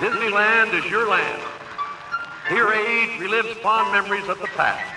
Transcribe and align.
Disneyland 0.00 0.74
is 0.74 0.90
your 0.90 1.08
land. 1.08 1.42
Here 2.48 2.72
age 2.72 3.10
relives 3.20 3.54
fond 3.62 3.92
memories 3.92 4.28
of 4.28 4.38
the 4.38 4.48
past. 4.48 4.90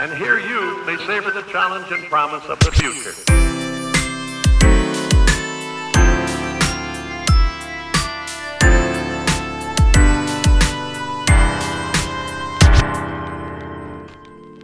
And 0.00 0.12
here 0.12 0.38
you 0.38 0.84
may 0.84 0.96
savor 1.06 1.30
the 1.30 1.42
challenge 1.50 1.90
and 1.90 2.04
promise 2.08 2.44
of 2.46 2.58
the 2.60 2.70
future. 2.72 3.39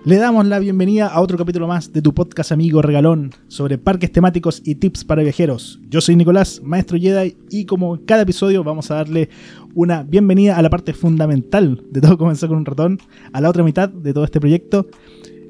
Le 0.06 0.18
damos 0.18 0.46
la 0.46 0.60
bienvenida 0.60 1.08
a 1.08 1.20
otro 1.20 1.36
capítulo 1.36 1.66
más 1.66 1.92
de 1.92 2.00
tu 2.00 2.14
podcast 2.14 2.52
amigo 2.52 2.80
regalón 2.80 3.32
sobre 3.48 3.76
parques 3.76 4.12
temáticos 4.12 4.62
y 4.64 4.76
tips 4.76 5.04
para 5.04 5.24
viajeros. 5.24 5.80
Yo 5.88 6.00
soy 6.00 6.14
Nicolás, 6.14 6.60
maestro 6.62 6.96
Jedi, 6.96 7.36
y 7.50 7.64
como 7.64 7.96
en 7.96 8.04
cada 8.04 8.22
episodio 8.22 8.62
vamos 8.62 8.88
a 8.92 8.94
darle 8.94 9.30
una 9.74 10.04
bienvenida 10.04 10.56
a 10.56 10.62
la 10.62 10.70
parte 10.70 10.92
fundamental 10.92 11.82
de 11.90 12.00
todo 12.00 12.16
comenzó 12.18 12.46
con 12.46 12.58
un 12.58 12.64
ratón, 12.64 13.00
a 13.32 13.40
la 13.40 13.50
otra 13.50 13.64
mitad 13.64 13.88
de 13.88 14.14
todo 14.14 14.22
este 14.22 14.38
proyecto. 14.38 14.86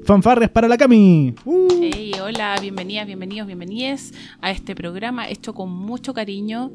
Fanfarres 0.05 0.49
para 0.49 0.67
la 0.67 0.75
Cami. 0.75 1.35
¡Uh! 1.45 1.67
Hey, 1.79 2.13
hola, 2.19 2.55
bienvenidas, 2.59 3.05
bienvenidos, 3.05 3.45
bienvenidas 3.45 4.11
a 4.41 4.49
este 4.49 4.73
programa 4.73 5.29
hecho 5.29 5.53
con 5.53 5.69
mucho 5.69 6.15
cariño. 6.15 6.71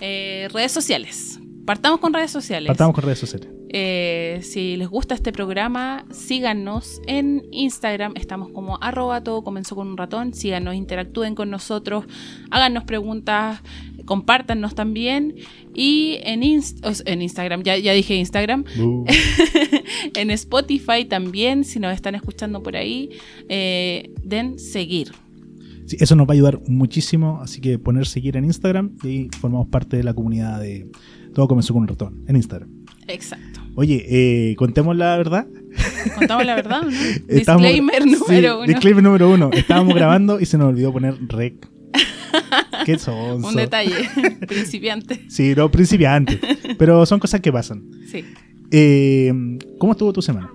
Eh, 0.00 0.48
redes 0.54 0.72
sociales. 0.72 1.38
Partamos 1.66 2.00
con 2.00 2.14
redes 2.14 2.30
sociales. 2.30 2.68
Partamos 2.68 2.94
con 2.94 3.04
redes 3.04 3.18
sociales. 3.18 3.50
Eh, 3.78 4.40
si 4.42 4.76
les 4.78 4.88
gusta 4.88 5.14
este 5.14 5.32
programa, 5.32 6.06
síganos 6.10 7.02
en 7.06 7.42
Instagram. 7.52 8.14
Estamos 8.16 8.48
como 8.48 8.78
arroba 8.82 9.22
todo 9.22 9.44
comenzó 9.44 9.76
con 9.76 9.88
un 9.88 9.98
ratón. 9.98 10.32
Síganos, 10.32 10.74
interactúen 10.74 11.34
con 11.34 11.50
nosotros, 11.50 12.06
háganos 12.50 12.84
preguntas, 12.84 13.60
compártanos 14.06 14.74
también. 14.74 15.34
Y 15.74 16.16
en, 16.22 16.40
Inst- 16.40 17.02
en 17.04 17.20
Instagram, 17.20 17.64
ya, 17.64 17.76
ya 17.76 17.92
dije 17.92 18.14
Instagram. 18.14 18.64
Uh. 18.80 19.04
en 20.14 20.30
Spotify 20.30 21.04
también, 21.06 21.62
si 21.64 21.78
nos 21.78 21.92
están 21.92 22.14
escuchando 22.14 22.62
por 22.62 22.76
ahí, 22.76 23.10
eh, 23.50 24.10
den 24.24 24.58
seguir. 24.58 25.12
Sí, 25.84 25.98
eso 26.00 26.16
nos 26.16 26.26
va 26.26 26.30
a 26.30 26.34
ayudar 26.34 26.60
muchísimo, 26.66 27.40
así 27.42 27.60
que 27.60 27.78
poner 27.78 28.06
seguir 28.06 28.38
en 28.38 28.46
Instagram 28.46 28.96
y 29.04 29.06
ahí 29.08 29.28
formamos 29.38 29.68
parte 29.68 29.98
de 29.98 30.02
la 30.02 30.14
comunidad 30.14 30.60
de 30.62 30.90
Todo 31.34 31.46
comenzó 31.46 31.74
con 31.74 31.82
un 31.82 31.88
ratón 31.88 32.24
en 32.26 32.36
Instagram. 32.36 32.70
Exacto. 33.06 33.55
Oye, 33.76 34.04
eh, 34.08 34.56
contemos 34.56 34.96
la 34.96 35.16
verdad. 35.16 35.46
¿Contamos 36.16 36.44
la 36.46 36.54
verdad 36.56 36.82
no? 36.82 36.88
Estamos- 37.28 37.62
Disclaimer 37.62 38.02
sí, 38.02 38.10
número 38.10 38.56
uno. 38.58 38.66
Disclaimer 38.66 39.04
número 39.04 39.30
uno. 39.30 39.50
Estábamos 39.52 39.94
grabando 39.94 40.40
y 40.40 40.46
se 40.46 40.56
nos 40.58 40.68
olvidó 40.70 40.92
poner 40.92 41.14
rec. 41.28 41.68
Qué 42.84 42.98
sonso. 42.98 43.46
Un 43.48 43.54
detalle, 43.54 43.94
principiante. 44.48 45.20
Sí, 45.28 45.54
no, 45.54 45.70
principiante. 45.70 46.40
Pero 46.78 47.04
son 47.06 47.20
cosas 47.20 47.40
que 47.40 47.52
pasan. 47.52 47.84
Sí. 48.10 48.24
Eh, 48.70 49.32
¿Cómo 49.78 49.92
estuvo 49.92 50.12
tu 50.12 50.22
semana? 50.22 50.50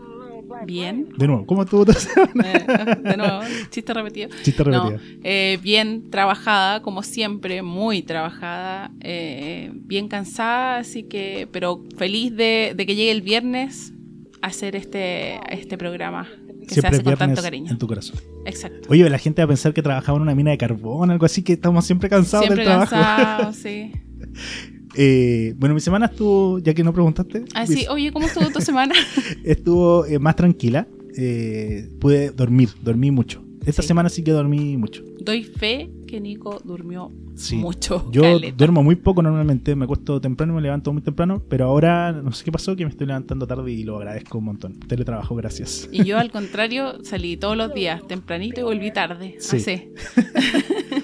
Bien. 0.66 1.10
De 1.18 1.28
nuevo, 1.28 1.46
¿cómo 1.46 1.64
estuvo 1.64 1.86
tu 1.86 1.94
semana? 1.94 2.52
Eh, 2.54 2.96
de 3.04 3.18
nuevo, 3.18 3.40
chiste 3.70 3.94
repetido. 3.94 4.30
Chiste 4.44 4.64
No, 4.66 4.90
repetido. 4.90 5.20
eh, 5.24 5.60
bien 5.62 6.10
trabajada, 6.10 6.82
como 6.82 7.04
siempre, 7.04 7.62
muy 7.62 8.02
trabajada, 8.04 8.92
eh, 9.02 9.72
bien 9.74 10.08
cansada, 10.08 10.78
así 10.78 11.04
que, 11.04 11.48
pero 11.52 11.84
feliz 11.98 12.36
de, 12.36 12.74
de 12.76 12.86
que 12.86 12.96
llegue 12.96 13.12
el 13.12 13.22
viernes 13.22 13.94
a 14.42 14.48
hacer 14.48 14.76
este, 14.76 15.40
este 15.54 15.78
programa 15.78 16.28
que 16.68 16.76
se 16.76 16.82
Siempre 16.82 16.90
hace 17.00 17.04
con 17.04 17.16
tanto 17.18 17.42
cariño. 17.42 17.72
en 17.72 17.78
tu 17.78 17.88
corazón. 17.88 18.20
Exacto. 18.46 18.88
Oye, 18.90 19.10
la 19.10 19.18
gente 19.18 19.42
va 19.42 19.46
a 19.46 19.48
pensar 19.48 19.74
que 19.74 19.82
trabajaba 19.82 20.16
en 20.18 20.22
una 20.22 20.36
mina 20.36 20.52
de 20.52 20.58
carbón, 20.58 21.12
algo 21.12 21.26
así, 21.26 21.44
que 21.44 21.54
estamos 21.54 21.86
siempre 21.86 22.08
cansados 22.10 22.46
Siempre 22.46 22.64
del 22.66 22.72
trabajo. 22.88 22.96
cansado, 22.96 23.54
sí. 23.54 23.92
Eh, 24.96 25.54
bueno, 25.58 25.74
mi 25.76 25.82
semana 25.82 26.08
estuvo, 26.08 26.60
ya 26.60 26.74
que 26.74 26.84
no 26.84 26.94
preguntaste, 26.94 27.46
Ah, 27.54 27.66
sí. 27.66 27.86
Oye, 27.90 28.12
¿cómo 28.12 28.28
estuvo 28.28 28.50
tu 28.50 28.62
semana? 28.62 28.94
estuvo 29.44 30.06
eh, 30.06 30.20
más 30.20 30.36
tranquila. 30.36 30.88
Eh, 31.18 31.90
pude 32.00 32.32
dormir, 32.32 32.70
dormí 32.82 33.12
mucho. 33.12 33.44
Esta 33.66 33.82
Sí. 33.84 33.90
semana 33.90 34.10
sí 34.10 34.24
que 34.24 34.32
dormí 34.32 34.76
mucho. 34.78 35.04
Doy 35.20 35.44
fe 35.44 35.90
que 36.08 36.20
Nico 36.20 36.60
durmió 36.64 37.12
Sí. 37.36 37.58
mucho. 37.58 38.10
Yo 38.12 38.22
caleta. 38.24 38.56
duermo 38.58 38.82
muy 38.84 38.96
poco 38.96 39.22
normalmente, 39.22 39.76
me 39.76 39.86
acuesto 39.86 40.20
temprano 40.20 40.54
y 40.54 40.56
me 40.56 40.62
levanto 40.64 40.92
muy 40.92 41.02
temprano, 41.04 41.44
pero 41.48 41.66
ahora 41.66 42.12
no 42.12 42.32
sé 42.32 42.44
qué 42.44 42.52
pasó, 42.52 42.76
que 42.76 42.86
me 42.86 42.90
estoy 42.92 43.08
levantando 43.08 43.46
tarde 43.46 43.72
y 43.72 43.84
lo 43.84 43.98
agradezco 43.98 44.40
un 44.40 44.46
montón. 44.46 44.80
Teletrabajo, 44.80 45.36
gracias. 45.36 45.88
Y 45.92 46.04
yo 46.06 46.18
al 46.18 46.32
contrario 46.32 47.04
salí 47.04 47.38
todos 47.38 47.56
los 47.56 47.74
días 47.74 48.06
tempranito 48.08 48.62
y 48.62 48.64
volví 48.64 48.92
tarde. 48.92 49.36
Sí. 49.40 49.58
Así. 49.58 49.90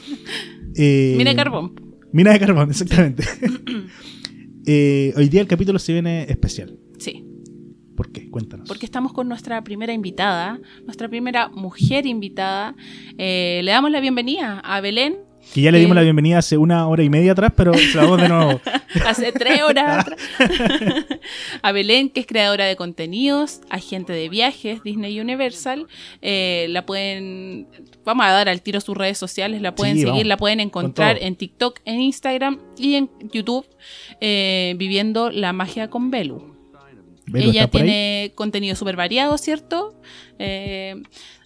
Eh, 0.80 1.18
de 1.24 1.36
carbón. 1.36 1.74
Mina 2.12 2.32
de 2.32 2.40
carbón, 2.40 2.70
exactamente. 2.70 3.24
Eh, 4.70 5.14
hoy 5.16 5.30
día 5.30 5.40
el 5.40 5.48
capítulo 5.48 5.80
se 5.80 5.94
viene 5.94 6.24
especial. 6.24 6.78
Sí. 7.00 7.26
¿Por 7.96 8.12
qué? 8.12 8.30
Cuéntanos. 8.30 8.68
Porque 8.68 8.86
estamos 8.86 9.14
con 9.14 9.30
nuestra 9.30 9.64
primera 9.64 9.94
invitada, 9.94 10.60
nuestra 10.84 11.08
primera 11.08 11.48
mujer 11.48 12.06
invitada. 12.06 12.76
Eh, 13.18 13.62
le 13.64 13.72
damos 13.72 13.92
la 13.92 14.02
bienvenida 14.02 14.60
a 14.60 14.82
Belén. 14.82 15.20
Que 15.54 15.62
ya 15.62 15.72
le 15.72 15.80
dimos 15.80 15.94
Eh. 15.94 15.96
la 15.96 16.02
bienvenida 16.04 16.38
hace 16.38 16.58
una 16.58 16.88
hora 16.88 17.04
y 17.04 17.10
media 17.10 17.32
atrás, 17.32 17.52
pero 17.56 17.74
se 17.74 17.96
la 17.96 18.04
damos 18.04 18.22
de 18.22 18.28
nuevo. 18.30 18.62
Hace 19.08 19.32
tres 19.32 19.62
horas 19.64 20.00
atrás. 20.08 20.20
a 21.62 21.72
Belén, 21.72 22.10
que 22.10 22.20
es 22.20 22.26
creadora 22.28 22.66
de 22.66 22.76
contenidos, 22.76 23.62
agente 23.70 24.14
de 24.14 24.30
viajes, 24.30 24.84
Disney 24.84 25.20
Universal. 25.20 25.88
Eh, 26.22 26.68
la 26.70 26.86
pueden. 26.86 27.68
Vamos 28.06 28.26
a 28.26 28.32
dar 28.32 28.50
al 28.50 28.62
tiro 28.62 28.82
sus 28.82 28.96
redes 28.98 29.18
sociales, 29.18 29.62
la 29.62 29.74
pueden 29.74 29.96
Sí, 29.96 30.02
seguir, 30.02 30.14
vamos, 30.14 30.26
la 30.28 30.38
pueden 30.38 30.60
encontrar 30.60 31.18
en 31.22 31.36
TikTok, 31.36 31.80
en 31.86 32.02
Instagram 32.02 32.60
y 32.78 32.96
en 32.96 33.10
YouTube, 33.32 33.66
eh, 34.22 34.76
viviendo 34.78 35.30
la 35.32 35.54
magia 35.54 35.90
con 35.90 36.12
Belu. 36.12 36.57
Ella 37.34 37.68
tiene 37.68 38.32
contenido 38.36 38.76
súper 38.76 38.96
variado, 38.96 39.38
¿cierto? 39.38 40.00
Eh, 40.40 40.96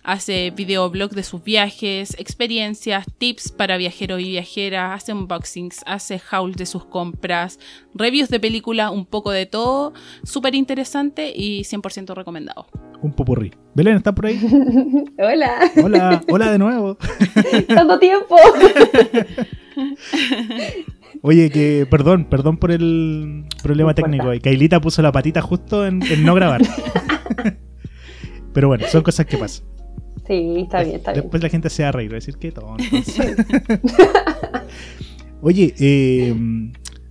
hace 0.04 0.52
videoblog 0.52 1.12
de 1.12 1.24
sus 1.24 1.44
viajes, 1.44 2.16
experiencias, 2.20 3.06
tips 3.18 3.52
para 3.52 3.78
viajeros 3.78 4.22
y 4.22 4.30
viajeras, 4.30 5.02
hace 5.02 5.14
unboxings, 5.14 5.82
hace 5.86 6.22
hauls 6.30 6.58
de 6.58 6.66
sus 6.66 6.86
compras, 6.86 7.60
reviews 7.94 8.30
de 8.30 8.40
películas, 8.40 8.92
un 8.92 9.06
poco 9.06 9.32
de 9.32 9.46
todo. 9.46 9.94
Súper 10.24 10.56
interesante 10.56 11.32
y 11.36 11.62
100% 11.62 12.14
recomendado. 12.16 12.68
Un 13.02 13.14
popurrí. 13.14 13.52
Belén, 13.74 13.98
¿estás 13.98 14.14
por 14.14 14.28
ahí? 14.28 14.40
Hola, 15.18 15.72
Hola, 15.84 16.24
hola 16.30 16.52
de 16.52 16.60
nuevo. 16.60 16.98
tanto 17.68 17.98
tiempo. 17.98 18.36
Oye, 21.22 21.50
que 21.50 21.86
perdón, 21.90 22.26
perdón 22.26 22.58
por 22.58 22.72
el 22.72 23.46
problema 23.62 23.88
No 23.88 23.92
importa. 23.92 24.12
técnico. 24.12 24.34
Y 24.34 24.40
Kailita 24.40 24.80
puso 24.82 25.02
la 25.02 25.12
patita 25.12 25.42
justo 25.42 25.86
en, 25.86 26.02
en 26.04 26.24
no 26.24 26.34
grabar. 26.36 26.62
Pero 28.54 28.68
bueno, 28.68 28.86
son 28.88 29.04
cosas 29.04 29.26
que 29.26 29.38
pasan. 29.38 29.66
Sí, 30.28 30.54
está 30.58 30.84
bien, 30.84 30.98
está 30.98 31.14
bien. 31.14 31.24
Después 31.24 31.42
la 31.42 31.50
gente 31.50 31.70
se 31.70 31.84
va 31.84 31.90
a 31.90 31.92
reír, 31.94 32.12
va 32.12 32.16
a 32.16 32.20
decir 32.20 32.36
que. 32.38 32.52
Oye, 35.42 35.74
eh, 35.80 36.36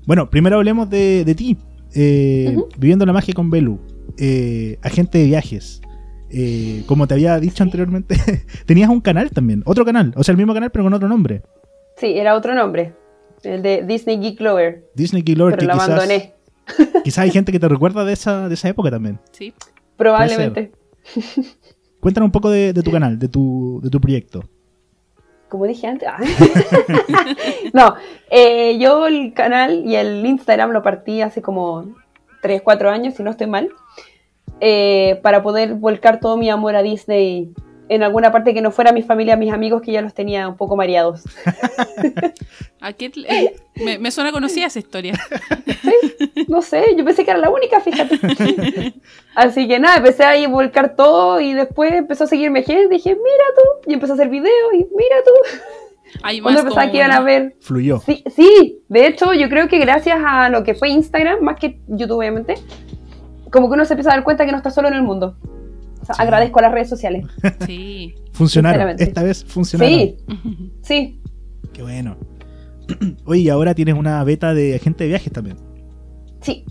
bueno, 0.06 0.30
primero 0.30 0.56
hablemos 0.56 0.88
de, 0.88 1.24
de 1.24 1.34
ti. 1.34 1.58
Eh. 1.94 2.56
Viviendo 2.78 3.04
la 3.04 3.12
magia 3.12 3.34
con 3.34 3.50
Belu, 3.50 3.80
eh, 4.18 4.78
agente 4.82 5.18
de 5.18 5.24
viajes. 5.24 5.80
Eh, 6.32 6.84
como 6.86 7.08
te 7.08 7.14
había 7.14 7.40
dicho 7.40 7.64
anteriormente, 7.64 8.14
tenías 8.66 8.88
un 8.88 9.00
canal 9.00 9.30
también, 9.30 9.62
otro 9.66 9.84
canal, 9.84 10.12
o 10.16 10.22
sea, 10.22 10.30
el 10.32 10.38
mismo 10.38 10.54
canal 10.54 10.70
pero 10.70 10.84
con 10.84 10.94
otro 10.94 11.08
nombre. 11.08 11.42
Sí, 11.96 12.06
era 12.06 12.36
otro 12.36 12.54
nombre. 12.54 12.94
El 13.42 13.62
de 13.62 13.82
Disney 13.84 14.18
Geek 14.18 14.40
Lover. 14.40 14.84
Disney 14.94 15.22
Key 15.22 15.34
Lord, 15.34 15.52
Pero 15.56 15.60
que 15.60 15.66
lo 15.66 15.72
quizás, 15.74 15.88
abandoné. 15.88 16.34
quizás 17.04 17.18
hay 17.24 17.30
gente 17.30 17.52
que 17.52 17.58
te 17.60 17.68
recuerda 17.68 18.04
de 18.04 18.12
esa, 18.12 18.48
de 18.48 18.54
esa 18.54 18.68
época 18.68 18.90
también. 18.90 19.18
¿sí? 19.32 19.54
Probablemente. 19.96 20.72
Cuéntanos 22.00 22.28
un 22.28 22.32
poco 22.32 22.50
de, 22.50 22.72
de 22.72 22.82
tu 22.82 22.90
canal, 22.90 23.18
de 23.18 23.28
tu, 23.28 23.80
de 23.82 23.90
tu 23.90 24.00
proyecto. 24.00 24.44
Como 25.48 25.66
dije 25.66 25.86
antes. 25.86 26.08
ah. 26.08 26.18
no, 27.72 27.94
eh, 28.30 28.78
yo 28.78 29.06
el 29.06 29.32
canal 29.34 29.82
y 29.84 29.96
el 29.96 30.24
Instagram 30.24 30.70
lo 30.70 30.82
partí 30.82 31.22
hace 31.22 31.42
como 31.42 31.86
3, 32.42 32.62
4 32.62 32.90
años, 32.90 33.14
si 33.14 33.22
no 33.22 33.30
estoy 33.30 33.48
mal. 33.48 33.68
eh, 34.60 35.18
para 35.22 35.42
poder 35.42 35.74
volcar 35.74 36.20
todo 36.20 36.36
mi 36.36 36.50
amor 36.50 36.76
a 36.76 36.82
Disney 36.82 37.52
en 37.90 38.04
alguna 38.04 38.30
parte 38.30 38.54
que 38.54 38.62
no 38.62 38.70
fuera 38.70 38.92
mi 38.92 39.02
familia, 39.02 39.34
mis 39.36 39.52
amigos, 39.52 39.82
que 39.82 39.90
ya 39.90 40.00
los 40.00 40.14
tenía 40.14 40.48
un 40.48 40.56
poco 40.56 40.76
mareados. 40.76 41.24
¿A 42.80 42.92
qué 42.92 43.10
te- 43.10 43.20
eh, 43.32 43.56
me, 43.74 43.98
me 43.98 44.12
suena 44.12 44.30
conocida 44.30 44.66
esa 44.66 44.78
historia. 44.78 45.14
No 46.46 46.62
sé, 46.62 46.94
yo 46.96 47.04
pensé 47.04 47.24
que 47.24 47.32
era 47.32 47.40
la 47.40 47.50
única, 47.50 47.80
fíjate. 47.80 48.18
Así 49.34 49.66
que 49.66 49.80
nada, 49.80 49.96
empecé 49.96 50.22
ahí 50.24 50.44
a 50.44 50.48
volcar 50.48 50.94
todo 50.94 51.40
y 51.40 51.52
después 51.52 51.92
empezó 51.92 52.24
a 52.24 52.26
seguirme 52.28 52.62
gente. 52.62 52.94
Dije, 52.94 53.10
mira 53.10 53.44
tú, 53.56 53.90
y 53.90 53.94
empecé 53.94 54.12
a 54.12 54.14
hacer 54.14 54.28
videos 54.28 54.72
y 54.72 54.78
mira 54.96 55.16
tú. 55.24 55.58
Hay 56.22 56.40
Cuando 56.40 56.62
más 56.64 56.90
que 56.90 56.96
iban 56.96 57.10
a 57.10 57.20
ver. 57.20 57.56
Fluyó. 57.60 58.00
Sí, 58.06 58.22
sí, 58.34 58.82
de 58.88 59.06
hecho, 59.08 59.34
yo 59.34 59.48
creo 59.48 59.66
que 59.68 59.78
gracias 59.78 60.18
a 60.24 60.48
lo 60.48 60.62
que 60.62 60.74
fue 60.74 60.90
Instagram, 60.90 61.40
más 61.40 61.58
que 61.58 61.80
YouTube, 61.88 62.18
obviamente, 62.18 62.54
como 63.50 63.68
que 63.68 63.74
uno 63.74 63.84
se 63.84 63.94
empieza 63.94 64.10
a 64.12 64.14
dar 64.14 64.24
cuenta 64.24 64.46
que 64.46 64.52
no 64.52 64.58
está 64.58 64.70
solo 64.70 64.86
en 64.86 64.94
el 64.94 65.02
mundo. 65.02 65.36
O 66.00 66.04
sea, 66.04 66.14
Sí. 66.14 66.22
agradezco 66.22 66.58
a 66.58 66.62
las 66.62 66.72
redes 66.72 66.88
sociales. 66.88 67.26
Sí. 67.66 68.14
Funcionaron. 68.32 68.96
Esta 68.98 69.22
vez 69.22 69.44
funcionaron. 69.44 69.92
Sí, 69.92 70.16
sí. 70.82 71.20
Qué 71.72 71.82
bueno. 71.82 72.16
Oye, 73.24 73.40
y 73.42 73.48
ahora 73.48 73.74
tienes 73.74 73.94
una 73.94 74.22
beta 74.24 74.54
de 74.54 74.74
agente 74.76 75.04
de 75.04 75.08
viajes 75.08 75.32
también. 75.32 75.56
Sí, 76.40 76.64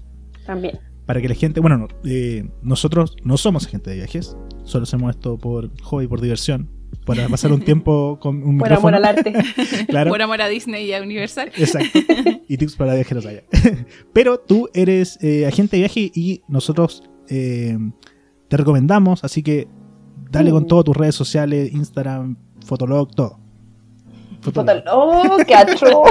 también. 0.46 0.80
Para 1.06 1.22
que 1.22 1.30
la 1.30 1.36
gente, 1.36 1.60
bueno, 1.60 1.78
no, 1.78 1.88
eh, 2.04 2.48
nosotros 2.62 3.16
no 3.24 3.38
somos 3.38 3.66
agentes 3.66 3.92
de 3.92 3.98
viajes, 3.98 4.36
solo 4.64 4.84
hacemos 4.84 5.10
esto 5.16 5.38
por 5.38 5.72
hobby, 5.82 6.08
por 6.08 6.22
diversión, 6.22 6.70
para 7.06 7.28
pasar 7.30 7.52
un 7.52 7.62
tiempo 7.62 8.20
con 8.22 8.44
un 8.44 8.58
Por 8.60 8.72
amor 8.72 8.92
micrófono. 8.92 8.98
al 8.98 9.06
arte. 9.06 9.34
claro. 9.88 10.10
Por 10.12 10.22
amor 10.22 10.42
a 10.42 10.48
Disney 10.48 10.86
y 10.86 10.94
a 10.94 11.02
Universal. 11.02 11.52
Exacto. 11.58 12.00
Y 12.48 12.58
tips 12.58 12.76
para 12.76 12.94
viajeros 12.96 13.26
allá. 13.26 13.44
Pero 14.14 14.40
tú 14.40 14.70
eres 14.74 15.18
eh, 15.24 15.46
agente 15.48 15.78
de 15.78 15.82
viaje 15.84 16.12
y 16.14 16.42
nosotros 16.48 17.04
eh, 17.30 17.78
te 18.50 18.58
recomendamos, 18.58 19.24
así 19.24 19.42
que 19.44 19.68
dale 20.32 20.52
con 20.52 20.68
todo 20.68 20.84
tus 20.84 20.98
redes 20.98 21.16
sociales, 21.16 21.72
Instagram, 21.74 22.36
Fotolog, 22.66 23.14
todo. 23.16 23.40
Fotolog. 24.42 24.84
¡Oh, 24.92 25.38
qué 25.46 25.54
atro! 25.56 26.04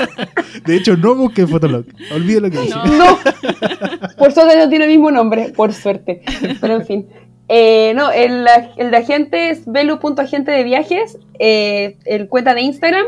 De 0.66 0.76
hecho, 0.76 0.96
no 0.96 1.14
busques 1.14 1.48
Fotolog. 1.50 1.84
Olvide 2.14 2.40
lo 2.40 2.50
que 2.50 2.58
dije. 2.60 2.74
No. 2.74 2.86
No. 2.86 3.18
Por 4.18 4.32
suerte 4.32 4.56
no 4.58 4.68
tiene 4.68 4.84
el 4.86 4.90
mismo 4.90 5.10
nombre, 5.10 5.52
por 5.54 5.72
suerte. 5.72 6.22
Pero 6.60 6.76
en 6.76 6.86
fin. 6.86 7.06
Eh, 7.48 7.92
no, 7.94 8.10
el, 8.10 8.46
el 8.76 8.90
de 8.90 8.96
agente 8.96 9.50
es 9.50 9.66
velu.agente 9.66 10.50
de 10.50 10.64
viajes. 10.64 11.18
eh, 11.38 11.98
el 12.06 12.28
cuenta 12.28 12.54
de 12.54 12.62
Instagram. 12.62 13.04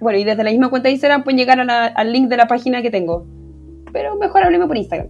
Bueno, 0.00 0.18
y 0.18 0.24
desde 0.24 0.42
la 0.44 0.50
misma 0.50 0.68
cuenta 0.70 0.88
de 0.88 0.92
Instagram 0.94 1.22
pueden 1.24 1.38
llegar 1.38 1.60
a 1.60 1.64
la- 1.64 1.86
al 1.86 2.12
link 2.12 2.28
de 2.28 2.36
la 2.36 2.46
página 2.48 2.82
que 2.82 2.90
tengo. 2.90 3.26
Pero 3.92 4.16
mejor 4.16 4.42
hablemos 4.42 4.66
por 4.66 4.76
Instagram. 4.76 5.08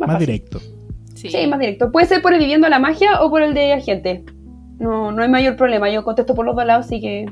Más, 0.00 0.18
directo. 0.18 0.60
Sí. 1.30 1.38
Sí, 1.42 1.46
más 1.46 1.58
directo. 1.58 1.90
Puede 1.92 2.06
ser 2.06 2.22
por 2.22 2.32
el 2.34 2.38
Viviendo 2.40 2.68
la 2.68 2.78
Magia 2.78 3.20
o 3.22 3.30
por 3.30 3.42
el 3.42 3.54
de 3.54 3.72
agente. 3.72 4.24
No, 4.78 5.12
no 5.12 5.22
hay 5.22 5.28
mayor 5.28 5.56
problema. 5.56 5.90
Yo 5.90 6.04
contesto 6.04 6.34
por 6.34 6.44
los 6.46 6.54
dos 6.56 6.66
lados, 6.66 6.86
así 6.86 7.00
que 7.00 7.26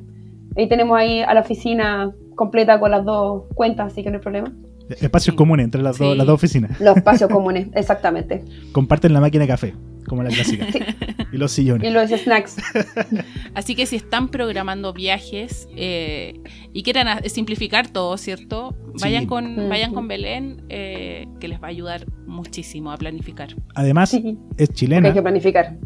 ahí 0.56 0.68
tenemos 0.68 0.96
ahí 0.98 1.20
a 1.20 1.34
la 1.34 1.40
oficina 1.40 2.12
completa 2.34 2.80
con 2.80 2.90
las 2.90 3.04
dos 3.04 3.44
cuentas, 3.54 3.92
así 3.92 4.02
que 4.02 4.10
no 4.10 4.16
hay 4.16 4.22
problema. 4.22 4.52
Espacios 5.00 5.32
Sí. 5.34 5.36
comunes 5.36 5.64
entre 5.64 5.82
las, 5.82 5.98
dos, 5.98 6.12
Sí. 6.12 6.16
las 6.18 6.26
dos 6.26 6.34
oficinas. 6.34 6.80
Los 6.80 6.96
espacios 6.96 7.30
comunes, 7.32 7.68
exactamente. 7.74 8.44
Comparten 8.72 9.12
la 9.12 9.20
máquina 9.20 9.42
de 9.44 9.48
café, 9.48 9.74
como 10.06 10.22
la 10.22 10.30
clásica. 10.30 10.66
Y 11.32 11.36
los 11.38 11.52
Y 11.52 11.62
sillones. 11.62 11.92
los 11.92 12.10
snacks. 12.10 12.56
Así 13.54 13.74
que 13.74 13.86
si 13.86 13.96
están 13.96 14.28
programando 14.28 14.92
viajes 14.92 15.68
eh, 15.76 16.40
y 16.72 16.82
quieran 16.82 17.22
simplificar 17.28 17.88
todo, 17.88 18.16
¿cierto? 18.18 18.74
Vayan 19.00 19.22
Sí. 19.22 19.28
con, 19.28 19.68
vayan 19.68 19.94
con 19.94 20.08
Belén, 20.08 20.62
eh, 20.68 21.26
que 21.40 21.48
les 21.48 21.60
va 21.62 21.66
a 21.66 21.70
ayudar 21.70 22.06
muchísimo 22.26 22.92
a 22.92 22.96
planificar. 22.96 23.54
Además, 23.74 24.10
Sí, 24.10 24.18
es 24.56 24.68
porque 24.68 24.72
chilena. 24.74 25.08
hay 25.08 25.14
que 25.14 25.22
planificar. 25.22 25.78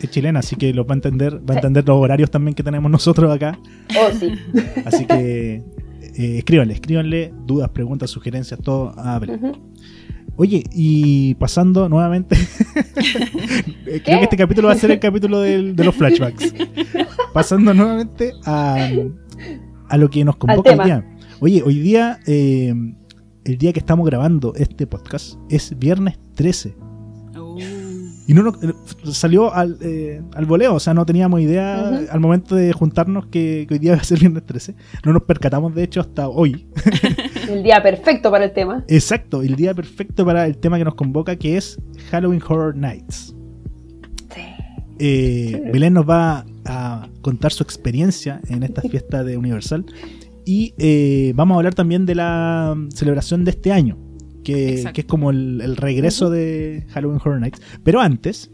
Es 0.00 0.10
chilena, 0.10 0.38
así 0.38 0.56
que 0.56 0.72
lo 0.72 0.86
va 0.86 0.94
a 0.94 0.96
entender, 0.96 1.38
va 1.48 1.54
a 1.54 1.56
entender 1.58 1.86
los 1.86 1.96
horarios 1.98 2.30
también 2.30 2.54
que 2.54 2.62
tenemos 2.62 2.90
nosotros 2.90 3.30
acá. 3.34 3.58
Oh, 4.00 4.10
sí. 4.18 4.32
Así 4.86 5.04
que 5.04 5.62
eh, 6.16 6.38
escríbanle, 6.38 6.74
escríbanle 6.74 7.32
dudas, 7.46 7.68
preguntas, 7.68 8.08
sugerencias, 8.10 8.58
todo 8.62 8.94
a 8.98 9.18
Belén. 9.18 9.52
Oye, 10.36 10.64
y 10.72 11.34
pasando 11.34 11.88
nuevamente, 11.88 12.36
eh, 13.86 14.00
creo 14.04 14.18
que 14.18 14.24
este 14.24 14.36
capítulo 14.36 14.68
va 14.68 14.74
a 14.74 14.76
ser 14.76 14.90
el 14.90 14.98
capítulo 15.00 15.40
del- 15.40 15.76
de 15.76 15.84
los 15.84 15.94
flashbacks. 15.94 16.54
Pasando 17.32 17.74
nuevamente 17.74 18.32
a, 18.44 18.88
a 19.88 19.96
lo 19.98 20.08
que 20.10 20.24
nos 20.24 20.36
convoca 20.36 20.70
hoy 20.70 20.76
tema. 20.76 20.84
día. 20.84 21.16
Oye, 21.40 21.62
hoy 21.64 21.78
día, 21.80 22.20
eh, 22.26 22.74
el 23.44 23.58
día 23.58 23.72
que 23.72 23.80
estamos 23.80 24.06
grabando 24.06 24.54
este 24.56 24.86
podcast 24.86 25.34
es 25.50 25.78
viernes 25.78 26.18
13. 26.34 26.74
Y 28.30 28.32
no 28.34 28.44
nos- 28.44 28.62
eh, 28.62 28.72
salió 29.10 29.52
al, 29.52 29.76
eh, 29.80 30.22
al 30.36 30.46
voleo, 30.46 30.74
o 30.76 30.78
sea, 30.78 30.94
no 30.94 31.04
teníamos 31.04 31.40
idea 31.40 31.88
al 32.12 32.20
momento 32.20 32.54
de 32.54 32.72
juntarnos 32.72 33.26
que, 33.26 33.66
que 33.68 33.74
hoy 33.74 33.80
día 33.80 33.96
va 33.96 34.00
a 34.00 34.04
ser 34.04 34.20
viernes 34.20 34.46
13. 34.46 34.76
No 35.04 35.12
nos 35.12 35.24
percatamos, 35.24 35.74
de 35.74 35.82
hecho, 35.82 36.00
hasta 36.00 36.28
hoy. 36.28 36.68
El 37.50 37.64
día 37.64 37.82
perfecto 37.82 38.30
para 38.30 38.44
el 38.44 38.52
tema. 38.52 38.84
Exacto, 38.86 39.42
el 39.42 39.56
día 39.56 39.74
perfecto 39.74 40.24
para 40.24 40.46
el 40.46 40.56
tema 40.58 40.78
que 40.78 40.84
nos 40.84 40.94
convoca, 40.94 41.34
que 41.34 41.56
es 41.56 41.76
Halloween 42.12 42.40
Horror 42.48 42.76
Nights. 42.76 43.34
Sí. 44.32 44.40
Eh. 45.00 45.62
Belén 45.72 45.94
nos 45.94 46.08
va 46.08 46.46
a 46.66 47.08
contar 47.22 47.50
su 47.52 47.64
experiencia 47.64 48.40
en 48.48 48.62
esta 48.62 48.82
fiesta 48.82 49.24
de 49.24 49.36
Universal. 49.36 49.84
Y 50.46 50.72
eh, 50.78 51.32
vamos 51.34 51.56
a 51.56 51.58
hablar 51.58 51.74
también 51.74 52.06
de 52.06 52.14
la 52.14 52.76
celebración 52.94 53.44
de 53.44 53.50
este 53.50 53.72
año, 53.72 53.98
que, 54.44 54.82
es 54.82 55.04
como 55.06 55.30
el, 55.30 55.60
el 55.60 55.76
regreso 55.76 56.30
de 56.30 56.84
Halloween 56.90 57.20
Horror 57.22 57.40
Nights. 57.40 57.60
Pero 57.84 58.00
antes, 58.00 58.50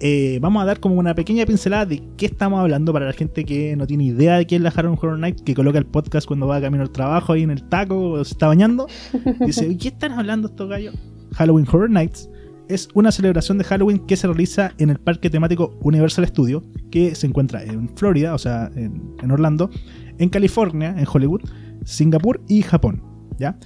eh, 0.00 0.38
vamos 0.42 0.62
a 0.62 0.66
dar 0.66 0.80
como 0.80 0.96
una 0.96 1.14
pequeña 1.14 1.46
pincelada 1.46 1.86
de 1.86 2.02
qué 2.16 2.26
estamos 2.26 2.60
hablando 2.60 2.92
para 2.92 3.06
la 3.06 3.12
gente 3.12 3.44
que 3.44 3.76
no 3.76 3.86
tiene 3.86 4.04
idea 4.04 4.36
de 4.36 4.46
qué 4.46 4.56
es 4.56 4.62
la 4.62 4.70
Halloween 4.70 4.98
Horror 5.00 5.18
Nights, 5.18 5.42
que 5.42 5.54
coloca 5.54 5.78
el 5.78 5.86
podcast 5.86 6.26
cuando 6.26 6.46
va 6.46 6.60
camino 6.60 6.82
al 6.82 6.90
trabajo 6.90 7.32
ahí 7.32 7.42
en 7.42 7.50
el 7.50 7.62
taco 7.68 8.10
o 8.10 8.24
se 8.24 8.32
está 8.32 8.48
bañando. 8.48 8.86
Dice, 9.46 9.66
"Oye, 9.66 9.78
¿qué 9.78 9.88
están 9.88 10.12
hablando 10.12 10.48
estos 10.48 10.68
gallos? 10.68 10.94
Halloween 11.34 11.66
Horror 11.70 11.90
Nights 11.90 12.28
es 12.68 12.88
una 12.94 13.12
celebración 13.12 13.58
de 13.58 13.64
Halloween 13.64 14.00
que 14.00 14.16
se 14.16 14.26
realiza 14.26 14.72
en 14.78 14.90
el 14.90 14.98
parque 14.98 15.30
temático 15.30 15.78
Universal 15.80 16.26
Studios, 16.26 16.64
que 16.90 17.14
se 17.14 17.26
encuentra 17.26 17.62
en 17.62 17.88
Florida, 17.96 18.34
o 18.34 18.38
sea, 18.38 18.70
en, 18.74 19.14
en 19.22 19.30
Orlando, 19.30 19.70
en 20.18 20.28
California, 20.28 20.94
en 20.98 21.06
Hollywood, 21.10 21.42
Singapur 21.84 22.40
y 22.48 22.62
Japón. 22.62 23.02
¿ya? 23.38 23.56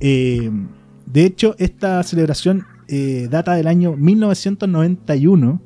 Eh, 0.00 0.50
de 1.16 1.24
hecho, 1.24 1.54
esta 1.58 2.02
celebración 2.02 2.66
eh, 2.88 3.26
data 3.30 3.54
del 3.54 3.68
año 3.68 3.96
1991, 3.96 5.62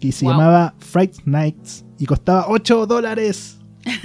que 0.00 0.10
se 0.10 0.24
Wow. 0.24 0.34
llamaba 0.34 0.74
Fright 0.78 1.14
Nights 1.26 1.84
y 1.96 2.06
costaba 2.06 2.46
8 2.48 2.86
dólares. 2.86 3.60
¡Qué 3.84 4.00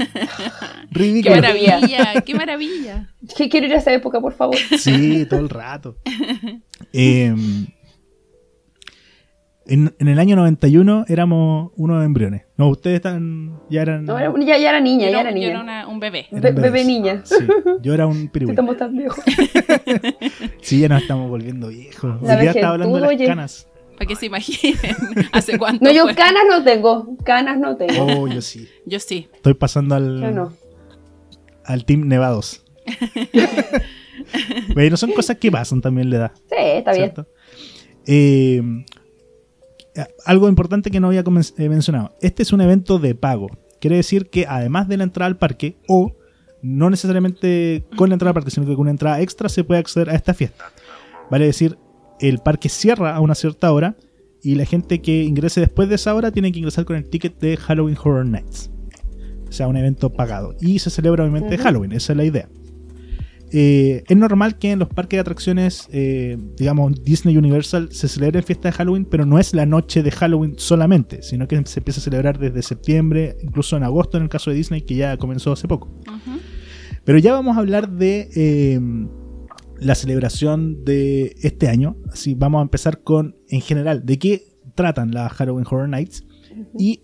Ridículo. 0.91 1.35
maravilla! 1.37 2.21
¡Qué 2.23 2.35
maravilla! 2.35 3.09
Quiero 3.49 3.65
ir 3.65 3.73
a 3.73 3.77
esa 3.77 3.93
época, 3.93 4.21
por 4.21 4.33
favor. 4.33 4.57
Sí, 4.77 5.25
todo 5.27 5.39
el 5.39 5.49
rato. 5.49 5.97
Eh, 6.93 7.33
en, 9.67 9.93
en 9.99 10.07
el 10.07 10.19
año 10.19 10.35
91 10.35 11.05
éramos 11.07 11.71
unos 11.75 12.05
embriones. 12.05 12.43
No, 12.57 12.69
ustedes 12.69 12.97
están, 12.97 13.59
ya 13.69 13.81
eran... 13.81 14.05
No, 14.05 14.17
era- 14.19 14.33
ya, 14.39 14.57
ya 14.57 14.69
era 14.69 14.79
niña, 14.79 15.07
Yo 15.07 15.11
ya 15.13 15.21
era- 15.21 15.29
era 15.31 15.39
yo 15.39 15.45
era 15.47 15.59
niña. 15.63 15.63
una- 15.63 15.87
un 15.87 15.99
bebé. 15.99 16.27
Be- 16.31 16.51
bebé 16.51 16.85
niña. 16.85 17.21
Sí, 17.23 17.35
yo 17.81 17.93
era 17.93 18.05
un 18.07 18.27
pirigüí. 18.31 18.51
Estamos 18.51 18.77
tan 18.77 18.95
viejos. 18.95 19.23
Sí, 20.61 20.79
ya 20.79 20.89
nos 20.89 21.01
estamos 21.03 21.29
volviendo 21.29 21.67
viejos. 21.67 22.21
La 22.23 22.37
día 22.37 22.51
estaba 22.51 22.73
hablando 22.73 22.95
de 22.95 23.01
las 23.01 23.09
oye. 23.09 23.25
canas. 23.27 23.67
Para 23.97 24.07
que 24.07 24.15
se 24.15 24.25
imaginen 24.25 24.95
hace 25.31 25.57
cuánto 25.57 25.85
No, 25.85 25.91
yo 25.91 26.03
fue. 26.03 26.15
canas 26.15 26.43
no 26.49 26.63
tengo. 26.63 27.15
Canas 27.23 27.59
no 27.59 27.77
tengo. 27.77 28.05
Oh, 28.21 28.27
yo 28.27 28.41
sí. 28.41 28.67
Yo 28.85 28.99
sí. 28.99 29.29
Estoy 29.33 29.53
pasando 29.53 29.95
al, 29.95 30.21
Yo 30.21 30.31
no. 30.31 30.53
al 31.65 31.85
Team 31.85 32.07
Nevados. 32.07 32.63
Pero 34.73 34.97
son 34.97 35.11
cosas 35.11 35.37
que 35.37 35.51
pasan 35.51 35.81
también 35.81 36.09
le 36.09 36.17
da. 36.17 36.33
Sí, 36.49 36.55
está 36.57 36.93
bien. 36.93 37.13
Eh, 38.07 38.61
algo 40.25 40.49
importante 40.49 40.91
que 40.91 40.99
no 40.99 41.07
había 41.07 41.23
eh, 41.57 41.69
mencionado. 41.69 42.15
Este 42.21 42.43
es 42.43 42.53
un 42.53 42.61
evento 42.61 42.99
de 42.99 43.15
pago. 43.15 43.47
Quiere 43.79 43.97
decir 43.97 44.29
que 44.29 44.45
además 44.47 44.87
de 44.87 44.97
la 44.97 45.03
entrada 45.03 45.27
al 45.27 45.37
parque, 45.37 45.77
o 45.87 46.15
no 46.61 46.89
necesariamente 46.89 47.85
con 47.95 48.09
la 48.09 48.15
entrada 48.15 48.31
al 48.31 48.35
parque, 48.35 48.51
sino 48.51 48.65
que 48.65 48.73
con 48.73 48.81
una 48.81 48.91
entrada 48.91 49.21
extra 49.21 49.49
se 49.49 49.63
puede 49.63 49.79
acceder 49.79 50.09
a 50.09 50.15
esta 50.15 50.33
fiesta. 50.33 50.65
Vale 51.29 51.45
decir, 51.45 51.77
el 52.19 52.39
parque 52.39 52.69
cierra 52.69 53.15
a 53.15 53.19
una 53.19 53.35
cierta 53.35 53.71
hora 53.71 53.95
y 54.41 54.55
la 54.55 54.65
gente 54.65 55.01
que 55.01 55.23
ingrese 55.23 55.59
después 55.59 55.89
de 55.89 55.95
esa 55.95 56.13
hora 56.13 56.31
tiene 56.31 56.51
que 56.51 56.59
ingresar 56.59 56.85
con 56.85 56.95
el 56.95 57.09
ticket 57.09 57.39
de 57.39 57.57
Halloween 57.57 57.97
Horror 58.01 58.25
Nights. 58.25 58.71
O 59.47 59.51
sea, 59.51 59.67
un 59.67 59.77
evento 59.77 60.11
pagado. 60.11 60.55
Y 60.59 60.79
se 60.79 60.89
celebra 60.89 61.23
obviamente. 61.23 61.57
Halloween, 61.57 61.91
esa 61.93 62.13
es 62.13 62.17
la 62.17 62.25
idea. 62.25 62.49
Eh, 63.57 64.03
es 64.05 64.17
normal 64.17 64.57
que 64.57 64.71
en 64.71 64.79
los 64.79 64.89
parques 64.89 65.15
de 65.15 65.21
atracciones, 65.21 65.87
eh, 65.93 66.37
digamos 66.57 67.01
Disney 67.05 67.37
Universal, 67.37 67.87
se 67.89 68.09
celebre 68.09 68.41
fiesta 68.41 68.67
de 68.67 68.73
Halloween, 68.73 69.05
pero 69.05 69.25
no 69.25 69.39
es 69.39 69.53
la 69.53 69.65
noche 69.65 70.03
de 70.03 70.11
Halloween 70.11 70.55
solamente, 70.57 71.21
sino 71.23 71.47
que 71.47 71.55
se 71.65 71.79
empieza 71.79 72.01
a 72.01 72.03
celebrar 72.03 72.37
desde 72.37 72.61
septiembre, 72.61 73.37
incluso 73.41 73.77
en 73.77 73.83
agosto 73.83 74.17
en 74.17 74.23
el 74.23 74.29
caso 74.29 74.49
de 74.49 74.57
Disney, 74.57 74.81
que 74.81 74.95
ya 74.95 75.15
comenzó 75.15 75.53
hace 75.53 75.69
poco. 75.69 75.89
Pero 77.05 77.17
ya 77.17 77.31
vamos 77.31 77.55
a 77.55 77.61
hablar 77.61 77.91
de 77.91 78.29
eh, 78.35 78.77
la 79.79 79.95
celebración 79.95 80.83
de 80.83 81.37
este 81.41 81.69
año. 81.69 81.95
Así 82.11 82.33
vamos 82.33 82.59
a 82.59 82.63
empezar 82.63 83.03
con, 83.03 83.37
en 83.47 83.61
general, 83.61 84.05
de 84.05 84.19
qué 84.19 84.43
tratan 84.75 85.11
las 85.11 85.31
Halloween 85.31 85.65
Horror 85.65 85.87
Nights. 85.87 86.25
Y 86.77 86.99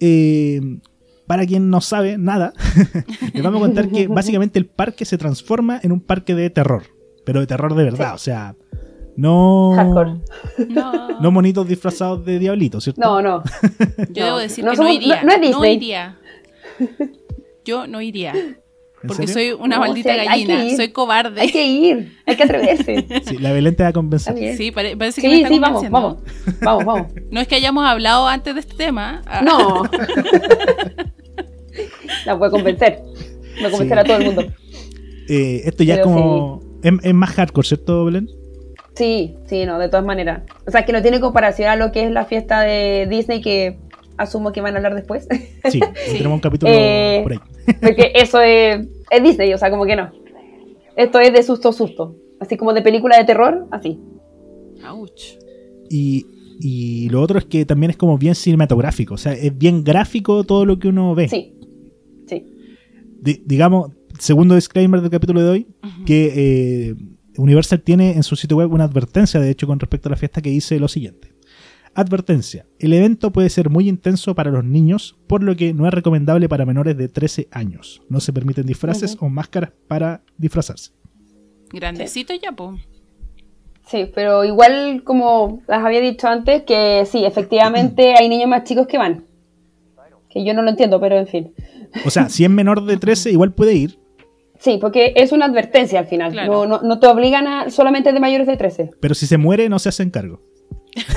para 1.31 1.45
quien 1.45 1.69
no 1.69 1.79
sabe 1.79 2.17
nada, 2.17 2.51
les 3.33 3.41
vamos 3.41 3.61
a 3.61 3.65
contar 3.67 3.87
que 3.87 4.07
básicamente 4.09 4.59
el 4.59 4.65
parque 4.65 5.05
se 5.05 5.17
transforma 5.17 5.79
en 5.81 5.93
un 5.93 6.01
parque 6.01 6.35
de 6.35 6.49
terror. 6.49 6.83
Pero 7.25 7.39
de 7.39 7.47
terror 7.47 7.73
de 7.73 7.85
verdad, 7.85 8.09
Sí. 8.09 8.15
o 8.15 8.17
sea, 8.17 8.55
no, 9.15 9.71
Hardcore. 9.77 10.15
No, 10.67 11.21
no 11.21 11.31
monitos 11.31 11.65
disfrazados 11.69 12.25
de 12.25 12.37
diablitos, 12.37 12.83
¿cierto? 12.83 12.99
No, 12.99 13.21
no. 13.21 13.43
yo 14.09 14.23
no. 14.23 14.25
debo 14.25 14.37
decir 14.39 14.65
No 14.65 14.71
que 14.71 14.75
somos- 14.77 14.89
no 14.91 14.93
iría. 14.93 15.23
no- 15.23 15.27
no 15.29 15.33
es 15.35 15.41
Disney. 15.41 15.75
iría. 15.77 16.17
Yo 17.63 17.87
no 17.87 18.01
iría. 18.01 18.33
¿En 18.33 19.07
Porque 19.07 19.25
serio? 19.25 19.55
soy 19.55 19.63
una 19.65 19.77
No, 19.77 19.81
maldita 19.81 20.11
o 20.11 20.13
sea, 20.13 20.25
gallina. 20.25 20.75
Soy 20.75 20.89
cobarde. 20.89 21.41
Hay 21.41 21.51
que 21.51 21.65
ir. 21.65 22.17
Hay 22.27 22.35
que 22.35 22.43
atreverse. 22.43 23.07
Sí, 23.25 23.37
la 23.39 23.51
Belén 23.51 23.75
te 23.75 23.81
va 23.81 23.89
a 23.89 23.93
convencer. 23.93 24.55
Sí, 24.57 24.71
pare- 24.71 24.95
parece 24.97 25.21
que 25.21 25.27
me 25.27 25.35
Sí, 25.37 25.41
está 25.41 25.53
sí, 25.55 25.59
vamos, 25.59 25.89
vamos. 25.89 26.17
Vamos, 26.61 26.85
vamos. 26.85 27.07
No 27.31 27.39
es 27.41 27.47
que 27.47 27.55
hayamos 27.55 27.83
hablado 27.85 28.27
antes 28.27 28.53
de 28.53 28.59
este 28.59 28.75
tema. 28.75 29.21
No. 29.43 29.83
La 32.25 32.33
voy 32.35 32.47
a 32.47 32.51
convencer. 32.51 32.99
Voy 33.57 33.65
a 33.65 33.71
convencer 33.71 33.97
Sí. 33.97 33.99
a 33.99 34.03
todo 34.03 34.17
el 34.17 34.25
mundo. 34.25 34.45
Eh, 35.29 35.61
esto 35.65 35.83
ya 35.83 35.93
es 35.93 35.99
Pero 36.01 36.11
como... 36.11 36.61
Es, 36.83 36.91
es 37.03 37.13
más 37.13 37.29
hardcore, 37.29 37.65
¿cierto, 37.65 38.03
Belén? 38.03 38.27
Sí, 38.95 39.35
Sí, 39.45 39.65
no, 39.65 39.79
de 39.79 39.87
todas 39.87 40.03
maneras. 40.05 40.41
O 40.67 40.71
sea, 40.71 40.83
que 40.83 40.91
no 40.91 41.01
tiene 41.01 41.21
comparación 41.21 41.69
a 41.69 41.77
lo 41.77 41.91
que 41.93 42.03
es 42.03 42.11
la 42.11 42.25
fiesta 42.25 42.61
de 42.61 43.07
Disney 43.09 43.39
que 43.39 43.77
asumo 44.17 44.51
que 44.51 44.59
van 44.59 44.73
a 44.73 44.77
hablar 44.77 44.93
después. 44.95 45.27
Sí, 45.69 45.79
tenemos 46.11 46.33
un 46.35 46.39
capítulo 46.41 46.69
Eh, 46.75 47.21
por 47.23 47.31
ahí. 47.31 47.39
Porque 47.81 48.11
eso 48.15 48.41
es, 48.41 48.85
es 49.09 49.23
Disney, 49.23 49.53
o 49.53 49.57
sea, 49.57 49.69
como 49.69 49.85
que 49.85 49.95
no. 49.95 50.11
Esto 50.97 51.19
es 51.19 51.31
de 51.31 51.43
susto, 51.43 51.71
susto. 51.71 52.15
Así 52.41 52.57
como 52.57 52.73
de 52.73 52.81
película 52.81 53.17
de 53.17 53.23
terror, 53.23 53.67
así. 53.71 53.99
Ouch. 54.85 55.37
Y, 55.89 56.25
y 56.59 57.07
lo 57.09 57.21
otro 57.21 57.37
es 57.39 57.45
que 57.45 57.63
también 57.65 57.91
es 57.91 57.97
como 57.97 58.17
bien 58.17 58.35
cinematográfico, 58.35 59.13
o 59.13 59.17
sea, 59.17 59.31
es 59.33 59.57
bien 59.57 59.83
gráfico 59.85 60.43
todo 60.43 60.65
lo 60.65 60.77
que 60.77 60.89
uno 60.89 61.15
ve. 61.15 61.29
Sí. 61.29 61.55
Di- 63.21 63.41
digamos, 63.45 63.91
segundo 64.19 64.55
disclaimer 64.55 64.99
del 65.01 65.09
capítulo 65.11 65.41
de 65.41 65.49
hoy, 65.49 65.67
que 66.05 66.33
eh, 66.35 66.95
Universal 67.37 67.81
tiene 67.81 68.13
en 68.13 68.23
su 68.23 68.35
sitio 68.35 68.57
web 68.57 68.73
una 68.73 68.83
advertencia, 68.83 69.39
de 69.39 69.49
hecho, 69.49 69.67
con 69.67 69.79
respecto 69.79 70.09
a 70.09 70.11
la 70.11 70.17
fiesta 70.17 70.41
que 70.41 70.49
dice 70.49 70.79
lo 70.79 70.87
siguiente. 70.87 71.33
Advertencia. 71.93 72.65
El 72.79 72.93
evento 72.93 73.31
puede 73.31 73.49
ser 73.49 73.69
muy 73.69 73.89
intenso 73.89 74.33
para 74.33 74.49
los 74.49 74.63
niños, 74.63 75.17
por 75.27 75.43
lo 75.43 75.55
que 75.55 75.73
no 75.73 75.85
es 75.87 75.93
recomendable 75.93 76.47
para 76.47 76.65
menores 76.65 76.97
de 76.97 77.09
13 77.09 77.49
años. 77.51 78.01
No 78.09 78.19
se 78.21 78.31
permiten 78.33 78.65
disfraces 78.65 79.17
o 79.19 79.27
máscaras 79.29 79.71
para 79.87 80.23
disfrazarse. 80.37 80.91
Grandecito 81.71 82.33
ya, 82.41 82.53
po. 82.53 82.77
Sí, 83.87 84.09
pero 84.15 84.45
igual 84.45 85.03
como 85.03 85.61
las 85.67 85.83
había 85.83 85.99
dicho 85.99 86.27
antes, 86.27 86.63
que 86.63 87.05
sí, 87.05 87.25
efectivamente 87.25 88.13
hay 88.17 88.29
niños 88.29 88.47
más 88.47 88.63
chicos 88.63 88.87
que 88.87 88.97
van. 88.97 89.25
Que 90.31 90.43
yo 90.45 90.53
no 90.53 90.61
lo 90.61 90.69
entiendo, 90.69 90.99
pero 90.99 91.17
en 91.17 91.27
fin. 91.27 91.53
O 92.05 92.09
sea, 92.09 92.29
si 92.29 92.43
es 92.43 92.49
menor 92.49 92.85
de 92.85 92.97
13, 92.97 93.31
igual 93.31 93.53
puede 93.53 93.73
ir, 93.73 93.99
Sí, 94.59 94.77
porque 94.79 95.13
es 95.15 95.31
una 95.31 95.45
advertencia 95.45 95.97
al 95.97 96.05
final. 96.05 96.31
Claro. 96.33 96.51
No, 96.51 96.65
no, 96.67 96.81
no 96.87 96.99
te 96.99 97.07
obligan 97.07 97.47
a 97.47 97.71
solamente 97.71 98.13
de 98.13 98.19
mayores 98.19 98.45
de 98.45 98.57
13. 98.57 98.91
pero 98.99 99.15
si 99.15 99.25
se 99.25 99.37
muere, 99.39 99.69
no 99.69 99.79
se 99.79 99.89
hacen 99.89 100.11
cargo. 100.11 100.39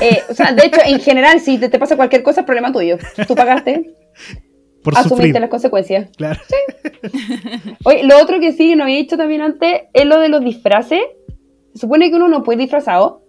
Eh, 0.00 0.22
o 0.30 0.34
sea, 0.34 0.52
de 0.54 0.64
hecho, 0.64 0.80
en 0.82 0.98
general, 0.98 1.40
si 1.40 1.58
te, 1.58 1.68
te 1.68 1.78
pasa 1.78 1.94
cualquier 1.94 2.22
cosa, 2.22 2.40
es 2.40 2.46
problema 2.46 2.72
tuyo. 2.72 2.96
Tú 3.28 3.34
pagaste, 3.34 3.92
Por 4.82 4.94
asumiste 4.94 5.08
sufrir. 5.26 5.40
las 5.40 5.50
consecuencias. 5.50 6.08
Claro. 6.16 6.40
Oye, 7.84 8.04
lo 8.04 8.18
otro 8.18 8.40
que 8.40 8.52
sí, 8.52 8.76
no 8.76 8.84
había 8.84 8.96
dicho 8.96 9.16
también 9.16 9.42
antes, 9.42 9.82
es 9.92 10.06
lo 10.06 10.20
de 10.20 10.28
los 10.30 10.42
disfraces. 10.42 11.00
Se 11.74 11.80
supone 11.80 12.08
que 12.08 12.16
uno 12.16 12.28
no 12.28 12.44
puede 12.44 12.56
ir 12.56 12.60
disfrazado, 12.62 13.24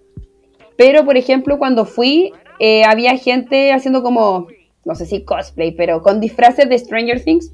pero 0.77 1.03
por 1.03 1.17
ejemplo, 1.17 1.57
cuando 1.57 1.85
fui, 1.85 2.31
eh, 2.59 2.83
había 2.85 3.17
gente 3.17 3.73
haciendo 3.73 4.03
como, 4.03 4.47
no 4.85 4.95
sé 4.95 5.05
si 5.05 5.23
cosplay, 5.25 5.71
pero 5.75 6.01
con 6.01 6.19
disfraces 6.21 6.69
de 6.69 6.77
Stranger 6.77 7.21
Things 7.23 7.51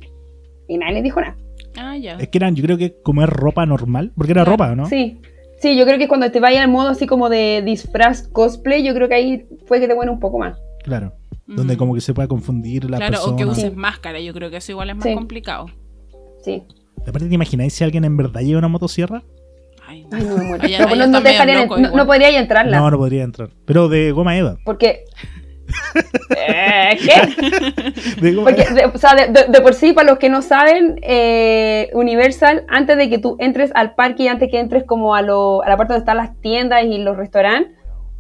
y 0.68 0.78
nadie 0.78 0.96
les 0.96 1.04
dijo 1.04 1.20
nada. 1.22 1.36
Ah, 1.78 1.98
ya. 1.98 2.18
Es 2.18 2.28
que 2.28 2.38
eran, 2.38 2.56
yo 2.56 2.64
creo 2.64 2.78
que 2.78 2.96
como 3.02 3.24
es 3.24 3.30
ropa 3.30 3.66
normal, 3.66 4.12
porque 4.16 4.34
era 4.34 4.44
Claro. 4.44 4.52
ropa, 4.52 4.76
¿no? 4.76 4.86
Sí, 4.88 5.20
sí, 5.60 5.78
yo 5.78 5.86
creo 5.86 5.98
que 5.98 6.08
cuando 6.08 6.30
te 6.32 6.40
vaya 6.42 6.62
al 6.62 6.70
modo 6.70 6.90
así 6.90 7.08
como 7.08 7.30
de 7.30 7.62
disfraz 7.66 8.28
cosplay, 8.28 8.84
yo 8.84 8.94
creo 8.94 9.08
que 9.08 9.16
ahí 9.16 9.46
fue 9.66 9.80
que 9.80 9.88
te 9.88 9.94
bueno 9.94 10.12
un 10.12 10.20
poco 10.20 10.38
más. 10.38 10.58
Claro. 10.84 11.14
Donde 11.48 11.76
Mm. 11.76 11.78
como 11.78 11.94
que 11.96 12.02
se 12.02 12.14
pueda 12.14 12.28
confundir 12.28 12.90
la 12.90 12.98
Claro, 12.98 13.18
o 13.24 13.36
que 13.36 13.44
persona. 13.46 13.52
uses 13.52 13.72
Sí. 13.72 13.76
máscara. 13.76 14.20
Yo 14.20 14.34
creo 14.34 14.50
que 14.50 14.58
eso 14.58 14.72
igual 14.74 14.90
es 14.90 14.96
más 14.98 15.04
Sí. 15.06 15.14
complicado. 15.14 15.66
Sí. 16.44 16.64
Aparte, 17.08 17.28
¿te 17.28 17.36
imagináis 17.36 17.74
si 17.74 17.84
alguien 17.84 18.04
en 18.06 18.16
verdad 18.18 18.42
lleva 18.42 18.60
una 18.60 18.68
motosierra? 18.68 19.24
Ay, 19.88 20.06
Ay, 20.12 20.24
no 20.24 20.38
me 20.38 20.44
muero. 20.46 20.64
No, 20.68 20.96
no, 20.96 21.08
no 21.08 21.22
te 21.24 21.34
no, 21.82 21.96
no 21.96 22.06
podrías 22.06 22.34
entrarla. 22.36 22.78
No, 22.80 22.92
no 22.92 22.98
podría 22.98 23.24
entrar. 23.24 23.50
Pero 23.66 23.90
de 23.90 24.12
goma 24.12 24.38
Eva. 24.38 24.58
Porque. 24.64 25.04
Eh, 26.38 26.98
¿Qué? 27.04 28.34
Porque, 28.44 28.62
Eva. 28.64 28.74
de, 28.74 28.86
o 28.86 28.98
sea, 28.98 29.14
de, 29.16 29.28
de- 29.28 29.48
de 29.52 29.62
por 29.62 29.74
sí, 29.74 29.94
para 29.94 30.10
los 30.10 30.18
que 30.20 30.30
no 30.30 30.42
saben, 30.42 31.00
eh, 31.02 31.90
Universal, 31.94 32.64
antes 32.70 32.98
de 32.98 33.10
que 33.10 33.18
tú 33.18 33.36
entres 33.40 33.72
al 33.76 33.96
parque 33.96 34.24
y 34.24 34.28
antes 34.28 34.50
que 34.50 34.60
entres 34.60 34.84
como 34.86 35.16
a, 35.16 35.22
lo- 35.22 35.62
a 35.64 35.70
la 35.70 35.78
parte 35.78 35.94
donde 35.94 36.04
están 36.04 36.18
las 36.18 36.40
tiendas 36.42 36.84
y 36.86 36.98
los 37.00 37.18
restaurantes, 37.18 37.72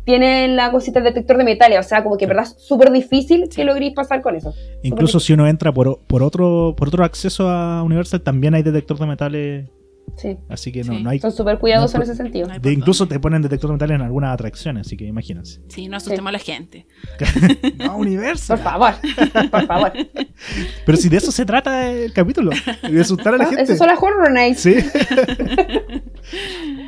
tienen 0.03 0.55
la 0.55 0.71
cosita 0.71 0.99
del 0.99 1.13
detector 1.13 1.37
de 1.37 1.43
metales. 1.43 1.79
O 1.79 1.83
sea, 1.83 2.03
como 2.03 2.17
que 2.17 2.25
verdad 2.25 2.43
es 2.45 2.55
súper 2.57 2.91
difícil 2.91 3.47
que 3.55 3.63
logréis 3.63 3.93
pasar 3.93 4.21
con 4.21 4.35
eso. 4.35 4.53
Incluso 4.81 5.19
si 5.19 5.33
uno 5.33 5.47
entra 5.47 5.71
por, 5.71 5.99
por 6.07 6.23
otro 6.23 6.73
por 6.75 6.87
otro 6.87 7.03
acceso 7.03 7.47
a 7.47 7.83
Universal, 7.83 8.21
también 8.21 8.55
hay 8.55 8.63
detector 8.63 8.97
de 8.97 9.05
metales. 9.05 9.69
Sí. 10.17 10.37
Así 10.49 10.71
que 10.71 10.83
no, 10.83 10.93
Sí. 10.95 11.03
no 11.03 11.09
hay. 11.09 11.19
Son 11.19 11.31
súper 11.31 11.57
cuidadosos 11.59 11.95
no, 11.95 12.03
en 12.03 12.09
ese 12.11 12.15
sentido. 12.15 12.47
No 12.47 12.59
de- 12.59 12.73
incluso 12.73 13.07
te 13.07 13.19
ponen 13.19 13.41
detector 13.41 13.69
de 13.69 13.73
metales 13.73 13.95
en 13.95 14.01
algunas 14.01 14.33
atracciones, 14.33 14.87
así 14.87 14.97
que 14.97 15.05
imagínense. 15.05 15.61
Sí, 15.69 15.87
no 15.87 15.97
asustemos 15.97 16.29
a 16.29 16.33
la 16.33 16.39
gente. 16.39 16.87
no, 17.79 17.97
Universal. 17.97 18.57
Por 18.59 18.63
favor, 18.63 18.93
por 19.49 19.65
favor. 19.65 19.93
Pero 20.85 20.97
si 20.97 21.09
de 21.09 21.17
eso 21.17 21.31
se 21.31 21.45
trata 21.45 21.91
el 21.91 22.13
capítulo, 22.13 22.51
de 22.89 23.01
asustar 23.01 23.35
a 23.35 23.37
la 23.37 23.43
Ah, 23.45 23.47
gente. 23.47 23.63
Esas 23.63 23.77
son 23.77 23.87
las 23.87 24.01
Horror 24.01 24.31
Nights. 24.31 24.59
Sí. 24.61 24.75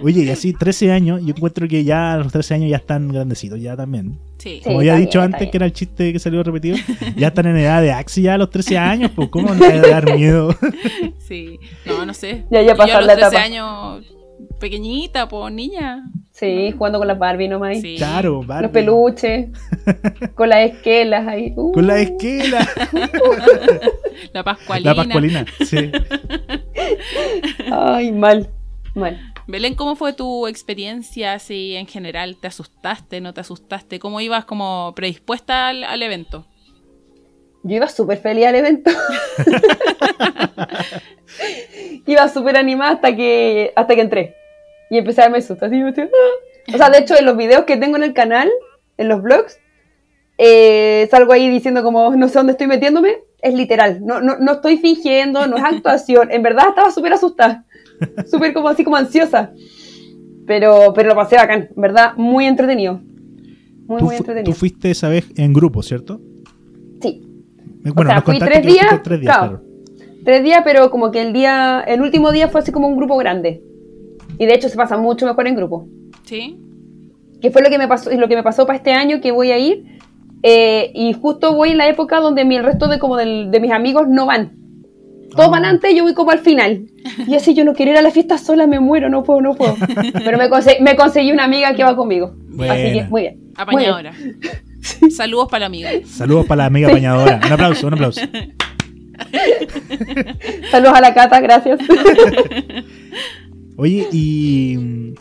Oye, 0.01 0.23
y 0.23 0.29
así 0.29 0.53
13 0.53 0.91
años, 0.91 1.21
yo 1.23 1.33
encuentro 1.35 1.67
que 1.67 1.83
ya 1.83 2.13
a 2.13 2.17
los 2.17 2.31
13 2.31 2.53
años 2.55 2.69
ya 2.69 2.77
están 2.77 3.07
grandecitos, 3.09 3.59
ya 3.59 3.75
también. 3.75 4.19
Sí. 4.43 4.57
Sí. 4.57 4.61
Como 4.61 4.83
ya 4.83 4.97
he 4.97 4.99
dicho 4.99 5.19
bien, 5.21 5.33
antes, 5.33 5.49
que 5.49 5.55
era 5.55 5.65
el 5.65 5.71
chiste 5.71 6.11
que 6.11 6.19
salió 6.19 6.43
repetido, 6.43 6.75
ya 7.15 7.27
están 7.27 7.47
en 7.47 7.55
edad 7.55 7.81
de 7.81 7.93
Axi 7.93 8.23
ya 8.23 8.33
a 8.33 8.37
los 8.37 8.49
13 8.49 8.77
años, 8.77 9.11
pues 9.15 9.29
¿cómo 9.29 9.53
no 9.55 9.65
le 9.65 9.79
va 9.79 9.87
a 9.87 10.01
dar 10.01 10.15
miedo? 10.15 10.53
Sí. 11.19 11.57
No, 11.85 12.05
no 12.05 12.13
sé. 12.13 12.43
Ya, 12.51 12.61
ya 12.61 12.75
pasó 12.75 12.99
la 12.99 13.15
13 13.15 13.27
etapa. 13.29 13.41
años, 13.41 14.05
pequeñita, 14.59 15.29
po, 15.29 15.49
niña. 15.49 16.03
Sí, 16.31 16.73
jugando 16.77 16.99
con 16.99 17.07
las 17.07 17.17
Barbie 17.17 17.47
nomás. 17.47 17.79
Sí. 17.79 17.95
Claro, 17.97 18.43
Barbie. 18.43 18.63
Los 18.63 18.71
peluches, 18.71 19.47
con 20.35 20.49
las 20.49 20.71
esquelas 20.71 21.25
ahí. 21.25 21.53
Uh. 21.55 21.71
Con 21.71 21.87
la 21.87 22.01
esquela. 22.01 22.67
La 24.33 24.43
Pascualina. 24.43 24.93
La 24.93 24.95
Pascualina, 24.95 25.45
sí. 25.65 25.91
Ay, 27.71 28.11
mal, 28.11 28.49
mal. 28.93 29.32
Belén, 29.45 29.75
¿cómo 29.75 29.95
fue 29.95 30.13
tu 30.13 30.47
experiencia 30.47 31.33
así 31.33 31.75
en 31.75 31.85
general? 31.85 32.37
¿Te 32.39 32.47
asustaste? 32.47 33.19
¿No 33.19 33.33
te 33.33 33.41
asustaste? 33.41 33.99
¿Cómo 33.99 34.21
ibas 34.21 34.45
como 34.45 34.93
predispuesta 34.95 35.67
al, 35.67 35.83
al 35.83 36.01
evento? 36.01 36.45
Yo 37.63 37.75
iba 37.75 37.87
súper 37.87 38.19
feliz 38.19 38.45
al 38.45 38.55
evento. 38.55 38.91
iba 42.05 42.27
súper 42.29 42.57
animada 42.57 42.91
hasta 42.91 43.15
que, 43.15 43.73
hasta 43.75 43.95
que 43.95 44.01
entré. 44.01 44.35
Y 44.89 44.97
empecé 44.97 45.21
a 45.21 45.25
darme 45.25 45.41
susto. 45.41 45.65
Así, 45.65 45.81
¡ah! 45.81 46.73
O 46.73 46.77
sea, 46.77 46.89
de 46.89 46.99
hecho, 46.99 47.17
en 47.17 47.25
los 47.25 47.35
videos 47.35 47.63
que 47.63 47.77
tengo 47.77 47.97
en 47.97 48.03
el 48.03 48.13
canal, 48.13 48.49
en 48.97 49.09
los 49.09 49.21
vlogs, 49.21 49.59
eh, 50.37 51.07
salgo 51.11 51.33
ahí 51.33 51.49
diciendo 51.49 51.83
como, 51.83 52.15
no 52.15 52.27
sé 52.29 52.35
dónde 52.35 52.53
estoy 52.53 52.67
metiéndome. 52.67 53.17
Es 53.41 53.53
literal. 53.53 54.05
No, 54.05 54.21
no, 54.21 54.37
no 54.39 54.53
estoy 54.53 54.77
fingiendo, 54.77 55.47
no 55.47 55.57
es 55.57 55.63
actuación. 55.63 56.31
En 56.31 56.43
verdad 56.43 56.69
estaba 56.69 56.91
súper 56.91 57.13
asustada. 57.13 57.65
Súper 58.29 58.53
como 58.53 58.67
así 58.69 58.83
como 58.83 58.95
ansiosa. 58.95 59.51
Pero, 60.45 60.93
pero 60.95 61.09
lo 61.09 61.15
pasé 61.15 61.35
bacán. 61.37 61.69
Verdad, 61.75 62.13
muy 62.17 62.45
entretenido. 62.45 62.99
Muy, 63.87 64.01
muy 64.01 64.15
entretenido. 64.15 64.51
tú 64.53 64.57
fuiste 64.57 64.91
esa 64.91 65.09
vez 65.09 65.25
en 65.35 65.53
grupo, 65.53 65.81
¿cierto? 65.83 66.21
Sí, 67.01 67.21
Bueno, 67.83 68.09
sea, 68.09 68.15
nos 68.15 68.23
fui 68.23 68.39
tres 68.39 68.65
días, 68.65 69.03
tres 69.03 69.19
días, 69.19 69.37
claro. 69.37 69.61
claro. 69.61 70.15
tres 70.23 70.43
días, 70.43 70.61
pero 70.63 70.89
como 70.89 71.11
que 71.11 71.21
el 71.21 71.33
día, 71.33 71.83
el 71.85 72.01
último 72.01 72.31
día 72.31 72.47
fue 72.47 72.61
así 72.61 72.71
como 72.71 72.87
un 72.87 72.95
grupo 72.97 73.17
grande. 73.17 73.61
Y 74.39 74.45
de 74.45 74.53
hecho 74.53 74.69
se 74.69 74.77
pasa 74.77 74.97
mucho 74.97 75.25
mejor 75.25 75.47
en 75.47 75.55
grupo. 75.55 75.87
¿Sí? 76.23 76.57
Que 77.41 77.51
fue 77.51 77.61
lo 77.61 77.69
que 77.69 77.77
me 77.77 77.87
pasó, 77.89 78.09
lo 78.11 78.27
que 78.29 78.35
me 78.35 78.43
pasó 78.43 78.65
para 78.65 78.77
este 78.77 78.93
año 78.93 79.19
que 79.21 79.31
voy 79.31 79.51
a 79.51 79.57
ir. 79.59 79.83
Eh, 80.43 80.91
y 80.93 81.13
justo 81.13 81.55
voy 81.55 81.69
en 81.71 81.77
la 81.77 81.87
época 81.87 82.19
donde 82.19 82.43
mi, 82.45 82.55
el 82.55 82.63
resto 82.63 82.87
de 82.87 82.99
como 82.99 83.15
del- 83.17 83.51
de 83.51 83.59
mis 83.59 83.71
amigos 83.71 84.07
no 84.09 84.25
van. 84.25 84.57
Todos 85.35 85.49
van 85.51 85.65
antes, 85.65 85.95
yo 85.95 86.03
voy 86.03 86.13
como 86.13 86.31
al 86.31 86.39
final. 86.39 86.85
Y 87.27 87.35
así 87.35 87.53
yo 87.53 87.65
no 87.65 87.73
quiero 87.73 87.91
ir 87.91 87.97
a 87.97 88.01
la 88.01 88.11
fiesta 88.11 88.37
sola, 88.37 88.67
me 88.67 88.79
muero, 88.79 89.09
no 89.09 89.23
puedo, 89.23 89.41
no 89.41 89.55
puedo. 89.55 89.75
Pero 90.13 90.37
me, 90.37 90.49
conse- 90.49 90.79
me 90.79 90.95
conseguí 90.95 91.31
una 91.31 91.45
amiga 91.45 91.73
que 91.75 91.83
va 91.83 91.95
conmigo. 91.95 92.27
Así 92.27 92.47
que 92.47 92.55
Buena. 92.55 92.69
muy 92.69 92.91
bien. 92.91 93.09
Muy 93.09 93.21
bien. 93.21 93.39
Apañadora. 93.57 94.13
Saludos 95.15 95.47
para 95.49 95.59
la 95.61 95.65
amiga. 95.67 95.89
Saludos 96.05 96.45
para 96.45 96.57
la 96.63 96.65
amiga 96.65 96.87
apañadora. 96.89 97.39
Un 97.45 97.51
aplauso, 97.51 97.87
un 97.87 97.93
aplauso. 97.93 98.21
Saludos 100.71 100.93
a 100.95 101.01
la 101.01 101.13
Cata, 101.13 101.39
gracias. 101.39 101.79
Oye, 103.77 104.07
y. 104.11 105.13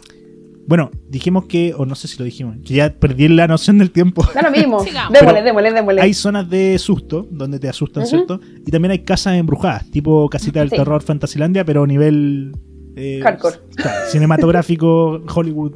Bueno, 0.67 0.91
dijimos 1.09 1.47
que, 1.47 1.75
o 1.77 1.85
no 1.87 1.95
sé 1.97 2.07
si 2.09 2.19
lo 2.19 2.25
dijimos, 2.25 2.57
que 2.65 2.75
ya 2.75 2.91
perdí 2.95 3.27
la 3.29 3.49
noción 3.49 3.79
del 3.79 3.91
tiempo. 3.91 4.25
Da 4.35 4.43
lo 4.43 4.51
mismo. 4.51 4.83
Démosle, 5.13 5.43
démosle, 5.43 5.73
démosle. 5.73 6.01
Hay 6.03 6.15
zonas 6.15 6.49
de 6.49 6.79
susto, 6.79 7.27
donde 7.31 7.59
te 7.59 7.69
asustan. 7.69 8.07
¿cierto? 8.07 8.41
Y 8.65 8.71
también 8.71 8.93
hay 8.93 9.01
casas 9.01 9.37
embrujadas, 9.37 9.91
tipo 9.91 10.29
casita 10.29 10.61
del 10.61 10.71
Sí. 10.71 10.77
terror 10.77 11.03
Fantasylandia, 11.03 11.65
pero 11.65 11.83
a 11.83 11.87
nivel. 11.87 12.53
eh, 12.97 13.21
Hardcore. 13.23 13.57
claro, 13.75 14.07
cinematográfico, 14.11 15.23
Hollywood, 15.35 15.75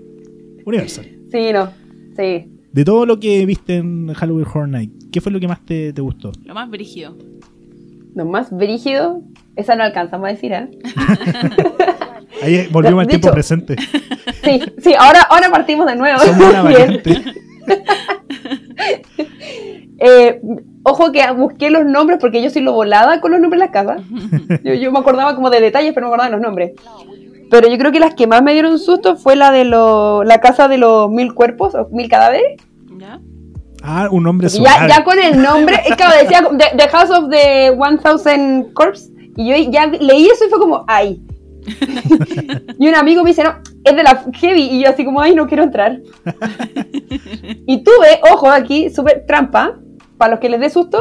Universal. 0.64 1.05
Sí, 1.33 1.52
no. 1.52 1.71
Sí. 2.16 2.52
De 2.73 2.85
todo 2.85 3.07
lo 3.07 3.19
que 3.19 3.45
viste 3.47 3.76
en 3.76 4.12
Halloween 4.14 4.47
Horror 4.47 4.69
Night, 4.69 4.93
¿qué 5.11 5.21
fue 5.21 5.33
lo 5.33 5.40
que 5.40 5.49
más 5.49 5.64
te, 5.64 5.93
te 5.93 6.00
gustó? 6.00 6.31
Lo 6.45 6.55
más 6.55 6.71
brígido. 6.71 7.16
Lo 8.14 8.25
más 8.25 8.50
brígido, 8.50 9.23
esa 9.57 9.75
no 9.76 9.83
alcanzamos 9.83 10.28
a 10.28 10.33
decir, 10.33 10.52
¿eh? 10.52 10.71
Ahí 12.47 12.69
volvimos 12.71 13.03
al 13.03 13.09
tiempo 13.09 13.31
presente. 13.31 13.76
Sí, 14.45 14.62
sí, 14.79 14.95
ahora, 14.97 15.23
ahora 15.23 15.50
partimos 15.50 15.87
de 15.87 15.97
nuevo. 15.97 16.21
Somos 16.21 16.50
una 16.50 16.62
Bien. 16.69 17.03
variante. 17.03 17.25
Eh, 19.99 20.41
ojo 20.83 21.11
que 21.11 21.23
busqué 21.33 21.71
los 21.71 21.87
nombres 21.87 22.19
porque 22.21 22.43
yo 22.43 22.50
soy 22.50 22.61
lo 22.61 22.73
volada 22.75 23.19
con 23.23 23.31
los 23.33 23.41
nombres 23.41 23.59
de 23.61 23.67
las 23.67 23.73
casas. 23.73 24.03
Yo, 24.62 24.75
yo 24.75 24.93
me 24.93 24.99
acordaba 24.99 25.35
como 25.35 25.49
de 25.49 25.61
detalles, 25.61 25.95
pero 25.95 26.05
no 26.07 26.11
me 26.11 26.15
acordaba 26.17 26.31
de 26.31 26.37
los 26.37 26.47
nombres. 26.47 26.73
Pero 27.50 27.67
yo 27.69 27.79
creo 27.79 27.93
que 27.93 27.99
las 28.00 28.15
que 28.15 28.26
más 28.26 28.43
me 28.43 28.53
dieron 28.53 28.79
susto 28.79 29.17
fue 29.17 29.37
la 29.37 29.50
de 29.50 29.65
lo, 29.65 30.23
la 30.23 30.38
casa 30.41 30.69
de 30.69 30.76
los 30.76 31.11
mil 31.11 31.33
cuerpos 31.33 31.75
o 31.75 31.88
mil 31.93 32.09
cadáveres. 32.11 32.61
¿Ya? 32.99 33.21
Ah, 33.83 34.09
un 34.11 34.26
hombre 34.26 34.49
Ya, 34.50 34.87
ya 34.87 35.03
con 35.03 35.19
el 35.19 35.41
nombre, 35.43 35.81
es 35.87 35.97
que 35.97 36.05
decía 36.23 36.47
the, 36.59 36.76
the 36.76 36.88
House 36.91 37.11
of 37.11 37.31
the 37.31 37.73
1000 37.75 38.73
Corpse. 38.75 39.11
Y 39.37 39.49
yo 39.49 39.71
ya 39.71 39.87
leí 39.87 40.26
eso 40.26 40.45
y 40.47 40.50
fue 40.50 40.59
como, 40.59 40.85
ay. 40.88 41.23
y 42.78 42.88
un 42.88 42.94
amigo 42.94 43.23
me 43.23 43.30
dice, 43.30 43.44
no, 43.44 43.54
es 43.85 43.96
de 43.96 44.02
la 44.02 44.25
Heavy. 44.35 44.62
Y 44.62 44.82
yo 44.82 44.90
así 44.90 45.04
como, 45.04 45.20
ay, 45.20 45.35
no 45.35 45.46
quiero 45.46 45.62
entrar. 45.62 46.00
y 47.66 47.82
tuve, 47.82 48.20
ojo 48.32 48.50
aquí, 48.50 48.90
súper 48.90 49.25
trampa, 49.26 49.78
para 50.18 50.32
los 50.32 50.40
que 50.40 50.49
les 50.49 50.61
dé 50.61 50.70
susto, 50.70 50.99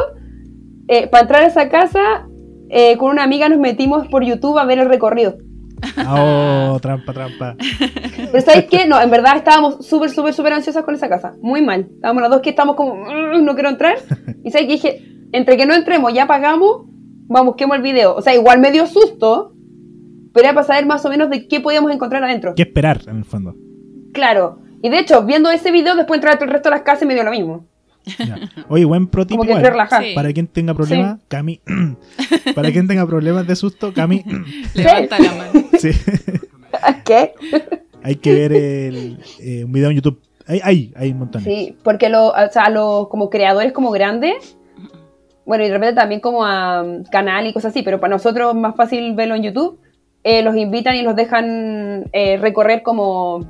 eh, 0.88 1.08
para 1.08 1.22
entrar 1.22 1.42
a 1.42 1.46
esa 1.46 1.68
casa, 1.68 2.26
eh, 2.68 2.96
con 2.96 3.10
una 3.10 3.22
amiga 3.22 3.48
nos 3.48 3.58
metimos 3.58 4.08
por 4.08 4.24
YouTube 4.24 4.58
a 4.58 4.64
ver 4.64 4.78
el 4.78 4.88
recorrido. 4.88 5.38
Oh, 6.08 6.78
trampa, 6.80 7.12
trampa. 7.12 7.56
Pero 8.32 8.40
¿sabes 8.40 8.64
qué? 8.64 8.86
No, 8.86 9.00
en 9.00 9.10
verdad 9.10 9.36
estábamos 9.36 9.86
súper, 9.86 10.10
súper, 10.10 10.32
súper 10.34 10.52
ansiosas 10.54 10.84
con 10.84 10.94
esa 10.94 11.08
casa. 11.08 11.34
Muy 11.42 11.62
mal. 11.62 11.88
Estábamos 11.94 12.22
las 12.22 12.30
dos 12.30 12.40
que 12.40 12.50
estábamos 12.50 12.76
como, 12.76 12.94
"Mm, 12.96 13.44
no 13.44 13.54
quiero 13.54 13.68
entrar. 13.68 13.96
Y 14.42 14.50
¿sabes 14.50 14.66
qué? 14.66 14.72
Dije, 14.72 15.04
entre 15.32 15.56
que 15.56 15.66
no 15.66 15.74
entremos, 15.74 16.12
ya 16.12 16.26
pagamos, 16.26 16.82
vamos, 17.28 17.48
busquemos 17.48 17.76
el 17.76 17.82
video. 17.82 18.14
O 18.14 18.22
sea, 18.22 18.34
igual 18.34 18.58
me 18.58 18.72
dio 18.72 18.86
susto, 18.86 19.52
pero 20.36 20.48
era 20.48 20.54
para 20.54 20.66
saber 20.66 20.84
más 20.84 21.02
o 21.06 21.08
menos 21.08 21.30
de 21.30 21.48
qué 21.48 21.60
podíamos 21.60 21.90
encontrar 21.90 22.22
adentro. 22.22 22.54
¿Qué 22.54 22.64
esperar, 22.64 23.00
en 23.06 23.16
el 23.16 23.24
fondo? 23.24 23.54
Claro. 24.12 24.58
Y 24.82 24.90
de 24.90 24.98
hecho, 24.98 25.24
viendo 25.24 25.50
ese 25.50 25.72
video, 25.72 25.96
después 25.96 26.18
entrar 26.18 26.36
al 26.38 26.50
resto 26.50 26.68
de 26.68 26.76
las 26.76 26.82
casas 26.82 27.04
y 27.04 27.06
me 27.06 27.14
dio 27.14 27.24
lo 27.24 27.30
mismo. 27.30 27.64
Ya. 28.18 28.36
Oye, 28.68 28.84
buen 28.84 29.06
pro 29.06 29.26
tip. 29.26 29.40
Sí. 29.40 30.12
Para 30.14 30.34
quien 30.34 30.46
tenga 30.46 30.74
problemas, 30.74 31.20
Cami. 31.28 31.62
para 32.54 32.70
quien 32.70 32.86
tenga 32.86 33.06
problemas 33.06 33.46
de 33.46 33.56
susto, 33.56 33.94
Cami. 33.94 34.24
Levanta 34.74 35.18
la 35.18 35.32
mano. 35.32 35.68
sí. 35.78 35.88
¿Qué? 37.06 37.32
Hay 38.02 38.16
que 38.16 38.34
ver 38.34 38.52
el, 38.52 39.18
eh, 39.40 39.64
un 39.64 39.72
video 39.72 39.88
en 39.88 39.96
YouTube. 39.96 40.20
Hay, 40.46 40.60
hay, 40.62 40.92
hay 40.96 41.14
montones. 41.14 41.46
Sí, 41.46 41.78
porque 41.82 42.10
lo, 42.10 42.26
o 42.26 42.52
sea, 42.52 42.68
los 42.68 43.08
como 43.08 43.30
creadores 43.30 43.72
como 43.72 43.90
grandes, 43.90 44.58
bueno, 45.46 45.64
y 45.64 45.68
de 45.68 45.72
repente 45.72 45.94
también 45.94 46.20
como 46.20 46.44
a 46.44 46.82
um, 46.82 47.04
canal 47.04 47.46
y 47.46 47.54
cosas 47.54 47.70
así, 47.70 47.82
pero 47.82 48.00
para 48.00 48.12
nosotros 48.12 48.54
es 48.54 48.60
más 48.60 48.76
fácil 48.76 49.14
verlo 49.14 49.34
en 49.34 49.44
YouTube, 49.44 49.80
eh, 50.28 50.42
los 50.42 50.56
invitan 50.56 50.96
y 50.96 51.02
los 51.02 51.14
dejan 51.14 52.10
eh, 52.12 52.36
recorrer 52.38 52.82
como 52.82 53.46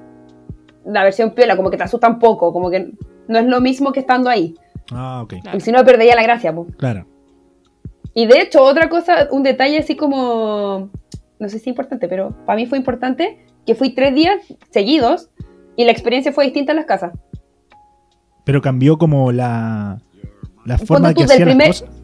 la 0.84 1.02
versión 1.04 1.30
piola, 1.30 1.56
como 1.56 1.70
que 1.70 1.78
te 1.78 1.84
asustan 1.84 2.18
poco, 2.18 2.52
como 2.52 2.68
que 2.70 2.92
no 3.28 3.38
es 3.38 3.46
lo 3.46 3.62
mismo 3.62 3.92
que 3.92 4.00
estando 4.00 4.28
ahí. 4.28 4.54
Ah, 4.92 5.22
ok. 5.24 5.34
Claro. 5.42 5.58
Si 5.60 5.72
no, 5.72 5.82
perdería 5.86 6.14
la 6.14 6.22
gracia. 6.22 6.54
po. 6.54 6.66
Claro. 6.76 7.06
Y 8.12 8.26
de 8.26 8.40
hecho, 8.42 8.62
otra 8.62 8.88
cosa, 8.90 9.26
un 9.30 9.42
detalle 9.42 9.78
así 9.78 9.96
como, 9.96 10.90
no 11.38 11.48
sé 11.48 11.58
si 11.58 11.70
importante, 11.70 12.08
pero 12.08 12.36
para 12.44 12.56
mí 12.56 12.66
fue 12.66 12.76
importante, 12.78 13.38
que 13.66 13.74
fui 13.74 13.94
tres 13.94 14.14
días 14.14 14.36
seguidos 14.70 15.30
y 15.76 15.84
la 15.86 15.92
experiencia 15.92 16.30
fue 16.32 16.44
distinta 16.44 16.72
en 16.72 16.76
las 16.76 16.86
casas. 16.86 17.12
Pero 18.44 18.60
cambió 18.60 18.96
como 18.98 19.32
la, 19.32 19.98
la 20.66 20.78
forma 20.78 21.08
de 21.08 21.14
tú 21.14 21.20
que 21.20 21.24
hacían 21.24 21.48
primer- 21.48 21.68
las 21.68 21.80
cosas. 21.82 21.96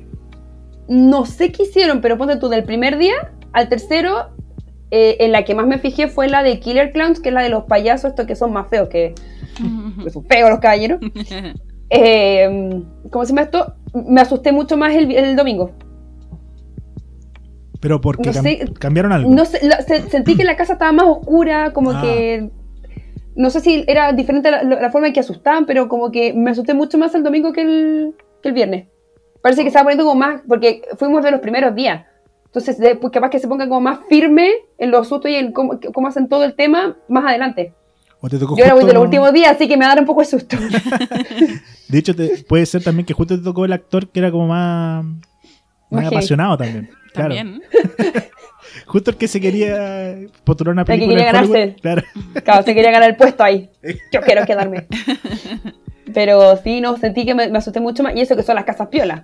No 0.89 1.25
sé 1.25 1.53
qué 1.53 1.63
hicieron, 1.63 2.01
pero 2.01 2.17
ponte 2.19 2.37
tú 2.37 2.49
del 2.49 2.65
primer 2.65 2.99
día 2.99 3.33
al 3.53 3.69
tercero, 3.69 4.31
eh, 4.93 5.17
en 5.21 5.33
la 5.33 5.43
que 5.45 5.55
más 5.57 5.67
me 5.67 5.79
fijé 5.79 6.07
fue 6.07 6.29
la 6.29 6.43
de 6.45 6.61
Killer 6.61 6.93
Clowns, 6.93 7.19
que 7.19 7.31
es 7.31 7.35
la 7.35 7.43
de 7.43 7.49
los 7.49 7.65
payasos, 7.65 8.11
estos 8.11 8.27
que 8.27 8.37
son 8.37 8.53
más 8.53 8.69
feos 8.69 8.89
que, 8.91 9.15
que 10.05 10.11
son 10.11 10.25
feos 10.27 10.51
los 10.51 10.61
caballeros. 10.61 11.01
Eh, 11.95 12.49
¿Cómo 13.11 13.23
se 13.27 13.33
llama 13.33 13.43
esto? 13.43 13.75
Me 13.93 14.23
asusté 14.23 14.51
mucho 14.51 14.79
más 14.79 14.95
el, 14.95 15.13
el 15.13 15.37
domingo. 15.37 15.73
Pero 17.81 18.01
porque 18.01 18.31
no 18.31 18.33
cam- 18.33 18.43
sé- 18.43 18.73
cambiaron 18.79 19.13
algo. 19.13 19.31
No 19.31 19.45
sé, 19.45 19.59
la- 19.67 19.83
se- 19.83 20.09
sentí 20.09 20.35
que 20.37 20.45
la 20.45 20.57
casa 20.57 20.75
estaba 20.75 20.93
más 20.93 21.05
oscura, 21.07 21.73
como 21.75 21.91
Ah. 21.91 22.01
que. 22.03 22.51
No 23.35 23.51
sé 23.51 23.61
si 23.61 23.85
era 23.89 24.13
diferente 24.15 24.51
la, 24.51 24.63
la 24.63 24.91
forma 24.91 25.09
en 25.09 25.13
que 25.13 25.21
asustaban, 25.21 25.67
pero 25.67 25.89
como 25.89 26.11
que 26.11 26.33
me 26.33 26.51
asusté 26.53 26.73
mucho 26.75 26.97
más 26.97 27.15
el 27.15 27.23
domingo 27.23 27.53
que 27.53 27.61
el, 27.63 28.15
que 28.43 28.49
el 28.49 28.55
viernes. 28.55 28.87
Parece 29.43 29.61
que 29.63 29.65
se 29.65 29.69
estaba 29.77 29.85
poniendo 29.85 30.05
como 30.05 30.19
más, 30.19 30.41
porque 30.49 30.83
fuimos 30.97 31.23
de 31.25 31.31
los 31.31 31.41
primeros 31.41 31.75
días. 31.75 32.07
Entonces, 32.53 32.77
después 32.79 33.11
capaz 33.13 33.31
que 33.31 33.39
se 33.39 33.49
ponga 33.49 33.67
como 33.67 33.81
más 33.81 34.01
firme 34.11 34.51
en 34.77 34.91
los 34.91 35.09
sustos 35.09 35.31
y 35.31 35.37
en 35.37 35.53
cómo, 35.53 35.81
cómo 35.95 36.09
hacen 36.09 36.29
todo 36.29 36.45
el 36.45 36.55
tema 36.55 36.97
más 37.09 37.25
adelante. 37.25 37.73
O 38.21 38.29
te 38.29 38.39
tocó 38.39 38.57
Yo 38.57 38.63
ahora 38.65 38.75
voy 38.75 38.81
de 38.83 38.85
justo- 38.89 38.95
los 38.99 39.05
últimos 39.05 39.33
días, 39.33 39.53
así 39.57 39.67
que 39.67 39.77
me 39.77 39.87
va 39.87 39.93
a 39.93 39.95
dar 39.95 40.01
un 40.01 40.07
poco 40.07 40.21
de 40.21 40.27
susto. 40.27 40.57
De 41.89 41.99
hecho, 41.99 42.15
te- 42.15 42.45
puede 42.45 42.67
ser 42.67 42.83
también 42.85 43.07
que 43.07 43.15
justo 43.15 43.37
te 43.37 43.43
tocó 43.43 43.65
el 43.65 43.73
actor 43.73 44.09
que 44.09 44.21
era 44.21 44.31
como 44.31 44.47
más, 44.49 45.05
más 45.91 46.07
apasionado 46.07 46.57
también. 46.59 46.91
Claro. 47.15 47.35
También. 47.35 47.63
Justo 48.87 49.11
el 49.11 49.17
que 49.17 49.29
se 49.29 49.41
quería 49.41 50.17
postular 50.45 50.73
una 50.73 50.85
que 50.85 50.93
película 50.93 51.17
quería 51.19 51.31
en 51.31 51.37
Hollywood. 51.37 51.55
ganarse. 51.55 51.81
Claro. 51.83 52.03
Claro, 52.45 52.63
se 52.65 52.75
quería 52.75 52.91
ganar 52.91 53.11
el 53.11 53.17
puesto 53.17 53.43
ahí. 53.45 53.69
Yo 54.13 54.21
quiero 54.23 54.47
quedarme. 54.47 54.87
Pero 56.15 56.57
sí, 56.59 56.81
no, 56.81 56.97
sentí 56.97 57.25
que 57.25 57.35
me, 57.35 57.49
me 57.51 57.59
asusté 57.59 57.81
mucho 57.81 58.03
más. 58.03 58.15
Y 58.17 58.21
eso 58.21 58.37
que 58.37 58.43
son 58.43 58.55
las 58.57 58.65
casas 58.65 58.89
piolas. 58.89 59.23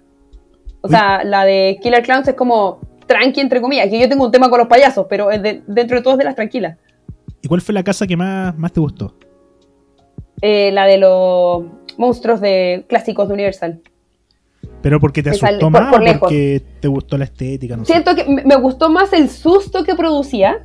O 0.80 0.88
sea, 0.88 1.24
la 1.24 1.44
de 1.44 1.78
Killer 1.82 2.02
Clowns 2.02 2.28
es 2.28 2.34
como 2.34 2.80
tranqui, 3.08 3.40
entre 3.40 3.60
comillas. 3.60 3.88
Que 3.88 3.98
yo 3.98 4.08
tengo 4.08 4.24
un 4.26 4.30
tema 4.30 4.48
con 4.48 4.60
los 4.60 4.68
payasos, 4.68 5.06
pero 5.10 5.32
es 5.32 5.42
de- 5.42 5.62
dentro 5.66 5.96
de 5.96 6.02
todos 6.04 6.16
de 6.18 6.24
las 6.24 6.36
tranquilas. 6.36 6.76
¿Y 7.42 7.48
cuál 7.48 7.60
fue 7.60 7.72
la 7.74 7.82
casa 7.82 8.06
que 8.06 8.16
más, 8.16 8.56
más 8.56 8.72
te 8.72 8.78
gustó? 8.80 9.16
Eh, 10.40 10.70
la 10.72 10.86
de 10.86 10.98
los 10.98 11.64
monstruos 11.96 12.40
de 12.40 12.84
clásicos 12.88 13.26
de 13.26 13.34
Universal. 13.34 13.80
¿Pero 14.82 15.00
porque 15.00 15.22
te 15.24 15.30
asustó 15.30 15.58
por- 15.58 15.70
más 15.70 15.90
por 15.92 16.08
o 16.08 16.18
porque 16.20 16.62
te 16.80 16.86
gustó 16.86 17.18
la 17.18 17.24
estética? 17.24 17.76
No 17.76 17.84
sé. 17.84 17.92
Siento 17.92 18.14
que 18.14 18.24
me 18.28 18.44
me 18.44 18.54
gustó 18.56 18.88
más 18.90 19.12
el 19.12 19.28
susto 19.28 19.82
que 19.82 19.96
producía. 19.96 20.64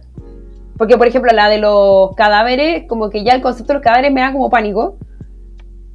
Porque, 0.77 0.97
por 0.97 1.07
ejemplo, 1.07 1.31
la 1.33 1.49
de 1.49 1.59
los 1.59 2.15
cadáveres, 2.15 2.85
como 2.87 3.09
que 3.09 3.23
ya 3.23 3.33
el 3.33 3.41
concepto 3.41 3.73
de 3.73 3.75
los 3.75 3.83
cadáveres 3.83 4.11
me 4.11 4.21
da 4.21 4.31
como 4.33 4.49
pánico. 4.49 4.97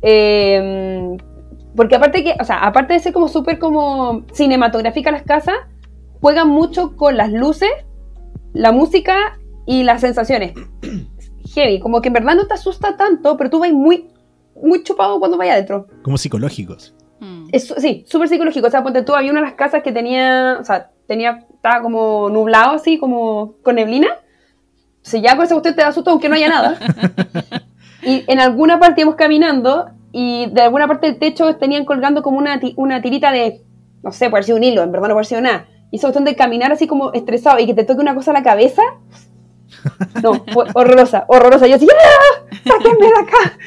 Eh, 0.02 1.16
porque 1.76 1.96
aparte 1.96 2.24
que, 2.24 2.34
o 2.40 2.44
sea, 2.44 2.58
aparte 2.60 2.94
de 2.94 3.00
ser 3.00 3.12
como 3.12 3.28
súper 3.28 3.58
como 3.58 4.24
cinematográfica 4.32 5.10
las 5.10 5.22
casas, 5.22 5.56
juegan 6.20 6.48
mucho 6.48 6.96
con 6.96 7.16
las 7.16 7.32
luces, 7.32 7.70
la 8.52 8.72
música 8.72 9.38
y 9.66 9.82
las 9.82 10.00
sensaciones. 10.00 10.52
Heavy, 11.54 11.80
como 11.80 12.00
que 12.00 12.08
en 12.08 12.14
verdad 12.14 12.34
no 12.34 12.46
te 12.46 12.54
asusta 12.54 12.96
tanto, 12.96 13.36
pero 13.36 13.50
tú 13.50 13.58
vas 13.58 13.72
muy, 13.72 14.08
muy 14.62 14.82
chupado 14.82 15.18
cuando 15.18 15.36
vayas 15.36 15.54
adentro. 15.54 15.86
Como 16.02 16.18
psicológicos. 16.18 16.94
Mm. 17.20 17.48
Es, 17.52 17.74
sí, 17.78 18.04
súper 18.06 18.28
psicológico. 18.28 18.66
O 18.66 18.70
sea, 18.70 18.82
ponte 18.82 19.02
tú, 19.02 19.14
había 19.14 19.30
una 19.30 19.40
de 19.40 19.46
las 19.46 19.54
casas 19.54 19.82
que 19.82 19.92
tenía, 19.92 20.58
o 20.60 20.64
sea, 20.64 20.90
tenía, 21.06 21.46
estaba 21.54 21.82
como 21.82 22.28
nublado 22.30 22.72
así, 22.72 22.98
como 22.98 23.54
con 23.62 23.76
neblina. 23.76 24.08
Entonces 24.98 25.22
ya 25.22 25.36
con 25.36 25.44
esa 25.44 25.56
usted 25.56 25.74
te 25.74 25.82
da 25.82 25.92
susto 25.92 26.10
aunque 26.10 26.28
no 26.28 26.34
haya 26.34 26.48
nada. 26.48 26.78
y 28.02 28.24
en 28.26 28.40
alguna 28.40 28.78
parte 28.78 29.00
íbamos 29.00 29.16
caminando 29.16 29.90
y 30.12 30.46
de 30.50 30.62
alguna 30.62 30.86
parte 30.86 31.06
del 31.06 31.18
techo 31.18 31.56
tenían 31.56 31.84
colgando 31.84 32.22
como 32.22 32.38
una, 32.38 32.60
una 32.76 33.00
tirita 33.00 33.32
de, 33.32 33.62
no 34.02 34.12
sé, 34.12 34.26
puede 34.26 34.38
haber 34.38 34.44
sido 34.44 34.58
un 34.58 34.64
hilo, 34.64 34.82
en 34.82 34.92
verdad 34.92 35.08
no 35.08 35.14
puede 35.14 35.20
haber 35.20 35.26
sido 35.26 35.40
nada. 35.40 35.66
Y 35.90 35.96
esa 35.96 36.08
cuestión 36.08 36.24
de 36.24 36.36
caminar 36.36 36.70
así 36.72 36.86
como 36.86 37.12
estresado 37.12 37.58
y 37.58 37.66
que 37.66 37.74
te 37.74 37.84
toque 37.84 38.00
una 38.00 38.14
cosa 38.14 38.30
a 38.30 38.34
la 38.34 38.42
cabeza. 38.42 38.82
No, 40.22 40.34
fue 40.52 40.66
horrorosa, 40.74 41.24
horrorosa. 41.28 41.66
Yo 41.66 41.76
así, 41.76 41.86
¡ah! 41.90 42.56
¡Sáquenme 42.66 43.06
de 43.06 43.12
acá! 43.14 43.58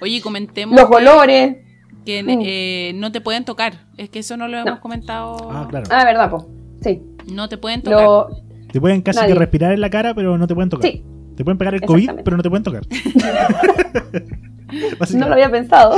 Oye, 0.00 0.20
comentemos 0.20 0.78
Los 0.80 0.90
olores. 0.90 1.56
que 2.04 2.22
Mm. 2.22 2.28
eh, 2.42 2.92
no 2.94 3.10
te 3.12 3.20
pueden 3.20 3.44
tocar. 3.44 3.74
Es 3.96 4.08
que 4.10 4.20
eso 4.20 4.36
no 4.36 4.46
lo 4.48 4.58
hemos 4.58 4.78
comentado. 4.80 5.36
Ah, 5.50 5.66
claro. 5.68 5.86
Ah, 5.90 6.04
verdad, 6.04 6.30
po. 6.30 6.48
Sí. 6.82 7.02
No 7.32 7.48
te 7.48 7.58
pueden 7.58 7.82
tocar. 7.82 8.00
Lo, 8.04 8.28
Te 8.72 8.80
pueden 8.80 9.02
casi 9.02 9.18
Nadie. 9.20 9.32
que 9.32 9.38
respirar 9.40 9.72
en 9.72 9.80
la 9.80 9.90
cara, 9.90 10.14
pero 10.14 10.38
no 10.38 10.46
te 10.46 10.54
pueden 10.54 10.70
tocar. 10.70 10.90
sí, 10.90 11.02
Te 11.36 11.42
pueden 11.44 11.58
pegar 11.58 11.74
el 11.74 11.80
COVID, 11.82 12.10
pero 12.24 12.36
no 12.36 12.42
te 12.42 12.48
pueden 12.50 12.62
tocar. 12.62 12.82
No 15.14 15.28
lo 15.28 15.34
había 15.34 15.48
pensado. 15.50 15.96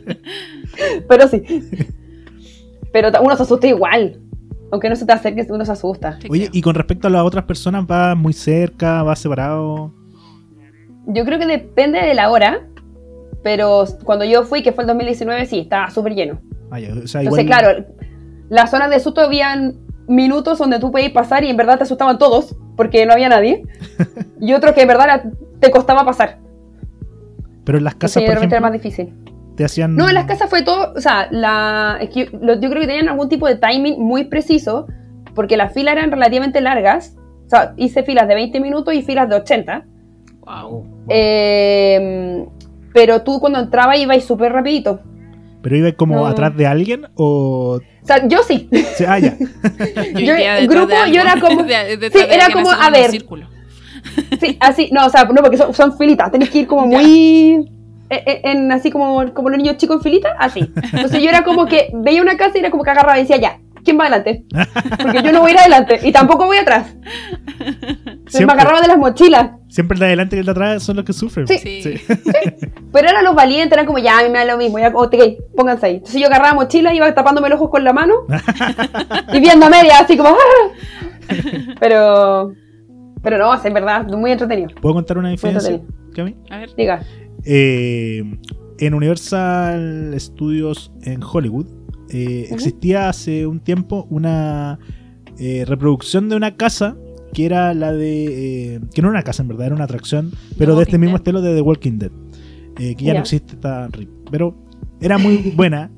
Pero 1.08 1.28
sí. 1.28 1.42
Pero 2.92 3.10
uno 3.22 3.36
se 3.36 3.42
asusta 3.44 3.66
igual. 3.68 4.18
Aunque 4.72 4.88
no 4.88 4.96
se 4.96 5.06
te 5.06 5.12
acerque, 5.12 5.46
uno 5.50 5.64
se 5.64 5.72
asusta. 5.72 6.18
Oye, 6.28 6.48
y 6.52 6.62
con 6.62 6.74
respecto 6.74 7.08
a 7.08 7.10
las 7.10 7.22
otras 7.22 7.44
personas, 7.44 7.84
¿va 7.90 8.14
muy 8.14 8.32
cerca? 8.32 9.02
¿Va 9.02 9.16
separado? 9.16 9.92
Yo 11.06 11.24
creo 11.24 11.38
que 11.38 11.46
depende 11.46 12.00
de 12.00 12.14
la 12.14 12.30
hora. 12.30 12.66
Pero 13.42 13.84
cuando 14.04 14.24
yo 14.24 14.44
fui, 14.44 14.62
que 14.62 14.72
fue 14.72 14.84
el 14.84 14.88
2019, 14.88 15.46
sí, 15.46 15.60
estaba 15.60 15.90
súper 15.90 16.14
lleno. 16.14 16.40
Ah, 16.70 16.78
ya, 16.78 16.92
o 16.92 17.06
sea, 17.06 17.22
Entonces, 17.22 17.46
claro, 17.46 17.86
las 18.50 18.70
zonas 18.70 18.90
de 18.90 19.00
susto 19.00 19.22
habían 19.22 19.78
minutos 20.06 20.58
donde 20.58 20.78
tú 20.78 20.90
podías 20.90 21.12
pasar 21.12 21.44
y 21.44 21.48
en 21.48 21.56
verdad 21.56 21.78
te 21.78 21.84
asustaban 21.84 22.18
todos, 22.18 22.54
porque 22.76 23.06
no 23.06 23.12
había 23.12 23.28
nadie. 23.28 23.62
y 24.40 24.52
otros 24.52 24.74
que 24.74 24.82
en 24.82 24.88
verdad 24.88 25.24
te 25.58 25.70
costaba 25.70 26.04
pasar. 26.04 26.38
Pero 27.64 27.78
en 27.78 27.84
las 27.84 27.94
casas, 27.94 28.22
de 28.22 28.26
por 28.26 28.34
repente 28.34 28.56
era 28.56 28.60
más 28.60 28.74
ejemplo, 28.74 28.90
difícil. 28.90 29.14
Te 29.56 29.64
hacían... 29.64 29.94
No, 29.96 30.08
en 30.08 30.14
las 30.14 30.26
casas 30.26 30.48
fue 30.48 30.62
todo, 30.62 30.92
o 30.96 31.00
sea, 31.00 31.28
la, 31.30 31.98
es 32.00 32.10
que 32.10 32.30
lo- 32.40 32.54
yo 32.60 32.70
creo 32.70 32.80
que 32.82 32.86
tenían 32.86 33.08
algún 33.08 33.28
tipo 33.28 33.46
de 33.46 33.56
timing 33.56 34.00
muy 34.00 34.24
preciso, 34.24 34.86
porque 35.34 35.56
las 35.56 35.72
filas 35.74 35.96
eran 35.96 36.10
relativamente 36.10 36.60
largas. 36.60 37.16
O 37.46 37.50
sea, 37.50 37.74
hice 37.76 38.02
filas 38.02 38.28
de 38.28 38.34
20 38.34 38.60
minutos 38.60 38.94
y 38.94 39.02
filas 39.02 39.28
de 39.28 39.36
80. 39.36 39.84
Wow. 40.40 40.70
Wow. 40.70 40.86
Eh, 41.08 42.46
pero 42.94 43.22
tú 43.22 43.38
cuando 43.40 43.58
entrabas 43.60 43.98
ibas 43.98 44.24
súper 44.24 44.52
rapidito. 44.52 45.00
¿Pero 45.62 45.76
iba 45.76 45.92
como 45.92 46.16
no. 46.16 46.26
atrás 46.26 46.56
de 46.56 46.66
alguien 46.66 47.06
o...? 47.16 47.80
O 48.02 48.06
sea, 48.06 48.26
yo 48.26 48.38
sí. 48.42 48.68
sí, 48.96 49.04
Ah, 49.06 49.18
ya. 49.18 49.36
Yo, 50.14 50.34
el 50.34 50.66
grupo, 50.68 50.86
de 50.86 51.12
yo 51.12 51.20
era 51.20 51.34
como- 51.38 51.62
De- 51.64 52.10
sí, 52.10 52.18
era 52.30 52.48
como, 52.50 52.70
a 52.70 52.86
un 52.86 52.92
ver. 52.92 53.10
círculo. 53.10 53.46
Sí, 54.40 54.56
así, 54.58 54.88
no, 54.90 55.04
o 55.06 55.10
sea, 55.10 55.24
no, 55.24 55.42
porque 55.42 55.58
son, 55.58 55.74
son 55.74 55.96
filitas, 55.98 56.30
tenés 56.32 56.48
que 56.48 56.60
ir 56.60 56.66
como 56.66 56.90
Ya. 56.90 56.98
muy. 56.98 57.70
Eh, 58.10 58.22
eh, 58.26 58.40
En, 58.44 58.70
así 58.72 58.90
como, 58.90 59.32
como 59.32 59.48
los 59.50 59.58
niños 59.58 59.76
chicos 59.76 59.96
en 59.96 60.02
filita, 60.02 60.30
así. 60.38 60.72
Entonces 60.92 61.22
yo 61.22 61.28
era 61.28 61.42
como 61.44 61.66
que 61.66 61.90
veía 61.94 62.20
una 62.22 62.36
casa 62.36 62.56
y 62.56 62.60
era 62.60 62.70
como 62.70 62.82
que 62.84 62.90
agarraba 62.90 63.18
y 63.18 63.22
decía, 63.22 63.36
ya, 63.38 63.58
¿quién 63.84 63.98
va 63.98 64.04
adelante? 64.06 64.44
Porque 65.02 65.22
yo 65.22 65.32
no 65.32 65.40
voy 65.40 65.50
a 65.52 65.54
ir 65.54 65.60
adelante 65.60 66.00
y 66.02 66.12
tampoco 66.12 66.46
voy 66.46 66.58
atrás. 66.58 66.94
Entonces 67.60 68.16
me 68.24 68.30
Siempre, 68.30 68.54
agarraba 68.54 68.80
de 68.80 68.88
las 68.88 68.98
mochilas. 68.98 69.50
siempre 69.68 69.94
el 69.96 70.00
de 70.00 70.06
adelante 70.06 70.36
y 70.36 70.38
el 70.40 70.44
de 70.46 70.52
atrás 70.52 70.82
son 70.82 70.96
los 70.96 71.04
que 71.04 71.12
sufren. 71.12 71.46
Sí. 71.46 71.58
Sí. 71.58 71.94
Pero 72.92 73.08
eran 73.08 73.24
los 73.24 73.34
valientes, 73.34 73.72
eran 73.72 73.86
como, 73.86 73.98
ya, 73.98 74.18
a 74.18 74.22
mí 74.22 74.28
me 74.28 74.38
da 74.38 74.44
lo 74.44 74.56
mismo, 74.58 74.78
ya, 74.78 74.88
ok, 74.94 75.14
pónganse 75.56 75.86
ahí. 75.86 75.94
Entonces 75.96 76.20
yo 76.20 76.26
agarraba 76.26 76.54
mochila, 76.54 76.92
iba 76.94 77.12
tapándome 77.14 77.48
los 77.48 77.56
ojos 77.58 77.70
con 77.70 77.84
la 77.84 77.92
mano 77.92 78.14
y 79.32 79.40
viendo 79.40 79.66
a 79.66 79.70
media, 79.70 79.98
así 80.00 80.16
como, 80.16 80.30
¡ah! 80.30 81.34
Pero, 81.78 82.52
pero 83.22 83.38
no, 83.38 83.54
es 83.54 83.64
en 83.64 83.74
verdad, 83.74 84.04
muy 84.06 84.32
entretenido. 84.32 84.70
¿Puedo 84.80 84.94
contar 84.96 85.18
una 85.18 85.30
diferencia? 85.30 85.70
entretenido. 85.70 86.00
Cami? 86.14 86.36
A 86.50 86.58
ver. 86.58 86.74
Diga, 86.76 87.00
Eh, 87.44 88.22
en 88.78 88.94
Universal 88.94 90.14
Studios 90.18 90.90
en 91.02 91.22
Hollywood 91.22 91.66
eh, 92.10 92.48
existía 92.50 93.08
hace 93.08 93.46
un 93.46 93.60
tiempo 93.60 94.06
una 94.10 94.78
eh, 95.38 95.64
reproducción 95.66 96.28
de 96.28 96.36
una 96.36 96.56
casa 96.56 96.96
que 97.32 97.46
era 97.46 97.72
la 97.74 97.92
de. 97.92 98.74
eh, 98.76 98.80
que 98.92 99.02
no 99.02 99.08
era 99.08 99.18
una 99.18 99.22
casa 99.22 99.42
en 99.42 99.48
verdad, 99.48 99.66
era 99.66 99.74
una 99.74 99.84
atracción, 99.84 100.32
pero 100.58 100.74
de 100.76 100.82
este 100.82 100.98
mismo 100.98 101.12
Dead. 101.14 101.20
estilo 101.20 101.40
de 101.42 101.54
The 101.54 101.60
Walking 101.60 101.98
Dead. 101.98 102.10
eh, 102.78 102.94
que 102.96 103.04
ya, 103.04 103.14
no 103.14 103.20
existe 103.20 103.56
tan 103.56 103.92
RIP. 103.92 104.08
Pero 104.30 104.56
era 105.00 105.16
muy 105.18 105.36
buena. 105.56 105.90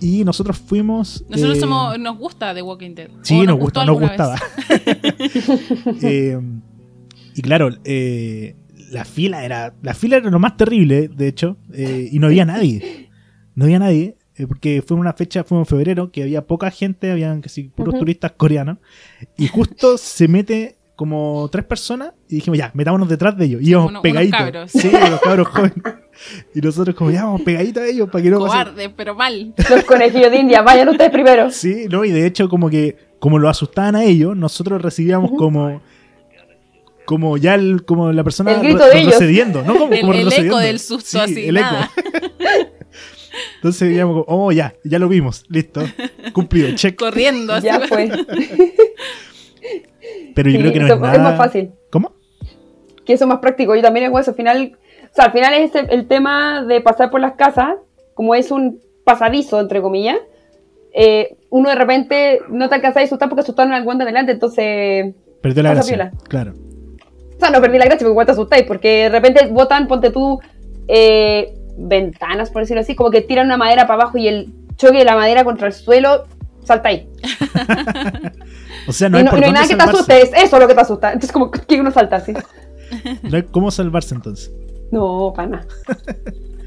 Y 0.00 0.24
nosotros 0.24 0.58
fuimos. 0.58 1.24
Nosotros 1.28 1.58
eh, 1.58 1.60
somos, 1.60 1.96
nos 2.00 2.18
gusta 2.18 2.52
The 2.52 2.62
Walking 2.62 2.94
Dead. 2.96 3.08
Sí, 3.22 3.46
nos, 3.46 3.56
gustó 3.60 3.82
gusta, 3.82 3.84
nos 3.84 4.00
gustaba. 4.00 4.36
Eh, 6.02 6.40
y 7.36 7.42
claro, 7.42 7.70
eh, 7.84 8.56
la 8.92 9.04
fila 9.04 9.44
era 9.44 9.74
la 9.82 9.94
fila 9.94 10.18
era 10.18 10.30
lo 10.30 10.38
más 10.38 10.56
terrible, 10.56 11.08
de 11.08 11.26
hecho, 11.28 11.56
eh, 11.72 12.08
y 12.12 12.18
no 12.18 12.26
había 12.28 12.44
nadie. 12.44 13.08
No 13.54 13.64
había 13.64 13.78
nadie, 13.78 14.16
eh, 14.36 14.46
porque 14.46 14.82
fue 14.86 14.96
una 14.96 15.12
fecha, 15.12 15.44
fue 15.44 15.58
en 15.58 15.66
febrero, 15.66 16.10
que 16.12 16.22
había 16.22 16.46
poca 16.46 16.70
gente, 16.70 17.10
habían 17.10 17.40
casi 17.40 17.64
puros 17.64 17.94
Ujú. 17.94 18.00
turistas 18.00 18.32
coreanos, 18.32 18.78
y 19.36 19.46
justo 19.48 19.98
se 19.98 20.28
mete 20.28 20.76
como 20.96 21.48
tres 21.50 21.64
personas 21.64 22.12
y 22.28 22.36
dijimos, 22.36 22.58
ya, 22.58 22.70
metámonos 22.74 23.08
detrás 23.08 23.36
de 23.36 23.46
ellos. 23.46 23.62
Y 23.62 23.70
íbamos 23.70 23.88
Uno- 23.90 24.00
unos 24.00 24.02
pegaditos. 24.02 24.38
cabros. 24.38 24.70
Sí, 24.70 24.90
los 25.10 25.20
cabros 25.20 25.48
jóvenes. 25.48 25.74
Y 26.54 26.60
nosotros 26.60 26.94
como, 26.94 27.10
ya, 27.10 27.24
vamos 27.24 27.40
pegaditos 27.42 27.82
a 27.82 27.86
ellos 27.86 28.08
para 28.10 28.22
que 28.22 28.30
no 28.30 28.38
pase- 28.38 28.50
Cobarde, 28.50 28.90
pero 28.90 29.14
mal. 29.14 29.54
los 29.70 29.84
conejillos 29.84 30.30
de 30.30 30.38
India, 30.38 30.62
vayan 30.62 30.88
ustedes 30.90 31.10
primero. 31.10 31.50
Sí, 31.50 31.86
no, 31.90 32.04
y 32.04 32.10
de 32.12 32.26
hecho 32.26 32.48
como 32.48 32.68
que 32.70 32.96
como 33.18 33.38
lo 33.38 33.48
asustaban 33.48 33.96
a 33.96 34.04
ellos, 34.04 34.36
nosotros 34.36 34.82
recibíamos 34.82 35.30
como 35.32 35.80
como 37.04 37.36
ya 37.36 37.54
el, 37.54 37.84
como 37.84 38.12
la 38.12 38.24
persona 38.24 38.52
El 38.52 38.60
grito 38.60 38.78
re- 38.78 38.84
de 38.90 38.90
ellos. 39.00 39.12
retrocediendo, 39.12 39.62
¿no? 39.62 39.76
Como, 39.76 39.92
El, 39.92 40.00
como 40.00 40.12
el 40.12 40.18
retrocediendo. 40.18 40.58
eco 40.58 40.66
del 40.66 40.78
susto, 40.78 41.04
Sí, 41.10 41.18
así, 41.18 41.48
el 41.48 41.56
eco. 41.56 41.66
Entonces 43.56 44.00
como, 44.02 44.24
oh, 44.28 44.52
ya, 44.52 44.74
ya 44.84 44.98
lo 44.98 45.08
vimos, 45.08 45.44
listo, 45.48 45.82
cumplido, 46.32 46.74
check. 46.74 46.96
Corriendo, 46.98 47.54
así. 47.54 47.66
Ya 47.66 47.80
fue. 47.80 48.10
Pero 50.34 50.50
yo 50.50 50.56
Sí, 50.56 50.62
creo 50.62 50.72
que 50.72 50.80
no 50.80 50.86
eso 50.86 50.94
es 50.94 51.00
nada... 51.00 51.14
es 51.14 51.20
más 51.20 51.36
fácil. 51.36 51.70
¿Cómo? 51.90 52.12
que 53.04 53.14
eso 53.14 53.24
es 53.24 53.28
más 53.28 53.38
práctico. 53.40 53.74
Yo 53.74 53.82
también 53.82 54.06
hago 54.06 54.18
eso. 54.20 54.30
Al 54.30 54.36
final, 54.36 54.78
o 55.10 55.14
sea, 55.14 55.24
al 55.26 55.32
final 55.32 55.54
es 55.54 55.74
el, 55.74 55.90
el 55.90 56.06
tema 56.06 56.62
de 56.64 56.80
pasar 56.80 57.10
por 57.10 57.20
las 57.20 57.32
casas, 57.32 57.74
como 58.14 58.34
es 58.36 58.50
un 58.52 58.80
pasadizo, 59.04 59.58
entre 59.60 59.82
comillas, 59.82 60.18
eh, 60.94 61.36
uno 61.50 61.68
de 61.70 61.74
repente 61.74 62.40
no 62.48 62.68
te 62.68 62.76
alcanza 62.76 63.00
a 63.00 63.02
asustar 63.02 63.28
porque 63.28 63.40
asustaron 63.40 63.72
al 63.72 63.82
guante 63.82 64.04
delante, 64.04 64.30
entonces... 64.32 65.14
Perdió 65.40 65.62
la 65.64 65.70
gracia, 65.74 65.96
piola. 65.96 66.12
claro. 66.28 66.54
Sea, 67.42 67.50
no 67.50 67.60
perdí 67.60 67.76
la 67.76 67.86
gracia 67.86 67.98
porque 67.98 68.12
igual 68.12 68.26
te 68.26 68.32
asustáis, 68.32 68.62
porque 68.68 68.88
de 68.88 69.08
repente 69.08 69.46
botan, 69.48 69.88
ponte 69.88 70.10
tú, 70.10 70.40
eh, 70.86 71.54
ventanas, 71.76 72.50
por 72.50 72.62
decirlo 72.62 72.82
así, 72.82 72.94
como 72.94 73.10
que 73.10 73.20
tiran 73.20 73.46
una 73.46 73.56
madera 73.56 73.88
para 73.88 74.02
abajo 74.02 74.16
y 74.16 74.28
el 74.28 74.52
choque 74.76 74.98
de 74.98 75.04
la 75.04 75.16
madera 75.16 75.42
contra 75.42 75.66
el 75.66 75.72
suelo, 75.72 76.26
saltáis. 76.62 77.02
O 78.88 78.92
sea, 78.92 79.08
no 79.08 79.16
y 79.16 79.20
hay 79.20 79.24
no, 79.24 79.30
por 79.30 79.38
y 79.38 79.42
no 79.42 79.46
hay 79.46 79.52
nada 79.52 79.68
que 79.68 79.76
te 79.76 79.82
asuste, 79.82 80.22
es 80.22 80.30
eso 80.34 80.58
lo 80.58 80.66
que 80.66 80.74
te 80.74 80.80
asusta. 80.80 81.08
Entonces 81.12 81.30
como 81.30 81.50
que 81.50 81.80
uno 81.80 81.92
salta 81.92 82.16
así. 82.16 82.32
Cómo 83.52 83.70
salvarse 83.70 84.14
entonces. 84.14 84.52
No, 84.90 85.32
pana. 85.34 85.66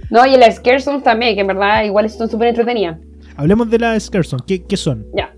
No, 0.10 0.26
y 0.26 0.36
el 0.36 0.54
Scare 0.54 0.80
Zones 0.80 1.04
también, 1.04 1.36
que 1.36 1.42
en 1.42 1.48
verdad 1.48 1.84
igual 1.84 2.10
son 2.10 2.30
súper 2.30 2.50
entretenidas. 2.50 3.00
Hablemos 3.36 3.70
de 3.70 3.80
la 3.80 4.00
Scarson, 4.00 4.40
¿qué, 4.48 4.64
qué 4.64 4.78
son? 4.78 5.06
Ya, 5.14 5.34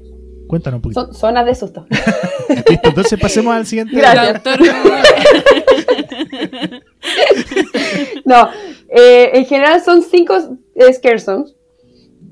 Cuéntanos 0.47 0.77
un 0.77 0.81
poquito. 0.81 1.05
son 1.05 1.13
zonas 1.13 1.45
de 1.45 1.55
susto. 1.55 1.85
Listo, 2.69 2.89
entonces 2.89 3.19
pasemos 3.19 3.53
al 3.53 3.65
siguiente. 3.65 3.95
Gracias. 3.95 4.41
No, 8.25 8.49
eh, 8.89 9.31
en 9.33 9.45
general 9.45 9.81
son 9.81 10.01
cinco 10.01 10.35
eh, 10.75 10.93
Scare 10.93 11.19
Zones 11.19 11.55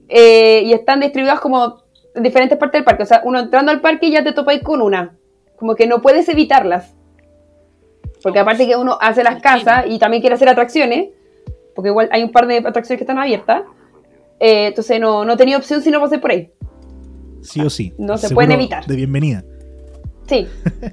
eh, 0.09 0.63
y 0.65 0.73
están 0.73 0.99
distribuidas 0.99 1.39
como 1.39 1.83
en 2.13 2.23
diferentes 2.23 2.57
partes 2.57 2.79
del 2.79 2.85
parque. 2.85 3.03
O 3.03 3.05
sea, 3.05 3.21
uno 3.23 3.39
entrando 3.39 3.71
al 3.71 3.81
parque 3.81 4.11
ya 4.11 4.23
te 4.23 4.33
topáis 4.33 4.61
con 4.61 4.81
una. 4.81 5.15
Como 5.55 5.75
que 5.75 5.87
no 5.87 6.01
puedes 6.01 6.27
evitarlas. 6.27 6.93
Porque 8.21 8.39
aparte 8.39 8.67
que 8.67 8.75
uno 8.75 8.97
hace 8.99 9.23
las 9.23 9.41
casas 9.41 9.85
y 9.87 9.99
también 9.99 10.21
quiere 10.21 10.35
hacer 10.35 10.49
atracciones, 10.49 11.09
porque 11.75 11.89
igual 11.89 12.09
hay 12.11 12.23
un 12.23 12.31
par 12.31 12.47
de 12.47 12.57
atracciones 12.57 12.97
que 12.97 13.03
están 13.03 13.19
abiertas, 13.19 13.63
eh, 14.39 14.67
entonces 14.67 14.99
no, 14.99 15.25
no 15.25 15.37
tenía 15.37 15.57
opción 15.57 15.81
si 15.81 15.91
no 15.91 16.01
pasé 16.01 16.17
por 16.17 16.31
ahí. 16.31 16.51
Sí 17.45 17.61
o 17.61 17.69
sí. 17.69 17.93
No 17.97 18.17
se 18.17 18.29
pueden 18.33 18.51
evitar. 18.51 18.85
De 18.85 18.95
bienvenida. 18.95 19.43
Sí, 20.27 20.47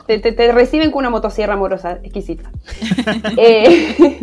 te, 0.07 0.19
te- 0.19 0.33
te 0.33 0.53
reciben 0.53 0.91
con 0.91 1.01
una 1.01 1.11
motosierra 1.11 1.55
amorosa 1.55 1.99
exquisita. 2.03 2.51
Eh, 3.39 4.19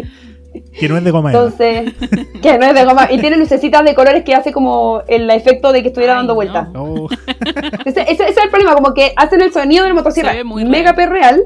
Que 0.80 0.90
no 0.90 0.98
es 0.98 1.04
de 1.04 1.12
goma. 1.12 1.30
entonces, 1.32 1.94
que 2.42 2.58
no 2.58 2.66
es 2.66 2.74
de 2.74 2.86
goma. 2.86 3.08
Y 3.12 3.20
tiene 3.20 3.38
lucecitas 3.38 3.84
de 3.86 3.94
colores 3.96 4.24
que 4.24 4.34
hace 4.36 4.52
como 4.52 5.02
el 5.08 5.30
efecto 5.30 5.72
de 5.72 5.82
que 5.84 5.90
estuviera 5.90 6.14
Ay, 6.14 6.18
dando 6.20 6.34
no. 6.34 6.36
vueltas. 6.36 6.68
Oh, 6.76 7.08
Ese, 7.86 8.02
ese- 8.02 8.12
ese 8.12 8.30
es 8.30 8.38
el 8.38 8.50
problema, 8.50 8.74
como 8.76 8.94
que 8.94 9.14
hacen 9.16 9.42
el 9.42 9.52
sonido 9.54 9.84
de 9.84 9.90
la 9.90 9.96
motosierra 9.96 10.34
mega 10.44 10.94
real. 10.94 10.96
perreal. 10.96 11.44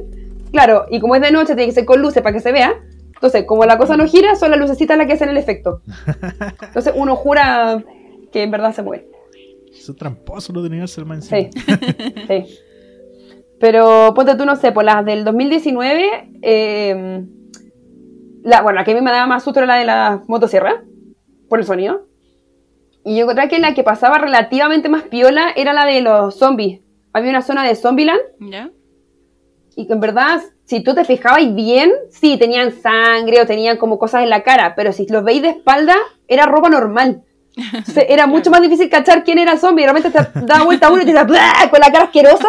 Claro, 0.52 0.86
y 0.92 1.00
como 1.00 1.16
es 1.16 1.22
de 1.22 1.32
noche, 1.32 1.48
tiene 1.56 1.66
que 1.66 1.72
ser 1.72 1.86
con 1.86 2.02
luces 2.02 2.22
para 2.22 2.34
que 2.34 2.40
se 2.42 2.52
vea. 2.52 2.74
Entonces, 3.14 3.46
como 3.46 3.66
la 3.66 3.78
cosa 3.78 3.96
no 3.98 4.06
gira, 4.08 4.36
son 4.36 4.52
las 4.52 4.60
lucecitas 4.60 4.98
las 4.98 5.08
que 5.08 5.14
hacen 5.14 5.30
el 5.30 5.38
efecto. 5.38 5.82
Entonces, 6.62 6.94
uno 6.96 7.16
jura 7.16 7.82
que 8.32 8.44
en 8.44 8.52
verdad 8.52 8.74
se 8.74 8.84
mueve. 8.84 9.08
Son 9.86 9.96
tramposos 9.96 10.54
los 10.54 10.64
de 10.64 10.70
Universal 10.70 11.06
Man 11.06 11.22
Sí, 11.22 11.50
sí. 12.28 12.60
Pero 13.60 14.14
ponte 14.14 14.36
tú, 14.36 14.46
no 14.46 14.56
sé, 14.56 14.72
por 14.72 14.84
las 14.84 15.06
del 15.06 15.24
2019, 15.24 16.32
eh, 16.42 17.24
la, 18.44 18.62
bueno, 18.62 18.80
la 18.80 18.84
que 18.84 18.92
a 18.92 18.96
mí 18.96 19.02
me 19.02 19.12
daba 19.12 19.26
más 19.26 19.44
susto 19.44 19.60
era 19.60 19.68
la 19.68 19.76
de 19.76 19.86
la 19.86 20.24
motosierra, 20.28 20.84
por 21.48 21.60
el 21.60 21.66
sonido. 21.66 22.08
Y 23.06 23.16
yo 23.16 23.24
encontré 23.24 23.48
que 23.48 23.60
la 23.60 23.74
que 23.74 23.84
pasaba 23.84 24.18
relativamente 24.18 24.90
más 24.90 25.04
piola 25.04 25.52
era 25.56 25.74
la 25.74 25.86
de 25.86 26.02
los 26.02 26.36
zombies. 26.36 26.82
Había 27.14 27.30
una 27.30 27.42
zona 27.42 27.64
de 27.64 27.76
Zombieland 27.76 28.20
¿Ya? 28.40 28.72
y 29.76 29.88
que 29.88 29.94
en 29.94 30.00
verdad, 30.00 30.42
si 30.66 30.84
tú 30.84 30.94
te 30.94 31.06
fijabas 31.06 31.54
bien, 31.54 31.92
sí, 32.10 32.38
tenían 32.38 32.72
sangre 32.72 33.42
o 33.42 33.46
tenían 33.46 33.78
como 33.78 34.00
cosas 34.00 34.24
en 34.24 34.30
la 34.30 34.44
cara, 34.44 34.74
pero 34.76 34.92
si 34.92 35.06
los 35.08 35.24
veis 35.24 35.42
de 35.42 35.50
espalda, 35.50 35.96
era 36.28 36.46
ropa 36.46 36.70
normal. 36.70 37.24
Entonces, 37.56 38.06
era 38.10 38.26
mucho 38.28 38.50
más 38.50 38.62
difícil 38.62 38.90
cachar 38.90 39.24
quién 39.24 39.38
era 39.38 39.54
el 39.54 39.60
zombie. 39.60 39.84
Y 39.84 39.86
realmente 39.86 40.10
te 40.12 40.46
daba 40.46 40.66
vuelta 40.66 40.92
uno 40.92 41.04
y 41.04 41.06
te 41.06 41.12
"Blah", 41.12 41.70
con 41.70 41.80
la 41.80 41.92
cara 41.92 42.06
asquerosa. 42.06 42.48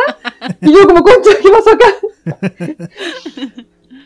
Y 0.61 0.73
yo, 0.73 0.87
como, 0.87 1.03
concha, 1.03 1.31
¿qué 1.43 1.51
pasó 1.51 1.71
acá? 1.71 1.87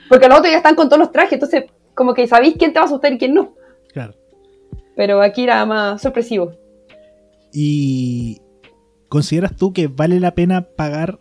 Porque 0.09 0.29
los 0.29 0.39
otros 0.39 0.51
ya 0.51 0.59
están 0.59 0.75
con 0.75 0.89
todos 0.89 0.99
los 1.01 1.13
trajes, 1.13 1.35
entonces, 1.35 1.65
como 1.95 2.15
que 2.15 2.27
sabéis 2.27 2.55
quién 2.59 2.73
te 2.73 2.79
va 2.79 2.85
a 2.85 2.87
asustar 2.87 3.13
y 3.13 3.19
quién 3.19 3.35
no. 3.35 3.55
Claro. 3.93 4.15
Pero 4.97 5.23
aquí 5.23 5.45
era 5.45 5.65
más 5.67 6.03
sorpresivo. 6.03 6.53
¿Y 7.53 8.41
consideras 9.09 9.55
tú 9.55 9.73
que 9.73 9.87
vale 9.87 10.19
la 10.21 10.35
pena 10.35 10.63
pagar 10.63 11.19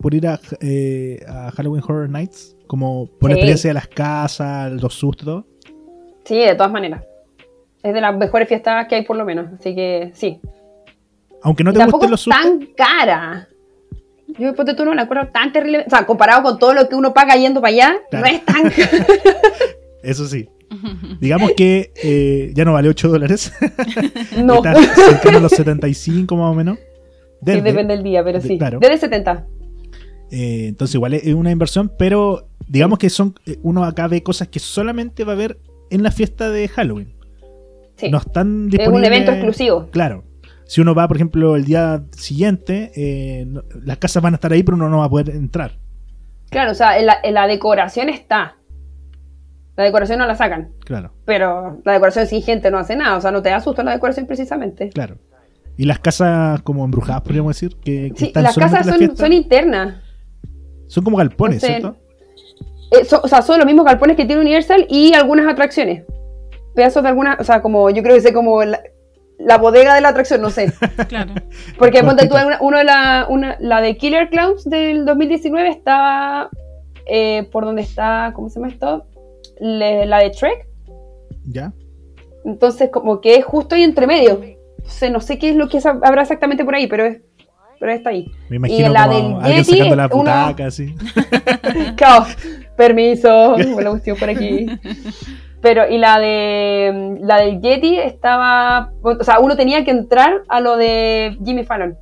por 0.00 0.14
ir 0.14 0.26
a, 0.26 0.40
eh, 0.60 1.24
a 1.28 1.50
Halloween 1.52 1.82
Horror 1.86 2.08
Nights? 2.08 2.56
Como 2.66 3.06
por 3.06 3.30
la 3.30 3.36
experiencia 3.36 3.70
de 3.70 3.74
las 3.74 3.88
casas, 3.88 4.72
los 4.72 4.94
sustos? 4.94 5.44
Sí, 6.24 6.38
de 6.38 6.54
todas 6.54 6.72
maneras. 6.72 7.04
Es 7.82 7.94
de 7.94 8.00
las 8.00 8.16
mejores 8.16 8.48
fiestas 8.48 8.86
que 8.88 8.96
hay, 8.96 9.02
por 9.04 9.16
lo 9.16 9.24
menos. 9.24 9.46
Así 9.58 9.74
que 9.74 10.10
sí. 10.14 10.40
Aunque 11.42 11.64
no 11.64 11.72
te 11.72 11.78
tampoco 11.78 12.06
gusten 12.06 12.10
los 12.10 12.20
sustos. 12.20 12.42
tan 12.42 12.66
cara. 12.76 13.48
Yo 14.38 14.54
ponte 14.54 14.74
tú 14.74 14.84
no 14.84 14.94
la 14.94 15.02
acuerdo 15.02 15.28
tan 15.32 15.52
terrible. 15.52 15.84
O 15.86 15.90
sea, 15.90 16.04
comparado 16.06 16.42
con 16.42 16.58
todo 16.58 16.74
lo 16.74 16.88
que 16.88 16.94
uno 16.94 17.12
paga 17.14 17.36
yendo 17.36 17.60
para 17.60 17.72
allá, 17.72 17.94
Claro. 18.10 18.26
no 18.26 18.32
es 18.32 18.44
tan 18.44 18.72
Eso 20.02 20.26
sí. 20.26 20.48
Digamos 21.20 21.52
que 21.56 21.92
eh, 22.02 22.52
ya 22.54 22.64
no 22.64 22.72
vale 22.74 22.88
8 22.88 23.08
dólares. 23.08 23.52
No. 24.44 24.56
Está 24.64 24.74
cercano 24.74 25.38
a 25.38 25.40
los 25.40 25.52
75 25.52 26.36
más 26.36 26.52
o 26.52 26.54
menos. 26.54 26.78
Sí, 27.44 27.60
depende 27.60 27.94
del 27.94 28.02
día, 28.04 28.22
pero 28.22 28.38
de- 28.38 28.46
sí. 28.48 28.58
claro. 28.58 28.78
Desde 28.80 28.98
70. 28.98 29.46
Eh, 30.30 30.66
entonces 30.68 30.94
igual 30.94 31.14
es 31.14 31.26
una 31.34 31.50
inversión, 31.50 31.90
pero 31.98 32.46
digamos 32.68 32.98
que 32.98 33.10
son 33.10 33.34
eh, 33.46 33.56
uno 33.62 33.82
acá 33.84 34.06
ve 34.06 34.22
cosas 34.22 34.46
que 34.48 34.60
solamente 34.60 35.24
va 35.24 35.32
a 35.32 35.36
ver 35.36 35.58
en 35.90 36.02
la 36.04 36.10
fiesta 36.12 36.50
de 36.50 36.68
Halloween. 36.68 37.14
Sí. 38.00 38.10
No 38.10 38.18
están 38.18 38.66
es 38.66 38.72
disponibles. 38.78 39.08
un 39.08 39.14
evento 39.14 39.32
exclusivo. 39.32 39.88
Claro. 39.90 40.24
Si 40.64 40.80
uno 40.80 40.94
va, 40.94 41.06
por 41.08 41.16
ejemplo, 41.16 41.56
el 41.56 41.64
día 41.64 42.02
siguiente, 42.12 42.92
eh, 42.94 43.44
no- 43.46 43.62
las 43.84 43.98
casas 43.98 44.22
van 44.22 44.34
a 44.34 44.36
estar 44.36 44.52
ahí, 44.52 44.62
pero 44.62 44.76
uno 44.76 44.88
no 44.88 44.98
va 44.98 45.04
a 45.06 45.10
poder 45.10 45.30
entrar. 45.30 45.78
Claro, 46.50 46.70
o 46.72 46.74
sea, 46.74 46.98
en 46.98 47.06
la, 47.06 47.16
en 47.22 47.34
la 47.34 47.46
decoración 47.46 48.08
está. 48.08 48.56
La 49.76 49.84
decoración 49.84 50.18
no 50.18 50.26
la 50.26 50.34
sacan. 50.34 50.70
Claro, 50.84 51.12
Pero 51.24 51.80
la 51.84 51.92
decoración 51.92 52.26
sin 52.26 52.42
gente 52.42 52.70
no 52.70 52.78
hace 52.78 52.96
nada. 52.96 53.16
O 53.16 53.20
sea, 53.20 53.30
no 53.30 53.40
te 53.42 53.48
da 53.50 53.60
susto 53.60 53.82
la 53.82 53.92
decoración 53.92 54.26
precisamente. 54.26 54.90
claro. 54.90 55.16
Y 55.76 55.84
las 55.86 55.98
casas 55.98 56.60
como 56.62 56.84
embrujadas, 56.84 57.22
podríamos 57.22 57.56
decir, 57.56 57.74
que, 57.76 58.10
que 58.10 58.18
Sí, 58.18 58.24
están 58.26 58.42
las 58.42 58.54
casas 58.54 58.84
la 58.84 58.92
son, 59.16 59.32
internas. 59.32 59.94
son 60.88 61.04
como 61.04 61.16
galpones, 61.16 61.56
no 61.56 61.60
sé. 61.60 61.66
¿cierto? 61.78 61.96
Eh, 62.92 63.04
so- 63.06 63.20
o 63.24 63.28
sea, 63.28 63.40
son 63.40 63.56
los 63.58 63.66
mismos 63.66 63.86
galpones 63.86 64.14
que 64.16 64.26
tiene 64.26 64.42
Universal 64.42 64.86
y 64.90 65.14
algunas 65.14 65.46
atracciones. 65.50 66.04
Pedazos 66.74 67.02
de 67.02 67.08
algunas, 67.08 67.38
o 67.40 67.44
sea, 67.44 67.62
como 67.62 67.90
yo 67.90 68.02
creo 68.02 68.14
que 68.14 68.20
sé 68.20 68.32
como 68.32 68.62
la, 68.64 68.80
la 69.38 69.58
bodega 69.58 69.94
de 69.94 70.00
la 70.00 70.08
atracción, 70.08 70.40
no 70.40 70.50
sé. 70.50 70.72
Claro. 71.08 71.32
Porque 71.78 72.02
ponte 72.02 72.28
tú, 72.28 72.34
una, 72.34 72.58
uno 72.60 72.78
de 72.78 72.84
la, 72.84 73.26
una, 73.28 73.56
la 73.60 73.80
de 73.80 73.96
Killer 73.96 74.28
Clowns 74.30 74.64
del 74.68 75.04
2019 75.04 75.68
estaba 75.68 76.50
eh, 77.06 77.48
por 77.50 77.64
donde 77.64 77.82
está, 77.82 78.32
¿cómo 78.34 78.48
se 78.48 78.60
llama 78.60 78.68
esto? 78.72 79.06
Le- 79.60 80.06
la 80.06 80.18
de 80.18 80.30
Trek. 80.30 80.66
¿Ya? 81.46 81.72
Entonces, 82.44 82.90
como 82.90 83.20
que 83.20 83.34
es 83.36 83.44
justo 83.44 83.74
ahí 83.74 83.82
entre 83.82 84.06
medio. 84.06 84.40
Entonces, 84.78 85.10
no 85.10 85.20
sé 85.20 85.38
qué 85.38 85.50
es 85.50 85.56
lo 85.56 85.68
que 85.68 85.78
es- 85.78 85.86
habrá 85.86 86.22
exactamente 86.22 86.64
por 86.64 86.74
ahí, 86.74 86.86
pero 86.86 87.04
es, 87.04 87.18
pero 87.78 87.92
está 87.92 88.10
ahí. 88.10 88.30
Me 88.48 88.56
imagino 88.56 88.88
la 88.90 89.06
como 89.06 89.40
del 89.40 89.56
Yeti, 89.56 89.72
sacando 89.72 89.96
la 89.96 90.06
uno- 90.06 90.16
butaca, 90.18 90.66
así. 90.66 90.94
Claro, 91.96 92.26
permiso, 92.76 93.56
me 93.76 93.82
la 93.82 93.90
cuestión 93.90 94.16
por 94.18 94.28
aquí. 94.30 94.66
Pero, 95.62 95.86
y 95.88 95.98
la 95.98 96.18
de 96.18 97.18
la 97.20 97.36
del 97.38 97.60
Yeti 97.60 97.98
estaba. 97.98 98.92
O 99.02 99.22
sea, 99.22 99.40
uno 99.40 99.56
tenía 99.56 99.84
que 99.84 99.90
entrar 99.90 100.42
a 100.48 100.60
lo 100.60 100.76
de 100.76 101.36
Jimmy 101.44 101.64
Fallon. 101.64 101.96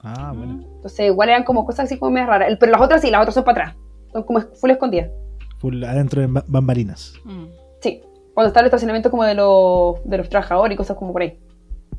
Ah, 0.00 0.32
bueno. 0.36 0.64
Entonces, 0.76 1.06
igual 1.06 1.28
eran 1.28 1.44
como 1.44 1.64
cosas 1.64 1.86
así 1.86 1.98
como 1.98 2.10
más 2.12 2.26
raras. 2.26 2.48
El- 2.48 2.58
Pero 2.58 2.72
las 2.72 2.80
otras 2.80 3.00
sí, 3.00 3.10
las 3.10 3.20
otras 3.22 3.34
son 3.34 3.44
para 3.44 3.68
atrás. 3.68 3.76
Son 4.12 4.22
como 4.24 4.40
full 4.40 4.70
escondidas. 4.70 5.10
Full 5.58 5.82
adentro 5.84 6.20
de 6.20 6.26
ba- 6.26 6.44
bambalinas. 6.46 7.14
Mm. 7.24 7.44
Sí. 7.80 8.02
Cuando 8.34 8.48
está 8.48 8.60
el 8.60 8.66
estacionamiento 8.66 9.10
como 9.10 9.24
de 9.24 9.34
los, 9.34 10.04
de 10.04 10.18
los 10.18 10.28
trabajadores 10.28 10.74
y 10.74 10.76
cosas 10.76 10.96
como 10.96 11.12
por 11.12 11.22
ahí. 11.22 11.38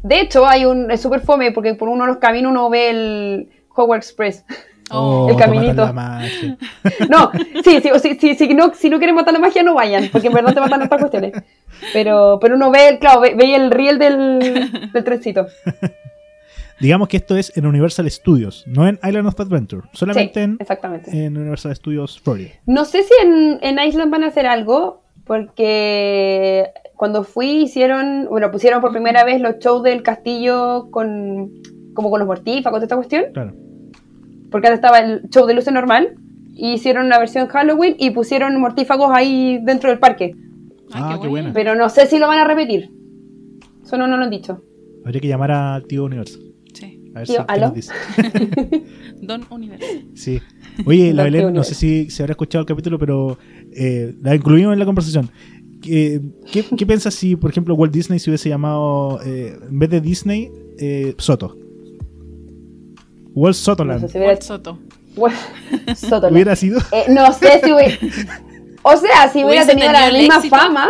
De 0.04 0.20
hecho, 0.20 0.46
hay 0.46 0.66
un. 0.66 0.92
Es 0.92 1.02
súper 1.02 1.22
fome 1.22 1.52
porque 1.52 1.74
por 1.74 1.88
uno 1.90 2.04
de 2.04 2.10
los 2.10 2.18
caminos 2.18 2.52
uno 2.52 2.70
ve 2.70 2.90
el 2.90 3.50
Howard 3.76 3.98
Express. 4.00 4.46
Oh, 4.92 5.28
El 5.30 5.36
caminito. 5.38 5.86
No, 7.10 7.32
sí, 7.64 7.82
sí, 7.82 7.90
sí, 8.02 8.18
sí, 8.20 8.36
sí, 8.36 8.54
no, 8.54 8.72
si 8.74 8.90
no 8.90 8.98
quieren 8.98 9.16
matar 9.16 9.34
la 9.34 9.40
magia, 9.40 9.64
no 9.64 9.74
vayan, 9.74 10.10
porque 10.12 10.28
en 10.28 10.34
verdad 10.34 10.54
te 10.54 10.60
matan 10.62 10.82
estas 10.84 11.00
cuestiones. 11.00 11.32
Pero, 11.94 12.38
pero 12.40 12.56
uno 12.56 12.70
ve, 12.72 12.98
claro, 13.00 13.22
ve, 13.22 13.34
ve 13.36 13.56
el 13.56 13.72
riel 13.72 13.98
del, 13.98 14.92
del 14.94 15.04
trencito. 15.04 15.48
Digamos 16.80 17.08
que 17.08 17.18
esto 17.18 17.38
es 17.38 17.56
en 17.58 17.66
Universal 17.66 18.10
Studios, 18.12 18.64
no 18.68 18.86
en 18.88 19.00
Island 19.02 19.28
of 19.28 19.40
Adventure. 19.40 19.88
Solamente 19.94 20.34
Sí, 20.34 20.40
en, 20.42 20.58
exactamente. 20.60 21.26
en 21.26 21.38
Universal 21.38 21.74
Studios 21.76 22.20
Florida. 22.20 22.50
No 22.66 22.84
sé 22.86 23.04
si 23.04 23.14
en, 23.26 23.60
en 23.62 23.80
Island 23.80 24.12
van 24.12 24.24
a 24.24 24.28
hacer 24.28 24.46
algo, 24.46 25.02
porque 25.24 26.70
cuando 26.96 27.24
fui 27.24 27.64
hicieron, 27.64 28.28
bueno, 28.30 28.52
pusieron 28.52 28.82
por 28.82 28.92
primera 28.92 29.24
vez 29.24 29.40
los 29.42 29.58
shows 29.60 29.84
del 29.84 30.04
castillo 30.04 30.90
con, 30.92 31.50
como 31.94 32.10
con 32.10 32.20
los 32.20 32.28
mortífagos, 32.28 32.78
toda 32.78 32.84
esta 32.86 32.96
cuestión, 32.98 33.26
Claro. 33.34 33.54
Porque 34.56 34.70
antes 34.70 34.78
estaba 34.78 35.00
el 35.00 35.30
show 35.32 35.46
de 35.46 35.54
luces 35.54 35.74
normal, 35.74 36.16
y 36.54 36.76
hicieron 36.76 37.08
una 37.08 37.20
versión 37.20 37.48
Halloween 37.48 37.98
y 38.00 38.12
pusieron 38.12 38.58
mortífagos 38.62 39.12
ahí 39.14 39.60
dentro 39.62 39.90
del 39.90 40.00
parque. 40.00 40.34
Ah, 40.94 41.20
qué 41.22 41.28
buena. 41.28 41.52
Pero 41.52 41.76
no 41.76 41.90
sé 41.90 42.08
si 42.08 42.20
lo 42.20 42.30
van 42.30 42.40
a 42.40 42.48
repetir. 42.48 42.90
Eso 43.84 43.98
no 43.98 44.08
nos 44.08 44.18
lo 44.18 44.24
han 44.24 44.30
dicho. 44.32 44.64
Habría 45.04 45.20
que 45.20 45.28
llamar 45.28 45.52
a 45.52 45.82
Tío 45.86 46.06
Universal. 46.06 46.42
Sí. 46.74 47.04
A 47.14 47.20
ver 47.20 47.28
Tío, 47.28 47.36
si 47.36 47.46
¿aló? 47.50 47.66
nos 47.66 47.74
dice. 47.74 47.92
Don 49.24 49.42
Universo. 49.50 49.88
Sí. 50.14 50.40
Oye, 50.86 51.14
la 51.14 51.24
Belén, 51.24 51.54
no 51.54 51.66
sé 51.66 51.76
si 51.76 52.10
se 52.10 52.24
habrá 52.24 52.32
escuchado 52.32 52.62
el 52.62 52.66
capítulo, 52.66 52.98
pero 52.98 53.38
eh, 53.76 54.16
la 54.22 54.36
incluimos 54.36 54.72
en 54.72 54.80
la 54.80 54.86
conversación. 54.86 55.30
¿Qué, 55.82 56.22
qué, 56.50 56.64
qué 56.78 56.86
piensas 56.88 57.14
si, 57.14 57.36
por 57.36 57.52
ejemplo, 57.52 57.76
Walt 57.76 57.94
Disney 57.94 58.20
se 58.20 58.30
hubiese 58.30 58.48
llamado, 58.48 59.20
eh, 59.26 59.60
en 59.70 59.80
vez 59.80 59.90
de 59.90 60.00
Disney, 60.00 60.50
eh, 60.80 61.14
Soto? 61.18 61.58
Walt 63.36 63.54
No 63.56 63.64
Sotoland. 63.64 64.02
sé 64.02 64.08
si 64.10 64.18
hubiera... 64.18 64.34
Walt 64.34 64.42
Soto. 64.44 64.80
Bueno, 65.16 65.38
Soto, 65.96 66.28
no. 66.30 66.34
Hubiera 66.34 66.56
sido. 66.56 66.80
Eh, 66.92 67.06
no 67.10 67.32
sé 67.34 67.62
si 67.64 67.72
hubiera... 67.72 67.96
O 68.88 68.96
sea, 68.98 69.30
si 69.34 69.44
hubiera 69.44 69.66
tenido 69.66 69.92
la 69.92 70.12
misma 70.12 70.36
éxito. 70.36 70.56
fama, 70.56 70.90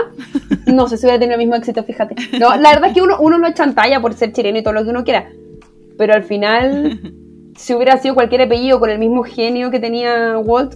no 0.65 0.87
sé 0.89 0.97
si 0.97 1.05
hubiera 1.05 1.17
tenido 1.19 1.35
el 1.35 1.39
mismo 1.39 1.55
éxito, 1.55 1.81
fíjate. 1.83 2.15
No, 2.39 2.53
la 2.57 2.71
verdad 2.71 2.87
es 2.89 2.93
que 2.93 3.01
uno, 3.01 3.17
uno 3.21 3.37
lo 3.37 3.49
chantalla 3.53 4.01
por 4.01 4.13
ser 4.15 4.33
chileno 4.33 4.57
y 4.59 4.63
todo 4.63 4.73
lo 4.73 4.83
que 4.83 4.89
uno 4.89 5.03
quiera. 5.05 5.29
Pero 5.97 6.13
al 6.13 6.23
final, 6.23 6.99
si 7.55 7.73
hubiera 7.73 7.97
sido 7.97 8.13
cualquier 8.13 8.41
apellido 8.41 8.81
con 8.81 8.89
el 8.89 8.99
mismo 8.99 9.23
genio 9.23 9.71
que 9.71 9.79
tenía 9.79 10.37
Walt, 10.39 10.75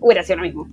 hubiera 0.00 0.22
sido 0.22 0.36
lo 0.38 0.42
mismo. 0.44 0.66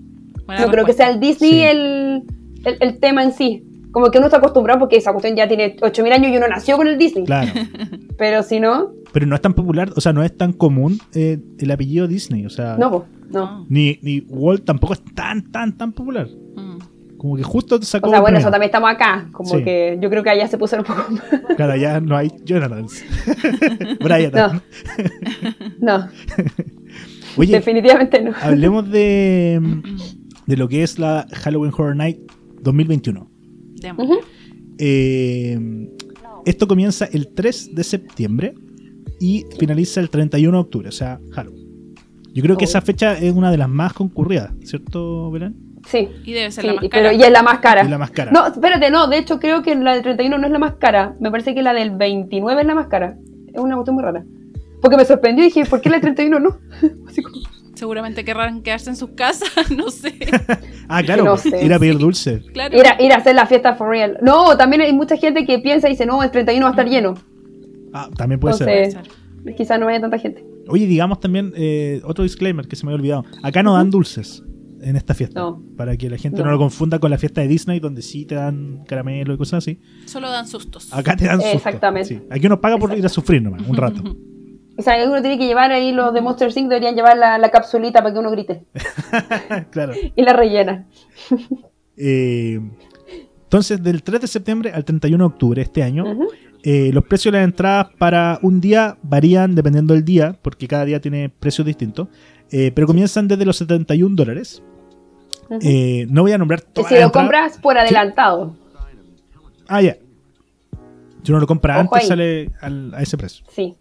Buena 0.45 0.65
No 0.65 0.71
creo 0.71 0.86
que 0.86 0.93
sea 0.93 1.10
el 1.10 1.19
Disney 1.19 1.51
Sí. 1.51 1.62
el, 1.62 2.23
el, 2.63 2.77
el 2.80 2.99
tema 2.99 3.23
en 3.23 3.34
sí. 3.34 3.63
Como 3.91 4.10
que 4.10 4.17
uno 4.17 4.27
está 4.27 4.38
acostumbrado 4.38 4.80
porque 4.80 4.95
esa 4.97 5.12
cuestión 5.12 5.36
ya 5.36 5.47
tiene 5.47 5.75
8000 5.82 6.13
años 6.13 6.32
y 6.32 6.38
uno 6.38 6.47
nació 6.47 6.77
con 6.77 6.88
el 6.88 6.97
Disney. 6.97 7.25
Claro. 7.25 7.51
Pero 8.17 8.43
si 8.43 8.60
no, 8.60 8.91
Pero 9.12 9.25
no 9.25 9.36
es 9.36 9.41
tan 9.41 9.54
popular, 9.54 9.91
o 9.95 10.01
sea, 10.01 10.13
no 10.13 10.23
es 10.23 10.36
tan 10.38 10.54
común 10.54 10.99
eh, 11.13 11.39
el 11.60 11.71
apellido 11.71 12.08
Disney. 12.08 12.45
O 12.45 12.49
sea, 12.49 12.77
no, 12.77 13.06
no. 13.30 13.65
ni, 13.69 13.99
ni 14.01 14.19
Walt 14.30 14.63
tampoco 14.65 14.93
es 14.93 15.01
tan, 15.13 15.51
tan, 15.51 15.77
tan 15.77 15.91
popular. 15.91 16.27
Mm. 16.56 16.77
Como 17.17 17.36
que 17.36 17.43
justo 17.43 17.80
te 17.80 17.86
sacó. 17.86 18.08
O 18.08 18.12
sea, 18.12 18.21
bueno, 18.21 18.39
eso 18.39 18.49
también 18.49 18.69
estamos 18.69 18.89
acá. 18.89 19.27
Como 19.32 19.47
Sí. 19.49 19.63
que 19.63 19.99
yo 20.01 20.10
creo 20.10 20.23
que 20.23 20.32
allá 20.32 20.47
se 20.47 20.58
puso 20.58 20.75
un 20.77 20.84
poco 20.84 21.04
más. 21.12 21.21
Claro, 21.56 21.75
ya 21.75 21.99
no 21.99 22.17
hay 22.17 22.32
Jonathans. 22.47 23.04
Brian. 24.04 24.32
No. 24.34 24.62
No, 25.80 26.08
Oye, 27.38 27.54
definitivamente 27.54 28.21
no. 28.21 28.32
hablemos 28.41 28.89
de, 28.89 29.62
de 30.47 30.58
lo 30.58 30.67
que 30.67 30.84
es 30.84 30.97
la 30.99 31.27
Halloween 31.32 31.71
Horror 31.75 31.95
Night 31.95 32.19
2021. 32.62 33.30
Demo. 33.82 34.20
Eh, 34.78 35.89
esto 36.46 36.67
comienza 36.67 37.06
el 37.12 37.28
3 37.34 37.76
de 37.76 37.84
septiembre 37.84 38.54
y 39.20 39.46
finaliza 39.60 40.00
el 40.02 40.10
31 40.10 40.58
de 40.58 40.62
octubre, 40.62 40.89
o 40.89 40.91
sea, 40.91 41.20
Halloween. 41.32 41.94
Yo 42.34 42.41
creo 42.41 42.58
que 42.58 42.65
Oh. 42.65 42.67
esa 42.67 42.82
fecha 42.82 43.17
es 43.17 43.34
una 43.34 43.52
de 43.52 43.58
las 43.58 43.70
más 43.70 43.94
concurridas, 43.94 44.52
¿cierto, 44.63 45.30
Belén? 45.32 45.56
Sí. 45.88 46.08
Y 46.26 46.34
debe 46.34 46.52
ser 46.52 46.62
sí, 46.63 46.67
la 46.67 46.74
más 46.76 46.82
pero 46.89 46.91
cara. 47.10 47.13
y 47.13 47.22
es 47.24 47.32
la 47.32 47.44
más 47.44 47.60
cara. 47.60 47.82
Es 47.82 47.89
la 47.89 47.98
más 47.98 48.12
cara. 48.12 48.32
No, 48.32 48.48
espérate, 48.48 48.89
no. 48.91 49.08
De 49.08 49.17
hecho, 49.17 49.39
creo 49.39 49.62
que 49.63 49.76
la 49.76 49.94
del 49.94 50.04
31 50.04 50.38
no 50.38 50.46
es 50.46 50.52
la 50.52 50.60
más 50.60 50.76
cara. 50.76 51.15
Me 51.20 51.30
parece 51.32 51.54
que 51.56 51.62
la 51.63 51.74
del 51.74 51.91
29 51.91 52.62
es 52.62 52.67
la 52.67 52.76
más 52.76 52.88
cara. 52.88 53.17
Es 53.54 53.60
una 53.60 53.76
cuestión 53.76 53.96
muy 53.96 54.04
rara. 54.04 54.24
Porque 54.82 54.96
me 54.98 55.06
sorprendió 55.06 55.44
y 55.44 55.48
dije, 55.48 55.65
¿por 55.65 55.82
qué 55.82 55.89
la 55.89 55.96
del 56.00 56.02
31 56.15 56.39
no? 56.39 56.58
Así 57.08 57.22
como- 57.22 57.36
Seguramente 57.82 58.24
querrán 58.24 58.62
quedarse 58.62 58.91
en 58.91 58.96
sus 58.96 59.10
casas, 59.15 59.50
no 59.76 59.89
sé. 59.89 60.13
Ah, 60.88 61.02
claro, 61.02 61.24
no 61.24 61.36
sé, 61.36 61.65
ir 61.65 61.74
a 61.74 61.80
pedir 61.80 61.96
sí. 61.96 62.00
dulce. 62.00 62.41
Claro. 62.54 62.78
ir, 62.78 62.86
a, 62.86 63.02
ir 63.02 63.12
a 63.12 63.15
hacer 63.15 63.34
la 63.34 63.48
fiesta 63.48 63.74
for 63.74 63.89
real. 63.89 64.20
No, 64.22 64.56
también 64.56 64.84
hay 64.84 64.94
mucha 64.94 65.17
gente 65.17 65.48
que 65.48 65.58
piensa 65.58 65.88
y 65.88 65.94
dice, 65.94 66.06
no, 66.06 66.22
el 66.22 66.30
31 66.30 66.63
va 66.63 66.70
a 66.70 66.72
estar 66.74 66.88
lleno. 66.88 67.15
Ah, 67.91 68.08
también 68.15 68.39
puede 68.39 68.54
ser. 68.54 68.70
Entonces- 68.70 68.94
Puede 68.94 69.46
ser. 69.46 69.56
Quizás 69.56 69.80
no 69.80 69.88
vaya 69.88 70.00
tanta 70.00 70.20
gente. 70.20 70.46
Oye, 70.67 70.86
digamos 70.86 71.20
también, 71.20 71.54
eh, 71.56 72.02
otro 72.04 72.24
disclaimer 72.24 72.67
que 72.67 72.76
se 72.76 72.86
me 72.86 72.91
había 72.91 73.00
olvidado. 73.00 73.26
Acá 73.41 73.63
no 73.63 73.74
dan 73.74 73.89
dulces 73.89 74.44
en 74.80 74.96
esta 74.96 75.15
fiesta. 75.15 75.39
No. 75.39 75.63
Para 75.76 75.98
que 75.98 76.08
la 76.08 76.17
gente 76.17 76.38
no. 76.38 76.46
No. 76.46 76.52
lo 76.52 76.60
confunda 76.60 77.00
con 77.00 77.10
la 77.10 77.17
fiesta 77.17 77.41
de 77.41 77.48
Disney, 77.48 77.80
donde 77.80 78.04
sí 78.04 78.26
te 78.26 78.36
dan 78.36 78.84
caramelo 78.86 79.34
y 79.34 79.38
cosas 79.38 79.58
así. 79.63 79.80
Solo 80.06 80.30
dan 80.30 80.48
sustos. 80.48 80.94
Acá 80.94 81.15
te 81.15 81.26
dan 81.26 81.41
susto. 81.41 81.58
Exactamente. 81.58 82.10
Sí. 82.10 82.22
Aquí 82.30 82.46
uno 82.46 82.62
paga 82.62 82.78
por 82.78 82.96
ir 82.96 83.04
a 83.04 83.10
sufrir 83.10 83.41
nomás, 83.41 83.67
un 83.67 83.76
rato. 83.76 84.04
O 84.82 84.84
sea, 84.84 85.08
uno 85.08 85.22
tiene 85.22 85.38
que 85.38 85.46
llevar 85.46 85.72
ahí 85.72 85.91
los 85.91 86.13
de 86.13 86.22
Monster 86.22 86.50
Inc. 86.56 86.67
deberían 86.70 86.96
llevar 86.96 87.17
la, 87.17 87.38
la 87.38 87.50
capsulita 87.52 88.02
para 88.02 88.13
que 88.13 88.20
uno 88.20 88.32
grite. 88.32 88.65
claro. 89.72 89.94
Y 90.15 90.22
la 90.24 90.34
rellena. 90.34 90.88
Eh, 92.04 92.60
entonces, 93.44 93.84
del 93.84 94.02
3 94.02 94.22
de 94.22 94.28
septiembre 94.28 94.72
al 94.74 94.84
31 94.84 95.24
de 95.24 95.28
octubre 95.28 95.62
este 95.62 95.84
año, 95.84 96.06
eh, 96.63 96.89
los 96.94 97.04
precios 97.06 97.32
de 97.32 97.38
las 97.39 97.48
entradas 97.48 97.89
para 98.00 98.39
un 98.41 98.60
día 98.60 98.98
varían 99.04 99.54
dependiendo 99.54 99.94
del 99.94 100.04
día, 100.04 100.36
porque 100.41 100.67
cada 100.67 100.86
día 100.86 101.00
tiene 101.00 101.30
precios 101.30 101.67
distintos, 101.67 102.08
eh, 102.50 102.72
pero 102.74 102.88
comienzan 102.88 103.28
desde 103.28 103.46
los 103.46 103.58
71 103.58 104.15
dólares. 104.15 104.63
No 105.50 106.22
voy 106.24 106.32
a 106.32 106.38
nombrar 106.39 106.62
Y 106.62 106.74
todas 106.74 106.89
si 106.89 106.96
lo 106.96 107.02
entradas. 107.02 107.12
compras 107.12 107.58
por 107.60 107.78
adelantado. 107.78 108.56
Ah, 109.67 109.82
ya. 109.82 109.98
Si 111.22 111.32
uno 111.32 111.39
lo 111.41 111.46
compra 111.46 111.76
Ojo 111.82 111.82
antes, 111.94 112.02
ahí. 112.04 112.08
sale 112.08 112.52
al- 112.62 112.94
a 112.96 113.02
ese 113.04 113.15
precio. 113.17 113.46
Sí. 113.50 113.76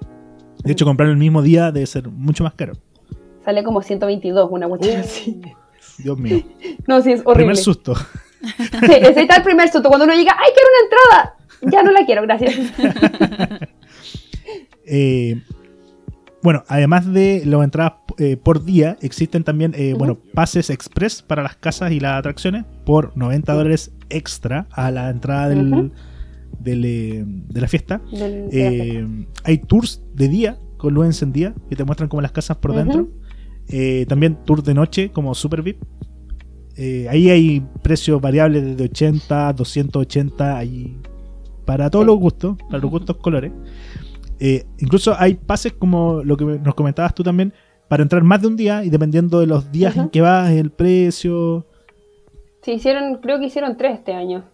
De 0.64 0.72
hecho, 0.72 0.84
comprarlo 0.84 1.12
el 1.12 1.18
mismo 1.18 1.42
día 1.42 1.72
debe 1.72 1.86
ser 1.86 2.08
mucho 2.08 2.44
más 2.44 2.54
caro. 2.54 2.74
Sale 3.44 3.64
como 3.64 3.82
122, 3.82 4.48
una 4.50 4.68
cuestión 4.68 5.00
así. 5.00 5.40
Dios 5.98 6.18
mío. 6.18 6.42
No, 6.86 7.00
sí, 7.00 7.12
es 7.12 7.20
horrible. 7.20 7.34
Primer 7.34 7.56
susto. 7.56 7.94
Sí, 8.40 8.92
ese 9.02 9.20
está 9.20 9.36
el 9.36 9.42
primer 9.42 9.70
susto. 9.70 9.90
Cuando 9.90 10.06
uno 10.06 10.14
llega, 10.14 10.32
¡ay, 10.32 10.50
quiero 10.54 10.68
una 10.70 10.80
entrada! 10.86 11.36
Ya 11.70 11.82
no 11.82 11.92
la 11.92 12.06
quiero, 12.06 12.22
gracias. 12.22 12.54
Eh, 14.92 15.40
bueno, 16.42 16.64
además 16.66 17.12
de 17.12 17.42
las 17.46 17.62
entradas 17.62 17.92
eh, 18.18 18.36
por 18.36 18.64
día, 18.64 18.96
existen 19.02 19.44
también 19.44 19.72
eh, 19.76 19.94
bueno, 19.96 20.18
pases 20.34 20.68
express 20.68 21.22
para 21.22 21.44
las 21.44 21.54
casas 21.54 21.92
y 21.92 22.00
las 22.00 22.18
atracciones 22.18 22.64
por 22.84 23.16
90 23.16 23.52
dólares 23.52 23.92
extra 24.08 24.66
a 24.72 24.90
la 24.90 25.10
entrada 25.10 25.48
del. 25.50 25.92
Del, 26.60 26.84
eh, 26.84 27.24
de 27.26 27.60
la 27.60 27.68
fiesta. 27.68 28.00
Del- 28.12 28.48
de 28.50 28.70
la 28.70 28.70
Eh, 28.72 29.26
hay 29.44 29.58
tours 29.58 30.02
de 30.14 30.28
día 30.28 30.58
con 30.76 30.94
luz 30.94 31.06
encendida 31.06 31.54
que 31.68 31.76
te 31.76 31.84
muestran 31.84 32.08
como 32.08 32.22
las 32.22 32.32
casas 32.32 32.56
por 32.56 32.74
dentro. 32.74 33.08
Eh, 33.68 34.04
también 34.08 34.36
tour 34.44 34.62
de 34.62 34.74
noche 34.74 35.10
como 35.10 35.34
Super 35.34 35.62
VIP. 35.62 35.82
Ahí 37.10 37.28
hay 37.28 37.60
precios 37.82 38.20
variables 38.20 38.64
desde 38.64 38.84
80, 38.84 39.52
280, 39.52 40.56
ahí 40.56 40.96
para 41.66 41.90
todos 41.90 42.04
Sí. 42.04 42.06
los 42.06 42.18
gustos, 42.18 42.56
para 42.68 42.78
los 42.78 42.90
gustos 42.90 43.16
colores. 43.18 43.52
Eh, 44.38 44.64
incluso 44.78 45.14
hay 45.18 45.34
pases 45.34 45.74
como 45.74 46.22
lo 46.24 46.36
que 46.38 46.44
nos 46.46 46.74
comentabas 46.74 47.14
tú 47.14 47.22
también, 47.22 47.52
para 47.88 48.02
entrar 48.02 48.22
más 48.24 48.40
de 48.40 48.46
un 48.48 48.56
día 48.56 48.82
y 48.84 48.88
dependiendo 48.88 49.40
de 49.40 49.46
los 49.46 49.70
días 49.70 49.96
en 49.96 50.08
que 50.08 50.20
vas, 50.22 50.50
el 50.52 50.70
precio. 50.70 51.66
Sí, 52.62 52.72
hicieron, 52.72 53.16
creo 53.20 53.38
que 53.38 53.46
hicieron 53.46 53.76
tres 53.76 53.98
este 53.98 54.12
año. 54.14 54.44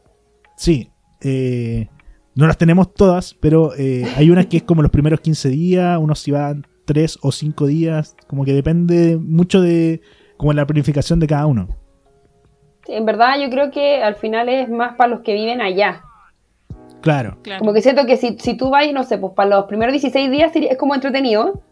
Sí, 0.56 0.90
eh, 1.20 1.88
no 2.37 2.46
las 2.46 2.59
tenemos 2.59 2.92
todas, 2.92 3.35
pero 3.35 3.75
eh, 3.77 4.07
hay 4.16 4.31
unas 4.31 4.46
que 4.46 4.59
es 4.59 4.62
como 4.62 4.83
los 4.83 4.90
primeros 4.90 5.20
15 5.20 5.49
días, 5.49 5.99
unos 5.99 6.20
si 6.20 6.31
van 6.31 6.66
3 6.85 7.18
o 7.22 7.33
5 7.33 7.66
días, 7.66 8.14
como 8.27 8.44
que 8.44 8.53
depende 8.53 9.16
mucho 9.16 9.62
de 9.62 10.03
como 10.37 10.53
la 10.53 10.66
planificación 10.66 11.18
de 11.18 11.27
cada 11.27 11.46
uno. 11.46 11.68
En 12.88 13.07
verdad 13.07 13.38
yo 13.40 13.49
creo 13.49 13.70
que 13.70 14.03
al 14.03 14.16
final 14.16 14.51
es 14.51 14.68
más 14.68 14.96
para 14.96 15.09
los 15.09 15.20
que 15.20 15.33
viven 15.33 15.62
allá. 15.62 16.03
Claro, 17.01 17.38
Claro. 17.42 17.61
Como 17.61 17.72
que 17.72 17.81
siento 17.81 18.05
que 18.05 18.18
si, 18.18 18.37
si 18.38 18.55
tú 18.55 18.68
vas, 18.68 18.85
no 18.92 19.03
sé, 19.05 19.16
pues 19.16 19.33
para 19.33 19.49
los 19.49 19.64
primeros 19.64 19.92
16 19.92 20.31
días 20.31 20.53
es 20.55 20.77
como 20.77 20.94
entretenido. 20.94 21.62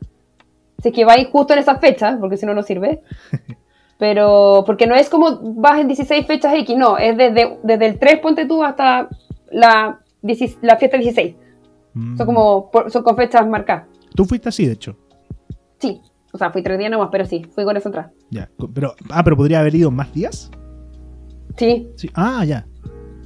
Si 0.83 0.88
es 0.88 0.94
que 0.94 1.05
vais 1.05 1.29
justo 1.31 1.53
en 1.53 1.59
esas 1.59 1.79
fechas, 1.79 2.16
porque 2.18 2.38
si 2.38 2.46
no, 2.46 2.55
no 2.55 2.62
sirve. 2.62 3.03
Pero, 3.98 4.64
porque 4.66 4.87
no 4.87 4.94
es 4.94 5.11
como 5.11 5.38
vas 5.57 5.79
en 5.79 5.88
16 5.88 6.27
fechas 6.27 6.55
X, 6.55 6.77
no, 6.77 6.98
es 6.98 7.16
desde, 7.16 7.59
desde 7.62 7.87
el 7.87 7.98
3, 7.98 8.18
ponte 8.18 8.44
tú, 8.46 8.64
hasta 8.64 9.09
la, 9.50 10.00
16 10.03 10.03
la 10.62 10.76
fiesta 10.76 10.96
16. 10.96 11.37
Mm. 11.94 12.16
Son 12.16 12.26
como, 12.26 12.70
por- 12.70 12.90
son 12.90 13.02
con 13.02 13.16
fechas 13.16 13.46
marcadas. 13.46 13.87
Tú 14.14 14.24
fuiste 14.24 14.48
así, 14.48 14.66
de 14.66 14.72
hecho. 14.72 14.96
Sí, 15.78 16.00
o 16.32 16.38
sea, 16.38 16.50
fui 16.50 16.62
tres 16.62 16.78
días 16.78 16.90
nomás, 16.90 17.08
pero 17.12 17.24
sí, 17.26 17.44
fui 17.54 17.64
con 17.64 17.76
eso 17.76 17.88
atrás. 17.88 18.10
Ya, 18.30 18.48
pero, 18.74 18.94
ah, 19.10 19.22
pero 19.22 19.37
podría 19.37 19.60
haber 19.60 19.74
ido 19.74 19.90
más 19.90 20.12
días. 20.12 20.50
Sí, 21.56 21.88
Sí. 21.96 22.10
Ah, 22.14 22.44
ya. 22.44 22.66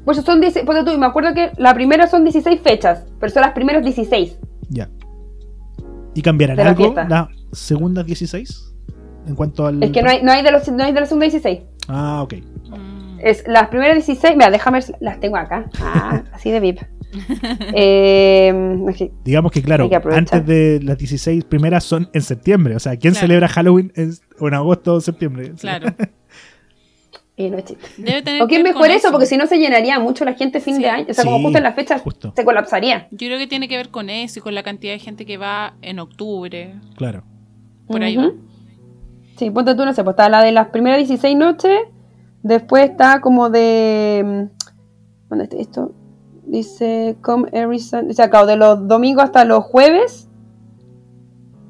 pues 0.04 0.18
son 0.18 0.40
16, 0.40 0.64
ponte 0.66 0.90
tú, 0.90 0.98
me 0.98 1.06
acuerdo 1.06 1.32
que 1.34 1.52
la 1.56 1.74
primera 1.74 2.06
son 2.06 2.24
16 2.24 2.60
fechas, 2.62 3.06
pero 3.20 3.30
son 3.32 3.42
las 3.42 3.52
primeras 3.52 3.82
16. 3.82 4.38
Ya. 4.70 4.88
¿Y 6.14 6.22
cambiarán 6.22 6.56
la 6.56 6.68
algo 6.70 6.84
fiesta. 6.84 7.06
las 7.08 7.28
segundas 7.52 8.04
16? 8.06 8.74
En 9.26 9.34
cuanto 9.34 9.66
al. 9.66 9.82
Es 9.82 9.90
que 9.90 10.02
no 10.02 10.08
hay, 10.10 10.22
no 10.22 10.32
hay, 10.32 10.42
de, 10.42 10.50
los, 10.50 10.66
no 10.70 10.82
hay 10.82 10.92
de 10.92 11.00
la 11.00 11.06
segunda 11.06 11.24
16. 11.24 11.60
Ah, 11.88 12.22
ok. 12.22 12.34
Es 13.20 13.44
las 13.46 13.68
primeras 13.68 13.94
16, 13.96 14.34
mira, 14.36 14.50
déjame 14.50 14.80
ver, 14.80 14.96
las 15.00 15.20
tengo 15.20 15.36
acá. 15.36 15.68
Ah, 15.80 16.22
así 16.32 16.50
de 16.50 16.60
VIP. 16.60 16.80
Eh, 17.74 18.52
aquí. 18.88 19.10
Digamos 19.24 19.50
que, 19.52 19.62
claro, 19.62 19.88
que 19.88 19.96
antes 19.96 20.44
de 20.46 20.80
las 20.82 20.98
16 20.98 21.44
primeras 21.44 21.84
son 21.84 22.10
en 22.12 22.22
septiembre. 22.22 22.76
O 22.76 22.78
sea, 22.80 22.96
¿quién 22.96 23.12
Claro. 23.14 23.26
celebra 23.26 23.48
Halloween 23.48 23.92
en, 23.96 24.12
o 24.38 24.48
en 24.48 24.54
agosto 24.54 24.94
o 24.94 25.00
septiembre? 25.00 25.52
Claro. 25.60 25.88
Y 27.36 27.50
no 27.50 27.56
es 27.58 27.66
chiste. 27.66 27.86
Debe 27.98 28.22
tener 28.22 28.42
O 28.42 28.48
que 28.48 28.56
es 28.56 28.64
mejor 28.64 28.90
eso, 28.90 29.12
porque 29.12 29.24
si 29.26 29.36
no 29.36 29.46
se 29.46 29.58
llenaría 29.58 30.00
mucho 30.00 30.24
la 30.24 30.34
gente 30.34 30.60
fin 30.60 30.74
Sí. 30.76 30.82
de 30.82 30.90
año. 30.90 31.06
O 31.08 31.14
sea, 31.14 31.22
como 31.24 31.40
justo 31.40 31.58
en 31.58 31.62
las 31.64 31.74
fechas 31.76 32.02
justo. 32.02 32.32
se 32.34 32.44
colapsaría. 32.44 33.06
Yo 33.12 33.28
creo 33.28 33.38
que 33.38 33.46
tiene 33.46 33.68
que 33.68 33.76
ver 33.76 33.90
con 33.90 34.10
eso 34.10 34.40
y 34.40 34.42
con 34.42 34.54
la 34.56 34.64
cantidad 34.64 34.92
de 34.92 34.98
gente 34.98 35.24
que 35.24 35.36
va 35.36 35.74
en 35.80 36.00
octubre. 36.00 36.74
Claro. 36.96 37.22
Por 37.86 38.02
ahí 38.02 38.18
Ujú. 38.18 38.38
Sí, 39.38 39.50
ponte 39.50 39.76
tú, 39.76 39.84
no 39.84 39.92
sé, 39.94 40.02
pues 40.02 40.14
está 40.14 40.28
la 40.28 40.42
de 40.42 40.50
las 40.50 40.66
primeras 40.70 40.98
16 40.98 41.36
noches. 41.36 41.78
Después 42.42 42.90
está 42.90 43.20
como 43.20 43.50
de. 43.50 44.22
mm, 44.24 45.28
¿Dónde 45.28 45.44
está 45.44 45.56
esto? 45.56 45.94
Dice, 46.46 47.16
come 47.20 47.48
every 47.52 47.78
Sunday. 47.78 48.10
O 48.10 48.14
sea, 48.14 48.26
acá, 48.26 48.46
de 48.46 48.56
los 48.56 48.88
domingos 48.88 49.24
hasta 49.24 49.44
los 49.44 49.64
jueves, 49.64 50.28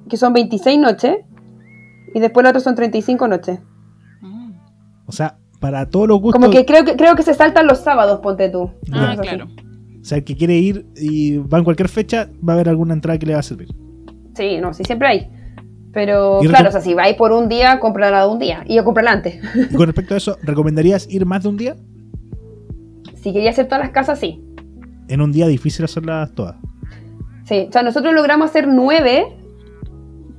que 0.08 0.16
son 0.16 0.32
26 0.32 0.78
noches. 0.78 1.16
Y 2.14 2.20
después 2.20 2.42
los 2.44 2.50
otros 2.50 2.64
son 2.64 2.74
35 2.74 3.28
noches. 3.28 3.60
O 5.06 5.12
sea, 5.12 5.38
para 5.60 5.88
todos 5.88 6.06
los 6.06 6.20
gustos. 6.20 6.40
Como 6.40 6.52
que 6.52 6.64
creo 6.64 6.84
que 6.84 6.96
creo 6.96 7.16
que 7.16 7.22
se 7.22 7.34
saltan 7.34 7.66
los 7.66 7.78
sábados, 7.78 8.20
ponte 8.20 8.48
tú. 8.48 8.70
Ah, 8.92 9.12
así. 9.12 9.22
claro. 9.22 9.48
O 10.00 10.04
sea, 10.04 10.18
el 10.18 10.24
que 10.24 10.36
quiere 10.36 10.54
ir 10.54 10.86
y 10.96 11.38
va 11.38 11.58
en 11.58 11.64
cualquier 11.64 11.88
fecha, 11.88 12.30
va 12.46 12.52
a 12.52 12.56
haber 12.56 12.68
alguna 12.68 12.94
entrada 12.94 13.18
que 13.18 13.26
le 13.26 13.34
va 13.34 13.40
a 13.40 13.42
servir. 13.42 13.68
Sí, 14.34 14.58
no, 14.60 14.72
sí, 14.72 14.84
siempre 14.84 15.08
hay. 15.08 15.30
Pero 15.98 16.38
claro, 16.42 16.68
o 16.68 16.70
sea, 16.70 16.80
si 16.80 16.94
vais 16.94 17.16
por 17.16 17.32
un 17.32 17.48
día, 17.48 17.80
cómprala 17.80 18.22
de 18.24 18.30
un 18.30 18.38
día. 18.38 18.62
Y 18.68 18.76
yo 18.76 18.84
comprarla 18.84 19.10
antes. 19.10 19.40
Y 19.68 19.74
con 19.74 19.86
respecto 19.86 20.14
a 20.14 20.16
eso, 20.18 20.36
¿recomendarías 20.44 21.10
ir 21.10 21.26
más 21.26 21.42
de 21.42 21.48
un 21.48 21.56
día? 21.56 21.74
si 23.16 23.32
quería 23.32 23.50
hacer 23.50 23.66
todas 23.66 23.80
las 23.80 23.90
casas, 23.90 24.20
sí. 24.20 24.40
En 25.08 25.20
un 25.20 25.32
día 25.32 25.48
difícil 25.48 25.84
hacerlas 25.84 26.32
todas. 26.36 26.54
Sí, 27.46 27.66
o 27.68 27.72
sea, 27.72 27.82
nosotros 27.82 28.14
logramos 28.14 28.48
hacer 28.48 28.68
nueve, 28.68 29.26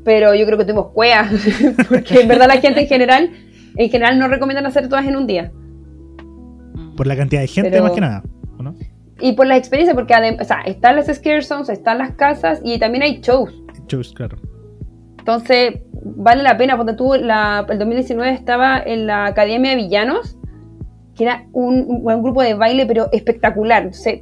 pero 0.05 0.33
yo 0.33 0.45
creo 0.45 0.57
que 0.57 0.63
tuvimos 0.63 0.91
cuea, 0.93 1.29
porque 1.89 2.21
en 2.21 2.27
verdad 2.29 2.47
la 2.47 2.61
gente 2.61 2.79
en 2.79 2.87
general, 2.87 3.31
en 3.75 3.89
general 3.89 4.17
no 4.17 4.29
recomiendan 4.29 4.65
hacer 4.65 4.87
todas 4.87 5.05
en 5.05 5.17
un 5.17 5.27
día. 5.27 5.51
Por 6.95 7.05
la 7.05 7.17
cantidad 7.17 7.41
de 7.41 7.47
gente, 7.47 7.69
Pero- 7.69 7.83
más 7.83 7.91
que 7.91 8.01
nada. 8.01 8.23
¿o 8.57 8.63
no? 8.63 8.75
Y 9.19 9.33
por 9.33 9.45
la 9.45 9.57
experiencia, 9.57 9.93
porque 9.93 10.13
adem- 10.13 10.39
o 10.41 10.45
sea, 10.45 10.61
están 10.61 10.95
las 10.95 11.07
scare 11.13 11.41
zones, 11.41 11.67
están 11.67 11.97
las 11.97 12.11
casas 12.15 12.61
y 12.63 12.79
también 12.79 13.03
hay 13.03 13.19
shows. 13.19 13.53
Shows, 13.89 14.13
claro. 14.13 14.37
Entonces, 15.33 15.81
vale 16.03 16.41
la 16.43 16.57
pena, 16.57 16.75
porque 16.77 16.93
tú, 16.93 17.13
la, 17.13 17.65
el 17.69 17.77
2019 17.79 18.33
estaba 18.33 18.79
en 18.79 19.05
la 19.07 19.27
Academia 19.27 19.71
de 19.71 19.77
Villanos, 19.77 20.37
que 21.15 21.25
era 21.25 21.45
un, 21.53 21.85
un 22.03 22.23
grupo 22.23 22.41
de 22.41 22.53
baile, 22.55 22.85
pero 22.85 23.09
espectacular. 23.11 23.83
Entonces, 23.83 24.21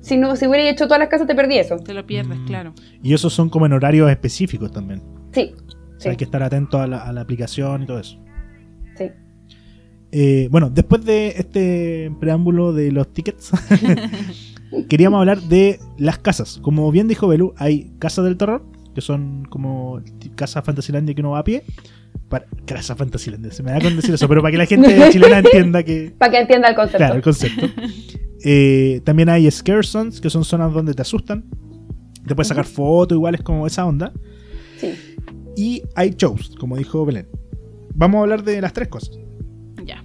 si 0.00 0.16
no 0.16 0.36
si 0.36 0.46
hubiera 0.46 0.68
hecho 0.70 0.84
todas 0.86 1.00
las 1.00 1.08
casas, 1.08 1.26
te 1.26 1.34
perdí 1.34 1.58
eso. 1.58 1.76
Te 1.78 1.92
lo 1.92 2.06
pierdes, 2.06 2.38
Mm. 2.38 2.46
claro. 2.46 2.72
Y 3.02 3.14
esos 3.14 3.32
son 3.32 3.48
como 3.50 3.66
en 3.66 3.72
horarios 3.72 4.08
específicos 4.10 4.70
también. 4.70 5.02
Sí, 5.32 5.52
O 5.56 5.60
sea, 5.70 5.98
Sí. 5.98 6.08
hay 6.10 6.16
que 6.16 6.24
estar 6.24 6.42
atento 6.42 6.78
a 6.80 6.86
la, 6.86 6.98
a 6.98 7.12
la 7.12 7.20
aplicación 7.22 7.82
y 7.82 7.86
todo 7.86 7.98
eso. 7.98 8.18
sí. 8.96 9.10
Eh, 10.12 10.48
bueno, 10.50 10.70
después 10.70 11.04
de 11.04 11.34
este 11.36 12.10
preámbulo 12.18 12.72
de 12.72 12.92
los 12.92 13.12
tickets, 13.12 13.50
queríamos 14.88 15.18
hablar 15.18 15.40
de 15.40 15.80
las 15.98 16.18
casas. 16.18 16.58
Como 16.62 16.90
bien 16.90 17.08
dijo 17.08 17.28
Belú, 17.28 17.52
hay 17.58 17.92
casas 17.98 18.24
del 18.24 18.36
terror, 18.38 18.62
que 18.98 19.02
son 19.02 19.46
como 19.48 20.02
casas 20.34 20.64
Fantasylandia 20.64 21.14
que 21.14 21.20
uno 21.20 21.30
va 21.30 21.38
a 21.38 21.44
pie. 21.44 21.62
Para, 22.28 22.46
casa 22.66 22.96
Fantasylandia, 22.96 23.52
se 23.52 23.62
me 23.62 23.70
da 23.70 23.80
con 23.80 23.94
decir 23.94 24.12
eso, 24.12 24.26
pero 24.26 24.42
para 24.42 24.50
que 24.50 24.58
la 24.58 24.66
gente 24.66 25.08
chilena 25.12 25.38
entienda 25.38 25.84
que, 25.84 26.12
Para 26.18 26.32
que 26.32 26.40
entienda 26.40 26.68
el 26.70 26.74
concepto. 26.74 26.98
Claro, 26.98 27.14
el 27.14 27.22
concepto. 27.22 27.66
Eh, 28.44 29.00
también 29.02 29.28
hay 29.28 29.50
scare 29.50 29.82
zones, 29.82 30.20
que 30.20 30.30
son 30.30 30.44
zonas 30.44 30.72
donde 30.72 30.94
te 30.94 31.02
asustan. 31.02 31.44
Te 32.24 32.36
puedes 32.36 32.46
sacar 32.46 32.66
fotos, 32.66 33.16
igual 33.16 33.34
es 33.34 33.42
como 33.42 33.66
esa 33.66 33.84
onda. 33.84 34.12
Sí. 34.76 34.94
Y 35.56 35.82
hay 35.96 36.10
shows, 36.10 36.54
como 36.56 36.76
dijo 36.76 37.04
Belén. 37.04 37.26
Vamos 37.96 38.18
a 38.18 38.22
hablar 38.22 38.44
de 38.44 38.60
las 38.60 38.72
tres 38.72 38.86
cosas. 38.86 39.18
Ya. 39.84 40.04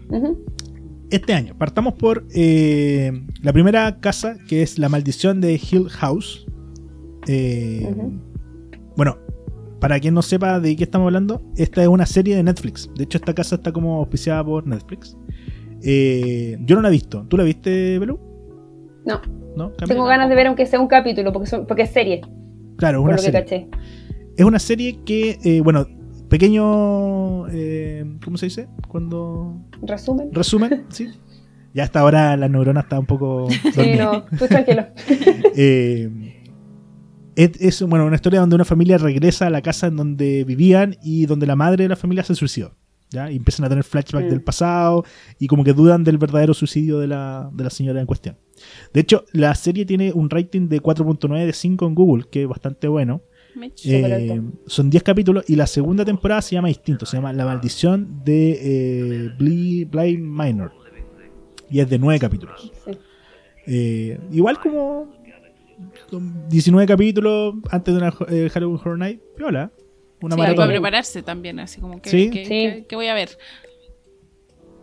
Este 1.12 1.36
año, 1.36 1.56
partamos 1.56 1.93
por 1.93 2.25
eh, 2.34 3.12
la 3.43 3.53
primera 3.53 3.99
casa, 3.99 4.38
que 4.47 4.63
es 4.63 4.79
La 4.79 4.89
Maldición 4.89 5.39
de 5.39 5.53
Hill 5.53 5.89
House. 5.89 6.47
Eh. 7.27 7.88
Bueno, 8.95 9.17
para 9.79 9.99
quien 9.99 10.13
no 10.13 10.21
sepa 10.21 10.60
de 10.60 10.75
qué 10.75 10.84
estamos 10.84 11.08
hablando, 11.08 11.41
esta 11.58 11.82
es 11.82 11.88
una 11.88 12.06
serie 12.06 12.36
de 12.36 12.43
Netflix. 12.43 12.89
De 12.95 13.03
hecho, 13.03 13.17
esta 13.17 13.34
casa 13.34 13.56
está 13.56 13.71
como 13.71 13.97
auspiciada 13.97 14.43
por 14.43 14.65
Netflix. 14.67 15.17
Eh, 15.82 16.58
yo 16.62 16.75
no 16.75 16.82
la 16.82 16.88
he 16.88 16.91
visto. 16.91 17.25
¿Tú 17.27 17.36
la 17.38 17.43
viste, 17.43 17.99
Belú? 17.99 18.19
No, 19.06 19.21
¿No? 19.58 19.71
Tengo 19.71 20.06
ganas 20.06 20.29
de 20.29 20.36
ver 20.36 20.47
aunque 20.47 20.65
sea 20.65 20.79
un 20.79 20.88
capítulo, 20.88 21.32
porque, 21.34 21.47
son- 21.49 21.67
porque 21.67 21.84
es 21.84 21.89
serie, 21.91 22.21
Claro, 22.77 22.99
es 23.01 23.06
una 23.06 23.17
serie. 23.17 23.39
caché. 23.41 23.67
Es 24.38 24.45
una 24.45 24.58
serie 24.60 24.99
que, 25.06 25.38
eh, 25.43 25.62
bueno, 25.62 25.86
pequeño. 26.29 27.47
eh, 27.49 28.03
¿Cómo 28.23 28.38
se 28.38 28.47
dice? 28.47 28.67
Cuando. 28.88 29.62
Resumen. 29.82 30.29
Resumen, 30.32 30.86
¿sí? 30.89 31.10
Ya 31.73 31.84
hasta 31.84 31.99
ahora 31.99 32.36
la 32.38 32.47
neurona 32.49 32.79
está 32.82 32.99
un 32.99 33.06
poco. 33.06 33.47
Sí, 33.49 33.95
no, 33.97 34.23
tú 34.39 34.47
tranquilo. 34.47 34.86
Eh, 35.56 36.10
es, 37.36 37.52
es, 37.60 37.82
bueno, 37.84 38.06
una 38.06 38.15
historia 38.15 38.39
donde 38.39 38.56
una 38.56 38.65
familia 38.65 38.98
regresa 38.98 39.48
a 39.48 39.50
la 39.50 39.62
casa 39.62 39.88
en 39.88 39.96
donde 39.96 40.44
vivían 40.44 40.98
y 41.04 41.25
donde 41.25 41.46
la 41.46 41.56
madre 41.56 41.84
de 41.84 41.90
la 41.90 41.96
familia 41.96 42.23
se 42.23 42.36
suicidó. 42.36 42.75
¿ya? 43.10 43.31
Y 43.31 43.36
empiezan 43.36 43.65
a 43.65 43.69
tener 43.69 43.84
flashbacks 43.84 44.25
Mm. 44.25 44.29
del 44.29 44.42
pasado 44.42 45.06
y 45.40 45.48
como 45.48 45.63
que 45.63 45.73
dudan 45.73 46.04
del 46.04 46.17
verdadero 46.17 46.54
suicidio 46.54 47.00
de 47.00 47.08
la, 47.08 47.50
de 47.54 47.63
la 47.63 47.69
señora 47.69 48.00
en 48.00 48.08
cuestión. 48.08 48.38
De 48.94 49.02
hecho, 49.02 49.25
la 49.34 49.54
serie 49.56 49.86
tiene 49.86 50.12
un 50.13 50.29
rating 50.29 50.67
de 50.67 50.81
4.9 50.81 51.46
de 51.46 51.54
5 51.54 51.86
en 51.86 51.96
Google, 51.96 52.25
que 52.31 52.44
es 52.44 52.48
bastante 52.48 52.88
bueno. 52.88 53.21
Eh, 53.86 54.42
son 54.65 54.90
10 54.90 55.04
capítulos 55.04 55.44
y 55.48 55.56
la 55.56 55.67
segunda 55.67 56.04
temporada 56.04 56.42
se 56.42 56.56
llama 56.56 56.69
distinto, 56.69 57.06
se 57.06 57.17
llama 57.17 57.34
La 57.34 57.46
maldición 57.46 58.23
de 58.25 59.27
eh, 59.27 59.29
Bly 59.38 60.17
Minor. 60.17 60.71
Y 61.69 61.79
es 61.79 61.90
de 61.90 62.00
9 62.00 62.19
capítulos. 62.19 62.71
Sí. 62.86 62.92
Eh, 63.65 64.19
igual 64.31 64.60
como 64.60 65.23
19 66.50 66.88
capítulos 66.88 67.56
antes 67.69 67.94
de 67.94 67.98
una 68.00 68.13
eh, 68.30 68.50
Halloween 68.50 68.80
Horror 68.80 68.98
Night, 69.00 69.21
piola. 69.36 69.71
Una 70.21 70.36
Sí, 70.36 70.40
maratón. 70.40 70.58
para 70.58 70.69
prepararse 70.71 71.21
también, 71.24 71.60
así 71.60 71.82
como 71.82 72.02
que, 72.02 72.10
Sí. 72.10 72.30
que, 72.30 72.46
Sí. 72.46 72.50
que- 72.50 72.86
que 72.88 72.96
voy 72.96 73.08
a 73.08 73.13
ver. 73.13 73.30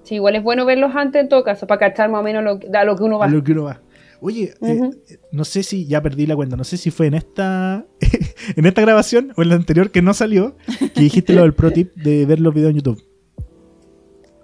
Sí, 0.02 0.16
igual 0.16 0.34
es 0.36 0.42
bueno 0.42 0.64
verlos 0.66 0.92
antes 0.94 1.22
en 1.22 1.28
todo 1.28 1.44
caso, 1.44 1.66
para 1.66 1.78
cachar 1.78 2.10
más 2.10 2.20
o 2.20 2.24
menos 2.24 2.42
lo, 2.44 2.58
a 2.78 2.84
lo 2.84 2.96
que 2.96 3.02
uno 3.04 3.18
va. 3.18 3.26
A 3.26 3.28
lo 3.28 3.42
que 3.42 3.52
uno 3.52 3.64
va. 3.64 3.80
Oye, 4.22 4.52
eh, 4.60 4.74
Ujú. 4.74 4.94
no 5.32 5.44
sé 5.44 5.62
si 5.62 5.86
ya 5.86 6.02
perdí 6.02 6.26
la 6.26 6.36
cuenta, 6.36 6.56
no 6.56 6.64
sé 6.64 6.76
si 6.76 6.90
fue 6.90 7.06
en 7.06 7.14
esta 7.14 7.86
en 8.56 8.66
esta 8.66 8.82
grabación 8.82 9.32
o 9.36 9.42
en 9.42 9.48
la 9.48 9.54
anterior 9.54 9.90
que 9.90 10.02
no 10.02 10.12
salió, 10.12 10.56
que 10.94 11.00
dijiste 11.00 11.32
lo 11.32 11.42
del 11.42 11.54
pro 11.54 11.70
tip 11.72 11.94
de 11.94 12.26
ver 12.26 12.40
los 12.40 12.52
videos 12.52 12.70
en 12.70 12.76
YouTube. 12.76 13.02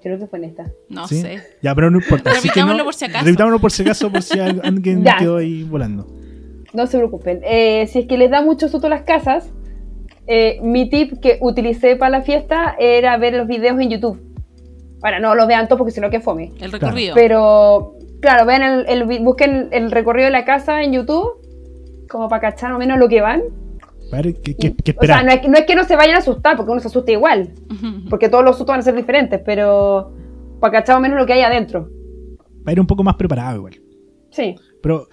Creo 0.02 0.18
que 0.18 0.26
fue 0.28 0.38
en 0.38 0.44
esta. 0.46 0.70
No 0.88 1.06
¿sí? 1.08 1.20
sé. 1.20 1.42
Ya, 1.62 1.74
pero 1.74 1.90
no 1.90 1.98
importa. 1.98 2.32
Repitámoslo 2.32 2.78
no- 2.78 2.84
por 2.84 2.94
si 2.94 3.04
acaso. 3.04 3.24
Repitámoslo 3.24 3.58
por 3.58 3.72
si 3.72 3.82
acaso, 3.82 4.10
por 4.12 4.22
si 4.22 4.38
al- 4.38 4.60
alguien 4.64 5.04
quedó 5.18 5.36
ahí 5.38 5.62
volando. 5.64 6.06
No 6.76 6.86
se 6.86 6.98
preocupen. 6.98 7.40
Eh, 7.42 7.86
si 7.86 8.00
es 8.00 8.06
que 8.06 8.18
les 8.18 8.30
da 8.30 8.42
mucho 8.42 8.68
susto 8.68 8.88
las 8.90 9.02
casas, 9.02 9.50
eh, 10.26 10.58
mi 10.62 10.90
tip 10.90 11.20
que 11.20 11.38
utilicé 11.40 11.96
para 11.96 12.10
la 12.18 12.22
fiesta 12.22 12.76
era 12.78 13.16
ver 13.16 13.34
los 13.34 13.46
videos 13.46 13.80
en 13.80 13.88
YouTube. 13.88 14.20
Ahora, 15.02 15.18
no 15.20 15.34
los 15.34 15.46
vean 15.46 15.68
todos 15.68 15.78
porque 15.78 15.92
si 15.92 16.00
no 16.00 16.10
que 16.10 16.20
fome. 16.20 16.52
El 16.60 16.72
recorrido. 16.72 17.14
Pero, 17.14 17.94
claro, 18.20 18.44
vean 18.44 18.84
el, 18.86 19.04
busquen 19.22 19.68
el 19.72 19.90
recorrido 19.90 20.26
de 20.26 20.32
la 20.32 20.44
casa 20.44 20.82
en 20.82 20.92
YouTube, 20.92 21.26
como 22.10 22.28
para 22.28 22.40
cachar 22.42 22.70
más 22.70 22.76
o 22.76 22.78
menos 22.78 22.98
lo 22.98 23.08
que 23.08 23.22
van. 23.22 23.42
¿qué, 24.42 24.54
qué, 24.54 24.74
qué 24.84 24.94
O 25.00 25.04
sea, 25.04 25.22
no 25.22 25.30
es, 25.30 25.40
que- 25.40 25.48
no 25.48 25.56
es 25.56 25.64
que 25.64 25.74
no 25.74 25.84
se 25.84 25.96
vayan 25.96 26.16
a 26.16 26.18
asustar, 26.18 26.56
porque 26.56 26.72
uno 26.72 26.80
se 26.80 26.88
asusta 26.88 27.10
igual, 27.10 27.52
porque 28.10 28.28
todos 28.28 28.44
los 28.44 28.56
sustos 28.56 28.74
van 28.74 28.80
a 28.80 28.82
ser 28.82 28.94
diferentes, 28.94 29.40
pero 29.44 30.12
para 30.60 30.72
cachar 30.72 30.96
más 30.96 31.00
o 31.00 31.02
menos 31.02 31.18
lo 31.18 31.26
que 31.26 31.32
hay 31.32 31.40
adentro. 31.40 31.88
Para 32.64 32.72
ir 32.72 32.80
un 32.80 32.86
poco 32.86 33.02
más 33.02 33.14
preparado 33.16 33.56
igual. 33.56 33.74
Sí. 34.30 34.54
Pero 34.82 35.08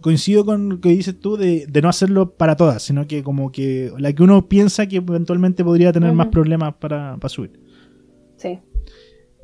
coincido 0.00 0.44
con 0.44 0.68
lo 0.68 0.80
que 0.80 0.90
dices 0.90 1.18
tú 1.18 1.36
de, 1.36 1.66
de 1.66 1.82
no 1.82 1.88
hacerlo 1.88 2.34
para 2.34 2.56
todas, 2.56 2.82
sino 2.82 3.06
que 3.06 3.22
como 3.22 3.52
que 3.52 3.92
la 3.98 4.12
que 4.12 4.22
uno 4.22 4.48
piensa 4.48 4.86
que 4.86 4.96
eventualmente 4.96 5.64
podría 5.64 5.92
tener 5.92 6.12
más 6.12 6.28
problemas 6.28 6.74
para, 6.74 7.16
para 7.16 7.28
subir. 7.28 7.52
Sí, 8.36 8.58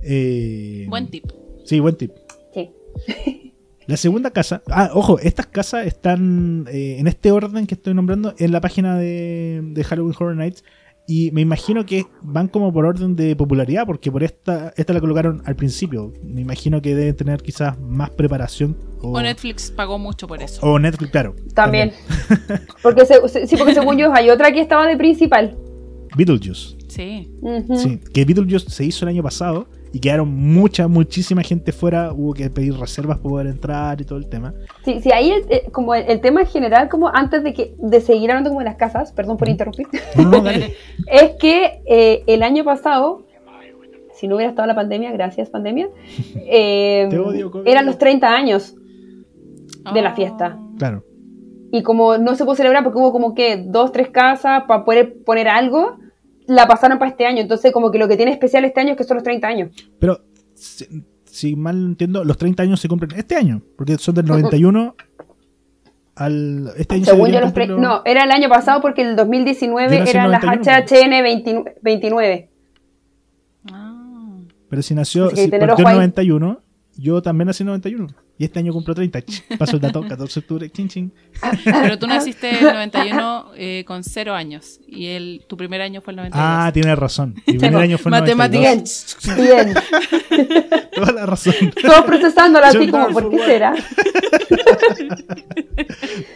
Eh, 0.03 0.87
Buen 0.89 1.09
tip. 1.09 1.25
Sí, 1.65 1.81
buen 1.81 1.97
tip. 1.97 2.13
sí. 2.55 2.71
La 3.89 3.97
segunda 3.97 4.33
casa, 4.33 4.63
ah, 4.69 4.91
ojo, 4.95 5.21
estas 5.21 5.47
casas 5.47 5.87
están 5.87 6.67
eh, 6.73 6.97
en 6.99 7.07
este 7.07 7.31
orden 7.31 7.69
que 7.69 7.77
estoy 7.77 7.95
nombrando 7.95 8.35
en 8.37 8.51
la 8.51 8.61
página 8.61 8.97
de, 8.99 9.61
de 9.63 9.85
Halloween 9.85 10.13
Horror 10.19 10.35
Nights 10.35 10.65
y 11.09 11.31
me 11.33 11.41
imagino 11.41 11.87
que 11.87 12.05
van 12.23 12.49
como 12.49 12.73
por 12.73 12.85
orden 12.85 13.15
de 13.17 13.37
popularidad 13.37 13.87
porque 13.87 14.11
por 14.11 14.23
esta 14.25 14.73
esta 14.77 14.93
la 14.93 15.01
colocaron 15.01 15.41
al 15.45 15.55
principio. 15.57 16.13
Me 16.25 16.41
imagino 16.41 16.83
que 16.83 16.95
debe 16.95 17.13
tener 17.13 17.43
quizás 17.43 17.79
más 17.81 18.11
preparación 18.11 18.77
o, 19.01 19.13
O 19.13 19.21
Netflix 19.23 19.71
pagó 19.71 19.99
mucho 19.99 20.27
por 20.27 20.43
eso. 20.43 20.61
o 20.67 20.79
Netflix, 20.79 21.11
claro. 21.13 21.35
También. 21.55 21.93
porque 22.83 23.07
se- 23.07 23.29
se- 23.29 23.47
sí, 23.47 23.57
porque 23.57 23.75
según 23.75 23.97
yo 23.99 24.13
hay 24.13 24.31
otra 24.31 24.53
que 24.53 24.61
estaba 24.61 24.87
de 24.87 24.97
principal. 24.97 25.57
Beetlejuice. 26.17 26.77
Sí. 26.89 27.31
Ujú. 27.41 27.77
Sí, 27.77 28.01
que 28.13 28.25
Beetlejuice 28.25 28.71
se 28.71 28.85
hizo 28.85 29.05
el 29.05 29.11
año 29.11 29.23
pasado 29.23 29.69
y 29.93 30.01
quedaron 30.01 30.29
mucha, 30.35 30.89
muchísima 30.89 31.43
gente 31.43 31.73
fuera. 31.73 32.13
Hubo 32.13 32.35
que 32.35 32.51
pedir 32.51 32.75
reservas 32.79 33.19
para 33.19 33.29
poder 33.31 33.47
entrar 33.47 34.01
y 34.01 34.05
todo 34.05 34.19
el 34.19 34.29
tema. 34.29 34.53
Sí, 34.85 35.01
sí, 35.01 35.11
ahí 35.13 35.31
el, 35.31 35.45
eh, 35.49 35.69
como 35.73 35.95
el, 35.95 36.05
el 36.09 36.21
tema 36.21 36.41
en 36.43 36.47
general, 36.47 36.89
como 36.89 37.09
antes 37.09 37.43
de 37.43 37.55
que 37.55 37.75
de 37.79 38.01
seguir 38.01 38.31
hablando 38.31 38.51
como 38.51 38.61
de 38.61 38.67
las 38.67 38.77
casas, 38.77 39.13
perdón 39.13 39.37
por 39.37 39.49
interrumpir, 39.49 39.87
No, 40.17 40.43
es 41.11 41.31
que 41.39 41.81
eh, 41.87 42.25
el 42.27 42.43
año 42.43 42.65
pasado, 42.65 43.23
si 44.15 44.29
no 44.29 44.37
hubiera 44.37 44.51
estado 44.51 44.67
la 44.67 44.75
pandemia, 44.75 45.13
gracias 45.13 45.49
pandemia, 45.51 45.89
eh, 46.37 47.09
odio, 47.19 47.51
eran 47.65 47.87
los 47.87 47.99
30 47.99 48.29
años 48.29 48.75
de 49.95 50.03
la 50.03 50.13
Oh. 50.13 50.17
fiesta. 50.17 50.59
Claro. 50.79 51.05
Y 51.73 51.83
como 51.83 52.17
no 52.19 52.35
se 52.35 52.45
pudo 52.45 52.55
celebrar 52.55 52.83
porque 52.85 52.99
hubo 52.99 53.13
como 53.13 53.35
que 53.35 53.57
dos, 53.67 53.93
tres 53.93 54.09
casas 54.11 54.65
para 54.69 54.85
poder 54.85 55.23
poner 55.25 55.49
algo, 55.49 55.99
la 56.47 56.67
pasaron 56.67 56.99
para 56.99 57.11
este 57.11 57.27
año. 57.27 57.41
Entonces 57.43 57.73
como 57.73 57.91
que 57.91 57.99
lo 57.99 58.09
que 58.09 58.17
tiene 58.17 58.33
especial 58.33 58.65
este 58.65 58.81
año 58.81 58.93
es 58.93 58.97
que 58.97 59.05
son 59.05 59.17
los 59.17 59.25
30 59.25 59.47
años. 59.49 59.71
Pero, 59.99 60.21
si, 60.55 60.87
si 61.25 61.57
mal 61.57 61.81
no 61.83 61.89
entiendo, 61.89 62.25
los 62.25 62.39
30 62.39 62.63
años 62.63 62.81
se 62.81 62.89
cumplen 62.89 63.19
este 63.19 63.37
año, 63.37 63.63
porque 63.77 63.99
son 63.99 64.15
del 64.15 64.27
91 64.27 64.95
al. 66.15 66.73
Este 66.77 66.95
año 66.95 67.05
se 67.05 67.11
Según 67.11 67.29
yo 67.29 67.41
deberían 67.41 67.43
los 67.45 67.53
tre- 67.55 67.67
los- 67.69 67.81
No, 67.81 68.03
era 68.05 68.25
el 68.25 68.31
año 68.31 68.49
pasado 68.49 68.81
porque 68.81 69.03
el 69.03 69.17
2019 69.17 69.93
Yo 69.95 69.99
nací 70.01 70.11
en 70.13 70.17
eran 70.17 70.31
las 70.31 70.43
91. 70.43 70.87
HHN 70.87 71.23
29 71.23 71.75
29. 71.83 72.51
Ah. 73.73 74.39
Pero 74.69 74.83
si 74.83 74.95
nació, 74.95 75.31
si 75.31 75.49
partió 75.49 75.65
en 75.65 75.71
ojo 75.71 75.89
ahí. 75.89 75.95
91, 75.97 76.61
yo 76.97 77.23
también 77.23 77.47
nací 77.47 77.63
en 77.63 77.69
91. 77.69 78.07
Y 78.39 78.45
este 78.45 78.59
año 78.59 78.73
cumplo 78.73 78.95
30. 78.95 79.23
Ch, 79.23 79.43
Paso 79.59 79.77
el 79.77 79.83
dato, 79.83 80.03
14 80.03 80.41
de 80.41 80.45
octubre, 80.45 80.71
chin 80.71 80.89
chin. 80.89 81.13
Pero 81.65 81.99
tú 81.99 82.07
naciste 82.07 82.51
en 82.51 82.67
el 82.67 82.75
91 82.75 83.53
eh, 83.57 83.85
con 83.87 84.05
cero 84.05 84.35
años. 84.35 84.81
Y 84.87 85.07
el, 85.07 85.45
tu 85.49 85.57
primer 85.57 85.81
año 85.81 86.01
fue 86.01 86.13
el 86.13 86.17
92. 86.17 86.47
Ah, 86.47 86.71
tienes 86.73 86.99
razón. 86.99 87.35
Mi 87.47 87.59
primer 87.59 87.83
año 87.83 87.99
fue 87.99 88.11
en 88.11 88.21
Matemáticas. 88.21 89.17
92. 89.27 89.47
Bien. 89.47 89.75
Toda 90.95 91.13
la 91.13 91.27
razón. 91.27 91.55
Todos 91.81 92.05
procesándolo 92.05 92.67
así 92.67 92.89
como, 92.89 93.09
¿por 93.09 93.31
qué 93.31 93.39
será? 93.39 93.75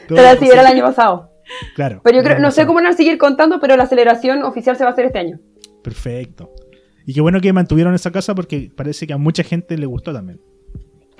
Pero 0.09 0.23
la 0.23 0.31
así 0.33 0.47
era 0.47 0.61
el 0.63 0.67
año 0.67 0.83
pasado. 0.85 1.31
Claro. 1.75 2.01
Pero 2.05 2.19
yo 2.19 2.25
creo, 2.25 2.39
no 2.39 2.51
sé 2.51 2.65
cómo 2.67 2.77
van 2.77 2.87
a 2.87 2.93
seguir 2.93 3.19
contando, 3.19 3.61
pero 3.61 3.77
la 3.77 3.87
celebración 3.87 4.45
oficial 4.45 4.77
se 4.77 4.85
va 4.85 4.91
a 4.91 4.93
hacer 4.93 5.07
este 5.07 5.19
año. 5.19 5.41
Perfecto. 5.83 6.51
Y 7.07 7.15
qué 7.15 7.21
bueno 7.21 7.41
que 7.41 7.53
mantuvieron 7.53 7.95
esa 7.95 8.13
casa 8.13 8.35
porque 8.35 8.71
parece 8.75 9.07
que 9.07 9.13
a 9.13 9.19
mucha 9.19 9.43
gente 9.43 9.77
le 9.77 9.87
gustó 9.87 10.13
también. 10.13 10.41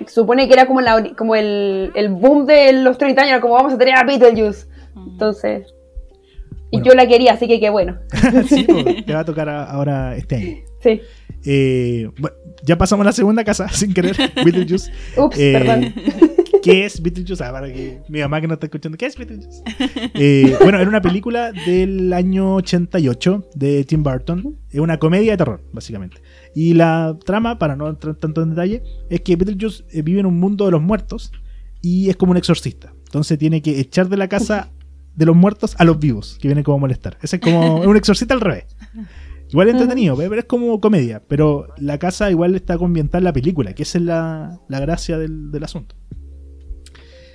Supone 0.07 0.47
que 0.47 0.53
era 0.53 0.65
como, 0.67 0.81
la, 0.81 1.13
como 1.15 1.35
el, 1.35 1.91
el 1.95 2.09
boom 2.09 2.45
de 2.45 2.73
los 2.73 2.97
30 2.97 3.21
años, 3.21 3.31
era 3.33 3.41
como 3.41 3.53
vamos 3.55 3.73
a 3.73 3.77
tener 3.77 3.95
a 3.95 4.03
Beetlejuice. 4.03 4.67
Entonces. 4.95 5.73
Y 6.73 6.77
Bueno. 6.77 6.85
yo 6.85 6.93
la 6.95 7.07
quería, 7.07 7.33
así 7.33 7.47
que 7.47 7.59
qué 7.59 7.69
bueno. 7.69 7.97
sí, 8.47 8.63
pues, 8.67 9.05
te 9.05 9.13
va 9.13 9.19
a 9.21 9.25
tocar 9.25 9.49
ahora 9.49 10.15
este 10.15 10.35
año. 10.35 10.57
Sí. 10.81 11.01
Eh, 11.45 12.09
bueno, 12.19 12.35
ya 12.63 12.77
pasamos 12.77 13.03
a 13.03 13.09
la 13.09 13.13
segunda 13.13 13.43
casa 13.43 13.67
sin 13.71 13.93
querer, 13.93 14.15
Beetlejuice. 14.35 14.91
Ups, 15.17 15.37
Eh, 15.37 15.53
perdón. 15.53 15.93
¿Qué 16.63 16.85
es 16.85 17.01
Beetlejuice? 17.01 17.43
Ah, 17.43 17.51
para 17.51 17.67
que 17.73 18.01
mi 18.07 18.19
mamá 18.21 18.39
que 18.39 18.47
no 18.47 18.53
está 18.53 18.67
escuchando, 18.67 18.95
¿qué 18.97 19.07
es 19.07 19.17
Beetlejuice? 19.17 19.63
Eh, 20.13 20.55
bueno, 20.61 20.79
era 20.79 20.87
una 20.87 21.01
película 21.01 21.51
del 21.51 22.13
año 22.13 22.55
88 22.55 23.49
de 23.55 23.83
Tim 23.83 24.03
Burton. 24.03 24.57
Es 24.69 24.79
una 24.79 24.97
comedia 24.99 25.31
de 25.31 25.37
terror, 25.37 25.61
básicamente. 25.73 26.17
Y 26.53 26.73
la 26.73 27.17
trama, 27.23 27.57
para 27.57 27.75
no 27.75 27.87
entrar 27.87 28.15
tanto 28.15 28.41
en 28.41 28.51
detalle, 28.51 28.83
es 29.09 29.21
que 29.21 29.35
Beetlejuice 29.35 29.85
eh, 29.91 30.01
vive 30.01 30.19
en 30.19 30.25
un 30.25 30.39
mundo 30.39 30.65
de 30.65 30.71
los 30.71 30.81
muertos 30.81 31.31
y 31.81 32.09
es 32.09 32.17
como 32.17 32.31
un 32.31 32.37
exorcista. 32.37 32.93
Entonces 33.05 33.37
tiene 33.37 33.61
que 33.61 33.79
echar 33.79 34.09
de 34.09 34.17
la 34.17 34.27
casa 34.27 34.71
de 35.15 35.25
los 35.25 35.35
muertos 35.35 35.75
a 35.77 35.83
los 35.83 35.99
vivos, 35.99 36.37
que 36.39 36.47
vienen 36.47 36.63
como 36.63 36.77
a 36.77 36.79
molestar. 36.79 37.17
Ese 37.21 37.37
es 37.37 37.41
como 37.41 37.81
un 37.81 37.97
exorcista 37.97 38.33
al 38.33 38.41
revés. 38.41 38.65
Igual 39.49 39.67
es 39.67 39.73
entretenido, 39.73 40.15
pero 40.15 40.35
es 40.35 40.45
como 40.45 40.79
comedia. 40.79 41.21
Pero 41.27 41.67
la 41.77 41.97
casa 41.97 42.31
igual 42.31 42.55
está 42.55 42.75
ambientada 42.75 43.17
en 43.19 43.25
la 43.25 43.33
película, 43.33 43.73
que 43.73 43.83
esa 43.83 43.97
es 43.97 44.03
la, 44.05 44.59
la 44.69 44.79
gracia 44.79 45.17
del, 45.17 45.51
del 45.51 45.63
asunto. 45.63 45.95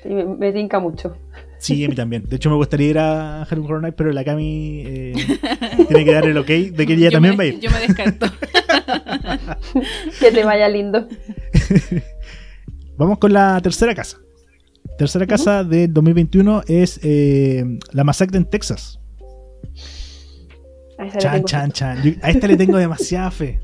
Sí, 0.02 0.08
me, 0.08 0.24
me 0.24 0.52
tinca 0.52 0.78
mucho. 0.78 1.16
Sí, 1.58 1.84
a 1.84 1.88
mí 1.88 1.94
también. 1.94 2.24
De 2.28 2.36
hecho, 2.36 2.50
me 2.50 2.56
gustaría 2.56 2.88
ir 2.90 2.98
a 2.98 3.44
Halloween 3.48 3.70
Horror 3.70 3.82
Night, 3.82 3.94
pero 3.96 4.12
la 4.12 4.24
Cami 4.24 4.82
eh, 4.86 5.12
tiene 5.88 6.04
que 6.04 6.12
dar 6.12 6.26
el 6.26 6.36
ok 6.38 6.46
de 6.46 6.86
que 6.86 6.92
ella 6.92 7.06
Yo 7.06 7.12
también 7.12 7.36
me, 7.36 7.36
va 7.38 7.42
a 7.44 7.46
ir. 7.46 7.60
Yo 7.60 7.70
me 7.70 7.78
descarto. 7.80 8.26
Que 10.20 10.30
te 10.32 10.44
vaya 10.44 10.68
lindo. 10.68 11.08
Vamos 12.96 13.18
con 13.18 13.32
la 13.32 13.60
tercera 13.62 13.94
casa. 13.94 14.18
Tercera 14.98 15.26
casa 15.26 15.64
del 15.64 15.92
2021 15.92 16.62
es 16.68 17.00
eh, 17.02 17.64
La 17.92 18.04
Masacre 18.04 18.38
en 18.38 18.44
Texas. 18.48 18.98
A 20.98 21.06
esa 21.06 21.16
le 21.16 21.20
Chan, 21.20 21.32
tengo 21.34 21.46
chan, 21.48 21.66
fe. 21.66 21.72
chan. 21.72 22.02
Yo- 22.02 22.12
a 22.22 22.30
esta 22.30 22.46
le 22.46 22.56
tengo 22.56 22.78
demasiada 22.78 23.30
fe. 23.30 23.60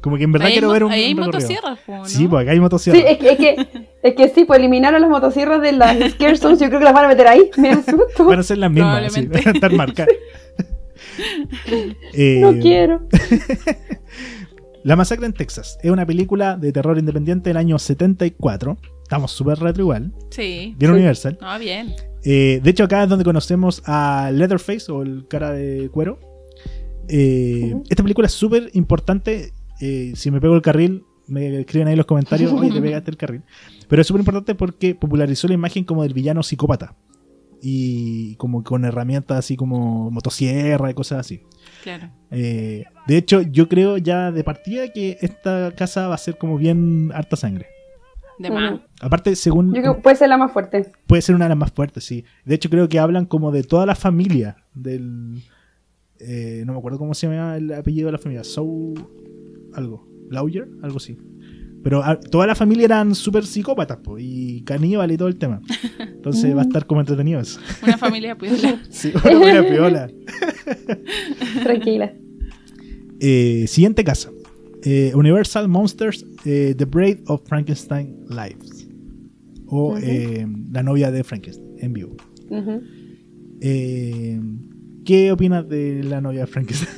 Como 0.00 0.16
que 0.16 0.24
en 0.24 0.32
verdad 0.32 0.46
Ahí 0.46 0.52
quiero 0.52 0.70
ver 0.70 0.84
un, 0.84 0.92
ahí 0.92 1.04
hay 1.04 1.14
un 1.14 1.20
motosierras, 1.20 1.78
po, 1.84 1.96
¿no? 1.96 2.04
Sí, 2.04 2.28
pues 2.28 2.42
acá 2.42 2.50
hay 2.52 2.56
Sí, 2.56 2.60
motosierra. 2.60 2.98
es 3.00 3.18
que, 3.18 3.30
es, 3.30 3.36
que, 3.36 3.88
es 4.02 4.14
que 4.14 4.28
sí, 4.28 4.44
pues 4.44 4.58
eliminaron 4.60 5.00
las 5.00 5.10
motosierras 5.10 5.60
de 5.60 5.72
las 5.72 5.96
Scare 6.12 6.36
Zones, 6.36 6.60
yo 6.60 6.68
creo 6.68 6.78
que 6.78 6.84
las 6.84 6.94
van 6.94 7.06
a 7.06 7.08
meter 7.08 7.26
ahí. 7.26 7.50
Me 7.56 7.70
asusto. 7.70 8.24
Van 8.24 8.38
a 8.38 8.42
ser 8.42 8.58
las 8.58 8.70
mismas, 8.70 9.12
sí, 9.12 9.26
van 9.26 9.48
a 9.48 9.50
estar 9.50 9.72
marcadas. 9.72 10.14
Eh, 12.14 12.38
No 12.40 12.52
quiero. 12.60 13.02
La 14.84 14.96
Masacre 14.96 15.26
en 15.26 15.32
Texas 15.32 15.78
es 15.82 15.90
una 15.90 16.06
película 16.06 16.56
de 16.56 16.72
terror 16.72 16.96
independiente 16.98 17.50
del 17.50 17.56
año 17.56 17.78
74. 17.78 18.78
Estamos 19.02 19.32
súper 19.32 19.58
retro 19.58 19.82
igual. 19.82 20.12
Sí. 20.30 20.74
Bien 20.78 20.92
Sí. 20.92 20.96
Universal. 20.96 21.38
Ah, 21.42 21.58
bien. 21.58 21.94
Eh, 22.24 22.60
de 22.62 22.70
hecho, 22.70 22.84
acá 22.84 23.02
es 23.02 23.08
donde 23.08 23.24
conocemos 23.24 23.82
a 23.86 24.30
Leatherface 24.32 24.90
o 24.92 25.02
el 25.02 25.26
cara 25.28 25.50
de 25.50 25.90
cuero. 25.90 26.20
Eh. 27.08 27.74
Esta 27.90 28.02
película 28.02 28.26
es 28.26 28.32
súper 28.32 28.70
importante. 28.74 29.52
Eh, 29.80 30.12
si 30.14 30.30
me 30.30 30.40
pego 30.40 30.54
el 30.54 30.62
carril, 30.62 31.04
me 31.26 31.60
escriben 31.60 31.88
ahí 31.88 31.92
en 31.92 31.98
los 31.98 32.06
comentarios. 32.06 32.52
Oye, 32.52 32.72
te 32.72 32.80
pegaste 32.82 33.10
el 33.10 33.16
carril. 33.16 33.42
Pero 33.88 34.02
es 34.02 34.08
súper 34.08 34.20
importante 34.20 34.54
porque 34.54 34.94
popularizó 34.94 35.48
la 35.48 35.54
imagen 35.54 35.84
como 35.84 36.02
del 36.02 36.14
villano 36.14 36.42
psicópata. 36.42 36.94
Y 37.60 38.36
como 38.36 38.62
con 38.62 38.84
herramientas 38.84 39.38
así 39.38 39.56
como 39.56 40.10
motosierra 40.12 40.90
y 40.90 40.94
cosas 40.94 41.18
así. 41.20 41.42
Claro. 41.82 42.08
Eh, 42.30 42.84
de 43.08 43.16
hecho, 43.16 43.42
yo 43.42 43.68
creo 43.68 43.96
ya 43.98 44.30
de 44.30 44.44
partida 44.44 44.92
que 44.92 45.18
esta 45.20 45.72
casa 45.76 46.06
va 46.06 46.14
a 46.14 46.18
ser 46.18 46.38
como 46.38 46.56
bien 46.56 47.10
harta 47.14 47.36
sangre. 47.36 47.66
De 48.38 48.50
más. 48.52 48.80
Aparte, 49.00 49.34
según 49.34 49.74
Yo 49.74 49.80
creo 49.82 49.96
que 49.96 50.02
puede 50.02 50.14
ser 50.14 50.28
la 50.28 50.36
más 50.36 50.52
fuerte. 50.52 50.92
puede 51.08 51.22
ser 51.22 51.34
una 51.34 51.46
de 51.46 51.48
las 51.48 51.58
más 51.58 51.72
fuertes, 51.72 52.04
sí. 52.04 52.24
De 52.44 52.54
hecho, 52.54 52.70
creo 52.70 52.88
que 52.88 53.00
hablan 53.00 53.26
como 53.26 53.50
de 53.50 53.64
toda 53.64 53.84
la 53.84 53.96
familia 53.96 54.58
del... 54.74 55.42
eh, 56.20 56.62
no 56.64 56.74
me 56.74 56.78
acuerdo 56.78 56.98
cómo 56.98 57.14
se 57.14 57.26
llama 57.26 57.56
el 57.56 57.72
apellido 57.72 58.06
de 58.06 58.12
la 58.12 58.18
familia. 58.18 58.44
Soul... 58.44 58.94
algo. 59.74 60.08
Lawyer, 60.30 60.68
algo 60.82 60.98
así. 60.98 61.16
Pero 61.82 62.02
ah, 62.04 62.18
toda 62.18 62.46
la 62.46 62.54
familia 62.54 62.86
eran 62.86 63.14
súper 63.14 63.46
psicópatas 63.46 63.98
po, 63.98 64.18
y 64.18 64.62
caníbal 64.62 65.10
y 65.12 65.16
todo 65.16 65.28
el 65.28 65.36
tema. 65.36 65.60
Entonces 65.98 66.54
va 66.54 66.62
a 66.62 66.64
estar 66.64 66.86
como 66.86 67.00
entretenido 67.00 67.40
eso. 67.40 67.60
Una 67.82 67.96
familia 67.96 68.34
piola. 68.38 68.82
Sí, 68.90 69.12
una 69.24 69.38
buena 69.38 69.62
piola. 69.62 70.10
Tranquila. 71.62 72.12
Eh, 73.20 73.64
siguiente 73.68 74.04
casa. 74.04 74.30
Eh, 74.84 75.12
Universal 75.14 75.68
Monsters, 75.68 76.24
eh, 76.44 76.74
The 76.76 76.84
Braid 76.84 77.20
of 77.26 77.42
Frankenstein 77.46 78.16
Lives. 78.28 78.88
O 79.66 79.98
eh, 79.98 80.46
La 80.72 80.82
novia 80.82 81.10
de 81.10 81.24
Frankenstein 81.24 81.68
en 81.78 81.92
vivo. 81.92 82.16
Eh, 83.60 84.40
¿Qué 85.04 85.32
opinas 85.32 85.68
de 85.68 86.02
la 86.04 86.20
novia 86.20 86.40
de 86.40 86.46
Frankenstein? 86.46 86.90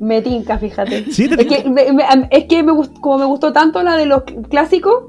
Me 0.00 0.22
tinca, 0.22 0.58
fíjate. 0.58 1.04
Sí, 1.12 1.28
te 1.28 1.40
Es 1.42 1.46
que, 1.46 1.68
me, 1.68 1.92
me- 1.92 2.04
es 2.30 2.44
que 2.46 2.62
me 2.62 2.72
gust- 2.72 2.98
como 3.00 3.18
me 3.18 3.24
gustó 3.26 3.52
tanto 3.52 3.82
la 3.82 3.96
de 3.96 4.06
los 4.06 4.22
clásicos, 4.48 5.04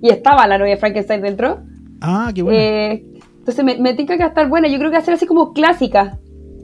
y 0.00 0.08
estaba 0.08 0.46
la 0.46 0.58
novia 0.58 0.74
de 0.74 0.80
Frankenstein 0.80 1.20
dentro, 1.22 1.60
ah, 2.00 2.30
qué 2.34 2.42
bueno. 2.42 2.58
eh, 2.58 3.04
entonces 3.38 3.64
me, 3.64 3.76
me 3.78 3.94
tinca 3.94 4.14
que 4.14 4.20
va 4.20 4.26
a 4.26 4.28
estar 4.28 4.48
buena. 4.48 4.68
Yo 4.68 4.78
creo 4.78 4.90
que 4.90 4.96
va 4.96 5.02
a 5.02 5.04
ser 5.04 5.14
así 5.14 5.26
como 5.26 5.52
clásica. 5.52 6.18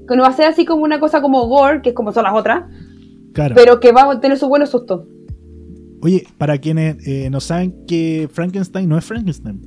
Que 0.08 0.16
no 0.16 0.22
va 0.22 0.28
a 0.28 0.32
ser 0.32 0.46
así 0.46 0.64
como 0.64 0.84
una 0.84 1.00
cosa 1.00 1.20
como 1.20 1.46
gore, 1.48 1.82
que 1.82 1.90
es 1.90 1.94
como 1.94 2.12
son 2.12 2.22
las 2.24 2.32
otras, 2.34 2.64
claro. 3.34 3.54
pero 3.56 3.78
que 3.80 3.92
va 3.92 4.10
a 4.10 4.20
tener 4.20 4.38
sus 4.38 4.48
buenos 4.48 4.70
sustos. 4.70 5.02
Oye, 6.00 6.24
para 6.38 6.58
quienes 6.58 7.06
eh, 7.06 7.28
no 7.28 7.40
saben 7.40 7.84
que 7.86 8.28
Frankenstein 8.32 8.88
no 8.88 8.96
es 8.96 9.04
Frankenstein. 9.04 9.60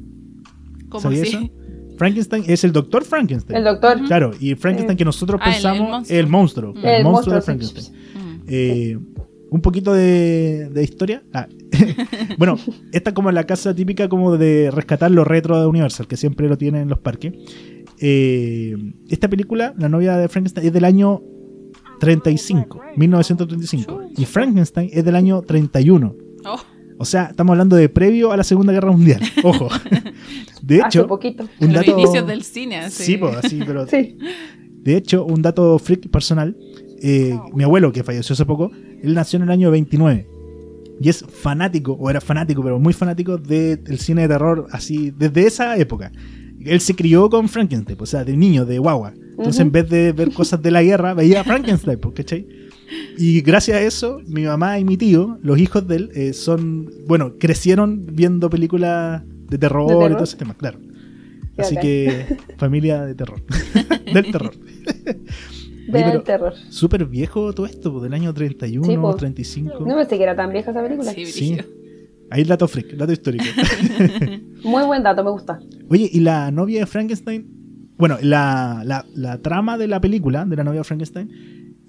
¿Sabías 1.00 1.28
así. 1.28 1.36
eso? 1.38 1.54
Frankenstein 2.02 2.44
es 2.48 2.64
el 2.64 2.72
doctor 2.72 3.04
Frankenstein. 3.06 3.58
El 3.58 3.64
doctor. 3.64 4.02
Claro, 4.08 4.32
y 4.40 4.56
Frankenstein 4.56 4.96
Eh. 4.96 4.98
que 4.98 5.06
nosotros 5.06 5.40
Ah, 5.44 5.50
el- 5.50 5.56
el 5.56 5.62
pensamos 5.62 5.90
monstruo. 5.92 6.20
el 6.20 6.28
monstruo. 6.28 6.74
El, 6.76 6.86
El 6.86 7.04
monstruo, 7.04 7.04
de 7.04 7.04
monstruo, 7.04 7.42
sí. 7.42 7.46
Frankenstein. 7.46 7.96
Mm. 8.16 8.44
Eh, 8.48 8.98
un 9.52 9.62
poquito 9.62 9.94
de, 9.94 10.70
de 10.70 10.84
historia. 10.84 11.22
Ah, 11.34 11.48
bueno, 12.40 12.58
esta 12.92 13.10
es 13.12 13.14
como 13.14 13.32
la 13.32 13.44
casa 13.46 13.76
típica 13.76 14.10
como 14.10 14.36
de 14.38 14.72
rescatar 14.72 15.12
lo 15.12 15.24
retro 15.26 15.60
de 15.60 15.68
Universal, 15.68 16.08
que 16.08 16.18
siempre 16.18 16.48
lo 16.50 16.58
tienen 16.58 16.82
en 16.84 16.90
los 16.90 17.00
parques. 17.00 17.34
Eh, 18.00 18.76
esta 19.10 19.28
película, 19.28 19.74
La 19.78 19.88
novia 19.90 20.18
de 20.18 20.28
Frankenstein, 20.28 20.66
es 20.68 20.74
del 20.74 20.86
año 20.86 21.22
35, 22.00 22.82
1935. 22.96 24.02
Y 24.18 24.26
Frankenstein 24.26 24.90
es 24.92 25.06
del 25.06 25.16
año 25.16 25.42
31. 25.44 26.16
Oh, 26.46 26.60
O 27.02 27.06
sea, 27.06 27.26
estamos 27.32 27.52
hablando 27.54 27.76
de 27.76 27.90
previo 27.90 28.32
a 28.32 28.38
la 28.38 28.44
Segunda 28.44 28.72
Guerra 28.72 28.92
Mundial. 28.92 29.22
Ojo. 29.44 29.70
De 30.62 30.82
Hace 30.82 31.00
hecho, 31.00 31.08
poquito. 31.08 31.44
un 31.60 31.74
los 31.74 31.86
dato... 31.86 32.00
inicios 32.00 32.28
del 32.28 32.44
cine. 32.44 32.78
Así. 32.78 33.04
Sí, 33.04 33.18
pues, 33.18 33.36
así, 33.38 33.60
pero 33.66 33.88
Sí. 33.88 34.18
de 34.84 34.98
hecho, 34.98 35.26
un 35.26 35.42
dato 35.42 35.78
freak 35.80 36.10
personal, 36.10 36.56
eh, 37.02 37.38
mi 37.56 37.64
abuelo 37.64 37.92
que 37.92 38.04
falleció 38.04 38.34
hace 38.34 38.46
poco, 38.46 38.72
él 39.02 39.14
nació 39.16 39.38
en 39.38 39.44
el 39.44 39.50
año 39.52 39.72
29 39.72 40.28
y 41.02 41.10
es 41.10 41.26
fanático, 41.28 41.94
o 41.94 42.10
era 42.12 42.22
fanático, 42.22 42.62
pero 42.62 42.78
muy 42.80 42.94
fanático 42.94 43.38
del 43.40 43.98
cine 43.98 44.22
de 44.22 44.28
terror 44.28 44.68
así 44.72 45.12
desde 45.18 45.48
esa 45.48 45.76
época. 45.78 46.12
Él 46.64 46.80
se 46.80 46.94
crió 46.94 47.28
con 47.32 47.50
Frankenstein, 47.50 47.98
o 48.00 48.06
sea, 48.06 48.24
de 48.24 48.38
niño, 48.38 48.66
de 48.66 48.78
guagua. 48.78 49.14
Entonces, 49.32 49.60
en 49.62 49.72
vez 49.72 49.90
de 49.90 50.12
ver 50.12 50.32
cosas 50.32 50.62
de 50.62 50.70
la 50.70 50.84
guerra, 50.84 51.16
veía 51.16 51.44
Frankenstein, 51.44 51.98
¿cachai? 52.14 52.46
Y 53.18 53.42
gracias 53.42 53.78
a 53.78 53.82
eso, 53.82 54.20
mi 54.28 54.44
mamá 54.44 54.80
y 54.80 54.84
mi 54.86 54.98
tío, 54.98 55.38
los 55.42 55.58
hijos 55.60 55.88
de 55.88 55.96
él, 55.96 56.10
eh, 56.14 56.34
son, 56.34 56.90
bueno, 57.08 57.36
crecieron 57.40 58.06
viendo 58.14 58.50
películas 58.50 59.24
de 59.50 59.58
terror, 59.58 59.88
¿De 60.08 60.14
y 60.14 60.16
todo 60.16 60.24
ese 60.24 60.38
tema, 60.38 60.54
claro. 60.56 60.80
Qué 61.56 61.62
Así 61.62 61.76
que, 61.78 62.38
familia 62.58 63.04
de 63.06 63.16
terror. 63.16 63.42
Del 64.14 64.32
terror. 64.32 64.54
Vean 65.88 66.06
pero- 66.06 66.18
el 66.20 66.24
terror. 66.24 66.54
Súper 66.70 67.06
viejo 67.06 67.54
todo 67.54 67.66
esto, 67.66 67.92
pues, 67.92 68.04
del 68.04 68.14
año 68.14 68.34
31, 68.34 68.86
Sí, 68.86 68.96
po. 68.98 69.16
35. 69.16 69.86
No 69.86 69.96
pensé 69.96 70.18
que 70.18 70.24
era 70.24 70.36
tan 70.36 70.52
vieja 70.54 70.72
esa 70.72 70.82
película. 70.82 71.12
Sí, 71.12 71.26
Sí. 71.26 71.58
Ahí 72.30 72.44
el 72.44 72.48
dato 72.48 72.66
freak, 72.68 72.94
dato 72.96 73.12
histórico. 73.12 73.44
Muy 74.64 74.84
buen 74.86 75.04
dato, 75.04 75.22
me 75.24 75.32
gusta. 75.32 75.60
Oye, 75.90 76.10
y 76.12 76.22
la 76.22 76.50
novia 76.52 76.80
de 76.82 76.86
Frankenstein. 76.86 77.46
Bueno, 77.98 78.18
la, 78.22 78.84
la- 78.86 79.06
la 79.14 79.42
trama 79.42 79.78
de 79.78 79.88
la 79.88 80.00
película, 80.00 80.46
de 80.46 80.56
la 80.56 80.64
novia 80.64 80.80
de 80.80 80.84
Frankenstein, 80.86 81.30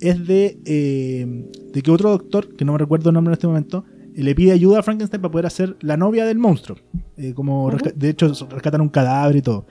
es 0.02 0.26
de, 0.26 0.58
eh, 0.66 1.50
de 1.72 1.82
que 1.82 1.90
otro 1.90 2.10
doctor, 2.10 2.54
que 2.54 2.64
no 2.64 2.72
me 2.72 2.78
recuerdo 2.78 3.10
el 3.10 3.14
nombre 3.14 3.30
en 3.30 3.34
este 3.34 3.46
momento, 3.46 3.84
eh, 4.14 4.22
le 4.22 4.34
pide 4.34 4.52
ayuda 4.52 4.80
a 4.80 4.82
Frankenstein 4.82 5.22
para 5.22 5.32
poder 5.32 5.46
hacer 5.46 5.76
la 5.80 5.96
novia 5.96 6.26
del 6.26 6.38
monstruo. 6.38 6.78
Eh, 7.16 7.32
como 7.34 7.70
De 7.94 8.10
hecho, 8.10 8.32
rescatan 8.50 8.80
un 8.80 8.88
cadáver 8.88 9.36
y 9.36 9.42
todo. 9.42 9.66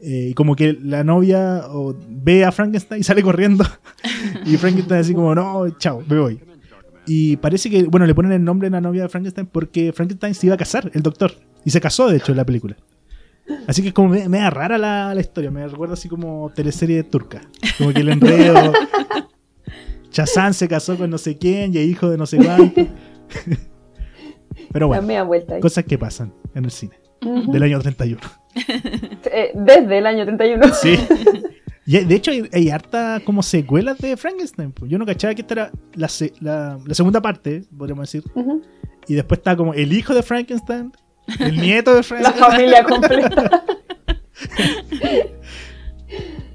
Eh, 0.00 0.28
y 0.30 0.34
como 0.34 0.56
que 0.56 0.72
la 0.72 1.04
novia 1.04 1.62
o, 1.68 1.94
ve 2.08 2.44
a 2.44 2.52
Frankenstein 2.52 3.00
y 3.00 3.04
sale 3.04 3.22
corriendo. 3.22 3.64
y 4.46 4.56
Frankenstein 4.56 5.00
así 5.00 5.14
como, 5.14 5.34
no, 5.34 5.68
chao, 5.78 6.02
me 6.08 6.18
voy. 6.18 6.40
Y 7.06 7.36
parece 7.38 7.68
que, 7.68 7.82
bueno, 7.84 8.06
le 8.06 8.14
ponen 8.14 8.32
el 8.32 8.44
nombre 8.44 8.68
a 8.68 8.70
la 8.70 8.80
novia 8.80 9.02
de 9.02 9.08
Frankenstein 9.08 9.48
porque 9.50 9.92
Frankenstein 9.92 10.34
se 10.34 10.46
iba 10.46 10.54
a 10.54 10.58
casar, 10.58 10.90
el 10.94 11.02
doctor. 11.02 11.32
Y 11.64 11.70
se 11.70 11.80
casó, 11.80 12.08
de 12.08 12.18
hecho, 12.18 12.32
en 12.32 12.38
la 12.38 12.44
película. 12.44 12.76
Así 13.66 13.82
que 13.82 13.88
es 13.88 13.94
como 13.94 14.10
me, 14.10 14.28
me 14.28 14.38
da 14.38 14.50
rara 14.50 14.78
la, 14.78 15.12
la 15.12 15.20
historia, 15.20 15.50
me 15.50 15.66
recuerda 15.66 15.94
así 15.94 16.08
como 16.08 16.52
teleserie 16.54 17.02
turca. 17.02 17.42
Como 17.76 17.92
que 17.92 18.00
el 18.00 18.10
enredo. 18.10 18.72
Chazán 20.12 20.54
se 20.54 20.68
casó 20.68 20.96
con 20.96 21.10
no 21.10 21.18
sé 21.18 21.36
quién 21.38 21.74
y 21.74 21.78
es 21.78 21.86
hijo 21.86 22.08
de 22.10 22.16
no 22.18 22.26
sé 22.26 22.36
cuánto. 22.38 22.86
Pero 24.72 24.88
La 24.90 25.00
bueno, 25.00 25.26
vuelta. 25.26 25.58
cosas 25.60 25.84
que 25.84 25.98
pasan 25.98 26.32
en 26.54 26.64
el 26.66 26.70
cine 26.70 26.98
del 27.48 27.62
año 27.62 27.80
31. 27.80 28.20
Eh, 29.34 29.50
desde 29.54 29.98
el 29.98 30.06
año 30.06 30.24
31. 30.26 30.74
Sí. 30.74 30.96
Y 31.84 31.98
de 31.98 32.14
hecho 32.14 32.30
hay, 32.30 32.48
hay 32.52 32.70
harta 32.70 33.20
como 33.24 33.42
secuelas 33.42 33.98
de 33.98 34.16
Frankenstein. 34.16 34.72
Yo 34.86 34.98
no 34.98 35.04
cachaba 35.04 35.34
que 35.34 35.40
esta 35.42 35.54
era 35.54 35.70
la, 35.94 36.08
se- 36.08 36.32
la- 36.40 36.78
la 36.86 36.94
segunda 36.94 37.20
parte, 37.20 37.64
podríamos 37.76 38.04
decir. 38.08 38.22
Y 39.08 39.14
después 39.14 39.38
está 39.38 39.56
como 39.56 39.74
el 39.74 39.92
hijo 39.92 40.14
de 40.14 40.22
Frankenstein, 40.22 40.92
el 41.40 41.56
nieto 41.60 41.90
de 41.90 41.96
La 41.96 42.02
Frankenstein. 42.04 42.50
familia 42.50 42.84
completa. 42.84 43.64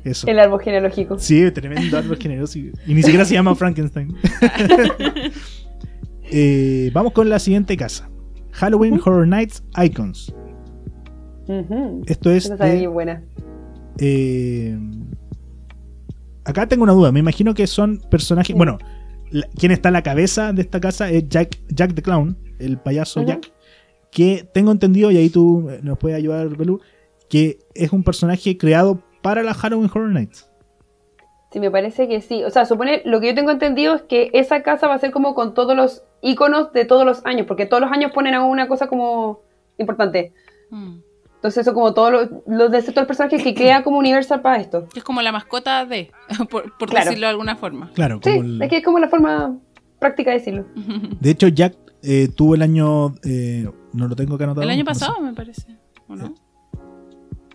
Eso. 0.08 0.28
El 0.28 0.40
árbol 0.40 0.62
genealógico. 0.62 1.20
Sí, 1.20 1.50
tremendo 1.52 1.98
árbol 1.98 2.18
generoso. 2.18 2.58
Y, 2.60 2.72
ni 2.88 3.04
siquiera 3.04 3.26
se 3.26 3.34
llama 3.34 3.56
Frankenstein. 3.56 4.16
Eh, 6.30 6.92
vamos 6.94 7.14
con 7.14 7.30
la 7.30 7.40
siguiente 7.40 7.78
casa. 7.78 8.10
Halloween 8.52 8.96
Horror 9.04 9.26
Nights 9.28 9.64
Icons. 9.82 10.34
Esto 12.06 12.32
es 12.32 12.44
sabe 12.46 12.72
de- 12.72 12.78
bien 12.80 12.92
buena. 12.94 13.24
eh, 14.00 14.78
acá 16.44 16.68
tengo 16.68 16.84
una 16.84 16.92
duda. 16.92 17.12
Me 17.14 17.22
imagino 17.22 17.54
que 17.54 17.66
son 17.66 18.02
personajes. 18.12 18.54
Bueno, 18.58 18.78
la- 19.32 19.48
quien 19.58 19.72
está 19.72 19.88
a 19.88 19.92
la 19.94 20.04
cabeza 20.04 20.52
de 20.52 20.62
esta 20.64 20.82
casa 20.82 21.10
es 21.10 21.30
Jack, 21.30 21.58
Jack 21.70 21.94
the 21.94 22.02
Clown, 22.02 22.38
el 22.60 22.78
payaso. 22.78 23.24
Jack. 23.24 23.50
Que 24.12 24.46
tengo 24.54 24.72
entendido, 24.74 25.12
y 25.12 25.18
ahí 25.18 25.30
tú 25.30 25.70
nos 25.82 25.98
puedes 25.98 26.18
ayudar, 26.18 26.50
Belú, 26.58 26.82
que 27.30 27.60
es 27.74 27.92
un 27.94 28.04
personaje 28.04 28.58
creado 28.58 29.02
para 29.28 29.44
la 29.44 29.54
Halloween 29.54 29.90
Horror 29.94 30.10
Nights. 30.10 30.50
Sí, 31.52 31.60
me 31.60 31.70
parece 31.72 32.08
que 32.08 32.22
sí. 32.22 32.44
O 32.44 32.50
sea, 32.50 32.66
supone, 32.66 33.02
lo 33.06 33.20
que 33.20 33.28
yo 33.28 33.36
tengo 33.36 33.52
entendido 33.52 33.96
es 33.96 34.02
que 34.04 34.30
esa 34.34 34.64
casa 34.64 34.88
va 34.88 34.94
a 34.96 35.00
ser 35.00 35.12
como 35.12 35.34
con 35.36 35.54
todos 35.54 35.76
los 35.76 36.04
iconos 36.22 36.72
de 36.74 36.86
todos 36.86 37.06
los 37.06 37.26
años, 37.26 37.46
porque 37.48 37.66
todos 37.66 37.82
los 37.82 37.92
años 37.92 38.12
ponen 38.14 38.34
a 38.36 38.44
una 38.46 38.68
cosa 38.68 38.88
como 38.88 39.42
importante. 39.78 40.34
Mm. 40.70 41.00
Entonces, 41.36 41.62
eso 41.68 41.74
como 41.74 41.94
todos 41.94 42.12
los, 42.12 42.30
los 42.48 42.72
de 42.72 42.82
todos 42.82 42.96
los 42.96 43.06
personajes 43.06 43.44
que 43.44 43.54
crea 43.54 43.84
como 43.84 43.98
Universal 44.00 44.42
para 44.42 44.58
esto. 44.60 44.88
Es 44.96 45.04
como 45.04 45.22
la 45.22 45.32
mascota 45.32 45.86
de, 45.86 46.12
por, 46.50 46.76
por 46.78 46.90
Claro. 46.90 47.06
decirlo 47.06 47.28
de 47.28 47.32
alguna 47.32 47.56
forma. 47.56 47.92
Claro, 47.94 48.20
Sí, 48.24 48.32
como 48.32 48.44
el- 48.44 48.62
es 48.62 48.70
que 48.70 48.78
es 48.78 48.84
como 48.86 49.00
la 49.00 49.08
forma 49.08 49.58
práctica 50.00 50.32
de 50.32 50.38
decirlo. 50.40 50.66
De 51.22 51.32
hecho, 51.32 51.48
Jack 51.48 51.76
eh, 52.04 52.28
tuvo 52.36 52.56
el 52.56 52.62
año. 52.62 53.16
eh, 53.24 53.70
no 53.94 54.08
lo 54.08 54.16
tengo 54.16 54.36
acá 54.36 54.44
anotado. 54.46 54.64
El 54.64 54.70
año 54.70 54.84
no 54.84 54.94
sé, 54.94 55.00
pasado, 55.00 55.22
me 55.22 55.34
parece. 55.34 55.78
¿O 56.08 56.16
no? 56.16 56.34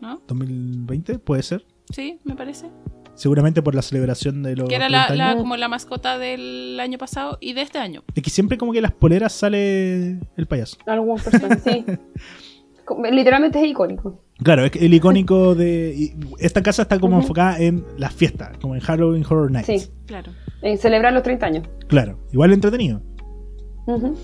¿No? 0.03 0.21
2020, 0.29 1.19
puede 1.21 1.43
ser. 1.43 1.65
Sí, 1.91 2.19
me 2.25 2.35
parece. 2.35 2.67
Seguramente 3.15 3.63
por 3.63 3.75
la 3.75 3.83
celebración 3.83 4.43
de 4.43 4.57
los. 4.57 4.69
Que 4.69 4.75
era 4.75 4.89
la, 4.89 5.07
30 5.07 5.25
la- 5.35 5.37
como 5.37 5.57
la 5.57 5.69
mascota 5.69 6.19
del 6.19 6.79
año 6.81 6.99
pasado 6.99 7.39
y 7.41 7.53
de 7.53 7.63
este 7.63 7.79
año. 7.79 8.03
Es 8.15 8.23
que 8.23 8.31
siempre 8.31 8.59
como 8.59 8.73
que 8.73 8.81
las 8.81 8.93
poleras 8.93 9.33
sale 9.33 10.19
el 10.37 10.47
payaso. 10.49 10.77
Algunas 10.87 11.23
personas, 11.23 11.63
sí. 11.63 11.85
Literalmente 13.13 13.61
es 13.61 13.67
icónico. 13.71 14.21
Claro, 14.43 14.65
es 14.65 14.71
que 14.73 14.85
el 14.85 14.93
icónico 14.93 15.55
de. 15.55 16.15
Esta 16.39 16.63
casa 16.63 16.83
está 16.83 16.99
como 16.99 17.17
enfocada 17.21 17.61
en 17.61 17.85
las 17.97 18.13
fiestas, 18.13 18.59
como 18.59 18.75
en 18.75 18.81
Halloween 18.81 19.25
Horror 19.25 19.51
Nights. 19.53 19.67
Sí, 19.67 19.91
Claro. 20.07 20.33
en 20.63 20.79
celebrar 20.79 21.13
los 21.13 21.23
30 21.23 21.47
años. 21.47 21.69
Claro, 21.87 22.19
igual 22.33 22.53
entretenido. 22.53 23.01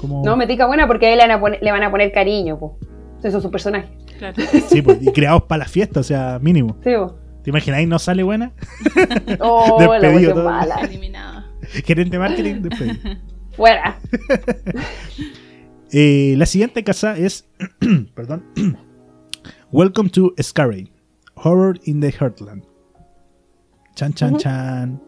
Como... 0.01 0.25
No, 0.25 0.37
me 0.37 0.47
tica 0.47 0.67
buena 0.67 0.87
porque 0.87 1.07
a 1.07 1.13
él 1.13 1.19
le 1.19 1.25
van 1.25 1.31
a 1.33 1.41
poner, 1.41 1.63
le 1.63 1.71
van 1.73 1.83
a 1.83 1.91
poner 1.91 2.11
cariño, 2.13 2.59
po. 2.59 2.79
Esos 3.21 3.33
son 3.33 3.43
sus 3.43 3.51
personajes. 3.51 3.91
Claro. 4.19 4.35
Sí, 4.69 4.83
pues, 4.83 4.99
y 5.01 5.13
creados 5.13 5.45
para 5.45 5.61
la 5.61 5.69
fiesta, 5.69 6.01
o 6.01 6.03
sea, 6.03 6.39
mínimo. 6.43 6.77
Sí, 6.85 6.91
po. 6.97 7.17
¿Te 7.43 7.51
imagináis? 7.51 7.89
¿No 7.89 7.99
sale 7.99 8.23
buena? 8.23 8.53
Oh, 9.41 9.79
la 9.81 9.99
Despedido 10.01 10.35
todo. 10.35 10.45
mala. 10.45 10.89
Gerente 11.85 12.19
marketing, 12.19 12.55
despedido. 12.63 12.97
Fuera. 13.53 13.99
Eh, 15.91 16.35
la 16.37 16.45
siguiente 16.45 16.85
casa 16.85 17.17
es. 17.17 17.49
perdón. 18.15 18.45
Welcome 19.73 20.11
to 20.11 20.35
Scarray. 20.43 20.93
Horror 21.35 21.79
in 21.85 22.01
the 22.01 22.13
Heartland. 22.13 22.65
Chan, 23.95 24.13
chan, 24.13 24.37
chan. 24.37 25.03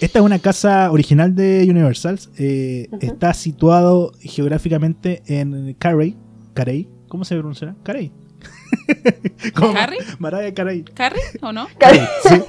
Esta 0.00 0.18
es 0.18 0.24
una 0.24 0.38
casa 0.38 0.90
original 0.90 1.34
de 1.34 1.66
Universal. 1.70 2.18
eh. 2.38 2.88
Está 3.00 3.32
situado 3.32 4.12
geográficamente 4.20 5.22
en 5.26 5.72
Carey. 5.78 6.16
Carey. 6.52 6.88
¿Cómo 7.16 7.24
se 7.24 7.34
pronuncia? 7.34 7.74
Carey. 7.82 8.12
¿Cómo? 9.54 9.72
¿Carey? 9.72 9.98
Mariah 10.18 10.52
Carey. 10.52 10.82
¿Carrie 10.82 11.22
o 11.40 11.50
no? 11.50 11.66
Carey, 11.78 12.02
sí. 12.28 12.42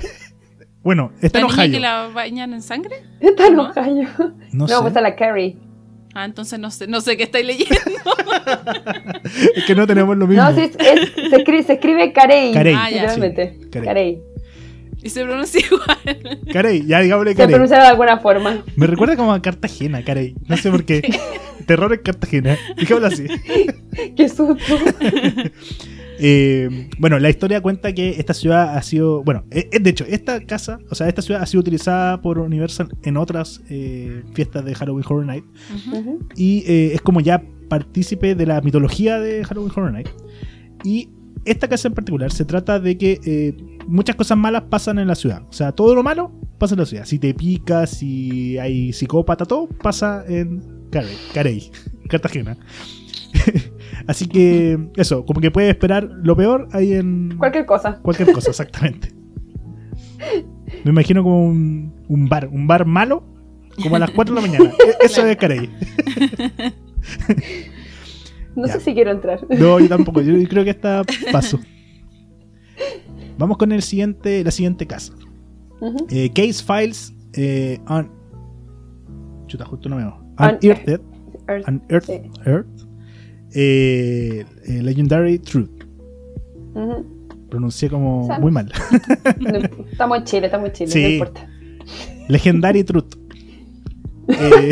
Bueno, 0.84 1.14
está 1.22 1.40
¿La 1.40 1.46
en 1.46 1.52
niña 1.52 1.62
Ohio. 1.64 1.72
que 1.72 1.80
la 1.80 2.08
bañan 2.14 2.54
en 2.54 2.62
sangre? 2.62 2.98
Está 3.22 3.44
¿No? 3.50 3.72
enojado. 3.72 3.96
No, 3.96 4.36
No, 4.52 4.68
sé. 4.68 4.76
pues 4.82 4.98
a 4.98 5.00
la 5.00 5.16
Carrie. 5.16 5.56
Ah, 6.14 6.26
entonces 6.26 6.60
no 6.60 6.70
sé, 6.70 6.86
no 6.86 7.00
sé 7.00 7.16
qué 7.16 7.24
estáis 7.24 7.46
leyendo. 7.46 7.76
Es 9.56 9.64
que 9.64 9.74
no 9.74 9.88
tenemos 9.88 10.18
lo 10.18 10.28
mismo. 10.28 10.44
No, 10.44 10.54
sí, 10.54 10.64
es- 10.64 10.76
es- 10.78 11.30
se, 11.30 11.36
escribe, 11.38 11.64
se 11.64 11.74
escribe 11.74 12.12
Carey. 12.12 12.52
Carey. 12.54 12.76
Ah, 12.78 12.90
ya. 12.92 13.08
Sí, 13.10 13.22
Carey. 13.22 13.86
Carey. 13.86 14.22
Y 15.02 15.10
se 15.10 15.24
pronuncia 15.24 15.62
igual. 15.66 16.40
Carey, 16.52 16.86
ya 16.86 17.00
digámosle 17.00 17.32
Se 17.32 17.38
Carey. 17.38 17.54
pronuncia 17.54 17.78
de 17.80 17.88
alguna 17.88 18.18
forma. 18.20 18.64
Me 18.76 18.86
recuerda 18.86 19.16
como 19.16 19.32
a 19.32 19.42
Cartagena, 19.42 20.04
Carey. 20.04 20.36
No 20.50 20.58
sé 20.58 20.70
por 20.72 20.84
qué. 20.84 21.02
Terror 21.68 21.94
en 21.94 22.00
Cartagena. 22.00 22.58
Digámoslo 22.78 23.08
así. 23.08 23.28
Qué 24.16 24.30
susto. 24.30 24.56
Eh, 26.20 26.90
bueno, 26.98 27.20
la 27.20 27.30
historia 27.30 27.62
cuenta 27.62 27.94
que 27.94 28.10
esta 28.10 28.34
ciudad 28.34 28.76
ha 28.76 28.82
sido. 28.82 29.24
Bueno, 29.24 29.44
eh, 29.52 29.70
eh, 29.72 29.80
de 29.80 29.92
hecho, 29.92 30.04
esta 30.08 30.44
casa, 30.46 30.80
o 30.90 30.96
sea, 30.96 31.08
esta 31.08 31.22
ciudad 31.22 31.44
ha 31.44 31.46
sido 31.46 31.62
utilizada 31.62 32.24
por 32.24 32.40
Universal 32.40 32.90
en 33.04 33.18
otras 33.18 33.62
eh, 33.70 34.24
fiestas 34.34 34.66
de 34.66 34.74
Halloween 34.74 35.06
Horror 35.08 35.26
Night. 35.28 35.46
Y 36.36 36.64
eh, 36.66 36.96
es 36.96 37.02
como 37.02 37.22
ya 37.22 37.44
partícipe 37.70 38.34
de 38.34 38.48
la 38.48 38.62
mitología 38.62 39.20
de 39.20 39.46
Halloween 39.46 39.72
Horror 39.76 39.92
Night. 39.92 40.10
Y 40.84 41.10
esta 41.46 41.68
casa 41.68 41.88
en 41.88 41.94
particular 41.94 42.32
se 42.32 42.46
trata 42.46 42.80
de 42.80 42.98
que 42.98 43.20
eh, 43.24 43.56
muchas 43.88 44.16
cosas 44.16 44.38
malas 44.38 44.64
pasan 44.64 45.00
en 45.00 45.08
la 45.08 45.16
ciudad. 45.16 45.44
O 45.50 45.54
sea, 45.54 45.72
todo 45.72 45.96
lo 45.96 46.04
malo 46.04 46.32
pasa 46.58 46.76
en 46.76 46.80
la 46.80 46.86
ciudad. 46.86 47.06
Si 47.06 47.20
te 47.20 47.34
pica, 47.34 47.88
si 47.88 48.58
hay 48.58 48.92
psicópata, 48.92 49.46
todo 49.46 49.68
pasa 49.68 50.26
en 50.28 50.77
Carey, 50.92 51.16
Carey 51.34 51.72
Cartagena. 52.10 52.58
Así 54.08 54.28
que 54.28 54.78
eso, 54.96 55.26
como 55.26 55.42
que 55.42 55.52
puedes 55.52 55.70
esperar 55.70 56.10
lo 56.24 56.36
peor 56.36 56.68
ahí 56.72 56.94
en 56.94 57.36
Cualquier 57.38 57.66
cosa. 57.66 58.00
cualquier 58.02 58.32
cosa, 58.32 58.50
exactamente. 58.52 59.14
Me 60.84 60.92
imagino 60.92 61.24
como 61.24 61.46
un, 61.46 61.94
un 62.08 62.30
bar, 62.30 62.48
un 62.52 62.68
bar 62.68 62.86
malo, 62.86 63.24
como 63.82 63.96
a 63.96 64.00
las 64.00 64.12
4 64.12 64.34
de 64.36 64.42
la 64.42 64.48
mañana. 64.48 64.72
E- 64.86 65.06
Eso 65.06 65.26
es 65.26 65.36
Carey. 65.38 65.70
No 68.56 68.66
Ya. 68.66 68.74
sé 68.74 68.80
si 68.80 68.94
quiero 68.96 69.12
entrar. 69.12 69.40
No, 69.50 69.80
yo 69.80 69.88
tampoco. 69.88 70.20
Yo 70.22 70.34
creo 70.50 70.64
que 70.64 70.72
está 70.72 71.04
paso. 71.32 71.60
Vamos 73.38 73.58
con 73.58 73.72
el 73.72 73.84
siguiente, 73.84 74.44
la 74.44 74.50
siguiente 74.50 74.88
casa. 74.88 75.14
Eh, 76.10 76.32
Case 76.34 76.64
Files 76.64 77.14
eh, 77.34 77.80
on. 77.88 78.10
Chuta, 79.46 79.64
justo 79.66 79.90
no 79.90 79.98
me 79.98 80.04
veo. 80.06 80.27
Un- 80.40 80.58
Unearthed. 80.62 81.02
Earth. 81.48 81.68
Unearthed. 81.68 82.22
Sí. 82.24 82.30
Earth. 82.46 82.68
Eh, 83.54 84.46
eh, 84.68 84.82
Legendary 84.84 85.40
Truth. 85.40 85.70
Ujú. 86.74 87.06
Pronuncié 87.50 87.90
como 87.90 88.28
muy 88.40 88.52
mal. 88.52 88.72
Estamos 89.92 90.18
en 90.20 90.24
Chile, 90.26 90.46
estamos 90.48 90.68
en 90.70 90.74
Chile, 90.74 90.92
Sí. 90.92 91.02
no 91.02 91.10
importa. 91.10 91.48
Legendary 92.28 92.84
Truth. 92.84 93.16
Eh, 94.28 94.72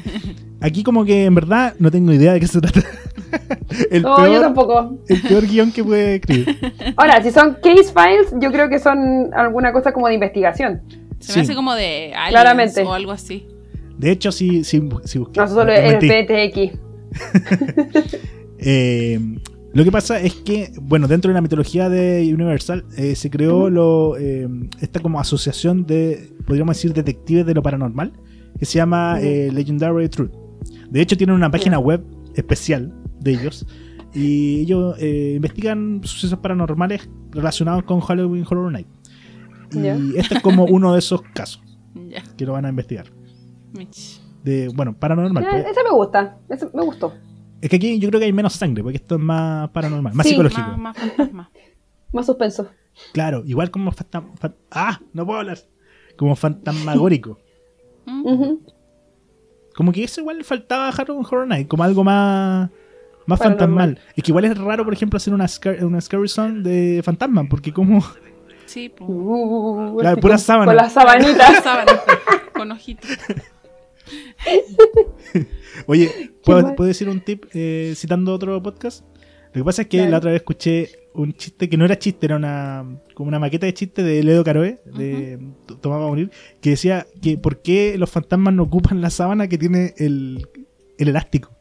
aquí 0.60 0.82
como 0.82 1.04
que 1.04 1.26
en 1.26 1.34
verdad 1.34 1.74
no 1.78 1.90
tengo 1.90 2.12
idea 2.12 2.32
de 2.32 2.40
qué 2.40 2.46
se 2.46 2.60
trata. 2.62 2.80
el, 3.90 4.02
No, 4.02 4.16
yo 4.18 4.24
peor, 4.24 4.40
tampoco. 4.40 4.98
el 5.08 5.20
peor 5.22 5.46
guion 5.46 5.70
que 5.72 5.84
puede 5.84 6.14
escribir. 6.16 6.56
Ahora, 6.96 7.22
si 7.22 7.30
son 7.30 7.58
case 7.62 7.92
files, 7.92 8.32
yo 8.40 8.50
creo 8.50 8.70
que 8.70 8.78
son 8.78 9.30
alguna 9.34 9.72
cosa 9.72 9.92
como 9.92 10.08
de 10.08 10.14
investigación. 10.14 10.80
Se 11.20 11.32
Sí. 11.32 11.38
me 11.38 11.42
hace 11.44 11.54
como 11.54 11.74
de 11.74 12.14
aliens 12.14 12.30
Claramente. 12.30 12.82
o 12.82 12.92
algo 12.94 13.12
así. 13.12 13.46
De 13.98 14.10
hecho, 14.10 14.30
sí, 14.32 14.64
sí, 14.64 14.80
sí 15.04 15.18
busqué. 15.18 15.40
No, 15.40 15.48
solo 15.48 15.72
el. 15.72 15.98
PTX. 15.98 16.78
Eh, 18.58 19.20
lo 19.74 19.84
que 19.84 19.92
pasa 19.92 20.18
es 20.18 20.34
que, 20.36 20.72
bueno, 20.80 21.06
dentro 21.06 21.28
de 21.28 21.34
la 21.34 21.42
mitología 21.42 21.90
de 21.90 22.32
Universal 22.32 22.86
eh, 22.96 23.14
se 23.14 23.28
creó 23.28 23.68
lo, 23.68 24.16
eh, 24.16 24.48
esta 24.80 25.00
como 25.00 25.20
asociación 25.20 25.84
de, 25.84 26.32
podríamos 26.46 26.74
decir, 26.76 26.94
detectives 26.94 27.44
de 27.44 27.52
lo 27.52 27.62
paranormal, 27.62 28.14
que 28.58 28.64
se 28.64 28.78
llama 28.78 29.18
eh, 29.20 29.50
Legendary 29.52 30.08
Truth. 30.08 30.30
De 30.88 31.02
hecho, 31.02 31.18
tienen 31.18 31.36
una 31.36 31.50
página 31.50 31.78
web 31.78 32.02
especial 32.34 32.94
de 33.20 33.32
ellos 33.32 33.66
y 34.14 34.60
ellos 34.60 34.96
eh, 34.98 35.34
investigan 35.36 36.00
sucesos 36.04 36.38
paranormales 36.38 37.08
relacionados 37.32 37.82
con 37.84 38.00
Halloween 38.00 38.46
Horror 38.48 38.72
Night. 38.72 38.86
Y 39.72 39.82
Ya. 39.82 39.98
este 40.16 40.36
es 40.36 40.40
como 40.40 40.64
uno 40.64 40.94
de 40.94 41.00
esos 41.00 41.20
casos 41.34 41.62
que 42.38 42.46
lo 42.46 42.54
van 42.54 42.64
a 42.64 42.70
investigar. 42.70 43.06
De, 44.44 44.68
bueno, 44.74 44.94
paranormal. 44.96 45.42
Ya, 45.44 45.50
pues. 45.50 45.66
ese 45.66 45.82
me 45.82 45.90
gusta, 45.90 46.38
ese 46.48 46.68
me 46.72 46.82
gustó. 46.82 47.12
Es 47.60 47.68
que 47.70 47.76
aquí 47.76 47.98
yo 47.98 48.08
creo 48.08 48.20
que 48.20 48.26
hay 48.26 48.32
menos 48.32 48.52
sangre, 48.52 48.82
porque 48.82 48.96
esto 48.98 49.16
es 49.16 49.20
más 49.20 49.70
paranormal, 49.70 50.14
más 50.14 50.24
Sí, 50.26 50.30
psicológico. 50.30 50.62
Más, 50.62 50.78
más 50.78 50.96
fantasma. 50.98 51.50
Más 52.12 52.24
suspenso. 52.26 52.68
Claro, 53.12 53.42
igual 53.46 53.70
como 53.70 53.90
fantasma. 53.92 54.30
¡Ah! 54.70 55.00
No 55.12 55.26
puedo 55.26 55.40
hablar. 55.40 55.58
Como 56.16 56.34
fantasmagórico. 56.36 57.38
Mm. 58.08 58.58
Como 59.74 59.90
que 59.90 60.04
eso 60.04 60.20
igual 60.20 60.38
le 60.38 60.44
faltaba 60.44 60.88
a 60.88 60.94
Horror 60.96 61.46
Night, 61.48 61.66
como 61.66 61.82
algo 61.82 62.04
más. 62.04 62.70
Más 63.26 63.38
Paranormal. 63.40 63.68
fantasmal. 63.96 64.00
Es 64.14 64.22
que 64.22 64.30
igual 64.30 64.44
es 64.44 64.56
raro, 64.56 64.84
por 64.84 64.92
ejemplo, 64.94 65.16
hacer 65.16 65.34
una, 65.34 65.46
scar- 65.48 65.84
una 65.84 66.00
Scary 66.00 66.28
Zone 66.28 66.62
de 66.62 67.02
fantasma, 67.02 67.44
porque 67.50 67.72
como. 67.72 68.00
Sí, 68.66 68.88
pues. 68.90 69.10
Uh, 69.12 69.96
pura 70.20 70.34
con- 70.36 70.38
sábana. 70.38 70.66
Con 70.66 70.76
las 70.76 70.92
sabanitas. 71.64 71.64
Con 72.54 72.70
ojitos. 72.70 73.10
Oye, 75.86 76.32
¿puedo, 76.44 76.62
mal. 76.62 76.74
¿puedo 76.74 76.88
decir 76.88 77.08
un 77.08 77.20
tip 77.20 77.44
eh, 77.54 77.92
citando 77.96 78.32
otro 78.34 78.62
podcast? 78.62 79.04
Lo 79.52 79.60
que 79.60 79.64
pasa 79.64 79.82
es 79.82 79.88
que 79.88 80.06
la 80.08 80.18
otra 80.18 80.30
vez 80.32 80.40
escuché 80.40 80.90
un 81.14 81.32
chiste 81.32 81.68
que 81.70 81.76
no 81.78 81.84
era 81.86 81.98
chiste, 81.98 82.26
era 82.26 82.36
una 82.36 82.84
como 83.14 83.28
una 83.28 83.38
maqueta 83.38 83.64
de 83.64 83.72
chiste 83.72 84.02
de 84.02 84.22
Ledo 84.22 84.44
Caroe, 84.44 84.80
de 84.84 85.38
Tomás 85.80 86.00
va 86.00 86.04
a 86.04 86.08
morir, 86.08 86.30
que 86.60 86.70
decía 86.70 87.06
que 87.22 87.38
por 87.38 87.62
qué 87.62 87.96
los 87.96 88.10
fantasmas 88.10 88.52
no 88.52 88.64
ocupan 88.64 89.00
la 89.00 89.08
sábana 89.08 89.48
que 89.48 89.56
tiene 89.56 89.94
el, 89.96 90.46
el 90.98 91.08
elástico. 91.08 91.52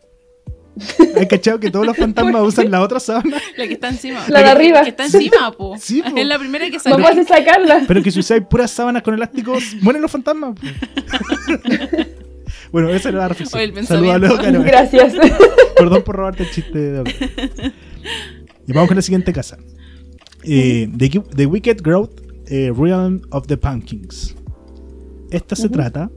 ¿Has 1.18 1.28
cachado 1.28 1.58
que 1.58 1.72
todos 1.72 1.86
los 1.86 1.96
fantasmas 1.96 2.42
usan 2.44 2.70
la 2.70 2.82
otra 2.82 3.00
sábana? 3.00 3.38
La 3.56 3.66
que 3.66 3.76
está 3.76 3.88
encima. 3.88 4.26
La 4.28 4.40
de 4.40 4.44
que- 4.44 4.52
arriba. 4.52 4.84
Que 4.84 4.90
está 4.90 5.06
encima, 5.06 5.54
po. 5.58 5.78
Sí, 5.80 6.02
po. 6.02 6.18
Es 6.18 6.26
la 6.26 6.38
primera 6.38 6.70
que 6.70 6.78
salió. 6.80 6.98
Vamos 7.02 7.18
a 7.18 7.24
sacarla. 7.38 7.84
Pero 7.88 8.04
que 8.04 8.12
si 8.12 8.20
usáis 8.20 8.44
puras 8.44 8.72
sábanas 8.72 9.02
con 9.02 9.14
elásticos, 9.14 9.74
mueren 9.82 10.02
los 10.02 10.12
fantasmas. 10.12 10.60
po. 10.60 10.68
bueno, 12.72 12.90
esa 12.90 13.10
era 13.10 13.20
la 13.20 13.28
reflexión. 13.30 13.60
O 13.60 13.64
el 13.64 13.86
Saludos 13.86 14.40
a. 14.40 14.52
Gracias. 14.52 15.14
Perdón 15.78 16.04
por 16.04 16.16
robarte 16.16 16.44
el 16.44 16.52
chiste 16.52 16.78
de 16.78 16.92
Doc. 16.98 17.08
Y 18.68 18.74
vamos 18.74 18.88
con 18.88 18.96
la 18.96 19.02
siguiente 19.02 19.34
casa. 19.34 19.58
Eh, 20.44 20.90
the, 21.36 21.46
Wicked 21.46 21.82
Growth 21.82 22.22
eh, 22.48 22.72
Realm 22.76 23.22
of 23.32 23.48
the 23.48 23.58
Pumpkins. 23.58 24.36
Esta 25.32 25.56
se 25.56 25.70
trata 25.70 26.10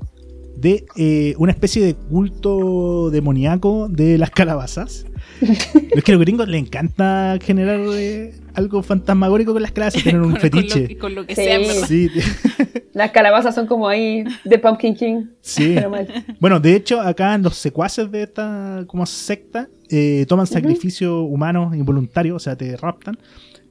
de 0.56 0.86
eh, 0.96 1.34
una 1.38 1.52
especie 1.52 1.82
de 1.82 1.94
culto 1.94 3.10
demoníaco 3.10 3.88
de 3.88 4.18
las 4.18 4.30
calabazas. 4.30 5.06
es 5.40 6.04
que 6.04 6.12
a 6.12 6.14
los 6.14 6.22
gringos 6.22 6.48
les 6.48 6.60
encanta 6.60 7.38
generar 7.40 7.80
eh, 7.94 8.34
algo 8.58 8.82
fantasmagórico 8.82 9.52
con 9.54 9.62
las 9.62 9.72
calabazas, 9.72 10.02
tener 10.04 10.20
un 10.20 10.32
Con- 10.32 10.40
con 10.40 10.50
lo 10.50 10.60
fetiche. 10.68 10.98
Con 10.98 11.14
lo 11.14 11.26
que 11.26 11.34
Sí. 11.34 11.42
sea, 11.44 11.54
en 11.56 11.62
verdad. 11.62 11.86
Sí, 11.88 12.10
Las 12.92 13.10
calabazas 13.12 13.54
son 13.54 13.66
como 13.66 13.88
ahí 13.88 14.24
de 14.44 14.58
Pumpkin 14.58 14.94
King. 14.94 15.24
sí. 15.40 15.72
Pero 15.76 15.88
mal. 15.90 16.08
Bueno, 16.40 16.58
de 16.60 16.74
hecho, 16.74 17.00
acá 17.00 17.38
los 17.38 17.56
secuaces 17.56 18.10
de 18.10 18.24
esta 18.24 18.84
como 18.88 19.06
secta 19.06 19.68
eh, 19.90 20.26
toman 20.28 20.46
sacrificios 20.46 21.12
humanos 21.26 21.74
involuntarios, 21.76 22.36
o 22.36 22.38
sea, 22.40 22.56
te 22.56 22.76
raptan 22.76 23.16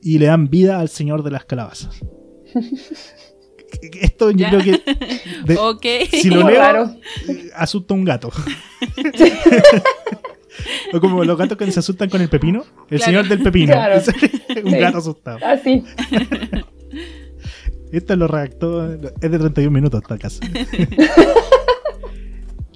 y 0.01 0.17
le 0.17 0.27
dan 0.27 0.49
vida 0.49 0.79
al 0.79 0.87
señor 0.89 1.23
de 1.23 1.31
las 1.31 1.43
calabazas. 1.45 1.99
Esto 4.01 4.31
yo 4.31 4.37
Ya. 4.37 4.49
creo 4.49 4.61
que 4.63 4.71
de- 5.45 5.57
Ok. 5.57 5.85
si 6.09 6.29
lo 6.29 6.47
leo 6.49 6.95
eh, 7.27 7.49
asusta 7.53 7.93
un 7.93 8.05
gato. 8.05 8.29
o 10.93 10.99
como 10.99 11.23
los 11.23 11.37
gatos 11.37 11.57
que 11.57 11.71
se 11.71 11.79
asustan 11.79 12.09
con 12.09 12.21
el 12.21 12.29
pepino, 12.29 12.63
el 12.89 12.97
Claro. 12.97 13.03
señor 13.03 13.27
del 13.27 13.41
pepino, 13.43 13.73
Claro. 13.73 14.01
un 14.65 14.71
Sí. 14.71 14.77
gato 14.77 14.97
asustado. 14.99 15.39
Así. 15.45 15.83
Esto 17.91 18.15
lo 18.17 18.27
redactó, 18.27 18.91
es 18.93 19.31
de 19.31 19.39
31 19.39 19.71
minutos 19.71 20.01
esta 20.01 20.17
casa. 20.17 20.39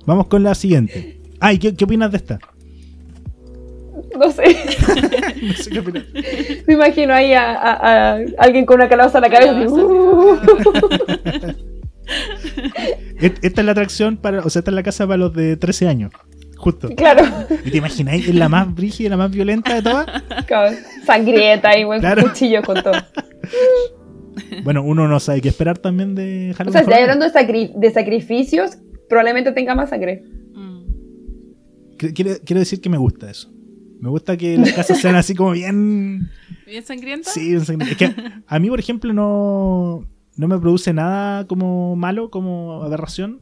Vamos 0.06 0.28
con 0.28 0.44
la 0.44 0.56
siguiente. 0.56 1.20
Ay, 1.40 1.58
¿qué, 1.60 1.76
qué 1.76 1.84
opinas 1.86 2.12
de 2.12 2.18
esta? 2.18 2.40
No 4.18 4.32
sé. 4.32 4.44
No 5.42 5.54
sé 5.54 5.70
qué 5.70 5.80
opinas. 5.80 6.06
Me 6.66 6.74
imagino 6.76 7.14
ahí 7.14 7.34
a, 7.34 7.52
a- 7.54 8.14
a 8.14 8.18
alguien 8.40 8.66
con 8.66 8.76
una 8.78 8.88
calabaza 8.90 9.18
en 9.18 9.22
la 9.24 9.30
cabeza. 9.30 9.60
así, 9.60 9.68
uh. 9.68 10.38
Esta 13.42 13.62
es 13.62 13.66
la 13.66 13.72
atracción 13.72 14.18
para, 14.18 14.40
o 14.40 14.50
sea, 14.50 14.60
esta 14.62 14.72
es 14.72 14.76
la 14.76 14.84
casa 14.84 15.06
para 15.06 15.18
los 15.18 15.34
de 15.34 15.56
13 15.58 15.88
años. 15.88 16.12
Justo. 16.62 16.90
Claro. 16.96 17.24
¿Y 17.66 17.72
te 17.72 17.78
imagináis? 17.78 18.28
Es 18.28 18.36
la 18.36 18.48
más 18.48 18.74
brígida, 18.74 19.10
la 19.10 19.18
más 19.18 19.32
violenta 19.32 19.74
de 19.76 19.82
todas. 19.82 20.06
Cabrón. 20.48 20.76
Sangrieta 21.06 21.78
y 21.78 21.84
buen 21.84 22.00
Claro. 22.00 22.22
cuchillo 22.24 22.62
con 22.62 22.82
todo. 22.84 22.94
Bueno, 24.64 24.84
uno 24.84 25.08
no 25.08 25.20
sabe 25.20 25.42
qué 25.42 25.50
esperar 25.50 25.78
también 25.78 26.16
de 26.16 26.52
O 26.52 26.56
Halloween. 26.56 26.86
sea, 26.86 26.96
si 26.96 27.02
hablando 27.02 27.26
de, 27.26 27.32
sacri- 27.34 27.74
de 27.74 27.92
sacrificios, 27.92 28.78
probablemente 29.10 29.52
tenga 29.52 29.76
más 29.76 29.90
sangre. 29.90 30.24
Mm. 30.54 30.82
Qu- 31.98 32.14
Quiero, 32.14 32.32
quiero 32.46 32.60
decir 32.60 32.80
que 32.80 32.90
me 32.90 32.98
gusta 32.98 33.30
eso. 33.30 33.52
Me 34.00 34.10
gusta 34.10 34.36
que 34.38 34.58
las 34.58 34.72
casas 34.74 35.00
sean 35.02 35.16
así 35.16 35.36
como 35.36 35.52
bien. 35.52 36.30
¿Bien 36.66 36.84
sangrienta? 36.84 37.30
Sí, 37.30 37.50
bien 37.50 37.66
sangrientas. 37.66 38.02
Es 38.02 38.16
que 38.16 38.22
a 38.48 38.60
mí, 38.60 38.70
por 38.70 38.80
ejemplo, 38.80 39.14
no, 39.14 40.08
no 40.38 40.48
me 40.48 40.58
produce 40.60 40.94
nada 40.94 41.46
como 41.48 41.96
malo, 41.96 42.30
como 42.32 42.82
aberración. 42.84 43.42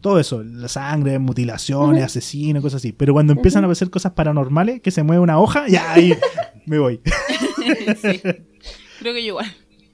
Todo 0.00 0.18
eso, 0.18 0.42
la 0.42 0.68
sangre, 0.68 1.18
mutilaciones, 1.18 2.02
asesinos, 2.04 2.62
cosas 2.62 2.78
así. 2.78 2.92
Pero 2.92 3.12
cuando 3.12 3.32
empiezan 3.32 3.64
a 3.64 3.66
aparecer 3.66 3.90
cosas 3.90 4.12
paranormales, 4.12 4.80
que 4.80 4.90
se 4.90 5.02
mueve 5.02 5.20
una 5.20 5.38
hoja, 5.38 5.66
ya 5.68 5.92
ahí 5.92 6.14
me 6.66 6.78
voy. 6.78 7.00
sí. 8.00 8.20
Creo 9.00 9.14
que 9.14 9.22
yo 9.22 9.28
igual. 9.28 9.46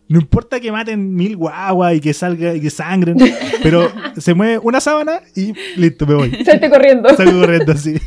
No 0.08 0.20
importa 0.20 0.60
que 0.60 0.70
maten 0.70 1.14
mil 1.14 1.36
guaguas 1.36 1.96
y 1.96 2.00
que 2.00 2.14
salga 2.14 2.54
y 2.54 2.60
que 2.60 2.70
sangren, 2.70 3.16
pero 3.62 3.90
se 4.16 4.34
mueve 4.34 4.58
una 4.58 4.80
sábana 4.80 5.20
y 5.34 5.52
listo, 5.76 6.06
me 6.06 6.14
voy. 6.14 6.44
Salte 6.44 6.70
corriendo. 6.70 7.08
Salgo 7.16 7.40
corriendo 7.40 7.72
así. 7.72 7.96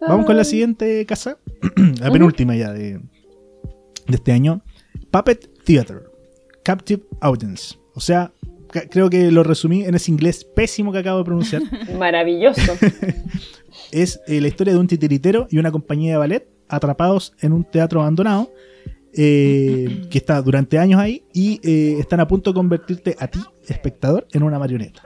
Vamos 0.00 0.26
con 0.26 0.36
la 0.36 0.44
siguiente 0.44 1.04
casa. 1.06 1.38
la 2.00 2.10
penúltima 2.12 2.54
ya 2.54 2.72
de, 2.72 2.92
de 2.92 3.00
este 4.08 4.30
año. 4.32 4.62
Puppet 5.10 5.50
Theater. 5.64 6.04
Captive 6.64 7.02
Audience. 7.20 7.76
O 7.94 8.00
sea, 8.00 8.32
creo 8.72 9.10
que 9.10 9.30
lo 9.30 9.42
resumí 9.42 9.84
en 9.84 9.94
ese 9.94 10.10
inglés 10.10 10.44
pésimo 10.44 10.92
que 10.92 10.98
acabo 10.98 11.18
de 11.18 11.24
pronunciar. 11.24 11.62
Maravilloso. 11.98 12.72
es 13.92 14.20
eh, 14.26 14.40
la 14.40 14.48
historia 14.48 14.72
de 14.72 14.78
un 14.78 14.86
titiritero 14.86 15.46
y 15.50 15.58
una 15.58 15.70
compañía 15.70 16.12
de 16.12 16.18
ballet 16.18 16.48
atrapados 16.68 17.34
en 17.40 17.52
un 17.52 17.64
teatro 17.64 18.00
abandonado 18.00 18.50
eh, 19.14 20.06
que 20.10 20.18
está 20.18 20.40
durante 20.40 20.78
años 20.78 20.98
ahí 20.98 21.24
y 21.34 21.60
eh, 21.62 21.98
están 22.00 22.20
a 22.20 22.26
punto 22.26 22.50
de 22.50 22.54
convertirte 22.54 23.14
a 23.18 23.28
ti, 23.28 23.40
espectador, 23.68 24.26
en 24.32 24.42
una 24.42 24.58
marioneta. 24.58 25.02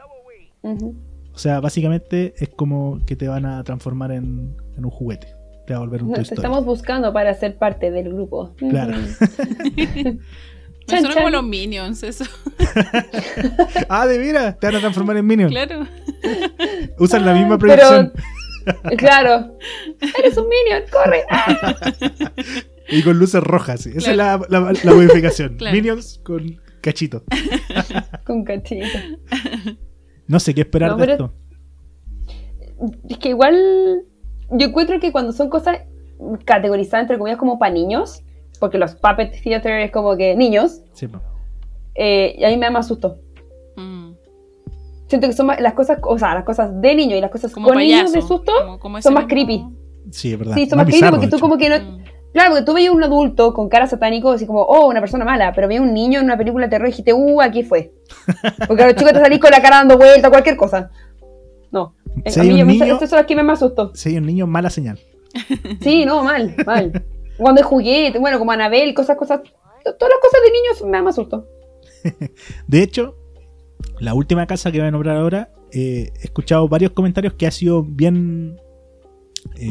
O 0.62 1.38
sea, 1.38 1.60
básicamente 1.60 2.34
es 2.38 2.48
como 2.48 3.00
que 3.04 3.14
te 3.14 3.28
van 3.28 3.46
a 3.46 3.62
transformar 3.64 4.12
en, 4.12 4.56
en 4.76 4.84
un 4.84 4.90
juguete. 4.90 5.28
Te 5.66 5.74
va 5.74 5.78
a 5.78 5.80
volver 5.80 6.02
un 6.02 6.10
No, 6.10 6.14
te 6.16 6.22
estamos 6.22 6.64
buscando 6.64 7.12
para 7.12 7.34
ser 7.34 7.58
parte 7.58 7.90
del 7.90 8.12
grupo. 8.12 8.54
Claro. 8.56 8.96
Me 10.88 10.92
Chan, 10.92 11.00
suena 11.00 11.14
chan. 11.14 11.22
como 11.24 11.30
los 11.30 11.44
minions, 11.44 12.02
eso. 12.02 12.24
Ah, 13.88 14.06
de 14.06 14.18
veras, 14.18 14.58
te 14.58 14.66
van 14.66 14.76
a 14.76 14.80
transformar 14.80 15.16
en 15.16 15.26
Minion. 15.26 15.50
claro. 15.50 15.86
Usan 16.98 17.24
la 17.24 17.32
misma 17.34 17.58
Pero- 17.58 17.74
producción. 17.74 18.12
Claro. 18.98 19.56
Eres 20.18 20.36
un 20.36 20.48
minion, 20.48 20.82
corre. 20.90 21.22
Y 22.88 23.02
con 23.02 23.16
luces 23.18 23.40
rojas. 23.42 23.80
sí. 23.82 23.90
Esa 23.94 24.12
Claro. 24.12 24.44
es 24.44 24.50
la, 24.50 24.60
la, 24.60 24.72
la 24.82 24.92
modificación. 24.94 25.56
Claro. 25.56 25.74
Minions 25.76 26.20
con 26.24 26.60
cachito. 26.80 27.22
Con 28.24 28.44
cachito. 28.44 28.86
No 30.26 30.40
sé 30.40 30.52
qué 30.54 30.62
esperar 30.62 30.90
No, 30.92 30.96
de 30.96 31.12
esto. 31.12 31.32
Es 33.08 33.18
que 33.18 33.28
igual 33.30 34.02
yo 34.50 34.66
encuentro 34.66 34.98
que 35.00 35.12
cuando 35.12 35.32
son 35.32 35.48
cosas 35.48 35.78
categorizadas 36.44 37.02
entre 37.04 37.18
comillas 37.18 37.38
como 37.38 37.58
para 37.60 37.72
niños, 37.72 38.22
porque 38.58 38.78
los 38.78 38.94
puppet 38.94 39.40
theater 39.42 39.80
es 39.80 39.90
como 39.90 40.16
que 40.16 40.34
niños, 40.36 40.80
Sí, 40.92 41.06
po. 41.08 41.20
eh, 41.94 42.34
y 42.38 42.44
a 42.44 42.48
mí 42.48 42.56
me 42.56 42.66
da 42.66 42.70
más 42.72 42.86
susto. 42.88 43.18
Mm. 43.76 44.12
Siento 45.08 45.28
que 45.28 45.32
son 45.34 45.46
más, 45.46 45.60
las 45.60 45.74
cosas, 45.74 45.98
o 46.02 46.18
sea, 46.18 46.34
las 46.34 46.44
cosas 46.44 46.80
de 46.80 46.94
niño 46.94 47.16
y 47.16 47.20
las 47.20 47.30
cosas 47.30 47.52
Como 47.52 47.66
con 47.68 47.76
payaso. 47.76 47.96
niños 48.04 48.12
de 48.12 48.22
susto 48.22 48.52
como- 48.60 48.78
como 48.78 49.00
son 49.02 49.14
más 49.14 49.24
mismo- 49.26 49.46
creepy. 49.46 49.64
Sí, 50.10 50.32
es 50.32 50.38
verdad. 50.38 50.54
Sí, 50.54 50.66
son 50.68 50.78
más 50.78 50.84
creepy 50.86 50.96
bizarro, 50.98 51.12
porque 51.16 51.26
de 51.26 51.30
tú 51.32 51.38
como 51.40 51.56
que 51.58 51.68
no... 51.68 51.76
Mm. 51.78 52.04
Claro, 52.32 52.50
porque 52.50 52.64
tú 52.66 52.74
veías 52.74 52.92
un 52.92 53.02
adulto 53.02 53.54
con 53.54 53.68
cara 53.70 53.86
satánico, 53.86 54.30
así 54.32 54.46
como, 54.46 54.60
oh, 54.62 54.88
una 54.88 55.00
persona 55.00 55.24
mala, 55.24 55.52
pero 55.54 55.68
veías 55.68 55.82
un 55.82 55.94
niño 55.94 56.18
en 56.18 56.26
una 56.26 56.36
película 56.36 56.66
de 56.66 56.70
terror 56.70 56.88
y 56.88 56.90
dijiste, 56.90 57.14
uh, 57.14 57.40
aquí 57.40 57.62
fue. 57.62 57.92
Porque 58.68 58.82
a 58.82 58.86
los 58.88 58.94
chicos 58.96 59.14
te 59.14 59.20
salís 59.20 59.38
con 59.38 59.50
la 59.50 59.62
cara 59.62 59.76
dando 59.76 59.96
vuelta, 59.96 60.28
cualquier 60.28 60.54
cosa. 60.56 60.90
No. 61.70 61.94
Si 62.26 62.38
a 62.38 62.42
mí 62.42 62.50
un 62.50 62.56
yo 62.58 62.66
me- 62.66 62.72
niño- 62.74 62.92
estas 62.94 63.08
son 63.08 63.16
las 63.18 63.26
que 63.26 63.34
me 63.36 63.42
más 63.42 63.58
susto. 63.60 63.92
Si 63.94 64.10
hay 64.10 64.18
un 64.18 64.26
niño, 64.26 64.46
mala 64.46 64.68
señal. 64.68 64.98
Sí, 65.80 66.04
no, 66.04 66.22
mal, 66.24 66.54
mal. 66.66 67.04
Cuando 67.38 67.60
hay 67.60 67.64
juguete, 67.66 68.18
bueno, 68.18 68.38
como 68.38 68.52
Anabel, 68.52 68.94
cosas, 68.94 69.16
cosas. 69.16 69.40
Todas 69.84 70.10
las 70.10 70.20
cosas 70.20 70.40
de 70.44 70.52
niños 70.52 70.90
me 70.90 71.02
más 71.02 71.14
susto. 71.16 71.46
De 72.66 72.82
hecho, 72.82 73.16
la 74.00 74.14
última 74.14 74.46
casa 74.46 74.72
que 74.72 74.78
voy 74.78 74.88
a 74.88 74.90
nombrar 74.90 75.16
ahora, 75.16 75.50
eh, 75.72 76.12
he 76.20 76.24
escuchado 76.24 76.68
varios 76.68 76.92
comentarios 76.92 77.34
que 77.34 77.46
ha 77.46 77.50
sido 77.50 77.82
bien 77.82 78.58
eh, 79.56 79.70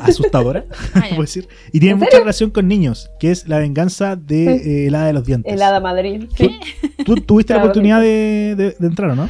asustadora, 0.00 0.64
Ah, 0.94 1.02
puedo 1.10 1.22
decir, 1.22 1.46
y 1.72 1.78
tiene 1.78 1.92
¿En 1.92 1.98
mucha 1.98 2.10
serio? 2.12 2.24
relación 2.24 2.50
con 2.50 2.66
niños, 2.68 3.10
que 3.20 3.30
es 3.30 3.46
la 3.48 3.58
venganza 3.58 4.16
de 4.16 4.58
Sí. 4.62 4.70
eh, 4.70 4.86
el 4.88 4.94
hada 4.94 5.06
de 5.06 5.12
los 5.12 5.24
dientes. 5.24 5.52
El 5.52 5.62
Hada 5.62 5.78
Madrid. 5.80 6.24
Sí. 6.36 6.58
¿Tú 7.04 7.14
tuviste 7.16 7.52
la 7.54 7.60
oportunidad 7.60 8.00
de, 8.00 8.54
de- 8.56 8.76
de 8.78 8.86
entrar 8.86 9.10
o 9.10 9.14
no? 9.16 9.28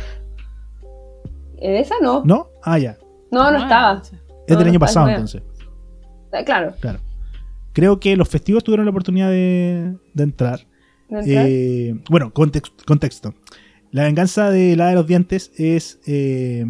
¿En 1.58 1.74
esa 1.76 1.94
no? 2.00 2.22
¿No? 2.24 2.48
Ah, 2.62 2.78
ya. 2.78 2.96
No, 3.30 3.50
no 3.50 3.58
estaba. 3.58 4.00
Es 4.02 4.12
No, 4.12 4.56
del 4.56 4.58
no 4.64 4.70
año 4.70 4.80
pasado 4.80 5.08
es 5.08 5.12
entonces. 5.14 5.42
Claro. 6.46 6.74
Claro. 6.80 6.98
Creo 7.72 8.00
que 8.00 8.16
los 8.16 8.28
festivos 8.28 8.64
tuvieron 8.64 8.86
la 8.86 8.90
oportunidad 8.90 9.30
de, 9.30 9.94
de 10.14 10.22
entrar. 10.22 10.66
Eh, 11.26 11.94
bueno, 12.10 12.32
context- 12.32 12.84
contexto. 12.86 13.34
La 13.90 14.04
venganza 14.04 14.50
de 14.50 14.76
la 14.76 14.88
de 14.88 14.94
los 14.94 15.06
dientes 15.06 15.52
es 15.56 16.00
eh, 16.06 16.64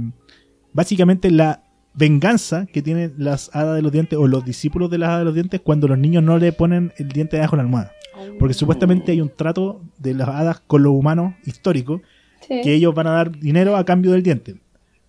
básicamente 0.73 1.31
la 1.31 1.65
venganza 1.95 2.67
que 2.67 2.83
tienen 2.83 3.15
las 3.19 3.55
hadas 3.55 3.77
de 3.77 3.83
los 3.83 3.93
dientes 3.93 4.19
o 4.19 4.27
los 4.27 4.45
discípulos 4.45 4.91
de 4.91 4.99
las 4.99 5.11
hadas 5.11 5.21
de 5.21 5.25
los 5.27 5.35
dientes 5.35 5.61
cuando 5.61 5.87
los 5.89 5.99
niños 5.99 6.23
no 6.23 6.39
le 6.39 6.53
ponen 6.53 6.93
el 6.99 7.09
diente 7.09 7.37
debajo 7.37 7.57
de 7.57 7.59
la 7.59 7.67
almohada. 7.67 7.93
Porque 8.39 8.55
supuestamente 8.55 9.13
hay 9.13 9.21
un 9.21 9.31
trato 9.35 9.83
de 9.99 10.15
las 10.15 10.29
hadas 10.29 10.61
con 10.61 10.83
los 10.83 10.93
humanos 10.93 11.35
históricos 11.45 12.01
Sí. 12.49 12.61
que 12.65 12.75
ellos 12.75 12.93
van 12.93 13.07
a 13.07 13.13
dar 13.13 13.39
dinero 13.39 13.77
a 13.77 13.85
cambio 13.85 14.11
del 14.11 14.25
diente. 14.25 14.57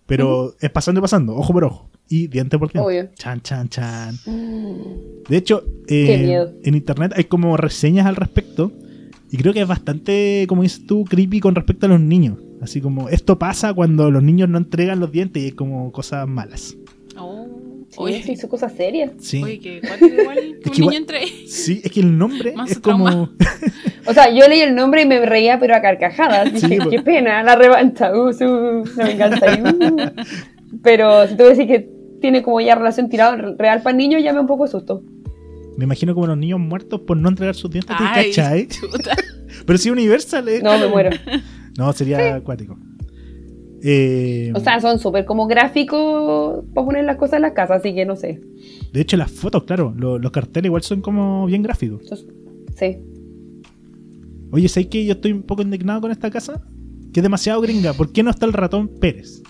Pero 0.06 0.54
es 0.60 0.70
pasando 0.70 1.00
y 1.00 1.02
pasando, 1.02 1.34
ojo 1.34 1.52
por 1.52 1.64
ojo. 1.64 1.90
Y 2.08 2.28
diente 2.28 2.58
por 2.58 2.70
diente. 2.72 2.86
Obvio. 2.86 3.08
Chan, 3.16 3.40
chan, 3.40 3.68
chan. 3.68 4.14
Mm. 4.26 5.28
De 5.28 5.36
hecho, 5.36 5.64
eh, 5.88 6.46
en 6.62 6.74
internet 6.74 7.12
hay 7.16 7.24
como 7.24 7.56
reseñas 7.56 8.06
al 8.06 8.16
respecto. 8.16 8.72
Y 9.30 9.36
creo 9.36 9.52
que 9.52 9.62
es 9.62 9.66
bastante, 9.68 10.44
como 10.48 10.62
dices 10.62 10.86
tú, 10.86 11.04
creepy 11.04 11.40
con 11.40 11.54
respecto 11.54 11.86
a 11.86 11.88
los 11.88 12.00
niños. 12.00 12.38
Así 12.60 12.80
como, 12.80 13.08
esto 13.08 13.38
pasa 13.38 13.74
cuando 13.74 14.10
los 14.10 14.22
niños 14.22 14.48
no 14.48 14.58
entregan 14.58 15.00
los 15.00 15.10
dientes 15.10 15.42
y 15.42 15.46
hay 15.46 15.52
como 15.52 15.90
cosas 15.92 16.28
malas. 16.28 16.76
Oh. 17.18 17.48
Sí, 17.90 17.96
Oye, 18.00 18.22
sí, 18.24 18.36
son 18.36 18.50
cosas 18.50 18.72
serias. 18.74 19.12
Sí. 19.20 19.42
oye, 19.42 19.60
que 19.60 19.76
igual 19.76 19.98
que 19.98 20.08
que 20.62 20.70
un 20.70 20.74
igual- 20.76 20.78
niño 20.78 20.92
entre 20.98 21.26
Sí, 21.46 21.80
es 21.84 21.92
que 21.92 22.00
el 22.00 22.16
nombre 22.18 22.52
Más 22.54 22.70
es 22.72 22.78
como. 22.80 23.30
O 24.06 24.12
sea, 24.12 24.28
yo 24.30 24.46
leí 24.48 24.60
el 24.60 24.74
nombre 24.74 25.02
y 25.02 25.06
me 25.06 25.24
reía, 25.24 25.58
pero 25.58 25.74
a 25.74 25.80
carcajadas. 25.80 26.50
Sí, 26.60 26.66
Dije, 26.66 26.76
pues. 26.82 26.88
qué 26.96 27.02
pena, 27.02 27.42
la 27.42 27.56
revancha, 27.56 28.12
uh, 28.14 28.32
su, 28.34 28.84
la 28.96 29.04
venganza. 29.06 29.46
uh. 29.62 30.76
Pero 30.82 31.26
si 31.26 31.36
te 31.36 31.42
voy 31.42 31.52
a 31.52 31.56
decir 31.56 31.66
que 31.66 31.93
tiene 32.24 32.42
como 32.42 32.58
ya 32.62 32.74
relación 32.74 33.10
tirada 33.10 33.36
real 33.58 33.82
para 33.82 33.94
niños, 33.94 34.22
ya 34.22 34.32
me 34.32 34.40
un 34.40 34.46
poco 34.46 34.64
de 34.64 34.70
susto. 34.70 35.02
Me 35.76 35.84
imagino 35.84 36.14
como 36.14 36.26
los 36.26 36.38
niños 36.38 36.58
muertos 36.58 37.00
por 37.00 37.18
no 37.18 37.28
entregar 37.28 37.54
sus 37.54 37.70
dientes. 37.70 37.94
Chuta. 38.80 39.14
Pero 39.66 39.78
si 39.78 39.90
Universal 39.90 40.48
es. 40.48 40.62
No, 40.62 40.78
me 40.78 40.88
muero. 40.88 41.10
No, 41.76 41.92
sería 41.92 42.36
acuático. 42.36 42.78
Eh, 43.82 44.52
O 44.54 44.60
sea, 44.60 44.80
son 44.80 44.98
súper 45.00 45.24
como 45.26 45.46
gráficos 45.48 46.64
para 46.72 46.84
poner 46.86 47.04
las 47.04 47.16
cosas 47.16 47.34
en 47.34 47.42
la 47.42 47.52
casa, 47.52 47.74
así 47.74 47.92
que 47.94 48.06
no 48.06 48.16
sé. 48.16 48.40
de 48.92 49.00
hecho, 49.00 49.16
las 49.18 49.30
fotos, 49.30 49.64
claro, 49.64 49.92
lo- 49.96 50.18
los 50.18 50.30
carteles 50.30 50.68
igual 50.68 50.82
son 50.82 51.00
como 51.02 51.44
bien 51.46 51.62
gráficos. 51.62 52.02
Sí. 52.78 52.96
Oye, 54.52 54.68
¿sabes 54.68 54.86
que 54.86 55.04
yo 55.04 55.12
estoy 55.14 55.32
un 55.32 55.42
poco 55.42 55.62
indignado 55.62 56.00
con 56.00 56.10
esta 56.12 56.30
casa? 56.30 56.62
Que 57.12 57.20
es 57.20 57.22
demasiado 57.24 57.60
gringa. 57.60 57.92
¿Por 57.92 58.12
qué 58.12 58.22
no 58.22 58.30
está 58.30 58.46
el 58.46 58.52
ratón 58.52 58.88
Pérez? 58.88 59.42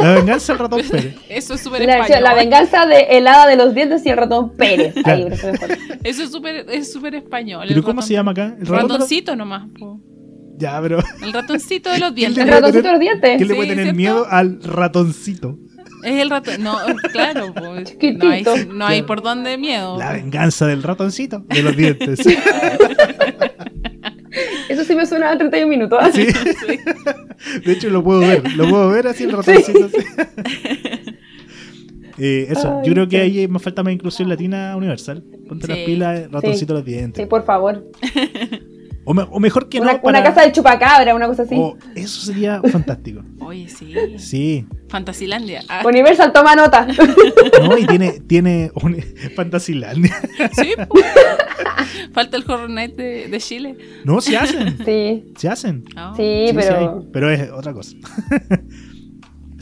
La 0.00 0.14
venganza 0.14 0.52
del 0.52 0.60
ratón 0.60 0.80
Pérez. 0.90 1.14
Eso 1.28 1.54
es 1.54 1.60
súper 1.60 1.84
La, 1.84 1.98
español. 1.98 2.22
la 2.24 2.34
venganza 2.34 2.86
de 2.86 3.00
helada 3.10 3.46
de 3.46 3.56
los 3.56 3.74
dientes 3.74 4.04
y 4.06 4.08
el 4.10 4.16
ratón 4.16 4.54
Pérez. 4.56 4.94
Ahí, 5.04 5.26
Claro. 5.28 5.28
Eso 6.04 6.22
es 6.22 6.30
súper 6.30 6.66
es 6.70 6.92
súper 6.92 7.14
español. 7.14 7.66
¿Pero 7.68 7.82
cómo 7.82 8.00
ratón- 8.00 8.06
se 8.08 8.14
llama 8.14 8.32
acá? 8.32 8.56
¿El 8.58 8.66
ratón 8.66 8.90
Ratoncito 8.90 9.36
nomás. 9.36 9.68
po. 9.78 10.00
Ya, 10.58 10.80
pero. 10.80 10.98
El 11.22 11.32
ratoncito 11.32 11.90
de 11.90 11.98
los 12.00 12.12
¿Quién 12.12 12.34
dientes. 12.34 12.44
El 12.44 12.50
ratoncito 12.50 12.82
de 12.84 12.90
los 12.92 13.00
dientes. 13.00 13.36
¿Quién 13.36 13.48
le 13.48 13.54
Sí, 13.54 13.56
puede 13.56 13.68
tener 13.70 13.84
¿cierto? 13.84 13.96
miedo 13.96 14.26
al 14.30 14.62
ratoncito? 14.62 15.58
Es 16.04 16.20
el 16.20 16.30
ratón. 16.30 16.62
No, 16.62 16.78
claro, 17.12 17.52
pues, 17.54 17.96
no 18.18 18.28
hay, 18.30 18.42
no 18.68 18.86
hay 18.86 18.98
Claro. 18.98 19.06
por 19.06 19.22
dónde 19.22 19.56
miedo. 19.56 19.98
La 19.98 20.12
venganza 20.12 20.66
del 20.66 20.82
ratoncito 20.82 21.44
de 21.48 21.62
los 21.62 21.76
dientes. 21.76 22.18
Eso 24.72 24.84
sí 24.84 24.94
me 24.94 25.06
suena 25.06 25.30
a 25.30 25.36
31 25.38 25.68
minutos. 25.68 25.98
¿ah? 26.00 26.10
Sí. 26.12 26.26
Sí. 26.66 27.60
De 27.64 27.72
hecho, 27.72 27.90
lo 27.90 28.02
puedo 28.04 28.20
ver. 28.20 28.42
Lo 28.56 28.68
puedo 28.68 28.88
ver 28.90 29.06
así 29.08 29.24
el 29.24 29.32
ratoncito. 29.32 29.86
así. 29.86 29.96
Eh, 32.18 32.46
eso, 32.50 32.78
Ay, 32.80 32.86
yo 32.86 32.92
creo 32.92 33.08
que 33.08 33.16
sí. 33.16 33.38
ahí 33.38 33.48
me 33.48 33.58
falta 33.58 33.82
más 33.82 33.92
inclusión 33.94 34.28
latina 34.28 34.76
universal. 34.76 35.24
Ponte 35.48 35.66
las 35.66 35.78
Sí. 35.78 35.84
pilas, 35.86 36.30
ratoncito 36.30 36.74
los 36.74 36.84
Sí, 36.84 36.90
dientes. 36.92 37.26
por 37.26 37.42
favor. 37.44 37.90
O, 39.04 39.14
me- 39.14 39.26
o 39.28 39.40
mejor 39.40 39.68
que 39.68 39.80
Una, 39.80 39.94
no. 39.94 40.00
para- 40.02 40.18
una 40.20 40.22
casa 40.28 40.42
del 40.42 40.52
chupacabra, 40.52 41.14
una 41.14 41.26
cosa 41.26 41.42
así. 41.42 41.56
o- 41.58 41.76
eso 41.96 42.20
sería 42.20 42.60
fantástico. 42.62 43.22
Oye, 43.40 43.68
sí. 43.68 43.94
Sí, 44.18 44.66
Fantasilandia. 44.88 45.62
Ah, 45.68 45.82
Universal 45.84 46.32
toma 46.32 46.54
nota. 46.54 46.86
No, 47.62 47.76
y 47.78 47.86
tiene, 47.86 48.20
tiene 48.20 48.70
un 48.82 48.96
Fantasilandia. 49.36 50.14
sí, 50.52 50.74
po. 50.88 50.94
Falta 52.12 52.36
el 52.36 52.44
Horror 52.46 52.70
Night 52.70 52.94
de, 52.96 53.28
de 53.28 53.38
Chile. 53.40 53.76
No, 54.04 54.20
se 54.20 54.36
hacen. 54.36 54.78
Sí, 54.84 55.32
Se 55.36 55.48
hacen. 55.48 55.84
Ah. 55.96 56.12
sí, 56.16 56.22
Sí, 56.22 56.48
sí 56.50 56.54
pero. 56.56 56.78
hay, 57.00 57.06
pero 57.12 57.30
es 57.30 57.50
otra 57.50 57.72
cosa. 57.72 57.96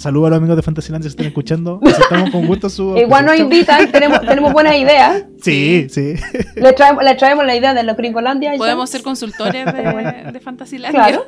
Saludos 0.01 0.29
a 0.29 0.31
los 0.31 0.37
amigos 0.39 0.57
de 0.57 0.63
Fantasylandia 0.63 1.11
si 1.11 1.13
están 1.13 1.27
escuchando. 1.27 1.79
Aceptamos 1.85 2.31
con 2.31 2.47
gusto 2.47 2.71
su. 2.71 2.97
Igual 2.97 3.27
nos 3.27 3.39
invitan, 3.39 3.93
tenemos, 3.93 4.21
tenemos 4.23 4.53
buenas 4.55 4.75
ideas. 4.77 5.27
Sí, 5.43 5.89
sí. 5.91 6.15
Le 6.57 6.73
traemos, 6.73 7.05
le 7.05 7.15
traemos 7.17 7.45
la 7.45 7.55
idea 7.55 7.75
de 7.75 7.83
los 7.83 7.97
Gringolandia. 7.99 8.53
ya. 8.53 8.59
Podemos 8.59 8.89
ser 8.89 9.03
consultores 9.03 9.67
de, 9.67 10.31
de 10.33 10.41
Fantasilandia. 10.41 10.99
Claro. 11.05 11.27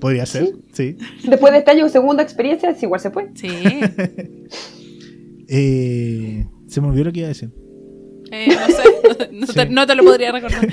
Podría 0.00 0.26
ser, 0.26 0.50
sí. 0.72 0.96
Después 1.22 1.52
de 1.52 1.60
este 1.60 1.70
año, 1.70 1.88
segunda 1.88 2.22
experiencia, 2.24 2.74
igual 2.82 3.00
se 3.00 3.10
puede. 3.10 3.30
Sí. 3.36 3.48
Eh, 5.48 6.44
se 6.66 6.80
me 6.80 6.88
olvidó 6.88 7.04
lo 7.04 7.12
que 7.12 7.20
iba 7.20 7.26
a 7.26 7.28
decir. 7.28 7.52
Eh, 8.32 8.48
no 8.48 8.66
sé, 8.66 8.82
no, 9.30 9.46
te, 9.46 9.46
Sí. 9.52 9.68
no 9.70 9.86
te 9.86 9.94
lo 9.94 10.02
podría 10.02 10.32
recordar. 10.32 10.66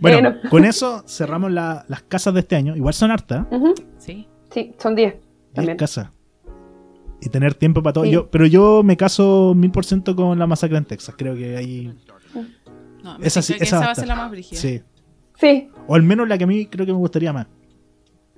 Bueno, 0.00 0.20
Bueno. 0.30 0.36
con 0.48 0.64
eso 0.64 1.02
cerramos 1.08 1.50
la- 1.50 1.84
las 1.88 2.02
casas 2.04 2.32
de 2.34 2.38
este 2.38 2.54
año. 2.54 2.76
Igual 2.76 2.94
son 2.94 3.10
hartas. 3.10 3.46
Sí. 3.98 4.28
Sí, 4.54 4.74
son 4.78 4.94
10. 4.94 5.14
10 5.56 5.66
También. 5.66 5.76
casas. 5.76 6.08
Y 7.20 7.28
tener 7.30 7.54
tiempo 7.54 7.82
para 7.82 7.94
todo. 7.94 8.04
Sí. 8.04 8.10
Yo, 8.10 8.30
pero 8.30 8.46
yo 8.46 8.82
me 8.84 8.96
caso 8.96 9.54
mil 9.56 9.70
por 9.70 9.84
ciento 9.84 10.14
con 10.14 10.38
la 10.38 10.46
masacre 10.46 10.76
en 10.76 10.84
Texas. 10.84 11.14
Creo 11.16 11.34
que 11.34 11.56
ahí. 11.56 11.92
No, 13.02 13.16
Esa 13.22 13.40
sí, 13.42 13.54
esa 13.54 13.64
esa 13.64 13.80
va 13.80 13.90
a 13.92 13.94
ser 13.94 14.08
la 14.08 14.16
más 14.16 14.30
brígida. 14.30 14.60
Sí. 14.60 14.82
Sí, 15.40 15.68
O 15.86 15.94
al 15.94 16.02
menos 16.02 16.26
la 16.28 16.38
que 16.38 16.44
a 16.44 16.46
mí 16.46 16.66
creo 16.66 16.86
que 16.86 16.92
me 16.92 16.98
gustaría 16.98 17.32
más. 17.32 17.46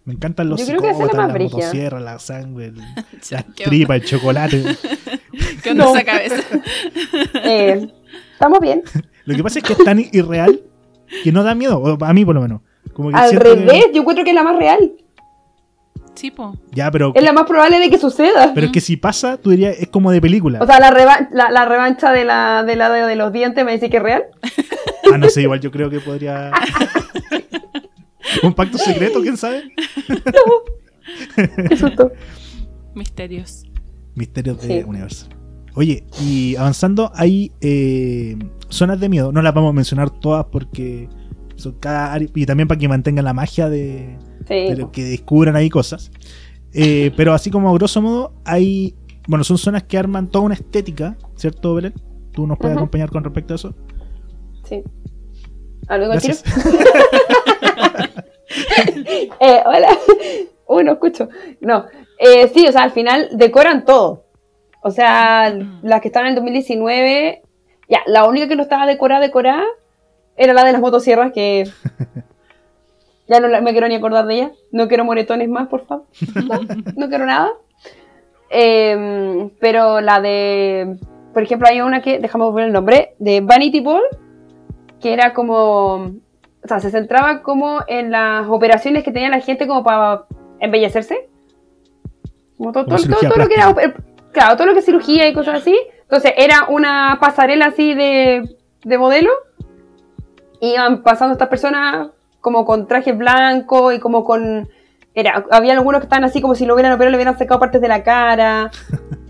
Me 0.05 0.15
encantan 0.15 0.49
los 0.49 0.59
la 0.61 0.67
psicópatas, 0.67 1.15
la 1.15 1.29
motosierra, 1.39 2.01
la 2.01 2.19
sangre, 2.19 2.67
el- 2.67 2.77
las 3.31 3.45
¿Qué 3.55 3.65
tripas, 3.65 4.01
el 4.01 4.05
chocolate. 4.07 4.65
¿Qué 5.63 5.71
onda 5.71 5.85
No. 5.85 5.95
esa 5.95 6.05
cabeza? 6.05 6.37
eh, 7.45 7.89
estamos 8.33 8.59
bien. 8.61 8.83
Lo 9.27 9.37
que 9.37 9.43
pasa 9.43 9.59
es 9.59 9.65
que 9.65 9.73
es 9.75 9.85
tan 9.85 9.99
irreal 10.13 10.61
que 11.23 11.31
no 11.33 11.43
da 11.43 11.55
miedo. 11.55 11.99
a 12.01 12.13
mí, 12.13 12.25
por 12.25 12.35
lo 12.35 12.41
menos. 12.43 12.63
Como 12.95 13.11
que 13.11 13.17
Al 13.17 13.31
que- 13.31 13.39
revés, 13.39 13.85
yo 13.93 14.01
encuentro 14.01 14.25
que 14.25 14.31
es 14.31 14.35
la 14.37 14.43
más 14.45 14.57
real. 14.57 14.93
Sí, 16.19 16.33
po. 16.33 16.57
Ya, 16.73 16.91
pero, 16.91 17.13
Es 17.15 17.23
la 17.23 17.33
más 17.33 17.45
probable 17.47 17.79
de 17.79 17.89
que 17.91 17.97
suceda. 17.99 18.51
pero 18.53 18.67
es 18.67 18.73
que 18.73 18.81
si 18.81 18.97
pasa, 18.97 19.37
tú 19.37 19.51
dirías, 19.51 19.77
es 19.79 19.87
como 19.89 20.11
de 20.11 20.21
película. 20.21 20.59
O 20.61 20.67
sea, 20.67 20.81
la, 20.81 20.91
reva- 20.91 21.29
la, 21.31 21.49
la 21.53 21.65
revancha 21.65 22.11
de 22.11 22.25
la, 22.25 22.65
de 22.65 22.75
la 22.75 22.91
de 22.91 23.15
los 23.15 23.33
dientes 23.33 23.65
me 23.65 23.71
dice 23.73 23.89
que 23.89 23.99
es 23.99 24.03
real. 24.03 24.25
ah, 25.13 25.17
no 25.17 25.29
sé, 25.29 25.43
igual 25.43 25.61
yo 25.61 25.71
creo 25.71 25.89
que 25.89 26.01
podría. 26.01 26.51
Un 28.43 28.53
pacto 28.53 28.79
secreto, 28.79 29.21
quién 29.23 29.37
sabe. 29.37 29.63
Qué 31.69 31.77
susto. 31.77 32.13
Misterios. 32.95 33.65
Misterios 34.15 34.61
de 34.61 34.81
Sí. 34.81 34.85
Universal. 34.87 35.29
Oye, 35.75 36.05
y 36.21 36.57
avanzando, 36.57 37.13
hay 37.15 37.53
eh, 37.61 38.37
zonas 38.69 38.99
de 38.99 39.09
miedo. 39.09 39.31
No 39.31 39.41
las 39.43 39.55
vamos 39.55 39.71
a 39.71 39.73
mencionar 39.73 40.11
todas 40.11 40.47
porque 40.51 41.09
son 41.55 41.75
cada 41.79 42.13
área- 42.13 42.29
y 42.35 42.45
también 42.47 42.67
para 42.69 42.79
que 42.79 42.89
mantengan 42.89 43.25
la 43.25 43.33
magia 43.33 43.69
de, 43.69 44.19
Lo 44.77 44.91
que 44.91 45.05
descubran 45.05 45.57
ahí 45.57 45.69
cosas. 45.69 46.11
Eh, 46.73 47.13
pero 47.17 47.33
así 47.33 47.51
como 47.51 47.71
a 47.71 47.75
grosso 47.75 48.03
modo, 48.03 48.33
hay. 48.45 48.95
Bueno, 49.27 49.45
son 49.45 49.59
zonas 49.59 49.83
que 49.85 49.99
arman 49.99 50.29
toda 50.29 50.45
una 50.45 50.55
estética, 50.55 51.17
¿cierto, 51.37 51.75
Belén? 51.75 51.95
¿Tú 52.33 52.47
nos 52.47 52.59
puedes 52.59 52.77
acompañar 52.77 53.11
con 53.11 53.25
respecto 53.25 53.55
a 53.55 53.57
eso? 53.57 53.75
Sí. 54.65 54.83
¿Ah, 55.89 55.99
luego 55.99 56.15
el 56.15 56.21
tiro? 56.21 56.35
Eh, 59.41 59.63
hola. 59.67 59.89
Uy, 60.67 60.85
no 60.85 60.93
escucho. 60.93 61.29
No. 61.61 61.87
Eh, 62.19 62.49
sí, 62.49 62.67
o 62.67 62.73
sea, 62.73 62.83
al 62.83 62.93
final 62.93 63.29
decoran 63.33 63.85
todo. 63.85 64.25
O 64.83 64.91
sea, 64.91 65.55
las 65.83 66.01
que 66.01 66.09
estaban 66.09 66.29
en 66.29 66.31
el 66.31 66.37
2019. 66.37 67.43
Ya, 67.89 68.01
la 68.07 68.27
única 68.27 68.49
que 68.49 68.57
no 68.57 68.63
estaba 68.63 68.87
decorada, 68.87 69.21
decorada, 69.21 69.65
era 70.37 70.53
la 70.53 70.65
de 70.65 70.73
las 70.73 70.81
motosierras, 70.81 71.33
que. 71.33 71.69
Ya 73.29 73.41
no 73.41 73.49
me 73.63 73.73
quiero 73.73 73.89
ni 73.89 73.95
acordar 73.97 74.27
de 74.27 74.35
ella. 74.35 74.53
No 74.73 74.89
quiero 74.89 75.05
moretones 75.05 75.49
más, 75.49 75.69
por 75.69 75.87
favor. 75.87 76.07
No, 76.47 76.61
no 76.97 77.09
quiero 77.09 77.27
nada. 77.27 77.51
Em, 78.51 79.51
pero 79.61 80.01
la 80.01 80.21
de. 80.21 80.97
Por 81.35 81.43
ejemplo, 81.43 81.69
hay 81.69 81.81
una 81.81 82.01
que, 82.03 82.19
dejamos 82.19 82.55
ver 82.55 82.67
el 82.67 82.73
nombre, 82.73 83.15
de 83.19 83.41
Vanity 83.41 83.81
Ball, 83.81 84.03
que 85.01 85.13
era 85.13 85.35
como. 85.35 85.95
O 86.65 86.67
sea, 86.67 86.81
se 86.81 86.91
centraba 86.91 87.43
como 87.43 87.81
en 87.87 88.11
las 88.11 88.47
operaciones 88.49 89.05
que 89.05 89.13
tenía 89.13 89.29
la 89.29 89.41
gente 89.41 89.67
como 89.67 89.85
para 89.85 90.25
embellecerse. 90.61 91.29
Como 92.57 92.73
todo, 92.73 92.87
Como 92.87 92.97
todo- 92.99 93.29
todo- 93.29 93.39
lo 93.39 93.49
que 93.49 93.55
era. 93.55 93.75
Claro, 94.33 94.57
todo 94.57 94.67
lo 94.67 94.73
que 94.73 94.81
es 94.81 94.85
cirugía 94.87 95.29
y 95.29 95.35
cosas 95.35 95.61
así. 95.61 95.79
Entonces, 96.03 96.33
era 96.37 96.67
una 96.69 97.19
pasarela 97.21 97.67
así 97.67 97.95
de, 97.95 98.57
de 98.85 98.99
modelo. 98.99 99.31
Iban 100.61 101.03
pasando 101.03 101.33
estas 101.35 101.49
personas 101.49 102.09
como 102.41 102.65
con 102.65 102.87
traje 102.87 103.13
blanco 103.13 103.93
y 103.93 103.99
como 104.01 104.25
con. 104.25 104.69
Era, 105.15 105.45
había 105.51 105.73
algunos 105.73 106.01
que 106.01 106.05
estaban 106.05 106.25
así 106.25 106.41
como 106.41 106.55
si 106.55 106.65
lo 106.65 106.75
hubieran 106.75 106.93
operado, 106.93 107.11
le 107.11 107.17
hubieran 107.17 107.37
sacado 107.39 107.59
partes 107.61 107.81
de 107.81 107.89
la 107.89 108.03
cara. 108.03 108.71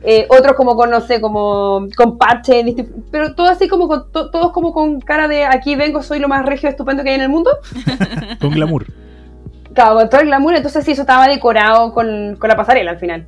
Eh, 0.05 0.27
otros 0.31 0.55
como 0.57 0.77
con, 0.77 0.91
no 0.91 1.01
sé, 1.01 1.21
como 1.21 1.89
con 1.97 2.19
parches, 2.19 2.65
pero 3.11 3.35
todo 3.35 3.49
así 3.49 3.67
como 3.67 3.89
con, 3.89 4.13
to- 4.13 4.31
todos 4.31 4.53
como 4.53 4.73
con 4.73 5.01
cara 5.01 5.27
de 5.27 5.45
aquí 5.45 5.75
vengo, 5.75 6.05
soy 6.05 6.21
lo 6.21 6.29
más 6.29 6.47
regio 6.47 6.69
estupendo 6.69 7.03
que 7.03 7.09
hay 7.11 7.17
en 7.17 7.23
el 7.23 7.29
mundo. 7.29 7.51
Con 8.41 8.51
glamour. 8.53 8.87
Claro, 9.75 9.97
con 9.97 10.09
todo 10.09 10.21
el 10.21 10.29
glamour, 10.29 10.55
entonces 10.55 10.85
sí, 10.85 10.93
eso 10.93 11.03
estaba 11.03 11.27
decorado 11.27 11.93
con, 11.95 12.37
con 12.39 12.49
la 12.49 12.57
pasarela 12.57 12.93
al 12.93 12.99
final. 13.01 13.27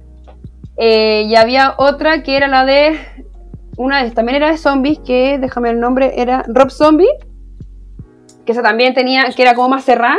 Eh, 0.76 1.24
y 1.28 1.34
había 1.34 1.74
otra 1.76 2.22
que 2.22 2.36
era 2.36 2.46
la 2.46 2.64
de, 2.64 3.00
una 3.76 4.04
de, 4.04 4.12
también 4.12 4.36
era 4.36 4.50
de 4.52 4.56
zombies, 4.56 5.00
que, 5.00 5.38
déjame 5.40 5.70
el 5.70 5.80
nombre, 5.80 6.22
era 6.22 6.44
Rob 6.46 6.70
Zombie, 6.70 7.10
que 8.44 8.52
esa 8.52 8.62
también 8.62 8.94
tenía, 8.94 9.24
que 9.34 9.42
era 9.42 9.54
como 9.54 9.68
más 9.68 9.84
cerrada, 9.84 10.18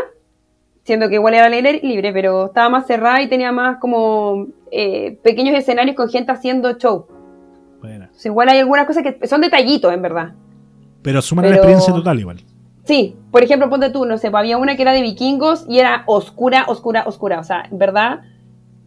siendo 0.84 1.10
que 1.10 1.16
igual 1.16 1.34
era 1.34 1.50
libre, 1.50 1.80
libre 1.84 2.12
pero 2.14 2.48
estaba 2.48 2.70
más 2.70 2.88
cerrada 2.88 3.22
y 3.22 3.28
tenía 3.28 3.52
más 3.52 3.78
como 3.78 4.48
eh, 4.72 5.20
pequeños 5.24 5.56
escenarios 5.58 5.96
con 5.96 6.10
gente 6.10 6.32
haciendo 6.32 6.74
show. 6.78 7.08
Buena. 7.80 8.06
Entonces, 8.06 8.26
igual 8.28 8.50
hay 8.50 8.60
algunas 8.60 8.86
cosas 8.86 9.04
que 9.04 9.28
son 9.28 9.42
detallitos, 9.42 9.94
en 9.94 10.02
verdad. 10.02 10.34
Pero 11.02 11.22
suman 11.22 11.46
la 11.46 11.56
experiencia 11.56 11.94
total 11.94 12.20
igual. 12.20 12.38
Sí, 12.84 13.16
por 13.32 13.44
ejemplo, 13.44 13.70
ponte 13.70 13.90
tú, 13.90 14.06
no 14.06 14.18
sé, 14.18 14.30
había 14.34 14.58
una 14.58 14.76
que 14.76 14.82
era 14.82 14.92
de 14.92 15.02
vikingos 15.02 15.66
y 15.68 15.80
era 15.80 16.04
oscura, 16.08 16.66
oscura, 16.68 17.04
oscura. 17.06 17.40
O 17.40 17.44
sea, 17.44 17.64
en 17.70 17.78
verdad, 17.78 18.22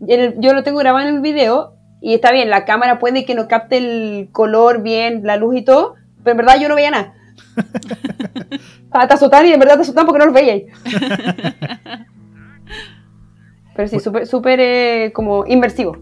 yo 0.01 0.53
lo 0.53 0.63
tengo 0.63 0.79
grabado 0.79 1.09
en 1.09 1.17
el 1.17 1.21
video 1.21 1.75
y 2.01 2.15
está 2.15 2.33
bien, 2.33 2.51
la 2.51 2.65
cámara 2.65 2.99
puede 2.99 3.25
que 3.25 3.35
no 3.35 3.49
capte 3.49 3.79
el 3.79 4.29
color 4.33 4.83
bien, 4.83 5.23
la 5.25 5.37
luz 5.37 5.57
y 5.57 5.63
todo, 5.63 5.95
pero 6.23 6.33
en 6.33 6.37
verdad 6.37 6.61
yo 6.61 6.69
no 6.69 6.75
veía 6.75 6.91
nada. 6.91 7.15
Ah, 8.97 9.09
te 9.09 9.15
asustan 9.15 9.45
y 9.47 9.53
en 9.53 9.59
verdad 9.59 9.75
te 9.75 9.83
asustan 9.83 10.07
porque 10.07 10.21
no 10.21 10.27
los 10.27 10.35
veía. 10.35 10.63
Pero 13.77 13.89
sí, 13.89 13.99
súper, 13.99 14.27
súper 14.27 14.61
eh, 14.61 15.13
como 15.13 15.45
inmersivo. 15.47 15.97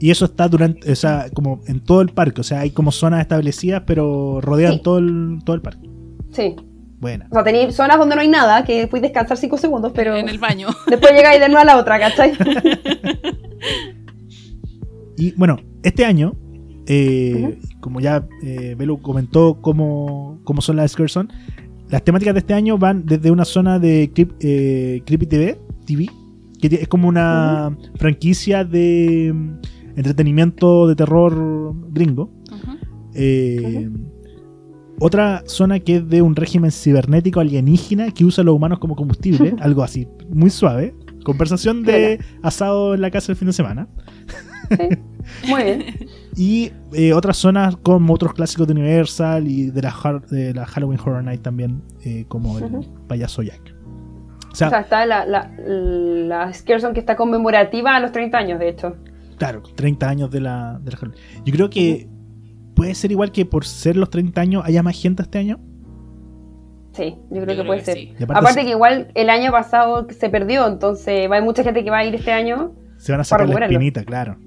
Y 0.00 0.10
eso 0.10 0.24
está 0.24 0.48
durante, 0.48 0.90
o 0.90 0.96
sea, 0.96 1.26
como 1.34 1.60
en 1.66 1.80
todo 1.80 2.00
el 2.00 2.08
parque. 2.08 2.40
O 2.40 2.44
sea, 2.44 2.60
hay 2.60 2.70
como 2.70 2.92
zonas 2.92 3.20
establecidas, 3.20 3.82
pero 3.84 4.40
rodean 4.40 4.74
Sí. 4.74 4.80
todo, 4.82 4.98
el, 4.98 5.40
todo 5.44 5.56
el 5.56 5.60
parque. 5.62 5.86
Sí. 6.30 6.56
Buena. 7.00 7.26
O 7.30 7.34
sea, 7.34 7.44
tenéis 7.44 7.74
zonas 7.74 7.98
donde 7.98 8.14
no 8.14 8.22
hay 8.22 8.28
nada, 8.28 8.64
que 8.64 8.86
puedes 8.86 9.02
descansar 9.02 9.36
5 9.36 9.58
segundos, 9.58 9.92
pero 9.94 10.16
En 10.16 10.28
el 10.28 10.38
baño. 10.38 10.68
después 10.86 11.12
llegáis 11.12 11.40
de 11.40 11.48
nuevo 11.48 11.60
a 11.62 11.64
la 11.64 11.76
otra, 11.78 11.98
¿cachai? 11.98 12.32
Y 15.16 15.32
bueno, 15.32 15.56
este 15.82 16.04
año, 16.04 16.36
eh, 16.86 17.58
como 17.80 17.98
ya 18.00 18.24
eh, 18.44 18.76
Belu 18.78 19.02
comentó 19.02 19.60
cómo, 19.60 20.38
cómo 20.44 20.60
son 20.60 20.76
las 20.76 20.92
Excursion, 20.92 21.28
las 21.90 22.02
temáticas 22.04 22.34
de 22.34 22.40
este 22.40 22.54
año 22.54 22.78
van 22.78 23.04
desde 23.06 23.30
una 23.30 23.44
zona 23.44 23.78
de 23.78 24.10
Creep- 24.14 24.36
eh, 24.40 25.02
Creepy 25.06 25.26
TV, 25.26 25.58
TV, 25.86 26.06
que 26.60 26.66
es 26.82 26.88
como 26.88 27.08
una 27.08 27.76
franquicia 27.96 28.64
de 28.64 29.32
mm, 29.34 29.98
entretenimiento 29.98 30.86
de 30.88 30.96
terror 30.96 31.74
gringo. 31.90 32.30
Eh, 33.14 33.88
Otra 35.00 35.42
zona 35.46 35.78
que 35.78 35.96
es 35.96 36.08
de 36.08 36.22
un 36.22 36.34
régimen 36.34 36.70
cibernético 36.72 37.38
alienígena 37.40 38.10
que 38.10 38.24
usa 38.24 38.42
a 38.42 38.44
los 38.44 38.54
humanos 38.56 38.80
como 38.80 38.96
combustible, 38.96 39.54
algo 39.60 39.82
así, 39.84 40.08
muy 40.28 40.50
suave. 40.50 40.94
Conversación 41.24 41.82
de 41.84 42.20
asado 42.42 42.94
en 42.94 43.00
la 43.02 43.10
casa 43.10 43.32
el 43.32 43.36
fin 43.36 43.46
de 43.46 43.52
semana. 43.52 43.88
Sí. 44.70 45.48
Muy 45.48 45.62
bien. 45.62 45.84
Y 46.38 46.70
eh, 46.92 47.12
otras 47.12 47.36
zonas 47.36 47.76
como 47.78 48.14
otros 48.14 48.32
clásicos 48.32 48.66
de 48.68 48.72
Universal 48.74 49.48
y 49.48 49.70
de 49.70 49.82
la, 49.82 49.90
har- 49.90 50.24
de 50.28 50.54
la 50.54 50.66
Halloween 50.66 51.00
Horror 51.00 51.24
Night 51.24 51.42
también, 51.42 51.82
eh, 52.04 52.26
como 52.28 52.58
el 52.58 52.86
payaso 53.08 53.42
Jack. 53.42 53.74
O 54.46 54.52
O 54.52 54.54
sea, 54.54 54.80
está 54.80 55.04
la, 55.04 55.24
la, 55.26 55.50
la 55.66 56.52
que 56.94 57.00
está 57.00 57.16
conmemorativa 57.16 57.96
a 57.96 58.00
los 58.00 58.12
30 58.12 58.38
años, 58.38 58.58
de 58.60 58.68
hecho. 58.68 58.96
claro, 59.36 59.62
30 59.74 60.08
años 60.08 60.30
de 60.30 60.40
la, 60.40 60.78
de 60.82 60.92
la 60.92 60.96
Halloween. 60.96 61.20
Yo 61.44 61.52
creo 61.52 61.70
que 61.70 62.08
puede 62.76 62.94
ser 62.94 63.10
igual 63.10 63.32
que 63.32 63.44
por 63.44 63.64
ser 63.64 63.96
los 63.96 64.08
30 64.08 64.40
años 64.40 64.62
haya 64.64 64.82
más 64.84 65.00
gente 65.00 65.22
este 65.22 65.38
año. 65.38 65.58
Sí, 66.92 67.16
yo 67.30 67.42
creo 67.42 67.44
Yo 67.44 67.46
que 67.46 67.54
creo 67.54 67.66
puede 67.66 67.78
que 67.80 67.84
ser. 67.84 67.94
sí. 67.96 68.12
Aparte 68.14 68.32
Aparte 68.38 68.60
sí. 68.60 68.66
que 68.66 68.70
igual 68.72 69.10
el 69.14 69.28
año 69.30 69.50
pasado 69.50 70.06
se 70.10 70.30
perdió, 70.30 70.66
entonces 70.68 71.28
hay 71.30 71.42
mucha 71.42 71.62
gente 71.64 71.82
que 71.84 71.90
va 71.90 71.98
a 71.98 72.04
ir 72.04 72.14
este 72.14 72.30
año. 72.32 72.74
Se 72.96 73.10
van 73.12 73.20
a 73.20 73.24
sacar 73.24 73.48
la 73.48 73.64
espinita, 73.66 74.04
claro. 74.04 74.38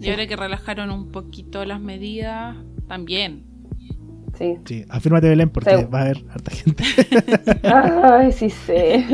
Y 0.00 0.10
ahora 0.10 0.26
que 0.26 0.36
relajaron 0.36 0.90
un 0.90 1.10
poquito 1.10 1.64
las 1.64 1.80
medidas, 1.80 2.56
también. 2.88 3.44
Sí. 4.38 4.56
Sí, 4.66 4.84
afírmate 4.90 5.28
Belén 5.30 5.48
porque 5.48 5.76
Sí. 5.78 5.84
va 5.84 6.00
a 6.00 6.02
haber 6.02 6.24
harta 6.30 6.50
gente. 6.50 6.84
Ay, 7.62 8.32
sí 8.32 8.50
sé. 8.50 9.06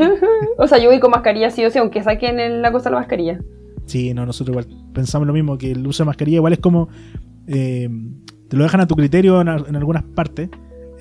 o 0.57 0.67
sea, 0.67 0.77
yo 0.79 0.89
voy 0.89 0.99
con 0.99 1.11
mascarilla 1.11 1.49
sí 1.49 1.63
o 1.63 1.71
sí, 1.71 1.79
aunque 1.79 2.03
saquen 2.03 2.39
el- 2.39 2.61
la 2.61 2.71
cosa 2.71 2.89
de 2.89 2.95
la 2.95 2.99
mascarilla. 2.99 3.39
Sí, 3.85 4.13
no, 4.13 4.25
nosotros 4.25 4.53
igual 4.53 4.67
pensamos 4.93 5.25
lo 5.27 5.33
mismo, 5.33 5.57
que 5.57 5.71
el 5.71 5.85
uso 5.87 6.03
de 6.03 6.07
mascarilla 6.07 6.37
igual 6.37 6.53
es 6.53 6.59
como... 6.59 6.89
eh, 7.47 7.89
te 8.49 8.57
lo 8.57 8.63
dejan 8.63 8.81
a 8.81 8.87
tu 8.87 8.95
criterio 8.95 9.41
en, 9.41 9.47
en 9.47 9.75
algunas 9.75 10.03
partes, 10.03 10.49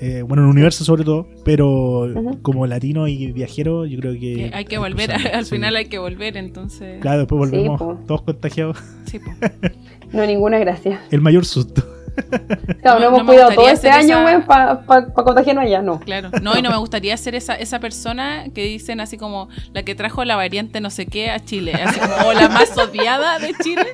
eh, 0.05 0.23
bueno, 0.23 0.43
en 0.43 0.49
el 0.49 0.53
universo 0.53 0.85
sobre 0.85 1.05
todo, 1.05 1.29
pero 1.45 2.09
como 2.43 2.67
latino 2.67 3.07
y 3.07 3.31
viajero 3.33 3.87
yo 3.87 3.99
creo 4.01 4.13
que... 4.15 4.35
Que 4.35 4.51
hay 4.53 4.65
que 4.65 4.79
volver, 4.79 5.13
al 5.13 5.45
sí. 5.45 5.51
final 5.55 5.77
hay 5.77 5.87
que 5.87 5.99
volver, 5.99 6.37
entonces. 6.37 7.01
Claro, 7.01 7.19
después 7.21 7.39
volvemos 7.39 7.81
todos 8.07 8.23
contagiados. 8.23 8.79
Sí, 9.07 9.19
po. 9.21 9.31
No, 10.13 10.27
ninguna 10.27 10.59
gracia. 10.59 11.01
El 11.11 11.21
mayor 11.23 11.45
susto. 11.47 11.83
Claro, 12.83 12.99
no, 12.99 13.01
No- 13.01 13.07
hemos 13.07 13.19
no 13.21 13.27
cuidado 13.27 13.53
todo 13.55 13.69
este 13.71 13.89
año, 13.89 14.17
esa- 14.19 14.25
weón, 14.27 14.43
para 14.43 14.83
pa, 14.85 15.07
pa 15.15 15.25
contagiarnos 15.25 15.65
allá, 15.65 15.81
no. 15.81 15.99
Claro. 16.01 16.31
No, 16.43 16.59
y 16.59 16.61
no 16.61 16.69
me 16.71 16.77
gustaría 16.77 17.17
ser 17.17 17.35
esa, 17.35 17.55
esa 17.55 17.81
persona 17.81 18.45
que 18.55 18.65
dicen 18.65 19.01
así 19.01 19.17
como 19.17 19.49
la 19.73 19.83
que 19.83 19.95
trajo 19.95 20.23
la 20.27 20.37
variante 20.37 20.83
no 20.83 20.91
sé 20.91 21.07
qué 21.07 21.31
a 21.31 21.41
Chile. 21.41 21.73
Así 21.73 21.99
como 22.01 22.29
o 22.29 22.33
la 22.35 22.51
más 22.51 22.77
odiada 22.77 23.39
de 23.39 23.55
Chile. 23.63 23.87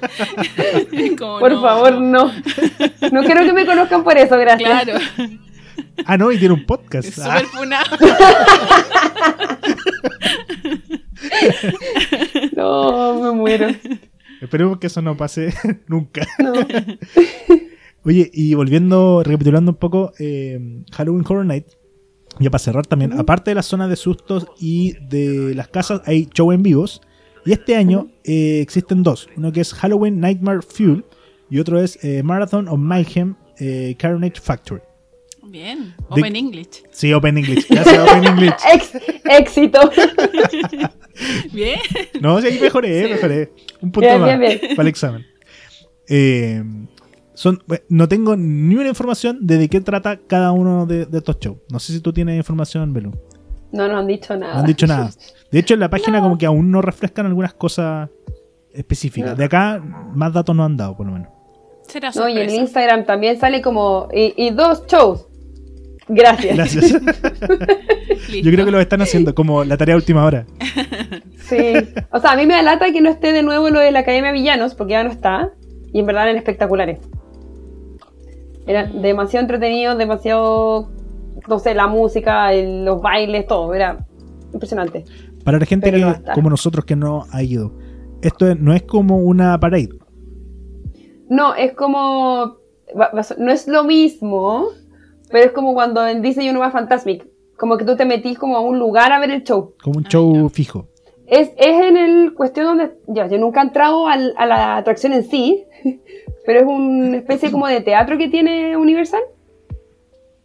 Como, 1.18 1.38
Por 1.38 1.52
no, 1.52 1.62
favor, 1.62 2.00
no. 2.00 2.24
no. 2.26 2.32
No 3.12 3.22
quiero 3.22 3.44
que 3.44 3.52
me 3.52 3.64
conozcan 3.66 4.02
por 4.02 4.16
eso, 4.18 4.36
gracias. 4.36 4.82
Claro. 4.84 4.98
Ah, 6.04 6.16
no, 6.16 6.30
y 6.32 6.38
tiene 6.38 6.54
un 6.54 6.64
podcast. 6.64 7.08
Es 7.08 7.18
Ah, 7.18 7.38
súper 7.38 7.46
funado. 7.46 7.96
No, 12.56 13.20
me 13.22 13.32
muero. 13.32 13.68
esperemos 14.40 14.78
que 14.78 14.86
eso 14.88 15.02
no 15.02 15.16
pase 15.16 15.52
nunca. 15.88 16.26
No. 16.38 16.52
Oye, 18.04 18.30
y 18.32 18.54
volviendo, 18.54 19.22
recapitulando 19.24 19.72
un 19.72 19.76
poco, 19.76 20.12
eh, 20.18 20.82
Halloween 20.92 21.24
Horror 21.28 21.44
Night, 21.46 21.66
ya 22.38 22.50
para 22.50 22.60
cerrar 22.60 22.86
también, 22.86 23.12
aparte 23.18 23.50
de 23.50 23.56
las 23.56 23.66
zonas 23.66 23.90
de 23.90 23.96
sustos 23.96 24.46
y 24.58 24.94
de 25.08 25.54
las 25.54 25.68
casas, 25.68 26.02
hay 26.06 26.28
show 26.32 26.52
en 26.52 26.62
vivos. 26.62 27.00
Y 27.44 27.52
este 27.52 27.76
año 27.76 28.08
eh, 28.24 28.60
existen 28.60 29.02
dos: 29.02 29.28
uno 29.36 29.52
que 29.52 29.60
es 29.60 29.72
Halloween 29.74 30.20
Nightmare 30.20 30.60
Fuel 30.62 31.04
y 31.50 31.58
otro 31.58 31.80
es 31.80 32.02
eh, 32.04 32.22
Marathon 32.22 32.68
of 32.68 32.78
Mayhem 32.78 33.34
eh, 33.58 33.94
Carnage 33.98 34.40
Factory. 34.40 34.80
Bien. 35.48 35.94
De- 36.14 36.20
Open 36.20 36.36
English. 36.36 36.82
Sí, 36.90 37.12
Open 37.12 37.38
English. 37.38 37.66
Gracias, 37.68 37.98
Open 37.98 38.24
English. 38.24 38.54
Éxito. 39.24 39.80
Bien. 41.52 41.78
No, 42.20 42.40
sí, 42.40 42.58
mejoré, 42.60 43.04
Sí. 43.06 43.12
mejoré. 43.12 43.52
Un 43.80 43.90
punto 43.92 44.08
Bien, 44.08 44.20
más 44.20 44.38
bien, 44.38 44.40
bien. 44.60 44.76
para 44.76 44.82
el 44.82 44.88
examen. 44.88 45.26
Eh, 46.08 46.62
son, 47.34 47.62
bueno, 47.66 47.84
no 47.88 48.08
tengo 48.08 48.36
ni 48.36 48.74
una 48.74 48.88
información 48.88 49.38
de 49.46 49.58
de 49.58 49.68
qué 49.68 49.80
trata 49.80 50.18
cada 50.26 50.52
uno 50.52 50.86
de, 50.86 51.06
de 51.06 51.18
estos 51.18 51.38
shows. 51.38 51.58
No 51.70 51.78
sé 51.78 51.92
si 51.92 52.00
tú 52.00 52.12
tienes 52.12 52.36
información, 52.36 52.92
Belú. 52.92 53.12
No 53.72 53.86
nos 53.86 53.98
han 53.98 54.06
dicho 54.06 54.34
No 54.34 54.40
nada. 54.40 54.60
han 54.60 54.66
dicho 54.66 54.86
nada. 54.86 55.10
De 55.50 55.58
hecho, 55.60 55.74
en 55.74 55.80
la 55.80 55.88
página 55.90 56.20
como 56.20 56.36
que 56.36 56.44
aún 56.46 56.70
no 56.70 56.82
refrescan 56.82 57.24
algunas 57.26 57.54
cosas 57.54 58.10
específicas. 58.72 59.30
No. 59.30 59.36
De 59.36 59.44
acá, 59.44 59.82
más 60.14 60.32
datos 60.32 60.54
no 60.54 60.62
han 60.64 60.76
dado, 60.76 60.94
por 60.96 61.06
lo 61.06 61.12
menos. 61.12 61.28
Será 61.86 62.10
No, 62.14 62.28
y 62.28 62.38
en. 62.38 62.50
Instagram 62.50 63.06
también 63.06 63.38
sale 63.40 63.62
como. 63.62 64.08
Y, 64.12 64.34
y 64.36 64.50
dos 64.50 64.86
shows. 64.86 65.26
Gracias. 66.08 66.56
Gracias. 66.56 66.92
Yo 68.42 68.50
creo 68.50 68.64
que 68.64 68.70
lo 68.70 68.80
están 68.80 69.02
haciendo 69.02 69.34
como 69.34 69.64
la 69.64 69.76
tarea 69.76 69.96
última 69.96 70.24
hora. 70.24 70.46
Sí. 71.40 71.72
O 72.12 72.18
sea, 72.20 72.32
a 72.32 72.36
mí 72.36 72.46
me 72.46 72.54
da 72.54 72.62
lata 72.62 72.90
que 72.92 73.00
no 73.00 73.08
esté 73.10 73.32
de 73.32 73.42
nuevo 73.42 73.68
lo 73.70 73.80
de 73.80 73.90
la 73.90 74.00
Academia 74.00 74.32
Villanos, 74.32 74.74
porque 74.74 74.92
ya 74.92 75.04
no 75.04 75.10
está. 75.10 75.50
Y 75.92 76.00
en 76.00 76.06
verdad 76.06 76.24
eran 76.24 76.36
espectaculares. 76.36 77.00
Eran 78.66 79.00
demasiado 79.02 79.42
entretenidos, 79.44 79.96
demasiado. 79.96 80.90
No 81.48 81.58
sé, 81.58 81.74
la 81.74 81.86
música, 81.86 82.52
el- 82.52 82.84
los 82.84 83.00
bailes, 83.00 83.46
todo. 83.46 83.72
Era 83.74 84.04
impresionante. 84.52 85.04
Para 85.44 85.58
la 85.58 85.64
gente 85.66 85.90
que, 85.90 85.98
no 85.98 86.14
como 86.34 86.50
nosotros 86.50 86.84
que 86.84 86.96
no 86.96 87.24
ha 87.32 87.42
ido, 87.42 87.72
esto 88.22 88.50
es- 88.50 88.58
no 88.58 88.74
es 88.74 88.82
como 88.82 89.18
una 89.18 89.58
parade. 89.58 89.88
No, 91.30 91.54
es 91.54 91.72
como. 91.72 92.58
No 93.38 93.52
es 93.52 93.68
lo 93.68 93.84
mismo, 93.84 94.68
pero 95.30 95.44
es 95.46 95.52
como 95.52 95.74
cuando 95.74 96.06
en 96.06 96.22
Disney 96.22 96.48
uno 96.50 96.60
va 96.60 96.66
a 96.66 96.70
Fantasmic. 96.70 97.26
Como 97.56 97.76
que 97.76 97.84
tú 97.84 97.96
te 97.96 98.04
metís 98.04 98.38
como 98.38 98.56
a 98.56 98.60
un 98.60 98.78
lugar 98.78 99.10
a 99.12 99.18
ver 99.20 99.30
el 99.30 99.42
show. 99.42 99.74
Como 99.82 99.98
un 99.98 100.06
Ah, 100.06 100.08
show 100.10 100.48
fijo. 100.48 100.86
Es, 101.26 101.50
es 101.56 101.82
en 101.84 101.96
el 101.96 102.32
cuestión 102.34 102.66
donde. 102.66 102.92
Ya, 103.08 103.26
yo 103.26 103.36
nunca 103.38 103.60
he 103.60 103.64
entrado 103.64 104.06
al- 104.08 104.34
a 104.38 104.46
la 104.46 104.76
atracción 104.76 105.12
en 105.12 105.24
sí, 105.24 105.64
pero 106.46 106.60
es 106.60 106.66
una 106.66 107.16
especie 107.18 107.50
como 107.50 107.66
de 107.66 107.80
teatro 107.80 108.16
que 108.16 108.28
tiene 108.28 108.76
Universal. 108.76 109.20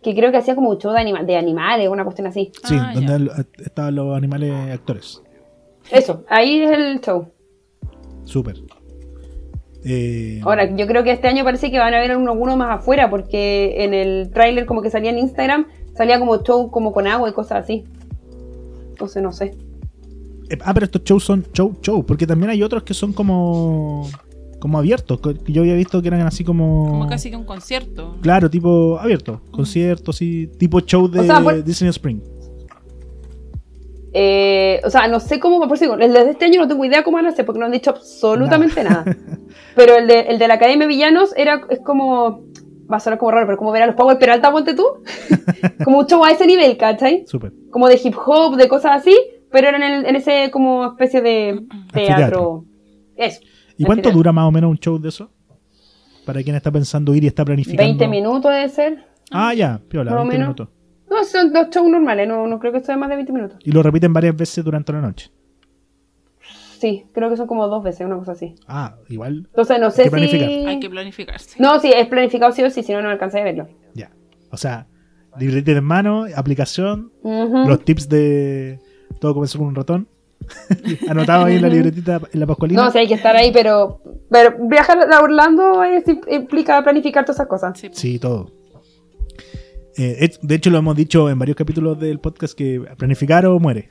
Que 0.02 0.14
creo 0.14 0.32
que 0.32 0.38
hacía 0.38 0.56
como 0.56 0.70
un 0.72 0.80
show 0.80 0.92
de, 0.92 1.00
anima- 1.00 1.24
de 1.24 1.38
animales, 1.38 1.88
una 1.88 2.04
cuestión 2.04 2.28
así. 2.28 2.52
Sí, 2.66 2.76
Ah, 2.78 2.92
donde 2.94 3.26
ya. 3.28 3.46
estaban 3.64 3.96
los 3.96 4.18
animales 4.18 4.52
actores. 4.74 5.22
Eso, 5.92 6.26
ahí 6.28 6.62
es 6.64 6.72
el 6.72 7.00
show. 7.00 7.28
Súper. 8.26 8.56
Eh, 9.86 10.40
Ahora, 10.44 10.76
yo 10.76 10.88
creo 10.88 11.04
que 11.04 11.12
este 11.12 11.28
año 11.28 11.44
parece 11.44 11.70
que 11.72 11.78
van 11.80 11.94
a 11.94 11.98
haber 11.98 12.16
uno- 12.18 12.32
alguno 12.32 12.56
más 12.58 12.80
afuera, 12.80 13.10
porque 13.10 13.84
en 13.84 13.94
el 13.94 14.30
tráiler 14.32 14.66
como 14.66 14.82
que 14.82 14.90
salía 14.90 15.10
en 15.12 15.18
Instagram, 15.20 15.68
salía 15.96 16.20
como 16.20 16.42
show 16.44 16.72
como 16.72 16.92
con 16.94 17.06
agua 17.08 17.30
y 17.30 17.34
cosas 17.34 17.64
así. 17.64 17.84
Entonces 18.90 19.22
no 19.24 19.32
sé. 19.34 19.56
eh, 20.50 20.58
ah, 20.64 20.74
pero 20.74 20.86
estos 20.86 21.04
shows 21.04 21.24
son 21.24 21.46
show, 21.54 21.76
show. 21.82 22.06
Porque 22.06 22.28
también 22.28 22.50
hay 22.52 22.62
otros 22.64 22.84
que 22.84 22.94
son 22.94 23.12
como 23.14 24.08
como 24.60 24.78
abiertos. 24.78 25.20
que 25.20 25.52
Yo 25.52 25.62
había 25.64 25.74
visto 25.76 26.02
que 26.02 26.08
eran 26.08 26.22
así 26.22 26.44
como. 26.44 26.88
Como 26.90 27.08
casi 27.08 27.30
que 27.30 27.36
un 27.36 27.44
concierto. 27.46 28.16
Claro, 28.22 28.50
tipo 28.50 28.98
abierto. 29.00 29.42
Conciertos 29.52 30.22
y 30.22 30.48
tipo 30.48 30.80
show 30.82 31.10
de 31.10 31.20
O 31.22 31.24
sea, 31.24 31.42
por- 31.42 31.64
Disney 31.64 31.90
Spring. 31.90 32.20
Eh, 34.14 34.80
o 34.86 34.90
sea, 34.92 35.08
no 35.08 35.20
sé 35.20 35.40
cómo, 35.40 35.68
por 35.68 35.80
digo, 35.80 35.96
el 35.96 36.14
de 36.14 36.30
este 36.30 36.46
año 36.46 36.62
no 36.62 36.68
tengo 36.68 36.86
idea 36.86 37.04
cómo 37.04 37.16
van 37.18 37.26
a 37.26 37.30
hacer, 37.30 37.46
porque 37.46 37.60
no 37.60 37.66
han 37.66 37.72
dicho 37.72 37.90
absolutamente 37.90 38.84
nada. 38.84 39.04
Pero 39.76 39.98
el 39.98 40.08
de, 40.08 40.20
el 40.22 40.38
de 40.40 40.48
la 40.48 40.54
Academia 40.56 40.86
de 40.88 40.94
Villanos 40.94 41.34
era, 41.36 41.62
es 41.70 41.80
como, 41.80 42.44
va 42.92 42.98
a 42.98 43.00
sonar 43.00 43.18
como 43.18 43.32
raro, 43.32 43.48
pero 43.48 43.58
como 43.58 43.72
ver 43.72 43.82
a 43.84 43.88
los 43.88 43.96
Power 43.96 44.20
Peralta, 44.20 44.52
ponte 44.52 44.76
tú. 44.76 44.86
como 45.84 46.00
un 46.00 46.06
show 46.06 46.24
a 46.24 46.30
ese 46.32 46.46
nivel, 46.46 46.78
¿cachai? 46.78 47.24
Súper. 47.26 47.52
Como 47.72 47.88
de 47.88 48.00
hip 48.04 48.16
hop, 48.24 48.56
de 48.56 48.68
cosas 48.68 48.92
así, 48.98 49.18
pero 49.52 49.70
era 49.70 49.78
en, 49.78 49.84
el- 49.84 50.06
en 50.06 50.16
ese 50.16 50.52
como 50.52 50.86
especie 50.86 51.22
de 51.22 51.66
teatro. 51.92 52.66
Eso. 53.16 53.42
¿Y 53.78 53.84
cuánto 53.86 54.12
dura 54.12 54.32
más 54.32 54.46
o 54.48 54.52
menos 54.52 54.70
un 54.70 54.78
show 54.78 55.00
de 55.00 55.10
eso? 55.10 55.32
Para 56.26 56.42
quien 56.44 56.56
está 56.56 56.72
pensando 56.72 57.16
ir 57.16 57.24
y 57.24 57.28
está 57.28 57.44
planificando. 57.44 57.84
20 57.84 58.08
minutos 58.08 58.52
debe 58.52 58.70
ser. 58.70 59.06
Ah, 59.32 59.54
ya, 59.56 59.82
piola, 59.90 60.12
Más 60.12 60.20
o 60.20 60.24
20 60.24 60.38
menos. 60.38 60.48
minutos. 60.56 60.68
No, 61.14 61.24
son 61.24 61.54
dos 61.54 61.70
shows 61.70 61.90
normales, 61.90 62.28
no, 62.28 62.48
no 62.48 62.60
creo 62.60 62.72
que 62.74 62.80
sea 62.82 62.98
más 62.98 63.10
de 63.10 63.16
20 63.16 63.32
minutos. 63.34 63.58
Y 63.64 63.72
lo 63.72 63.84
repiten 63.84 64.12
varias 64.14 64.36
veces 64.36 64.64
durante 64.64 64.92
la 64.94 65.02
noche. 65.02 65.32
Sí, 66.80 67.06
creo 67.14 67.30
que 67.30 67.38
son 67.38 67.48
como 67.48 67.68
dos 67.68 67.82
veces, 67.82 68.06
una 68.06 68.18
cosa 68.18 68.34
así. 68.34 68.56
Ah, 68.68 68.96
igual. 69.08 69.46
Entonces 69.48 69.80
no 69.80 69.86
Hay 69.86 69.92
sé 69.94 70.04
que 70.04 70.10
planificar. 70.10 70.50
si... 70.50 70.54
Hay 70.66 70.80
que 70.80 70.90
planificarse. 70.90 71.56
No, 71.62 71.80
sí, 71.80 71.92
es 71.96 72.08
planificado 72.08 72.52
sí 72.52 72.62
o 72.64 72.70
sí, 72.70 72.84
si 72.84 72.92
no, 72.92 73.02
no 73.02 73.10
alcancé 73.10 73.40
a 73.40 73.44
verlo. 73.46 73.70
Ya. 73.94 74.12
O 74.52 74.58
sea, 74.58 74.88
libretita 75.40 75.72
en 75.78 75.84
mano, 75.84 76.26
aplicación, 76.36 77.12
los 77.24 77.86
tips 77.86 78.10
de 78.10 78.80
todo 79.22 79.34
comenzó 79.34 79.60
con 79.60 79.68
un 79.68 79.76
ratón. 79.76 80.10
Anotado 81.08 81.46
ahí 81.46 81.56
en 81.56 81.62
la 81.62 81.70
libretita 81.70 82.20
en 82.34 82.40
la 82.42 82.46
pascualina. 82.46 82.84
No, 82.84 82.92
sí, 82.92 82.98
hay 82.98 83.08
que 83.08 83.14
estar 83.14 83.34
ahí, 83.34 83.52
pero, 83.54 84.02
pero 84.30 84.54
viajar 84.68 85.00
a 85.10 85.22
Orlando 85.22 85.82
es- 85.86 86.04
implica 86.30 86.84
planificar 86.84 87.24
todas 87.24 87.38
esas 87.38 87.48
cosas. 87.48 87.80
Sí. 87.80 87.90
Sí, 87.94 88.20
todo. 88.20 88.52
Eh, 89.98 90.32
de 90.42 90.56
hecho, 90.56 90.70
lo 90.70 90.78
hemos 90.80 90.96
dicho 90.96 91.30
en 91.30 91.38
varios 91.38 91.56
capítulos 91.58 92.00
del 92.00 92.20
podcast 92.20 92.54
que 92.58 92.82
planificar 92.98 93.46
o 93.46 93.60
muere. 93.60 93.90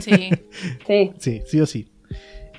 Sí. 0.00 0.30
Sí. 0.86 1.12
Sí, 1.18 1.42
sí 1.46 1.60
o 1.60 1.66
sí. 1.66 1.88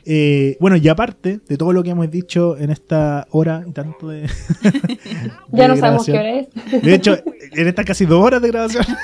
Eh, 0.07 0.55
bueno, 0.59 0.77
y 0.77 0.87
aparte 0.87 1.39
de 1.47 1.57
todo 1.57 1.73
lo 1.73 1.81
que 1.81 1.89
hemos 1.89 2.09
dicho 2.11 2.57
en 2.59 2.69
esta 2.69 3.25
hora 3.31 3.63
y 3.67 3.71
tanto 3.71 4.07
de. 4.09 4.27
Ya 5.51 5.63
de 5.63 5.67
no 5.69 5.75
sabemos 5.77 6.05
qué 6.05 6.11
hora 6.11 6.39
es. 6.39 6.47
De 6.83 6.93
hecho, 6.93 7.17
en 7.53 7.67
estas 7.67 7.85
casi 7.85 8.05
dos 8.05 8.23
horas 8.23 8.41
de 8.41 8.47
grabación. 8.49 8.85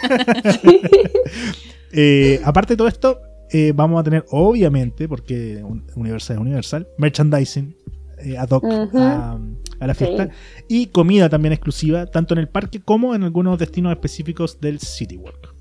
Eh, 1.93 2.39
aparte 2.45 2.73
de 2.73 2.77
todo 2.77 2.87
esto, 2.87 3.19
eh, 3.51 3.73
vamos 3.75 3.99
a 3.99 4.03
tener, 4.03 4.25
obviamente, 4.29 5.09
porque 5.09 5.61
un- 5.63 5.85
Universal 5.95 6.37
es 6.37 6.41
Universal, 6.41 6.87
merchandising 6.97 7.75
eh, 8.23 8.37
ad 8.37 8.49
hoc 8.49 8.63
Ujú. 8.63 8.97
a, 8.97 9.37
a 9.81 9.87
la 9.87 9.93
fiesta 9.95 10.29
y 10.69 10.87
comida 10.87 11.27
también 11.27 11.53
exclusiva, 11.53 12.05
tanto 12.05 12.33
en 12.35 12.39
el 12.39 12.47
parque 12.47 12.81
como 12.81 13.15
en 13.15 13.23
algunos 13.23 13.57
destinos 13.59 13.91
específicos 13.91 14.61
del 14.61 14.79
City 14.79 15.17
Walk. 15.17 15.55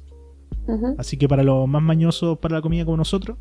Así 0.99 1.17
que 1.17 1.27
para 1.27 1.43
los 1.43 1.67
más 1.67 1.83
mañosos 1.83 2.39
para 2.39 2.57
la 2.57 2.63
comida 2.63 2.85
como 2.85 2.99
nosotros, 2.99 3.39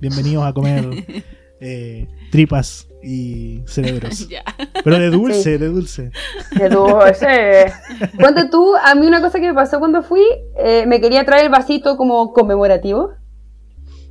bienvenidos 0.00 0.46
a 0.46 0.54
comer 0.54 0.88
eh, 1.60 2.08
tripas 2.30 2.88
y 3.02 3.62
cerebros. 3.66 4.28
Pero 4.84 4.98
de 4.98 5.10
dulce, 5.10 5.42
Sí. 5.42 5.58
de 5.58 5.66
dulce. 5.68 6.10
Qué 6.56 6.68
dulce. 6.68 7.66
Ponte 8.18 8.48
tú, 8.48 8.74
a 8.76 8.94
mí 8.94 9.06
una 9.06 9.20
cosa 9.20 9.40
que 9.40 9.48
me 9.48 9.54
pasó 9.54 9.80
cuando 9.80 10.02
fui, 10.02 10.22
eh, 10.56 10.84
me 10.86 11.00
quería 11.00 11.24
traer 11.24 11.46
el 11.46 11.50
vasito 11.50 11.96
como 11.96 12.32
conmemorativo. 12.32 13.10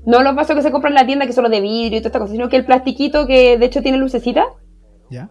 No 0.05 0.21
los 0.21 0.35
vasos 0.35 0.55
que 0.55 0.61
se 0.61 0.71
compran 0.71 0.91
en 0.93 0.99
la 0.99 1.05
tienda, 1.07 1.25
que 1.25 1.33
son 1.33 1.43
los 1.43 1.51
de 1.51 1.61
vidrio 1.61 1.97
y 1.97 2.01
toda 2.01 2.09
esta 2.09 2.19
cosa, 2.19 2.33
sino 2.33 2.47
que 2.49 2.57
el 2.57 2.65
plastiquito 2.65 3.25
que 3.25 3.57
de 3.57 3.65
hecho 3.65 3.81
tiene 3.81 3.97
lucecita. 3.97 4.45
¿Ya? 5.09 5.29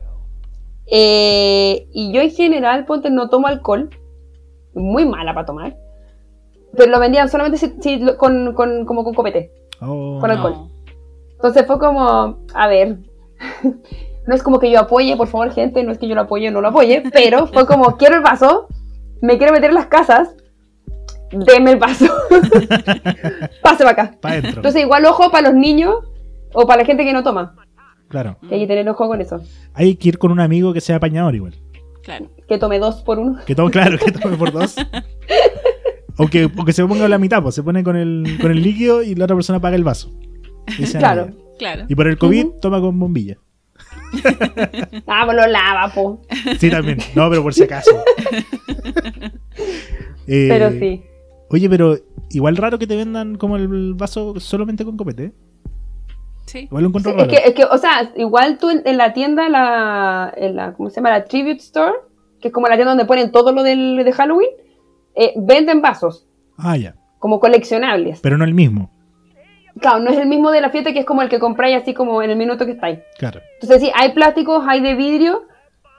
Eh, 0.86 1.86
y 1.92 2.12
yo 2.12 2.20
en 2.20 2.30
general, 2.30 2.84
ponte, 2.84 3.10
no 3.10 3.28
tomo 3.28 3.46
alcohol. 3.46 3.90
Muy 4.74 5.06
mala 5.06 5.34
para 5.34 5.46
tomar. 5.46 5.76
Pero 6.76 6.90
lo 6.90 6.98
vendían 7.00 7.28
solamente 7.28 7.58
si- 7.58 7.74
si 7.80 8.04
con, 8.16 8.52
con- 8.54 8.84
como 8.84 9.04
con 9.04 9.14
copete. 9.14 9.50
Oh, 9.80 10.18
Con 10.20 10.28
no. 10.28 10.34
alcohol. 10.36 10.68
Entonces 11.32 11.66
fue 11.66 11.78
como, 11.78 12.38
a 12.54 12.68
ver, 12.68 12.98
no 14.26 14.34
es 14.34 14.42
como 14.42 14.58
que 14.58 14.70
yo 14.70 14.80
apoye, 14.80 15.16
por 15.16 15.28
favor, 15.28 15.52
gente, 15.52 15.82
no 15.84 15.92
es 15.92 15.98
que 15.98 16.08
yo 16.08 16.14
lo 16.14 16.22
apoye 16.22 16.48
o 16.48 16.50
no 16.50 16.60
lo 16.60 16.68
apoye, 16.68 17.02
pero 17.12 17.46
fue 17.46 17.66
como, 17.66 17.96
quiero 17.98 18.16
el 18.16 18.22
vaso, 18.22 18.66
me 19.20 19.36
quiero 19.38 19.52
meter 19.52 19.70
en 19.70 19.74
las 19.76 19.86
casas, 19.86 20.34
deme 21.30 21.72
el 21.72 21.78
vaso. 21.78 22.06
Pase 23.62 23.84
para 23.84 23.90
acá. 23.90 24.14
Pa'. 24.20 24.36
Entonces 24.36 24.82
igual 24.82 25.04
ojo 25.06 25.30
para 25.30 25.48
los 25.50 25.54
niños 25.58 25.96
o 26.54 26.66
para 26.66 26.82
la 26.82 26.86
gente 26.86 27.04
que 27.04 27.12
no 27.12 27.22
toma. 27.22 27.54
Claro. 28.14 28.38
Que 28.48 28.54
hay 28.54 28.60
que 28.60 28.66
tener 28.68 28.88
ojo 28.88 29.08
con 29.08 29.20
eso. 29.20 29.40
Hay 29.72 29.96
que 29.96 30.10
ir 30.10 30.18
con 30.18 30.30
un 30.30 30.38
amigo 30.38 30.72
que 30.72 30.80
sea 30.80 30.96
apañador 30.96 31.34
igual. 31.34 31.56
Claro. 32.04 32.30
Que 32.46 32.58
tome 32.58 32.78
dos 32.78 33.02
por 33.02 33.18
uno. 33.18 33.40
Que 33.44 33.56
tome, 33.56 33.72
claro, 33.72 33.98
que 33.98 34.12
tome 34.12 34.36
por 34.36 34.52
dos. 34.52 34.76
O 36.16 36.28
que, 36.28 36.44
o 36.44 36.64
que 36.64 36.72
se 36.72 36.86
ponga 36.86 37.08
la 37.08 37.18
mitad, 37.18 37.42
pues 37.42 37.56
se 37.56 37.64
pone 37.64 37.82
con 37.82 37.96
el, 37.96 38.38
con 38.40 38.52
el 38.52 38.62
líquido 38.62 39.02
y 39.02 39.16
la 39.16 39.24
otra 39.24 39.34
persona 39.34 39.60
paga 39.60 39.74
el 39.74 39.82
vaso. 39.82 40.12
Claro. 40.92 41.32
Claro. 41.58 41.86
Y 41.88 41.96
por 41.96 42.06
el 42.06 42.18
COVID, 42.18 42.46
toma 42.62 42.80
con 42.80 42.96
bombilla. 43.00 43.36
Ah, 45.08 45.22
pues 45.24 45.36
lo 45.36 45.46
lava, 45.48 45.92
po. 45.92 46.22
Sí, 46.60 46.70
también. 46.70 46.98
No, 47.16 47.28
pero 47.28 47.42
por 47.42 47.52
si 47.52 47.64
acaso. 47.64 47.90
Eh, 50.28 50.46
Pero 50.48 50.70
sí. 50.70 51.02
Oye, 51.50 51.68
pero 51.68 51.98
igual 52.30 52.56
raro 52.56 52.78
que 52.78 52.86
te 52.86 52.96
vendan 52.96 53.36
como 53.36 53.56
el 53.56 53.94
vaso 53.94 54.38
solamente 54.38 54.84
con 54.84 54.96
copete. 54.96 55.32
Sí. 56.46 56.60
Igual 56.60 56.82
lo 56.84 56.88
encuentro 56.88 57.12
Sí, 57.12 57.18
es 57.20 57.28
que, 57.28 57.48
es 57.48 57.54
que, 57.54 57.64
o 57.64 57.78
sea, 57.78 58.12
igual 58.16 58.58
tú 58.58 58.70
en, 58.70 58.82
en 58.84 58.96
la 58.98 59.12
tienda, 59.12 59.48
la, 59.48 60.32
en 60.36 60.56
la, 60.56 60.74
¿cómo 60.74 60.90
se 60.90 60.96
llama? 60.96 61.10
La 61.10 61.24
Tribute 61.24 61.56
Store, 61.58 61.92
que 62.40 62.48
es 62.48 62.54
como 62.54 62.68
la 62.68 62.76
tienda 62.76 62.90
donde 62.92 63.06
ponen 63.06 63.32
todo 63.32 63.52
lo 63.52 63.62
del, 63.62 63.96
de 64.04 64.12
Halloween, 64.12 64.50
eh, 65.14 65.32
venden 65.36 65.80
vasos, 65.80 66.26
Ah, 66.58 66.76
ya. 66.76 66.94
como 67.18 67.40
coleccionables. 67.40 68.20
Pero 68.20 68.36
no 68.38 68.44
el 68.44 68.54
mismo. 68.54 68.90
Claro, 69.80 69.98
no 70.00 70.10
es 70.10 70.18
el 70.18 70.28
mismo 70.28 70.50
de 70.52 70.60
la 70.60 70.70
fiesta 70.70 70.92
que 70.92 71.00
es 71.00 71.06
como 71.06 71.22
el 71.22 71.28
que 71.28 71.40
compráis 71.40 71.76
así 71.82 71.94
como 71.94 72.22
en 72.22 72.30
el 72.30 72.36
minuto 72.36 72.64
que 72.64 72.72
estáis. 72.72 73.00
Claro. 73.18 73.40
Entonces 73.54 73.80
sí, 73.82 73.90
hay 73.94 74.12
plásticos, 74.12 74.62
hay 74.68 74.80
de 74.80 74.94
vidrio, 74.94 75.42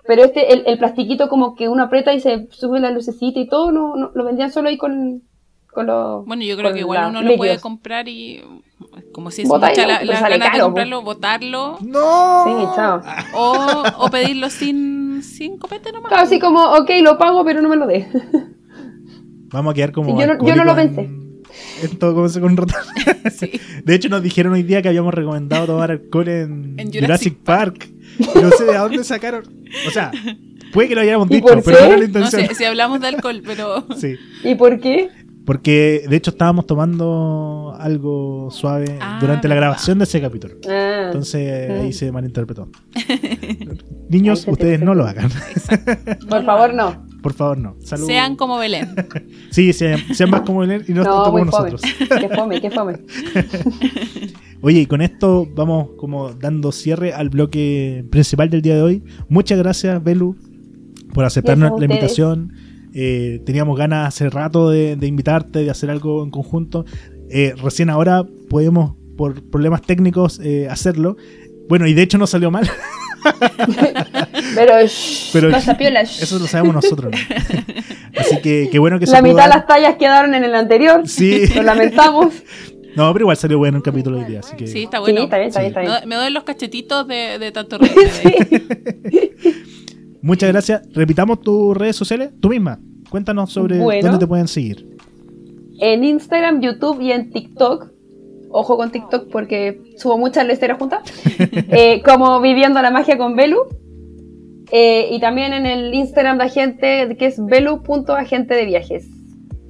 pero 0.07 0.23
este, 0.23 0.53
el, 0.53 0.63
el 0.65 0.77
plastiquito 0.77 1.27
como 1.27 1.55
que 1.55 1.67
uno 1.67 1.83
aprieta 1.83 2.13
y 2.13 2.21
se 2.21 2.47
sube 2.51 2.79
la 2.79 2.91
lucecita 2.91 3.39
y 3.39 3.47
todo, 3.49 3.71
no, 3.73 3.95
no- 3.97 4.11
lo 4.13 4.23
vendían 4.23 4.51
solo 4.51 4.69
ahí 4.69 4.77
con, 4.77 5.23
con 5.73 5.87
los 5.87 6.25
Bueno, 6.25 6.43
yo 6.43 6.55
creo 6.55 6.71
que 6.73 6.79
igual 6.79 7.09
uno 7.09 7.21
lo 7.21 7.35
puede 7.35 7.59
comprar 7.59 8.07
y 8.07 8.41
como 9.11 9.31
si 9.31 9.41
es 9.43 9.47
mucha 9.47 9.59
la, 9.85 9.99
pero 9.99 10.11
la 10.13 10.19
ganas 10.21 10.29
de 10.31 10.39
caro, 10.39 10.57
po. 10.57 10.63
comprarlo, 10.65 11.01
botarlo 11.01 11.77
¡No! 11.81 12.43
Sí, 12.45 12.65
chao. 12.75 13.01
o, 13.33 13.83
o 13.99 14.09
pedirlo 14.09 14.49
sin, 14.49 15.21
sin 15.23 15.57
copete 15.57 15.91
nomás. 15.91 16.09
Claro, 16.09 16.23
así 16.23 16.39
como, 16.39 16.63
ok, 16.75 16.89
lo 17.01 17.17
pago, 17.17 17.43
pero 17.45 17.61
no 17.61 17.69
me 17.69 17.75
lo 17.75 17.87
dé. 17.87 18.07
Vamos 19.51 19.71
a 19.71 19.75
quedar 19.75 19.91
como. 19.91 20.11
Sí, 20.15 20.21
yo 20.21 20.27
no- 20.33 20.45
yo 20.45 20.55
no 20.55 20.63
lo 20.65 20.75
pensé. 20.75 21.01
en- 21.01 21.25
En 21.83 21.97
todo 21.99 22.13
como 22.13 22.27
se 22.29 22.41
con 22.41 22.57
rota. 22.57 22.75
Sí. 23.31 23.51
De 23.83 23.95
hecho, 23.95 24.07
nos 24.09 24.21
dijeron 24.21 24.53
hoy 24.53 24.61
día 24.63 24.81
que 24.81 24.87
habíamos 24.89 25.13
recomendado 25.13 25.65
tomar 25.65 25.89
alcohol 25.91 26.27
en, 26.27 26.75
En 26.79 26.87
Jurassic, 26.87 27.01
Jurassic 27.01 27.37
Park. 27.43 27.89
No 28.35 28.49
sé 28.51 28.65
de 28.65 28.77
dónde 28.77 29.03
sacaron. 29.03 29.43
O 29.87 29.91
sea, 29.91 30.11
puede 30.73 30.89
que 30.89 30.95
lo 30.95 31.01
hayamos 31.01 31.29
¿Y 31.31 31.35
dicho, 31.35 31.47
pero 31.63 31.79
no 31.79 31.85
era 31.85 31.89
la 31.93 31.97
No 31.97 32.03
intención. 32.05 32.45
sé 32.47 32.55
si 32.55 32.63
hablamos 32.65 32.99
de 33.01 33.07
alcohol, 33.07 33.41
pero 33.45 33.85
Sí. 33.97 34.15
¿Y 34.43 34.55
por 34.55 34.79
qué? 34.79 35.09
Porque 35.45 36.03
de 36.09 36.15
hecho 36.15 36.31
estábamos 36.31 36.65
tomando 36.65 37.75
algo 37.79 38.49
suave 38.49 38.97
Ah, 38.99 39.19
durante 39.21 39.47
la 39.47 39.53
grabación 39.55 39.99
de 39.99 40.05
ese 40.05 40.19
capítulo. 40.19 40.55
Ah, 40.67 41.03
Entonces 41.07 41.69
ahí 41.69 41.89
Mm. 41.89 41.93
se 41.93 42.11
malinterpretó. 42.11 42.67
Niños, 44.09 44.45
Ahí 44.47 44.53
ustedes 44.53 44.79
te- 44.79 44.85
no 44.85 44.95
lo 44.95 45.05
hagan. 45.05 45.29
por 46.29 46.43
favor, 46.45 46.73
no. 46.73 47.05
Por 47.21 47.33
favor, 47.33 47.57
no. 47.57 47.75
Salud. 47.83 48.05
sean 48.07 48.35
como 48.35 48.57
Belén. 48.57 48.93
Sí, 49.51 49.71
sean, 49.73 49.99
sean 50.13 50.29
más 50.29 50.41
como 50.41 50.63
él 50.63 50.83
y 50.87 50.93
no, 50.93 51.03
No, 51.03 51.09
tanto 51.11 51.23
como 51.31 51.43
muy 51.43 51.51
fome. 51.51 51.71
nosotros. 51.71 51.81
Qué 52.19 52.29
fome, 52.35 52.61
qué 52.61 52.71
fome. 52.71 52.93
Oye, 54.61 54.81
y 54.81 54.85
con 54.85 55.01
esto 55.01 55.47
vamos 55.55 55.89
como 55.97 56.33
dando 56.33 56.71
cierre 56.71 57.13
al 57.13 57.29
bloque 57.29 58.03
principal 58.09 58.49
del 58.49 58.61
día 58.61 58.75
de 58.75 58.81
hoy. 58.81 59.03
Muchas 59.29 59.57
gracias, 59.59 60.03
Belu, 60.03 60.35
por 61.13 61.23
aceptarnos 61.25 61.69
la 61.69 61.75
ustedes. 61.75 61.89
invitación. 61.91 62.53
Eh, 62.95 63.41
teníamos 63.45 63.77
ganas 63.77 64.07
hace 64.07 64.29
rato 64.29 64.69
de, 64.69 64.95
de 64.95 65.05
invitarte, 65.07 65.59
de 65.63 65.69
hacer 65.69 65.89
algo 65.91 66.23
en 66.23 66.31
conjunto. 66.31 66.85
Eh, 67.29 67.53
recién 67.61 67.89
ahora 67.89 68.23
podemos, 68.49 68.95
por 69.17 69.43
problemas 69.49 69.81
técnicos, 69.81 70.39
eh, 70.41 70.67
hacerlo. 70.69 71.17
Bueno, 71.67 71.87
y 71.87 71.93
de 71.93 72.01
hecho 72.03 72.17
no 72.17 72.25
salió 72.27 72.51
mal, 72.51 72.69
Pero, 74.55 74.73
Pero- 75.33 75.51
pasa 75.51 75.75
piola, 75.77 76.01
eso 76.01 76.39
lo 76.39 76.47
sabemos 76.47 76.75
nosotros. 76.75 77.11
¿no? 77.11 78.19
Así 78.19 78.39
que 78.41 78.69
qué 78.71 78.79
bueno 78.79 78.99
que 78.99 79.07
se 79.07 79.13
La 79.13 79.19
pudo 79.21 79.31
mitad 79.33 79.43
de 79.43 79.49
las 79.49 79.67
tallas 79.67 79.95
quedaron 79.97 80.33
en 80.35 80.43
el 80.43 80.55
anterior. 80.55 81.07
Sí. 81.07 81.47
Lo 81.55 81.63
lamentamos. 81.63 82.33
No, 82.95 83.11
pero 83.11 83.23
igual 83.23 83.35
salió 83.35 83.57
bueno 83.57 83.75
el 83.75 83.83
capítulo 83.83 84.19
hoy 84.19 84.23
día, 84.23 84.39
así 84.39 84.55
que 84.55 84.67
Sí, 84.67 84.83
está 84.83 84.99
Sí, 84.99 85.01
bueno. 85.01 85.23
está 85.23 85.35
bien, 85.37 85.49
está 85.49 85.59
bien, 85.59 85.67
está 85.71 85.81
Me 85.81 85.85
bien. 85.87 85.99
do- 86.01 86.07
Me 86.07 86.15
doy 86.15 86.31
los 86.31 86.45
cachetitos 86.45 87.05
de, 87.09 87.37
de 87.39 87.51
tanto 87.51 87.77
reírme 87.79 88.01
de- 88.49 89.53
muchas 90.25 90.51
gracias. 90.51 90.81
Repitamos 90.93 91.41
tus 91.41 91.75
redes 91.77 91.95
sociales, 91.95 92.31
tú 92.39 92.49
misma. 92.49 92.79
Cuéntanos 93.09 93.51
sobre 93.51 93.79
Bueno. 93.79 94.01
dónde 94.01 94.19
te 94.19 94.27
pueden 94.27 94.47
seguir. 94.47 94.97
En 95.79 96.03
Instagram, 96.03 96.61
YouTube 96.61 97.01
y 97.01 97.11
en 97.11 97.31
TikTok. 97.31 97.91
Ojo 98.49 98.77
con 98.77 98.91
TikTok 98.91 99.29
porque 99.31 99.81
subo 99.97 100.17
muchas 100.17 100.45
leceras 100.47 100.77
juntas. 100.77 101.01
Eh, 101.69 102.01
como 102.03 102.41
Viviendo 102.41 102.81
la 102.81 102.91
Magia 102.91 103.17
con 103.17 103.35
Belu. 103.35 103.57
Eh, 104.71 105.09
y 105.11 105.19
también 105.19 105.53
en 105.53 105.65
el 105.65 105.93
Instagram 105.93 106.37
de 106.39 106.43
agente, 106.45 107.15
que 107.19 107.25
es 107.27 107.43
belu.agente 107.45 108.55
de 108.55 108.65
viajes. 108.65 109.07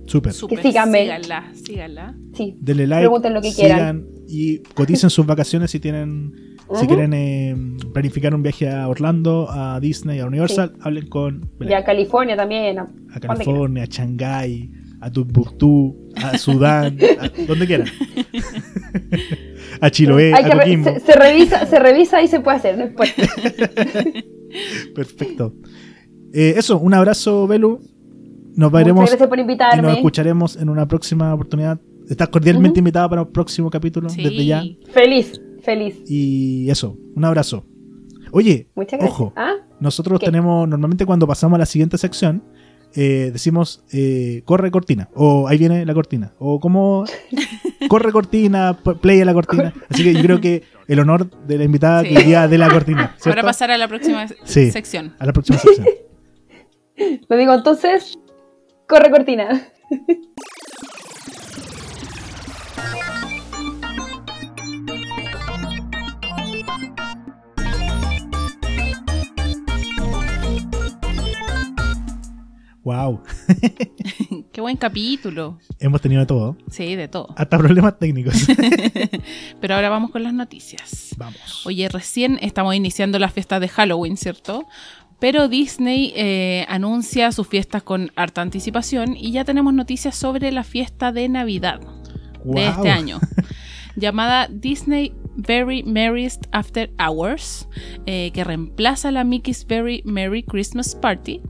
Súper. 0.06 0.34
Súper, 0.34 0.62
síganme. 0.62 1.01
síganla, 1.01 1.51
síganla. 1.53 2.16
Sí. 2.34 2.56
Denle 2.62 2.88
like, 2.88 3.01
Pregunten 3.01 3.34
lo 3.34 3.41
que 3.41 3.51
sigan 3.51 4.06
y 4.28 4.60
coticen 4.60 5.10
sus 5.10 5.26
vacaciones 5.26 5.72
si 5.72 5.80
tienen 5.80 6.55
si 6.74 6.88
quieren 6.88 7.13
eh, 7.13 7.55
planificar 7.93 8.34
un 8.34 8.41
viaje 8.43 8.70
a 8.70 8.88
Orlando, 8.88 9.47
a 9.49 9.80
Disney, 9.80 10.20
a 10.20 10.26
Universal, 10.26 10.74
hablen 10.82 11.07
con 11.07 11.49
Y 11.59 11.74
a 11.74 11.84
California 11.84 12.36
también. 12.36 12.80
A, 12.80 13.20
California, 13.20 13.84
a 13.84 13.86
Shanghái, 13.86 14.72
a 15.01 15.11
Timbuktu, 15.11 15.95
a 16.16 16.38
Sudán, 16.38 16.97
a 17.20 17.30
donde 17.45 17.68
quieran. 17.68 17.88
a 19.82 19.89
Chiloé, 19.91 20.34
Hay 20.34 20.43
a 20.43 20.49
que 20.49 20.53
re- 20.55 20.59
Coquimbo. 20.59 20.89
se, 20.93 20.99
se 21.01 21.13
revisa, 21.13 21.66
se 21.66 21.80
revisa 21.80 22.22
y 22.24 22.28
se 22.28 22.39
puede 22.39 22.57
hacer, 22.57 22.80
importa. 22.80 23.13
Perfecto. 24.95 25.53
Eh, 26.34 26.53
eso, 26.57 26.78
un 26.80 26.93
abrazo, 26.93 27.47
Belu. 27.47 27.80
Nos 28.55 28.72
Muchas 28.72 28.72
veremos 28.72 29.09
gracias 29.09 29.28
por 29.30 29.38
y 29.38 29.41
nos 29.41 29.49
invitarme. 29.51 29.93
escucharemos 29.93 30.55
en 30.55 30.70
una 30.70 30.88
próxima 30.88 31.34
oportunidad. 31.34 31.80
Estás 32.09 32.30
cordialmente 32.30 32.80
invitada 32.80 33.09
para 33.09 33.24
un 33.24 33.32
próximo 33.32 33.70
capítulo 33.70 34.09
Sí. 34.09 34.24
desde 34.24 34.45
ya. 34.45 34.63
Feliz, 34.93 35.41
feliz. 35.66 36.01
Y 36.07 36.70
eso, 36.70 36.97
un 37.16 37.26
abrazo. 37.26 37.66
Oye, 38.32 38.70
Muchas 38.76 38.99
gracias. 38.99 39.11
ojo, 39.20 39.34
¿Ah? 39.36 39.53
nosotros 39.80 40.20
¿Qué? 40.20 40.26
tenemos, 40.28 40.68
normalmente 40.68 41.05
cuando 41.05 41.28
pasamos 41.28 41.55
a 41.57 41.59
la 41.59 41.66
siguiente 41.66 41.97
sección, 41.97 42.43
eh, 42.95 43.30
decimos, 43.34 43.84
eh, 43.91 44.41
corre 44.45 44.72
cortina, 44.72 45.10
o 45.15 45.48
ahí 45.49 45.57
viene 45.57 45.85
la 45.85 45.94
cortina, 45.94 46.34
o 46.39 46.60
como, 46.61 47.03
corre 47.89 48.11
cortina, 48.14 48.77
play 49.02 49.19
a 49.22 49.26
la 49.26 49.34
cortina. 49.34 49.73
Así 49.89 50.03
que 50.03 50.14
yo 50.14 50.22
creo 50.22 50.39
que 50.41 50.64
el 50.88 50.99
honor 50.99 51.30
de 51.45 51.57
la 51.57 51.64
invitada 51.65 52.03
Sí. 52.03 52.10
que 52.14 52.22
iría 52.22 52.48
de 52.48 52.57
la 52.57 52.69
cortina. 52.69 53.15
¿cierto? 53.18 53.31
Para 53.38 53.44
pasar 53.44 53.72
a 53.72 53.77
la 53.77 53.88
próxima 53.88 54.26
Sí. 54.45 54.72
sección. 54.72 55.14
A 55.19 55.26
la 55.26 55.34
próxima 55.34 55.57
sección. 55.57 55.85
Lo 57.30 57.35
digo 57.38 57.53
entonces, 57.53 58.18
corre 58.88 59.11
cortina. 59.11 59.61
Wow, 72.86 73.20
Qué 74.53 74.62
buen 74.62 74.78
capítulo. 74.78 75.57
hemos 75.80 75.99
tenido 75.99 76.22
de 76.22 76.28
todo, 76.28 76.56
Sí, 76.70 76.95
de 76.95 77.07
todo. 77.07 77.34
hasta 77.36 77.57
problemas 77.57 77.98
técnicos. 77.99 78.36
Pero 79.60 79.76
ahora 79.76 79.90
vamos 79.90 80.12
con 80.12 80.24
las 80.24 80.34
noticias. 80.34 81.14
Vamos. 81.18 81.66
Oye, 81.66 81.90
recién 81.90 82.38
estamos 82.41 82.74
iniciando 82.76 83.20
las 83.20 83.34
fiestas 83.34 83.60
de 83.60 83.68
Halloween, 83.68 84.16
¿cierto? 84.18 84.66
Pero 85.20 85.48
Disney 85.48 86.14
eh, 86.16 86.66
anuncia 86.70 87.32
sus 87.32 87.48
fiestas 87.48 87.82
con 87.84 88.12
harta 88.16 88.41
anticipación 88.41 89.18
y 89.18 89.32
ya 89.32 89.44
tenemos 89.45 89.74
noticias 89.74 90.16
sobre 90.16 90.52
la 90.52 90.64
fiesta 90.64 91.12
de 91.12 91.28
Navidad 91.28 91.80
de 92.44 92.68
este 92.68 92.91
año, 92.91 93.20
llamada 93.95 94.48
Disney 94.52 95.14
Very 95.36 95.82
Merriest 95.84 96.45
After 96.52 96.91
Hours, 96.99 97.68
eh, 98.06 98.30
que 98.34 98.44
reemplaza 98.44 99.10
la 99.12 99.24
Mickey's 99.24 99.66
Very 99.66 100.03
Merry 100.06 100.44
Christmas 100.44 100.94
Party. 100.95 101.41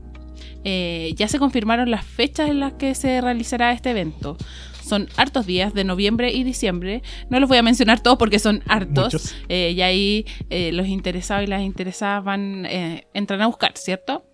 Eh, 0.68 1.12
ya 1.14 1.28
se 1.28 1.38
confirmaron 1.38 1.92
las 1.92 2.04
fechas 2.04 2.50
en 2.50 2.58
las 2.58 2.72
que 2.72 2.96
se 2.96 3.20
realizará 3.20 3.70
este 3.70 3.90
evento. 3.90 4.36
Son 4.82 5.08
hartos 5.16 5.46
días 5.46 5.74
de 5.74 5.84
noviembre 5.84 6.32
y 6.32 6.42
diciembre. 6.42 7.02
No 7.30 7.38
los 7.38 7.48
voy 7.48 7.58
a 7.58 7.62
mencionar 7.62 8.00
todos 8.00 8.18
porque 8.18 8.40
son 8.40 8.62
hartos. 8.66 9.34
Eh, 9.48 9.74
y 9.76 9.82
ahí 9.82 10.26
eh, 10.50 10.72
los 10.72 10.88
interesados 10.88 11.44
y 11.44 11.46
las 11.46 11.62
interesadas 11.62 12.24
van, 12.24 12.66
entran 13.14 13.42
a 13.42 13.46
buscar, 13.46 13.76
¿cierto? 13.76 14.24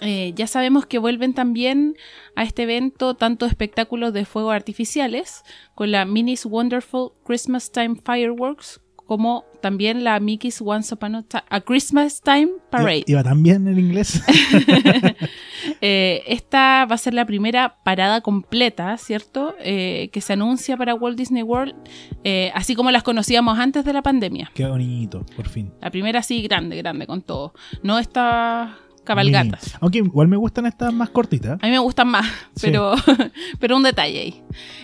Eh, 0.00 0.32
ya 0.34 0.46
sabemos 0.46 0.84
que 0.86 0.98
vuelven 0.98 1.32
también 1.32 1.96
a 2.34 2.42
este 2.42 2.64
evento 2.64 3.14
tanto 3.14 3.46
espectáculos 3.46 4.12
de 4.12 4.26
fuegos 4.26 4.54
artificiales 4.54 5.42
con 5.74 5.90
la 5.90 6.04
Minnie's 6.04 6.44
Wonderful 6.44 7.12
Christmas 7.24 7.72
Time 7.72 7.96
Fireworks 8.04 8.80
como 9.06 9.44
también 9.62 10.04
la 10.04 10.18
Mickey's 10.20 10.60
Once 10.60 10.92
Upon 10.94 11.14
a, 11.16 11.22
Ti- 11.22 11.38
a 11.48 11.60
Christmas 11.60 12.20
Time 12.20 12.48
Parade. 12.70 13.04
Iba, 13.06 13.22
bien 13.36 13.66
en 13.68 13.78
inglés. 13.78 14.22
Eh, 15.80 16.22
esta 16.26 16.86
va 16.86 16.94
a 16.94 16.98
ser 16.98 17.12
la 17.14 17.26
primera 17.26 17.76
parada 17.82 18.20
completa, 18.20 18.96
¿cierto? 18.98 19.54
Eh, 19.60 20.10
que 20.12 20.20
se 20.20 20.32
anuncia 20.34 20.76
para 20.76 20.94
Walt 20.94 21.18
Disney 21.18 21.42
World, 21.42 21.74
eh, 22.24 22.50
así 22.54 22.74
como 22.74 22.90
las 22.90 23.02
conocíamos 23.02 23.58
antes 23.58 23.84
de 23.84 23.92
la 23.92 24.02
pandemia. 24.02 24.50
Qué 24.54 24.66
bonito, 24.66 25.24
por 25.34 25.48
fin. 25.48 25.72
La 25.80 25.90
primera 25.90 26.22
sí, 26.22 26.42
grande, 26.42 26.76
grande, 26.76 27.06
con 27.06 27.22
todo. 27.22 27.52
No 27.82 27.98
estas 27.98 28.70
cabalgatas. 29.04 29.76
Aunque 29.80 29.98
igual 29.98 30.28
me 30.28 30.36
gustan 30.36 30.66
estas 30.66 30.92
más 30.92 31.10
cortitas. 31.10 31.58
A 31.60 31.66
mí 31.66 31.72
me 31.72 31.78
gustan 31.78 32.08
más, 32.08 32.26
Sí. 32.54 32.66
pero, 32.68 32.94
pero 33.60 33.76
un 33.76 33.82
detalle 33.82 34.20
ahí. 34.20 34.42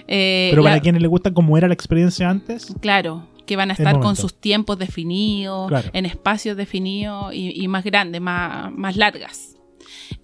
Eh, 0.09 0.49
Pero 0.51 0.63
para 0.63 0.77
la- 0.77 0.81
quienes 0.83 1.01
les 1.01 1.11
gusta 1.11 1.33
como 1.33 1.57
era 1.57 1.69
la 1.69 1.75
experiencia 1.75 2.29
antes, 2.29 2.75
Claro, 2.81 3.29
que 3.47 3.57
van 3.57 3.71
a 3.71 3.75
estar 3.75 4.01
con 4.01 4.17
sus 4.17 4.35
tiempos 4.39 4.79
definidos, 4.79 5.69
Claro. 5.69 5.91
en 5.93 6.07
espacios 6.07 6.57
definidos 6.57 7.35
y, 7.35 7.51
y 7.63 7.69
más 7.69 7.85
grandes, 7.85 8.21
más, 8.21 8.73
más 8.73 8.97
largas. 8.97 9.49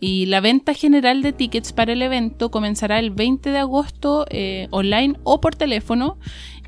Y 0.01 0.27
la 0.27 0.41
venta 0.41 0.75
general 0.75 1.23
de 1.23 1.33
tickets 1.33 1.73
para 1.73 1.93
el 1.93 2.03
evento 2.03 2.51
comenzará 2.51 2.99
el 2.99 3.11
20 3.11 3.51
de 3.51 3.59
agosto 3.59 4.27
eh, 4.31 4.69
online 4.71 5.19
o 5.25 5.41
por 5.41 5.55
teléfono. 5.57 6.19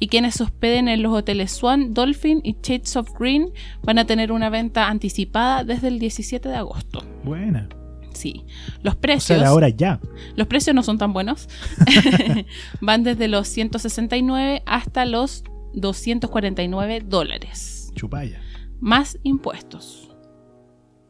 Y 0.01 0.09
quienes 0.09 0.37
se 0.37 0.45
hospeden 0.45 0.89
en 0.89 1.03
los 1.03 1.13
hoteles 1.13 1.53
Swan, 1.53 1.93
Dolphin 1.93 2.41
y 2.43 2.57
Shades 2.63 2.97
of 2.97 3.11
Green 3.19 3.51
van 3.83 3.99
a 3.99 4.07
tener 4.07 4.33
una 4.33 4.49
venta 4.49 4.89
anticipada 4.89 5.63
desde 5.63 5.89
el 5.89 5.99
17 5.99 6.49
de 6.49 6.57
agosto. 6.57 7.05
buena. 7.23 7.69
Sí, 8.13 8.45
los 8.83 8.95
O 8.97 9.01
precios. 9.01 9.25
sea, 9.25 9.39
de 9.39 9.45
ahora 9.47 9.69
ya. 9.69 10.01
Los 10.35 10.47
precios 10.49 10.75
no 10.75 10.83
son 10.83 10.99
tan 10.99 11.13
buenos. 11.13 11.49
Van 12.81 13.03
desde 13.05 13.29
los 13.29 13.47
169 13.49 14.63
hasta 14.67 15.05
los 15.05 15.45
249 15.75 17.03
dólares. 17.07 17.91
Chupaya. 17.95 18.41
Más 18.81 19.19
impuestos. 19.23 20.07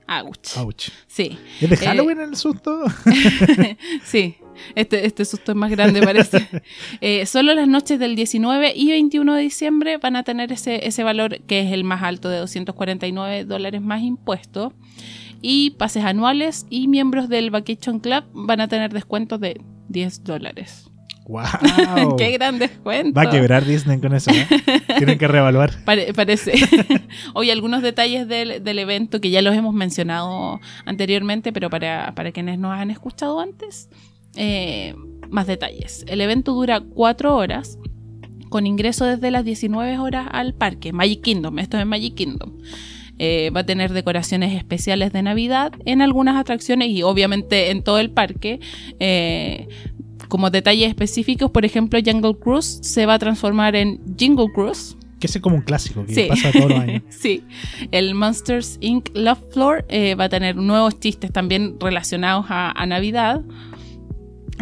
Ouch. 0.09 0.57
Ouch. 0.59 0.89
Sí, 1.07 1.39
¿Es 1.61 1.71
de 1.71 1.77
Eh, 1.77 1.79
Halloween 1.79 2.21
el 2.21 2.37
susto? 2.37 2.83
sí. 4.03 4.37
Este, 4.75 5.07
este 5.07 5.25
susto 5.25 5.53
es 5.53 5.57
más 5.57 5.71
grande, 5.71 6.03
parece. 6.05 6.49
Eh, 7.01 7.25
solo 7.27 7.55
las 7.55 7.69
noches 7.69 7.99
del 8.01 8.17
19 8.17 8.73
y 8.75 8.91
21 8.91 9.35
de 9.35 9.43
diciembre 9.43 9.99
van 9.99 10.17
a 10.17 10.25
tener 10.25 10.51
ese, 10.53 10.87
ese 10.87 11.05
valor 11.05 11.41
que 11.43 11.61
es 11.61 11.73
el 11.73 11.85
más 11.85 12.03
alto 12.03 12.29
de 12.29 12.39
249 12.39 13.45
dólares 13.45 13.81
más 13.81 14.03
impuestos. 14.03 14.73
Y 15.43 15.71
pases 15.71 16.05
anuales 16.05 16.67
y 16.69 16.89
miembros 16.89 17.29
del 17.29 17.51
Vacation 17.51 18.01
Club 18.01 18.25
van 18.33 18.61
a 18.61 18.69
tener 18.69 18.93
descuentos 18.93 19.41
de 19.41 19.61
10 19.89 20.25
dólares. 20.25 20.90
¡Wow! 21.27 22.17
¡Qué 22.17 22.33
gran 22.33 22.59
descuento! 22.59 23.15
Va 23.19 23.29
a 23.29 23.31
quebrar 23.31 23.65
Disney 23.65 24.01
con 24.01 24.15
eso, 24.15 24.31
¿eh? 24.33 24.47
Tienen 24.97 25.17
que 25.19 25.29
reevaluar. 25.29 25.71
Pare- 25.85 26.13
parece. 26.13 26.53
Hoy 27.35 27.51
algunos 27.51 27.83
detalles 27.83 28.27
del, 28.27 28.65
del 28.65 28.79
evento 28.81 29.21
que 29.21 29.31
ya 29.31 29.41
los 29.43 29.55
hemos 29.55 29.75
mencionado 29.75 30.61
anteriormente, 30.87 31.53
pero 31.53 31.71
para, 31.71 32.15
para 32.17 32.33
quienes 32.33 32.59
nos 32.59 32.73
han 32.73 32.91
escuchado 32.91 33.39
antes, 33.41 33.89
eh, 34.35 34.95
más 35.29 35.47
detalles. 35.47 36.05
El 36.09 36.21
evento 36.21 36.53
dura 36.53 36.81
cuatro 36.81 37.37
horas 37.37 37.79
con 38.49 38.67
ingreso 38.67 39.05
desde 39.05 39.31
las 39.31 39.45
19 39.45 39.99
horas 39.99 40.27
al 40.33 40.55
parque, 40.55 40.93
Magic 40.93 41.23
Kingdom, 41.23 41.61
esto 41.61 41.79
es 41.79 41.87
Magic 41.87 42.15
Kingdom. 42.17 42.59
Eh, 43.23 43.51
va 43.55 43.61
a 43.61 43.67
tener 43.67 43.93
decoraciones 43.93 44.57
especiales 44.57 45.13
de 45.13 45.23
Navidad 45.23 45.73
en 45.85 46.01
algunas 46.01 46.37
atracciones 46.37 46.89
y 46.89 47.03
obviamente 47.03 47.71
en 47.71 47.83
todo 47.85 47.99
el 47.99 48.11
parque. 48.11 48.61
Eh, 48.99 49.69
como 50.31 50.49
detalles 50.49 50.89
específicos, 50.89 51.51
por 51.51 51.67
ejemplo, 51.67 51.99
Jungle 52.03 52.37
Cruise 52.41 52.79
se 52.83 53.05
va 53.05 53.15
a 53.15 53.19
transformar 53.19 53.77
en 53.77 54.01
Jingle 54.17 54.47
Cruise. 54.55 54.97
Que 55.19 55.27
ese 55.27 55.37
es 55.37 55.43
como 55.43 55.57
un 55.57 55.63
clásico 55.63 56.07
que 56.07 56.15
Sí. 56.15 56.27
pasa 56.31 56.51
todos 56.51 56.71
los 56.71 56.79
años. 56.81 57.03
sí. 57.11 57.45
El 57.91 58.15
Monsters 58.15 58.79
Inc. 58.81 59.11
Love 59.13 59.41
Floor 59.53 59.85
eh, 59.91 60.15
va 60.15 60.25
a 60.25 60.29
tener 60.31 60.57
nuevos 60.57 60.99
chistes 60.99 61.31
también 61.31 61.77
relacionados 61.79 62.47
a, 62.49 62.71
a 62.71 62.87
Navidad. 62.87 63.43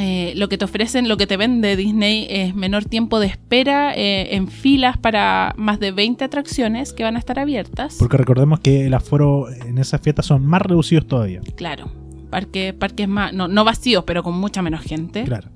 Eh, 0.00 0.32
lo 0.36 0.48
que 0.48 0.56
te 0.58 0.64
ofrecen, 0.64 1.08
lo 1.08 1.16
que 1.16 1.26
te 1.26 1.36
vende 1.36 1.74
Disney 1.76 2.26
es 2.30 2.54
menor 2.54 2.84
tiempo 2.84 3.18
de 3.18 3.26
espera 3.26 3.92
eh, 3.96 4.36
en 4.36 4.46
filas 4.48 4.96
para 4.96 5.54
más 5.56 5.80
de 5.80 5.90
20 5.90 6.24
atracciones 6.24 6.92
que 6.92 7.02
van 7.02 7.16
a 7.16 7.18
estar 7.18 7.38
abiertas. 7.38 7.96
Porque 7.98 8.16
recordemos 8.16 8.60
que 8.60 8.86
el 8.86 8.94
aforo 8.94 9.48
en 9.50 9.78
esas 9.78 10.00
fiestas 10.00 10.26
son 10.26 10.46
más 10.46 10.62
reducidos 10.62 11.06
todavía. 11.08 11.40
Claro, 11.56 11.90
parque, 12.30 12.72
parques 12.74 13.08
más, 13.08 13.32
no, 13.32 13.48
no 13.48 13.64
vacíos, 13.64 14.04
pero 14.06 14.22
con 14.22 14.38
mucha 14.38 14.62
menos 14.62 14.82
gente. 14.82 15.24
Claro. 15.24 15.48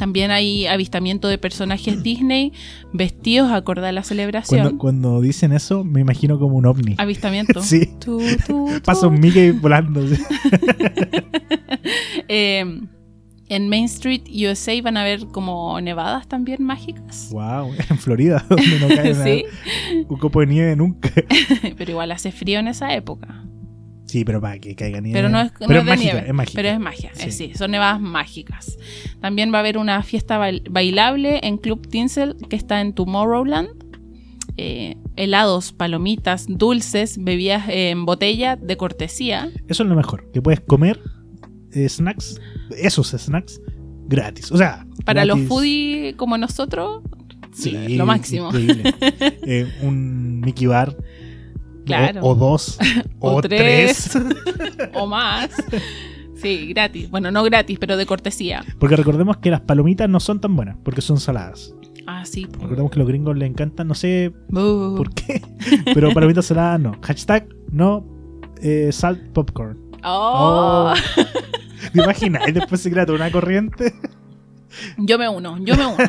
También 0.00 0.30
hay 0.30 0.66
avistamiento 0.66 1.28
de 1.28 1.36
personajes 1.36 2.02
Disney 2.02 2.54
vestidos 2.94 3.52
acorde 3.52 3.86
a 3.86 3.92
la 3.92 4.02
celebración. 4.02 4.62
Cuando, 4.62 4.78
cuando 4.78 5.20
dicen 5.20 5.52
eso, 5.52 5.84
me 5.84 6.00
imagino 6.00 6.38
como 6.38 6.56
un 6.56 6.64
ovni. 6.64 6.94
Avistamiento. 6.96 7.60
Sí. 7.70 7.88
Pasa 8.84 9.06
un 9.06 9.20
Mickey 9.20 9.50
volando. 9.50 10.00
Eh, 12.28 12.64
en 13.48 13.68
Main 13.68 13.84
Street, 13.86 14.22
USA, 14.28 14.80
van 14.82 14.96
a 14.96 15.00
haber 15.00 15.26
como 15.26 15.80
nevadas 15.80 16.28
también 16.28 16.62
mágicas. 16.62 17.28
wow, 17.32 17.72
en 17.90 17.98
Florida, 17.98 18.46
donde 18.48 18.78
no 18.78 18.88
cae 18.88 19.12
nada. 19.12 19.24
Sí, 19.24 19.44
un 20.08 20.16
copo 20.18 20.40
de 20.40 20.46
nieve 20.46 20.76
nunca. 20.76 21.10
pero 21.76 21.90
igual 21.90 22.12
hace 22.12 22.30
frío 22.30 22.60
en 22.60 22.68
esa 22.68 22.94
época. 22.94 23.44
Sí, 24.10 24.24
pero 24.24 24.40
para 24.40 24.58
que 24.58 24.74
caiga 24.74 25.00
nieve. 25.00 25.16
Pero 25.18 25.28
no 25.28 25.40
es, 25.40 25.52
no 25.60 25.66
Pero 25.68 25.80
es 25.80 25.84
de 25.86 25.90
mágica, 25.92 26.12
nieve. 26.14 26.28
es 26.28 26.34
mágica. 26.34 26.56
Pero 26.56 26.68
es 26.68 26.80
magia. 26.80 27.12
eh, 27.20 27.30
Sí. 27.30 27.52
son 27.54 27.70
nevadas 27.70 28.00
mágicas. 28.00 28.76
También 29.20 29.52
va 29.52 29.58
a 29.58 29.60
haber 29.60 29.78
una 29.78 30.02
fiesta 30.02 30.36
bail- 30.38 30.64
bailable 30.68 31.38
en 31.44 31.58
Club 31.58 31.86
Tinsel 31.88 32.34
que 32.48 32.56
está 32.56 32.80
en 32.80 32.92
Tomorrowland. 32.92 33.68
Eh, 34.56 34.96
helados, 35.16 35.72
palomitas, 35.72 36.46
dulces, 36.48 37.22
bebidas 37.22 37.64
en 37.68 38.04
botella 38.04 38.56
de 38.56 38.76
cortesía. 38.76 39.50
Eso 39.68 39.84
es 39.84 39.88
lo 39.88 39.94
mejor, 39.94 40.30
que 40.32 40.42
puedes 40.42 40.60
comer 40.60 41.00
eh, 41.72 41.88
snacks, 41.88 42.40
esos 42.76 43.10
snacks, 43.10 43.60
gratis. 44.08 44.50
O 44.50 44.56
sea, 44.58 44.86
Para 45.04 45.24
los 45.24 45.38
foodies 45.42 46.14
como 46.16 46.36
nosotros, 46.36 47.02
Sí, 47.52 47.70
lo 47.96 48.06
máximo. 48.06 48.48
increíble. 48.48 48.94
Eh, 49.46 49.66
un 49.82 50.40
Mickey 50.40 50.66
Bar. 50.66 50.96
Claro. 51.98 52.20
O, 52.22 52.30
o 52.30 52.34
dos. 52.34 52.78
o, 53.20 53.36
O 53.36 53.42
tres. 53.42 54.10
tres. 54.10 54.90
o 54.94 55.06
más. 55.06 55.50
Sí, 56.36 56.68
gratis. 56.68 57.10
Bueno, 57.10 57.30
no 57.30 57.42
gratis, 57.44 57.78
pero 57.78 57.96
de 57.96 58.06
cortesía. 58.06 58.64
Porque 58.78 58.96
recordemos 58.96 59.36
que 59.38 59.50
las 59.50 59.60
palomitas 59.60 60.08
no 60.08 60.20
son 60.20 60.40
tan 60.40 60.56
buenas, 60.56 60.76
porque 60.82 61.00
son 61.02 61.20
saladas. 61.20 61.74
Ah, 62.06 62.24
sí. 62.24 62.46
Recordemos 62.60 62.90
que 62.90 62.98
a 62.98 63.00
los 63.00 63.08
gringos 63.08 63.36
les 63.36 63.48
encantan, 63.50 63.86
no 63.86 63.94
sé 63.94 64.32
Uh, 64.50 64.96
por 64.96 65.12
qué, 65.14 65.42
pero 65.94 66.12
palomitas 66.12 66.46
saladas 66.46 66.80
no. 66.80 66.96
Hashtag 67.02 67.46
no 67.70 68.04
eh, 68.62 68.90
salt 68.90 69.20
popcorn. 69.32 69.78
oh. 70.02 70.94
¿Te 71.92 72.02
imaginas? 72.02 72.46
Y 72.48 72.52
después 72.52 72.80
se 72.80 72.90
crea 72.90 73.04
toda 73.06 73.16
una 73.16 73.30
corriente. 73.30 73.94
Yo 74.98 75.18
me 75.18 75.28
uno, 75.28 75.58
yo 75.64 75.76
me 75.76 75.86
uno. 75.86 76.04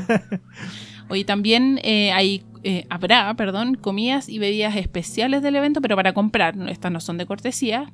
Hoy 1.10 1.24
también 1.24 1.80
eh, 1.84 2.12
hay, 2.12 2.44
eh, 2.64 2.86
habrá, 2.90 3.34
perdón, 3.36 3.76
comidas 3.76 4.30
y 4.30 4.40
bebidas 4.40 4.76
especiales 4.76 5.42
del 5.42 5.56
evento, 5.56 5.82
pero 5.82 5.96
para 5.96 6.14
comprar. 6.14 6.56
Estas 6.70 6.92
no 6.92 7.00
son 7.00 7.18
de 7.18 7.26
cortesía. 7.26 7.92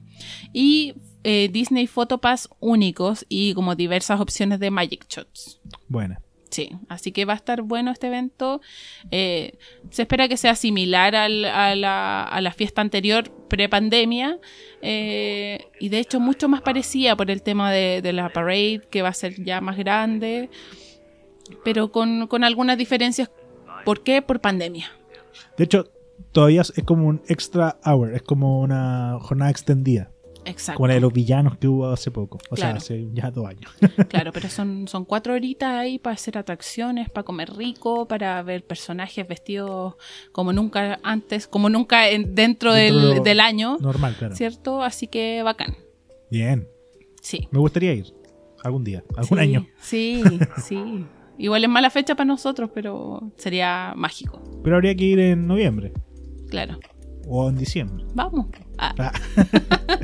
Y 0.53 0.93
eh, 1.23 1.49
Disney 1.51 1.87
Photopass 1.87 2.49
únicos 2.59 3.25
y 3.29 3.53
como 3.53 3.75
diversas 3.75 4.19
opciones 4.19 4.59
de 4.59 4.71
Magic 4.71 5.05
Shots. 5.09 5.59
Bueno, 5.87 6.17
Sí, 6.49 6.69
así 6.87 7.11
que 7.11 7.25
va 7.25 7.33
a 7.33 7.35
estar 7.35 7.61
bueno 7.61 7.91
este 7.91 8.07
evento. 8.07 8.61
Eh, 9.11 9.57
se 9.89 10.03
espera 10.03 10.29
que 10.29 10.37
sea 10.37 10.55
similar 10.55 11.13
al- 11.13 11.43
a, 11.43 11.75
la, 11.75 12.23
a 12.23 12.39
la 12.39 12.53
fiesta 12.53 12.79
anterior, 12.79 13.29
pre-pandemia, 13.49 14.39
eh, 14.81 15.65
y 15.81 15.89
de 15.89 15.99
hecho 15.99 16.21
mucho 16.21 16.47
más 16.47 16.61
parecida 16.61 17.17
por 17.17 17.29
el 17.31 17.43
tema 17.43 17.69
de, 17.73 18.01
de 18.01 18.13
la 18.13 18.29
parade, 18.29 18.81
que 18.89 19.01
va 19.01 19.09
a 19.09 19.13
ser 19.13 19.43
ya 19.43 19.59
más 19.59 19.75
grande, 19.75 20.49
pero 21.65 21.91
con, 21.91 22.27
con 22.27 22.45
algunas 22.45 22.77
diferencias. 22.77 23.29
¿Por 23.87 24.03
qué? 24.03 24.21
Por 24.21 24.39
pandemia. 24.41 24.87
de 25.57 25.63
hecho, 25.63 25.89
todavía 26.31 26.61
es 26.61 26.73
como 26.85 27.07
un 27.07 27.21
extra 27.27 27.79
hour, 27.85 28.13
es 28.13 28.21
como 28.21 28.59
una 28.61 29.17
jornada 29.21 29.49
extendida. 29.49 30.11
Exacto. 30.45 30.77
Como 30.77 30.87
la 30.87 30.93
de 30.93 31.01
los 31.01 31.11
villanos 31.11 31.57
que 31.57 31.67
hubo 31.67 31.87
hace 31.89 32.09
poco. 32.09 32.37
O 32.49 32.55
Claro. 32.55 32.79
sea, 32.79 32.95
hace 32.95 33.09
ya 33.13 33.31
dos 33.31 33.45
años. 33.47 33.69
Claro, 34.09 34.31
pero 34.31 34.47
son, 34.49 34.87
son 34.93 35.03
cuatro 35.03 35.33
horitas 35.33 35.73
ahí 35.73 35.99
para 35.99 36.13
hacer 36.13 36.37
atracciones, 36.37 37.09
para 37.09 37.25
comer 37.25 37.53
rico, 37.53 38.07
para 38.07 38.41
ver 38.43 38.63
personajes 38.65 39.27
vestidos 39.27 39.95
como 40.31 40.53
nunca 40.53 40.99
antes, 41.03 41.47
como 41.47 41.69
nunca 41.69 42.09
en- 42.09 42.33
dentro, 42.35 42.73
Dentro 42.73 43.01
del, 43.09 43.15
de- 43.15 43.29
del 43.29 43.39
año. 43.41 43.77
Normal, 43.81 44.15
claro. 44.17 44.35
¿Cierto? 44.35 44.81
Así 44.83 45.07
que 45.07 45.43
bacán. 45.43 45.75
Bien. 46.31 46.67
Sí. 47.21 47.47
Me 47.51 47.59
gustaría 47.59 47.93
ir. 47.93 48.13
Algún 48.63 48.83
día. 48.85 49.03
Algún 49.17 49.37
Sí, 49.37 49.43
año. 49.43 49.67
Sí, 49.81 50.23
sí. 50.65 51.05
Igual 51.37 51.63
es 51.63 51.69
mala 51.69 51.89
fecha 51.89 52.15
para 52.15 52.25
nosotros, 52.25 52.69
pero 52.73 53.31
sería 53.37 53.93
mágico. 53.95 54.41
Pero 54.63 54.75
habría 54.75 54.95
que 54.95 55.05
ir 55.05 55.19
en 55.19 55.47
noviembre 55.47 55.93
Claro. 56.49 56.79
o 57.27 57.49
en 57.49 57.57
diciembre. 57.57 58.05
Vamos. 58.15 58.47
Ah, 58.77 58.93
Ah, 58.97 59.11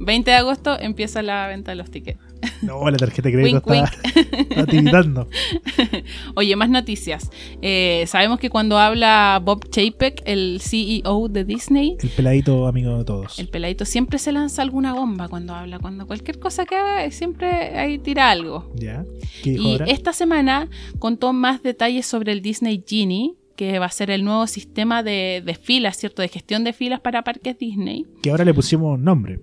20 0.00 0.30
de 0.30 0.36
agosto 0.36 0.78
empieza 0.78 1.22
la 1.22 1.46
venta 1.48 1.72
de 1.72 1.76
los 1.76 1.90
tickets. 1.90 2.18
no, 2.62 2.90
la 2.90 2.96
tarjeta 2.96 3.28
de 3.28 3.34
crédito 3.34 3.62
Wink, 3.66 3.84
está, 3.84 4.34
está 4.40 4.66
tiritando. 4.70 5.28
Oye, 6.34 6.56
más 6.56 6.68
noticias. 6.70 7.30
Eh, 7.62 8.04
sabemos 8.06 8.38
que 8.38 8.50
cuando 8.50 8.78
habla 8.78 9.40
Bob 9.44 9.68
Chapek, 9.70 10.22
el 10.26 10.58
CEO 10.60 11.28
de 11.28 11.44
Disney, 11.44 11.96
El 12.02 12.08
peladito 12.10 12.66
amigo 12.66 12.98
de 12.98 13.04
todos. 13.04 13.38
el 13.38 13.48
peladito 13.48 13.84
siempre 13.84 14.18
se 14.18 14.32
lanza 14.32 14.62
alguna 14.62 14.94
bomba 14.94 15.28
cuando 15.28 15.54
habla. 15.54 15.78
Cuando 15.78 16.06
cualquier 16.06 16.38
cosa 16.38 16.64
que 16.66 16.76
haga, 16.76 17.10
siempre 17.10 17.46
ahí 17.78 17.98
tira 17.98 18.30
algo. 18.30 18.70
¿Ya? 18.76 19.04
¿Qué 19.42 19.50
dijo 19.50 19.62
Y 19.68 19.72
ahora? 19.72 19.84
esta 19.86 20.12
semana 20.12 20.68
contó 20.98 21.32
más 21.32 21.62
detalles 21.62 22.06
sobre 22.06 22.32
el 22.32 22.42
Disney 22.42 22.82
Genie, 22.86 23.34
que 23.56 23.78
va 23.78 23.86
a 23.86 23.90
ser 23.90 24.10
el 24.10 24.24
nuevo 24.24 24.46
sistema 24.46 25.02
de, 25.02 25.42
de 25.44 25.54
filas, 25.54 25.96
¿cierto? 25.96 26.22
De 26.22 26.28
gestión 26.28 26.64
de 26.64 26.72
filas 26.72 27.00
para 27.00 27.22
parques 27.22 27.56
Disney. 27.58 28.04
Que 28.22 28.30
ahora 28.30 28.44
le 28.44 28.52
pusimos 28.52 28.98
nombre. 28.98 29.38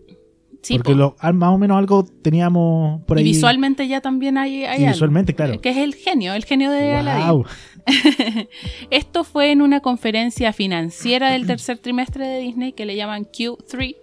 Sí, 0.62 0.76
porque 0.78 0.92
po. 0.92 0.98
lo, 0.98 1.16
más 1.34 1.50
o 1.50 1.58
menos 1.58 1.78
algo 1.78 2.06
teníamos 2.22 3.02
por 3.06 3.18
y 3.18 3.22
ahí. 3.22 3.24
visualmente 3.26 3.88
ya 3.88 4.00
también 4.02 4.38
hay, 4.38 4.64
hay 4.66 4.82
y 4.82 4.84
algo. 4.84 4.94
visualmente, 4.94 5.34
claro. 5.34 5.60
Que 5.60 5.70
es 5.70 5.78
el 5.78 5.96
genio, 5.96 6.34
el 6.34 6.46
genio 6.46 6.70
de 6.72 6.94
Aladdin. 6.94 7.28
Wow. 7.28 7.46
Esto 8.92 9.24
fue 9.24 9.52
en 9.52 9.62
una 9.62 9.80
conferencia 9.80 10.54
financiera 10.54 11.32
del 11.32 11.48
tercer 11.48 11.80
trimestre 11.80 12.28
de 12.28 12.40
Disney 12.40 12.74
que 12.74 12.86
le 12.86 12.96
llaman 12.96 13.26
Q3. 13.26 13.96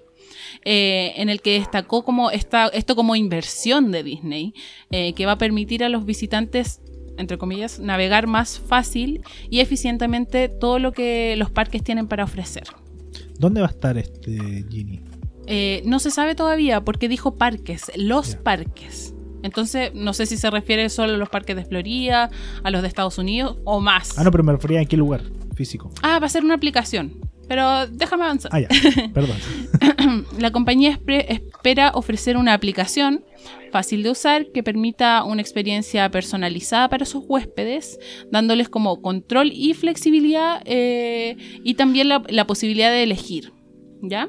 eh, 0.64 1.12
en 1.16 1.28
el 1.28 1.40
que 1.40 1.52
destacó 1.58 2.04
como 2.04 2.30
esta, 2.30 2.66
esto 2.68 2.96
como 2.96 3.14
inversión 3.14 3.92
de 3.92 4.02
Disney, 4.02 4.52
eh, 4.90 5.12
que 5.12 5.26
va 5.26 5.32
a 5.32 5.38
permitir 5.38 5.84
a 5.84 5.88
los 5.88 6.04
visitantes, 6.04 6.80
entre 7.16 7.38
comillas, 7.38 7.78
navegar 7.78 8.26
más 8.26 8.58
fácil 8.58 9.22
y 9.48 9.60
eficientemente 9.60 10.48
todo 10.48 10.78
lo 10.80 10.92
que 10.92 11.36
los 11.36 11.50
parques 11.50 11.84
tienen 11.84 12.08
para 12.08 12.24
ofrecer. 12.24 12.64
¿Dónde 13.38 13.60
va 13.60 13.68
a 13.68 13.70
estar 13.70 13.96
este 13.96 14.64
Genie? 14.68 15.00
Eh, 15.50 15.82
no 15.86 15.98
se 15.98 16.10
sabe 16.10 16.34
todavía 16.34 16.82
porque 16.82 17.08
dijo 17.08 17.34
parques, 17.34 17.90
los 17.96 18.36
parques. 18.36 19.14
Entonces, 19.42 19.94
no 19.94 20.12
sé 20.12 20.26
si 20.26 20.36
se 20.36 20.50
refiere 20.50 20.90
solo 20.90 21.14
a 21.14 21.16
los 21.16 21.30
parques 21.30 21.56
de 21.56 21.64
Florida, 21.64 22.28
a 22.62 22.70
los 22.70 22.82
de 22.82 22.88
Estados 22.88 23.16
Unidos 23.16 23.56
o 23.64 23.80
más. 23.80 24.18
Ah, 24.18 24.24
no, 24.24 24.30
pero 24.30 24.44
me 24.44 24.52
refería 24.52 24.80
a 24.80 24.84
qué 24.84 24.98
lugar 24.98 25.22
físico. 25.54 25.90
Ah, 26.02 26.18
va 26.18 26.26
a 26.26 26.28
ser 26.28 26.44
una 26.44 26.54
aplicación. 26.54 27.14
Pero 27.48 27.86
déjame 27.86 28.24
avanzar. 28.24 28.50
Ah, 28.52 28.60
ya. 28.60 28.68
Perdón. 29.14 29.38
La 30.38 30.50
compañía 30.50 31.00
espera 31.06 31.92
ofrecer 31.94 32.36
una 32.36 32.52
aplicación 32.52 33.24
fácil 33.72 34.02
de 34.02 34.10
usar 34.10 34.52
que 34.52 34.62
permita 34.62 35.24
una 35.24 35.40
experiencia 35.40 36.10
personalizada 36.10 36.90
para 36.90 37.06
sus 37.06 37.24
huéspedes, 37.26 37.98
dándoles 38.30 38.68
como 38.68 39.00
control 39.00 39.50
y 39.52 39.72
flexibilidad 39.72 40.60
eh, 40.66 41.36
y 41.64 41.74
también 41.74 42.10
la, 42.10 42.22
la 42.28 42.46
posibilidad 42.46 42.90
de 42.90 43.02
elegir. 43.02 43.52
¿Ya? 44.02 44.28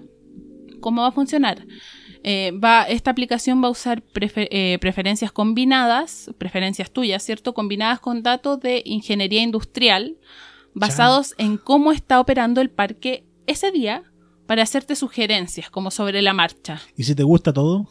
¿Cómo 0.80 1.02
va 1.02 1.10
a 1.10 1.12
funcionar? 1.12 1.66
Eh, 2.24 2.52
va, 2.52 2.84
esta 2.84 3.12
aplicación 3.12 3.64
va 3.64 3.68
a 3.68 3.72
usar 3.72 4.04
eh, 4.16 4.78
preferencias 4.82 5.32
combinadas, 5.32 6.32
preferencias 6.38 6.92
tuyas, 6.92 7.24
¿cierto? 7.24 7.54
Combinadas 7.54 8.00
con 8.00 8.24
datos 8.24 8.60
de 8.60 8.82
ingeniería 8.86 9.42
industrial 9.42 10.18
basados 10.74 11.34
en 11.38 11.58
cómo 11.58 11.92
está 11.92 12.20
operando 12.20 12.62
el 12.62 12.70
parque 12.70 13.26
ese 13.48 13.72
día 13.72 14.04
para 14.48 14.64
hacerte 14.64 14.96
sugerencias 14.96 15.70
como 15.70 15.92
sobre 15.92 16.22
la 16.22 16.34
marcha. 16.34 16.82
¿Y 16.96 17.04
si 17.04 17.16
te 17.16 17.24
gusta 17.24 17.54
todo? 17.54 17.88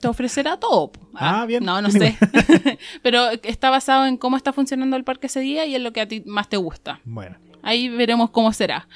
Te 0.00 0.08
ofrecerá 0.08 0.58
todo. 0.58 0.92
po. 0.92 1.00
Ah, 1.14 1.44
bien. 1.46 1.64
No, 1.64 1.80
no 1.80 1.90
sé. 1.90 2.16
Pero 3.02 3.30
está 3.42 3.70
basado 3.70 4.06
en 4.06 4.16
cómo 4.16 4.36
está 4.36 4.52
funcionando 4.52 4.96
el 4.96 5.04
parque 5.04 5.26
ese 5.28 5.40
día 5.40 5.66
y 5.66 5.74
en 5.74 5.84
lo 5.84 5.92
que 5.92 6.00
a 6.00 6.08
ti 6.08 6.22
más 6.26 6.48
te 6.48 6.56
gusta. 6.56 7.00
Bueno. 7.04 7.36
Ahí 7.62 7.88
veremos 7.88 8.30
cómo 8.30 8.52
será. 8.52 8.88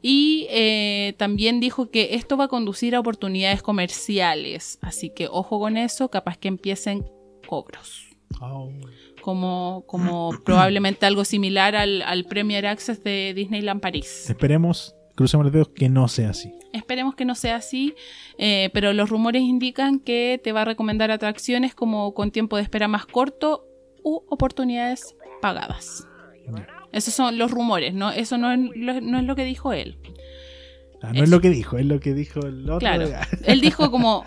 Y 0.00 0.46
eh, 0.50 1.14
también 1.16 1.60
dijo 1.60 1.90
que 1.90 2.14
esto 2.14 2.36
va 2.36 2.44
a 2.44 2.48
conducir 2.48 2.94
a 2.94 3.00
oportunidades 3.00 3.62
comerciales. 3.62 4.78
Así 4.80 5.10
que 5.10 5.28
ojo 5.28 5.58
con 5.58 5.76
eso, 5.76 6.10
capaz 6.10 6.36
que 6.36 6.48
empiecen 6.48 7.06
cobros. 7.46 8.06
Oh. 8.40 8.70
Como, 9.22 9.84
como 9.86 10.30
probablemente 10.44 11.06
algo 11.06 11.24
similar 11.24 11.74
al, 11.74 12.02
al 12.02 12.24
Premier 12.24 12.66
Access 12.66 13.02
de 13.02 13.32
Disneyland 13.34 13.80
París. 13.80 14.28
Esperemos, 14.28 14.94
crucemos 15.14 15.44
los 15.46 15.52
dedos, 15.52 15.68
que 15.70 15.88
no 15.88 16.06
sea 16.08 16.30
así. 16.30 16.52
Esperemos 16.72 17.14
que 17.14 17.24
no 17.24 17.34
sea 17.34 17.56
así, 17.56 17.94
eh, 18.36 18.70
pero 18.74 18.92
los 18.92 19.08
rumores 19.08 19.42
indican 19.42 20.00
que 20.00 20.40
te 20.42 20.52
va 20.52 20.62
a 20.62 20.64
recomendar 20.66 21.10
atracciones 21.10 21.74
como 21.74 22.12
con 22.14 22.30
tiempo 22.30 22.56
de 22.56 22.62
espera 22.62 22.88
más 22.88 23.06
corto 23.06 23.64
u 24.04 24.22
oportunidades 24.28 25.16
pagadas. 25.40 26.06
Esos 26.92 27.12
son 27.14 27.36
los 27.38 27.50
rumores, 27.50 27.94
¿no? 27.94 28.10
Eso 28.10 28.38
no 28.38 28.50
es 28.52 28.58
lo, 28.74 29.00
no 29.00 29.18
es 29.18 29.24
lo 29.24 29.36
que 29.36 29.44
dijo 29.44 29.72
él. 29.72 29.98
Ah, 31.02 31.12
no 31.12 31.22
es 31.22 31.28
lo 31.30 31.40
que 31.40 31.50
dijo, 31.50 31.78
es 31.78 31.86
lo 31.86 32.00
que 32.00 32.14
dijo 32.14 32.40
el 32.40 32.64
otro. 32.64 32.78
Claro. 32.80 33.08
Él 33.44 33.60
dijo 33.60 33.90
como 33.90 34.24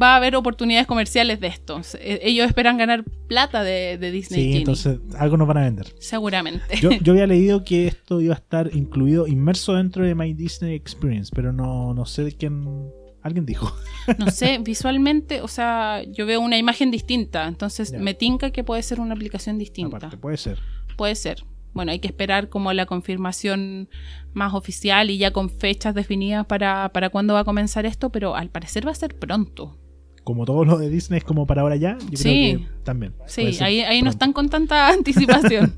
va 0.00 0.14
a 0.14 0.16
haber 0.16 0.36
oportunidades 0.36 0.86
comerciales 0.86 1.40
de 1.40 1.48
esto. 1.48 1.80
Eh, 1.98 2.20
Ellos 2.22 2.46
esperan 2.46 2.78
ganar 2.78 3.04
plata 3.28 3.62
de, 3.64 3.98
de 3.98 4.10
Disney 4.12 4.38
Sí, 4.40 4.44
Genie. 4.46 4.58
entonces 4.60 4.98
algo 5.18 5.36
nos 5.36 5.48
van 5.48 5.58
a 5.58 5.62
vender. 5.62 5.86
Seguramente. 5.98 6.76
Yo, 6.80 6.90
yo 6.90 7.12
había 7.12 7.26
leído 7.34 7.64
que 7.64 7.86
esto 7.88 8.20
iba 8.20 8.34
a 8.34 8.38
estar 8.38 8.70
incluido, 8.74 9.26
inmerso 9.26 9.74
dentro 9.74 10.04
de 10.06 10.14
My 10.14 10.32
Disney 10.32 10.74
Experience, 10.74 11.32
pero 11.34 11.52
no, 11.52 11.92
no 11.92 12.06
sé 12.06 12.22
de 12.24 12.32
quién. 12.32 12.64
Alguien 13.22 13.46
dijo. 13.46 13.74
No 14.18 14.30
sé, 14.30 14.58
visualmente, 14.58 15.40
o 15.40 15.48
sea, 15.48 16.02
yo 16.04 16.26
veo 16.26 16.40
una 16.40 16.58
imagen 16.58 16.90
distinta, 16.90 17.48
entonces 17.48 17.90
Ya. 17.90 17.98
me 17.98 18.12
tinca 18.14 18.50
que 18.50 18.62
puede 18.64 18.82
ser 18.82 19.00
una 19.00 19.14
aplicación 19.14 19.56
distinta. 19.58 19.96
Aparte, 19.96 20.18
puede 20.18 20.36
ser. 20.36 20.58
Puede 20.96 21.14
ser. 21.14 21.42
Bueno, 21.74 21.92
hay 21.92 21.98
que 21.98 22.06
esperar 22.08 22.48
como 22.48 22.72
la 22.72 22.86
confirmación 22.86 23.88
más 24.32 24.54
oficial 24.54 25.10
y 25.10 25.18
ya 25.18 25.32
con 25.32 25.50
fechas 25.50 25.94
definidas 25.94 26.46
para, 26.46 26.88
para 26.90 27.10
cuándo 27.10 27.34
va 27.34 27.40
a 27.40 27.44
comenzar 27.44 27.84
esto, 27.84 28.10
pero 28.10 28.34
al 28.36 28.48
parecer 28.48 28.86
va 28.86 28.92
a 28.92 28.94
ser 28.94 29.14
pronto. 29.18 29.76
Como 30.22 30.46
todo 30.46 30.64
lo 30.64 30.78
de 30.78 30.88
Disney 30.88 31.18
es 31.18 31.24
como 31.24 31.46
para 31.46 31.60
ahora 31.62 31.76
ya, 31.76 31.98
yo 32.10 32.16
Sí. 32.16 32.54
creo 32.56 32.58
que 32.70 32.82
también. 32.84 33.14
Sí, 33.26 33.58
ahí, 33.60 33.80
ahí 33.80 34.00
no 34.02 34.08
están 34.10 34.32
con 34.32 34.48
tanta 34.48 34.88
anticipación. 34.92 35.74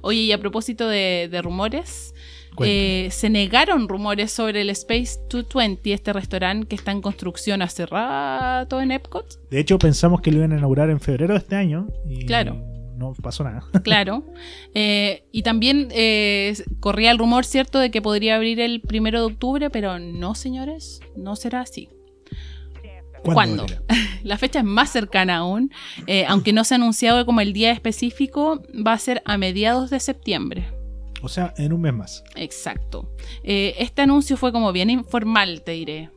Oye, 0.00 0.20
y 0.20 0.32
a 0.32 0.38
propósito 0.38 0.88
de, 0.88 1.28
de 1.30 1.42
rumores, 1.42 2.14
eh, 2.62 3.08
se 3.10 3.28
negaron 3.30 3.88
rumores 3.88 4.30
sobre 4.30 4.60
el 4.60 4.70
Space 4.70 5.18
220, 5.28 5.92
este 5.92 6.12
restaurante 6.12 6.68
que 6.68 6.76
está 6.76 6.92
en 6.92 7.00
construcción 7.02 7.60
hace 7.62 7.84
rato 7.86 8.80
en 8.80 8.92
Epcot. 8.92 9.48
De 9.50 9.58
hecho, 9.58 9.78
pensamos 9.78 10.20
que 10.20 10.30
lo 10.30 10.38
iban 10.38 10.52
a 10.52 10.58
inaugurar 10.58 10.88
en 10.90 11.00
febrero 11.00 11.34
de 11.34 11.38
este 11.40 11.56
año 11.56 11.88
y 12.08 12.24
Claro. 12.26 12.56
No 12.96 13.12
pasó 13.22 13.44
nada. 13.44 13.64
Claro. 13.82 14.24
Eh, 14.74 15.24
y 15.32 15.42
también 15.42 15.88
eh, 15.90 16.54
corría 16.80 17.10
el 17.10 17.18
rumor, 17.18 17.44
¿cierto?, 17.44 17.78
de 17.78 17.90
que 17.90 18.02
podría 18.02 18.36
abrir 18.36 18.60
el 18.60 18.80
primero 18.80 19.20
de 19.20 19.26
octubre, 19.26 19.70
pero 19.70 19.98
no, 19.98 20.34
señores, 20.34 21.00
no 21.16 21.36
será 21.36 21.60
así. 21.60 21.88
¿Cuándo? 23.22 23.64
La 24.22 24.36
fecha 24.38 24.58
es 24.58 24.64
más 24.64 24.90
cercana 24.90 25.38
aún, 25.38 25.70
eh, 26.06 26.26
aunque 26.26 26.52
no 26.52 26.64
se 26.64 26.74
ha 26.74 26.76
anunciado 26.76 27.24
como 27.24 27.40
el 27.40 27.52
día 27.52 27.72
específico, 27.72 28.62
va 28.86 28.92
a 28.92 28.98
ser 28.98 29.22
a 29.24 29.38
mediados 29.38 29.90
de 29.90 30.00
septiembre. 30.00 30.66
O 31.24 31.28
sea, 31.30 31.54
en 31.56 31.72
un 31.72 31.80
mes 31.80 31.94
más. 31.94 32.24
Exacto. 32.36 33.10
Eh, 33.42 33.76
este 33.78 34.02
anuncio 34.02 34.36
fue 34.36 34.52
como 34.52 34.72
bien 34.72 34.90
informal, 34.90 35.62
te 35.62 35.72
diré. 35.72 36.10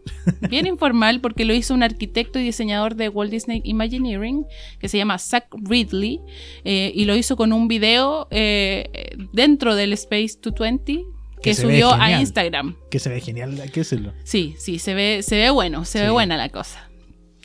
Bien 0.50 0.68
informal 0.68 1.22
porque 1.22 1.46
lo 1.46 1.54
hizo 1.54 1.74
un 1.74 1.82
arquitecto 1.82 2.40
y 2.40 2.44
diseñador 2.44 2.96
de 2.96 3.08
Walt 3.08 3.32
Disney 3.32 3.62
Imagineering 3.64 4.46
que 4.80 4.90
se 4.90 4.98
llama 4.98 5.18
Zach 5.18 5.46
Ridley 5.54 6.20
eh, 6.66 6.92
y 6.94 7.06
lo 7.06 7.16
hizo 7.16 7.38
con 7.38 7.54
un 7.54 7.70
video 7.70 8.28
eh, 8.32 9.16
dentro 9.32 9.76
del 9.76 9.94
Space 9.94 10.38
220 10.42 11.06
que, 11.42 11.54
subió 11.54 11.94
a. 11.94 12.20
Instagram. 12.20 12.76
Que 12.92 13.00
se 13.00 13.08
ve 13.08 13.22
genial, 13.22 13.58
hay 13.62 13.70
que 13.70 13.80
decirlo. 13.80 14.12
Sí, 14.26 14.56
sí, 14.58 14.78
se 14.78 14.94
ve, 14.94 15.24
se 15.24 15.38
ve 15.38 15.50
bueno, 15.52 15.86
se 15.86 16.02
ve 16.02 16.10
buena 16.10 16.36
la 16.36 16.50
cosa. 16.50 16.90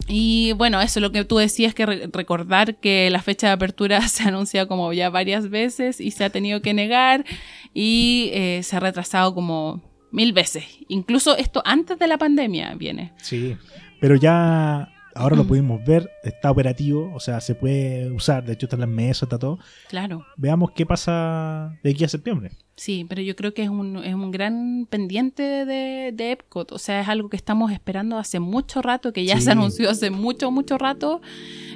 Y 0.08 0.52
bueno, 0.52 0.80
eso 0.80 0.98
es 0.98 1.02
lo 1.02 1.12
que 1.12 1.24
tú 1.24 1.36
decías, 1.38 1.74
que 1.74 1.86
re- 1.86 2.10
recordar 2.12 2.76
que 2.76 3.08
la 3.10 3.22
fecha 3.22 3.46
de 3.48 3.52
apertura 3.54 4.00
se 4.08 4.24
anuncia 4.24 4.66
como 4.66 4.92
ya 4.92 5.10
varias 5.10 5.48
veces 5.50 6.00
y 6.00 6.10
se 6.10 6.24
ha 6.24 6.30
tenido 6.30 6.60
que 6.62 6.74
negar 6.74 7.24
y 7.72 8.30
eh, 8.34 8.60
se 8.62 8.76
ha 8.76 8.80
retrasado 8.80 9.34
como 9.34 9.82
mil 10.10 10.32
veces. 10.32 10.64
Incluso 10.88 11.36
esto 11.36 11.62
antes 11.64 11.98
de 11.98 12.06
la 12.06 12.18
pandemia 12.18 12.74
viene. 12.74 13.12
Sí. 13.22 13.56
Pero 14.00 14.16
ya 14.16 14.91
ahora 15.14 15.36
Mm. 15.36 15.38
lo 15.38 15.46
pudimos 15.46 15.84
ver, 15.84 16.10
está 16.22 16.50
operativo, 16.50 17.12
o 17.14 17.20
sea, 17.20 17.40
se 17.40 17.54
puede 17.54 18.10
usar, 18.10 18.44
de 18.44 18.52
hecho 18.54 18.66
están 18.66 18.80
las 18.80 18.88
mesas, 18.88 19.24
está 19.24 19.38
todo. 19.38 19.58
Claro, 19.88 20.24
Veamos 20.36 20.70
qué 20.72 20.86
pasa 20.86 21.78
de 21.82 21.90
aquí 21.90 22.04
a 22.04 22.08
septiembre. 22.08 22.50
sí, 22.76 23.04
pero 23.08 23.20
yo 23.22 23.36
creo 23.36 23.52
que 23.54 23.62
es 23.62 23.68
un, 23.68 23.98
es 23.98 24.14
un 24.14 24.30
gran 24.30 24.86
pendiente 24.90 25.42
de, 25.66 26.12
de 26.12 26.32
Epcot. 26.32 26.72
O 26.72 26.78
sea, 26.78 27.00
es 27.00 27.08
algo 27.08 27.28
que 27.28 27.36
estamos 27.36 27.70
esperando 27.72 28.18
hace 28.18 28.40
mucho 28.40 28.82
rato, 28.82 29.12
que 29.12 29.24
ya 29.24 29.36
Sí. 29.36 29.42
se 29.42 29.50
anunció 29.52 29.90
hace 29.90 30.10
mucho, 30.10 30.50
mucho 30.50 30.78
rato. 30.78 31.20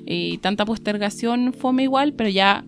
Y 0.04 0.38
tanta 0.38 0.64
postergación 0.64 1.52
fome 1.52 1.82
igual, 1.84 2.12
pero 2.14 2.30
ya, 2.30 2.64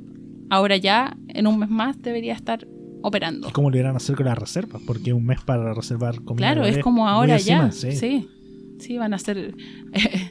ahora 0.51 0.77
ya, 0.77 1.17
en 1.29 1.47
un 1.47 1.59
mes 1.59 1.69
más, 1.71 2.01
debería 2.03 2.35
estar 2.35 2.67
operando. 3.03 3.49
¿Y 3.49 3.53
cómo 3.53 3.71
le 3.71 3.79
irán 3.79 3.95
a 3.95 3.99
hacer 3.99 4.17
con 4.17 4.27
las 4.27 4.37
reservas? 4.39 4.83
Porque 4.87 5.13
un 5.13 5.25
mes 5.25 5.41
para 5.43 5.73
reservar 5.73 6.21
comida. 6.23 6.53
Claro, 6.53 6.67
es 6.67 6.79
como 6.79 7.09
ahora 7.09 7.39
ya. 7.39 7.71
Sí. 7.73 7.93
sí. 7.93 8.29
Van 8.99 9.15
a 9.15 9.19
ser. 9.19 9.55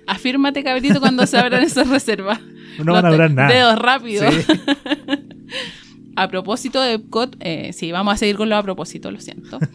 afírmate, 0.07 0.63
cabrito, 0.63 0.99
cuando 0.99 1.25
se 1.25 1.37
abran 1.37 1.63
esas 1.63 1.89
reservas. 1.89 2.39
No 2.83 2.93
van 2.93 3.07
a 3.07 3.27
nada. 3.27 3.51
Dedos 3.51 3.79
rápidos. 3.79 4.35
Sí. 4.35 4.53
A 6.17 6.29
propósito 6.29 6.81
de 6.81 6.93
Epcot, 6.93 7.35
eh, 7.41 7.73
sí, 7.73 7.91
vamos 7.91 8.15
a 8.15 8.17
seguir 8.17 8.37
con 8.37 8.49
lo 8.49 8.57
a 8.57 8.63
propósito, 8.63 9.11
lo 9.11 9.21
siento. 9.21 9.59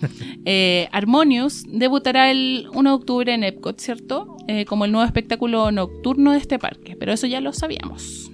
Eh, 0.44 0.88
Harmonious 0.90 1.62
debutará 1.68 2.32
el 2.32 2.66
1 2.74 2.90
de 2.90 2.96
octubre 2.96 3.32
en 3.32 3.44
Epcot, 3.44 3.78
¿cierto? 3.78 4.36
Eh, 4.48 4.64
como 4.64 4.84
el 4.84 4.90
nuevo 4.90 5.06
espectáculo 5.06 5.70
nocturno 5.70 6.32
de 6.32 6.38
este 6.38 6.58
parque, 6.58 6.96
pero 6.98 7.12
eso 7.12 7.28
ya 7.28 7.40
lo 7.40 7.52
sabíamos. 7.52 8.31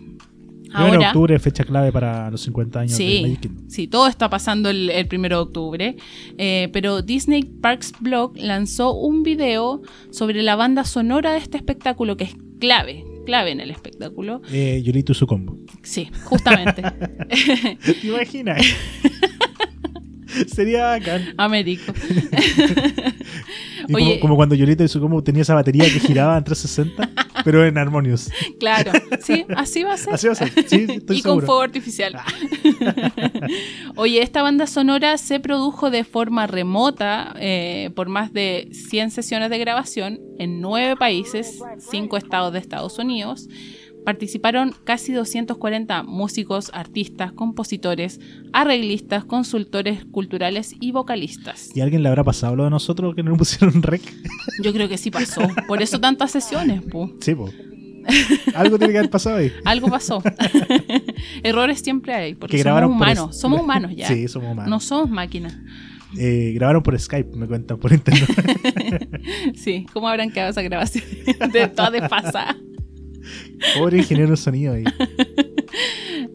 Primero 0.69 0.91
de 0.91 0.97
Ahora, 0.97 1.09
octubre, 1.09 1.39
fecha 1.39 1.65
clave 1.65 1.91
para 1.93 2.31
los 2.31 2.41
50 2.43 2.81
años 2.81 2.93
de 2.93 2.97
Sí, 2.97 3.21
Magic 3.23 3.41
Kingdom. 3.41 3.69
sí, 3.71 3.87
todo 3.89 4.07
está 4.07 4.29
pasando 4.29 4.69
el, 4.71 4.91
el 4.91 5.07
primero 5.07 5.37
de 5.37 5.43
octubre. 5.43 5.97
Eh, 6.37 6.69
pero 6.73 7.03
Disney 7.03 7.43
Parks 7.45 7.95
Blog 8.01 8.37
lanzó 8.37 8.93
un 8.95 9.23
video 9.23 9.81
sobre 10.11 10.43
la 10.43 10.57
banda 10.57 10.85
sonora 10.85 11.33
de 11.33 11.39
este 11.39 11.57
espectáculo 11.57 12.17
que 12.17 12.25
es 12.25 12.37
clave, 12.61 13.05
clave 13.25 13.53
en 13.53 13.61
el 13.61 13.71
espectáculo. 13.71 14.43
Eh, 14.53 14.83
Yurito 14.85 15.13
y 15.13 15.15
su 15.15 15.27
combo. 15.27 15.57
Sí, 15.83 16.11
justamente. 16.25 16.83
¿Te 17.85 18.07
imaginas? 18.07 18.61
Sería 20.55 20.87
bacán. 20.87 21.35
Américo. 21.37 21.93
Oye. 23.93 24.05
como, 24.05 24.21
como 24.21 24.37
cuando 24.37 24.55
Yurito 24.55 24.85
y 24.85 24.89
su 24.89 25.01
combo 25.01 25.23
tenía 25.23 25.43
esa 25.43 25.55
batería 25.55 25.85
que 25.85 25.99
giraba 26.01 26.37
en 26.37 26.45
360, 26.45 27.41
pero 27.45 27.65
en 27.65 27.79
Harmonious. 27.79 28.31
Claro, 28.61 28.93
sí, 29.23 29.47
así 29.57 29.83
va 29.83 29.95
a 29.95 29.97
ser. 29.97 30.15
Así 30.15 30.27
va 30.27 30.33
a 30.33 30.37
ser. 30.37 30.53
Sí, 30.67 30.87
estoy 30.89 31.19
y 31.19 31.23
con 31.23 31.41
fuego 31.41 31.63
artificial. 31.63 32.15
Oye, 33.97 34.23
esta 34.23 34.43
banda 34.43 34.67
sonora 34.67 35.17
se 35.17 35.41
produjo 35.41 35.91
de 35.91 36.05
forma 36.05 36.47
remota 36.47 37.35
eh, 37.39 37.91
por 37.95 38.09
más 38.09 38.33
de 38.33 38.69
100 38.73 39.11
sesiones 39.11 39.49
de 39.51 39.59
grabación 39.59 40.21
en 40.39 40.61
nueve 40.61 40.97
países, 40.97 41.59
cinco 41.79 42.17
estados 42.17 42.53
de 42.53 42.59
Estados 42.59 42.99
Unidos. 42.99 43.49
Participaron 44.05 44.75
casi 44.85 45.13
240 45.13 46.03
músicos, 46.03 46.71
artistas, 46.73 47.33
compositores, 47.33 48.21
arreglistas, 48.55 49.25
consultores 49.25 50.05
culturales 50.07 50.75
y 50.81 50.93
vocalistas. 50.93 51.71
¿Y 51.75 51.81
alguien 51.83 52.03
le 52.03 52.09
habrá 52.09 52.25
pasado 52.25 52.57
lo 52.57 52.65
de 52.65 52.71
nosotros 52.71 53.15
que 53.15 53.23
no 53.23 53.31
nos 53.31 53.39
pusieron 53.39 53.83
rec? 53.83 54.01
Yo 54.63 54.73
creo 54.73 54.89
que 54.89 54.97
sí 54.97 55.11
pasó. 55.11 55.43
Por 55.67 55.83
eso 55.83 56.01
tantas 56.01 56.31
sesiones, 56.31 56.83
pu. 56.83 57.17
Sí, 57.21 57.35
po. 57.35 57.51
Algo 58.55 58.79
tiene 58.79 58.93
que 58.93 58.99
haber 59.01 59.11
pasado 59.11 59.37
ahí. 59.37 59.53
Algo 59.67 59.89
pasó. 59.89 60.23
Errores 61.43 61.81
siempre 61.81 62.15
hay, 62.15 62.35
porque 62.35 62.57
Que 62.57 62.63
somos 62.63 62.81
por 62.83 62.91
humanos. 62.91 63.31
es- 63.35 63.41
Somos 63.41 63.61
humanos 63.61 63.93
ya. 63.95 64.09
Sí, 64.09 64.27
somos 64.29 64.53
humanos. 64.53 64.71
No 64.71 64.81
somos 64.81 65.11
máquinas. 65.11 65.55
Eh, 66.17 66.53
grabaron 66.55 66.83
por 66.83 66.99
Skype, 66.99 67.37
me 67.37 67.47
cuentan, 67.47 67.77
por 67.79 67.93
internet. 67.93 68.31
Sí, 69.55 69.85
¿cómo 69.93 70.09
habrán 70.09 70.31
quedado 70.31 70.53
esas 70.53 70.65
grabaciones? 70.65 71.27
De 71.53 71.69
toda 71.69 71.91
desfasada. 71.91 72.57
Pobre 73.79 73.99
ingeniero 73.99 74.31
de 74.31 74.37
sonido 74.37 74.75
ahí. 74.75 74.85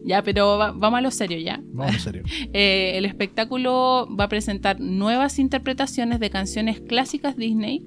Ya, 0.06 0.22
pero 0.22 0.58
va- 0.58 0.72
vamos 0.72 0.98
a 0.98 1.00
lo 1.00 1.10
serio 1.10 1.38
ya. 1.38 1.60
Vamos, 1.72 2.02
serio. 2.02 2.22
Eh, 2.52 2.92
el 2.96 3.04
espectáculo 3.06 4.06
va 4.18 4.24
a 4.24 4.28
presentar 4.28 4.78
nuevas 4.78 5.38
interpretaciones 5.38 6.20
de 6.20 6.28
canciones 6.30 6.80
clásicas 6.80 7.36
Disney 7.36 7.82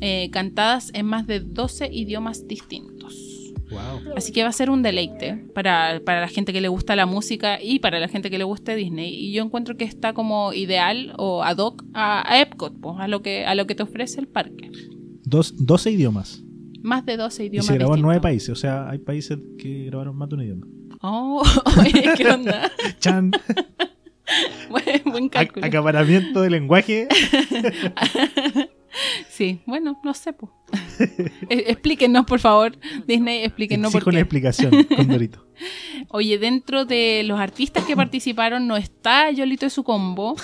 eh, 0.00 0.30
cantadas 0.32 0.90
en 0.94 1.06
más 1.06 1.26
de 1.26 1.40
12 1.40 1.90
idiomas 1.92 2.46
distintos. 2.48 3.52
Wow. 3.70 4.14
Así 4.16 4.32
que 4.32 4.42
va 4.42 4.48
a 4.48 4.52
ser 4.52 4.70
un 4.70 4.82
deleite 4.82 5.34
para, 5.54 6.00
para 6.04 6.22
la 6.22 6.28
gente 6.28 6.54
que 6.54 6.62
le 6.62 6.68
gusta 6.68 6.96
la 6.96 7.04
música 7.04 7.62
y 7.62 7.80
para 7.80 8.00
la 8.00 8.08
gente 8.08 8.30
que 8.30 8.38
le 8.38 8.44
guste 8.44 8.74
Disney. 8.74 9.12
Y 9.14 9.32
yo 9.32 9.44
encuentro 9.44 9.76
que 9.76 9.84
está 9.84 10.14
como 10.14 10.54
ideal 10.54 11.12
o 11.18 11.42
ad 11.44 11.58
hoc 11.58 11.84
a, 11.92 12.30
a 12.32 12.40
Epcot, 12.40 12.80
pues, 12.80 12.96
a, 12.98 13.08
lo 13.08 13.20
que, 13.20 13.44
a 13.44 13.54
lo 13.54 13.66
que 13.66 13.74
te 13.74 13.82
ofrece 13.82 14.20
el 14.20 14.26
parque. 14.26 14.70
Dos, 15.24 15.54
12 15.58 15.90
idiomas. 15.90 16.42
Más 16.88 17.04
de 17.06 17.16
12 17.18 17.42
Y 17.42 17.46
idiomas 17.48 17.66
se 17.66 17.74
grabó 17.74 17.94
en 17.96 18.02
nueve 18.02 18.20
países. 18.20 18.48
O 18.48 18.54
sea, 18.56 18.88
hay 18.88 18.98
países 18.98 19.38
que 19.58 19.84
grabaron 19.84 20.16
más 20.16 20.28
de 20.30 20.34
un 20.36 20.42
idioma. 20.42 20.66
Oh, 21.02 21.42
oye, 21.80 22.10
¿qué 22.16 22.26
onda? 22.26 22.70
Chan. 22.98 23.30
Buen, 24.70 25.02
buen 25.06 25.24
Ac- 25.24 25.30
cálculo. 25.30 25.64
acaparamiento 25.66 26.42
de 26.42 26.50
lenguaje. 26.50 27.08
Sí, 29.28 29.60
bueno, 29.66 29.98
no 30.04 30.14
sé. 30.14 30.32
po. 30.32 30.50
Eh, 31.48 31.64
Explíquenos, 31.68 32.26
por 32.26 32.40
favor, 32.40 32.76
Disney, 33.06 33.44
explíquenos 33.44 33.90
por 33.92 34.00
Exijo 34.00 34.10
una 34.10 34.18
qué. 34.18 34.22
explicación, 34.22 34.84
Condorito. 34.96 35.46
Oye, 36.08 36.38
dentro 36.38 36.84
de 36.84 37.22
los 37.24 37.38
artistas 37.40 37.84
que 37.84 37.96
participaron 37.96 38.66
no 38.66 38.76
está 38.76 39.30
Yolito 39.30 39.64
de 39.66 39.70
su 39.70 39.82
combo, 39.84 40.34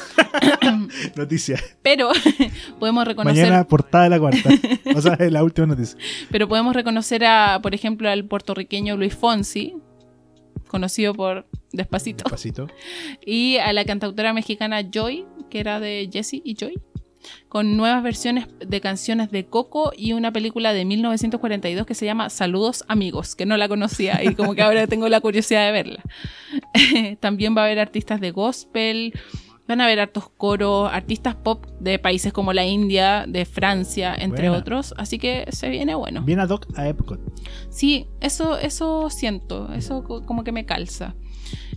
Noticia. 1.16 1.58
pero 1.82 2.10
podemos 2.78 3.04
reconocer, 3.06 3.44
Mañana 3.44 3.66
portada 3.66 4.04
de 4.04 4.10
la 4.10 4.18
cuarta. 4.18 4.50
O 4.94 5.00
sea, 5.02 5.14
es 5.14 5.30
la 5.32 5.42
última 5.44 5.66
noticia. 5.66 5.98
pero 6.30 6.48
podemos 6.48 6.74
reconocer 6.74 7.24
a, 7.24 7.60
por 7.62 7.74
ejemplo, 7.74 8.08
al 8.08 8.24
puertorriqueño 8.24 8.96
Luis 8.96 9.14
Fonsi, 9.14 9.74
conocido 10.68 11.14
por 11.14 11.46
Despacito, 11.72 12.24
Pasito. 12.24 12.68
y 13.26 13.56
a 13.58 13.72
la 13.72 13.84
cantautora 13.84 14.32
mexicana 14.32 14.82
Joy, 14.88 15.24
que 15.50 15.60
era 15.60 15.80
de 15.80 16.08
Jessie 16.12 16.40
y 16.44 16.54
Joy, 16.54 16.74
con 17.48 17.76
nuevas 17.76 18.02
versiones 18.02 18.46
de 18.58 18.80
canciones 18.80 19.30
de 19.30 19.46
Coco 19.46 19.92
y 19.96 20.12
una 20.12 20.32
película 20.32 20.72
de 20.72 20.84
1942 20.84 21.86
que 21.86 21.94
se 21.94 22.06
llama 22.06 22.30
Saludos 22.30 22.84
Amigos, 22.88 23.34
que 23.36 23.46
no 23.46 23.56
la 23.56 23.68
conocía 23.68 24.22
y 24.24 24.34
como 24.34 24.54
que 24.54 24.62
ahora 24.62 24.86
tengo 24.86 25.08
la 25.08 25.20
curiosidad 25.20 25.66
de 25.66 25.72
verla. 25.72 26.02
También 27.20 27.56
va 27.56 27.62
a 27.62 27.64
haber 27.66 27.78
artistas 27.78 28.20
de 28.20 28.30
gospel, 28.30 29.12
van 29.66 29.80
a 29.80 29.84
haber 29.84 30.00
hartos 30.00 30.28
coros, 30.28 30.90
artistas 30.92 31.34
pop 31.34 31.64
de 31.80 31.98
países 31.98 32.32
como 32.32 32.52
la 32.52 32.66
India, 32.66 33.24
de 33.26 33.44
Francia, 33.44 34.14
entre 34.16 34.48
Buena. 34.48 34.58
otros, 34.58 34.94
así 34.98 35.18
que 35.18 35.46
se 35.50 35.68
viene 35.70 35.94
bueno. 35.94 36.22
Bien 36.22 36.40
ad 36.40 36.50
hoc 36.50 36.66
a 36.76 36.88
Epcot. 36.88 37.20
Sí, 37.70 38.06
eso, 38.20 38.58
eso 38.58 39.08
siento, 39.10 39.72
eso 39.72 40.04
co- 40.04 40.24
como 40.26 40.44
que 40.44 40.52
me 40.52 40.66
calza. 40.66 41.14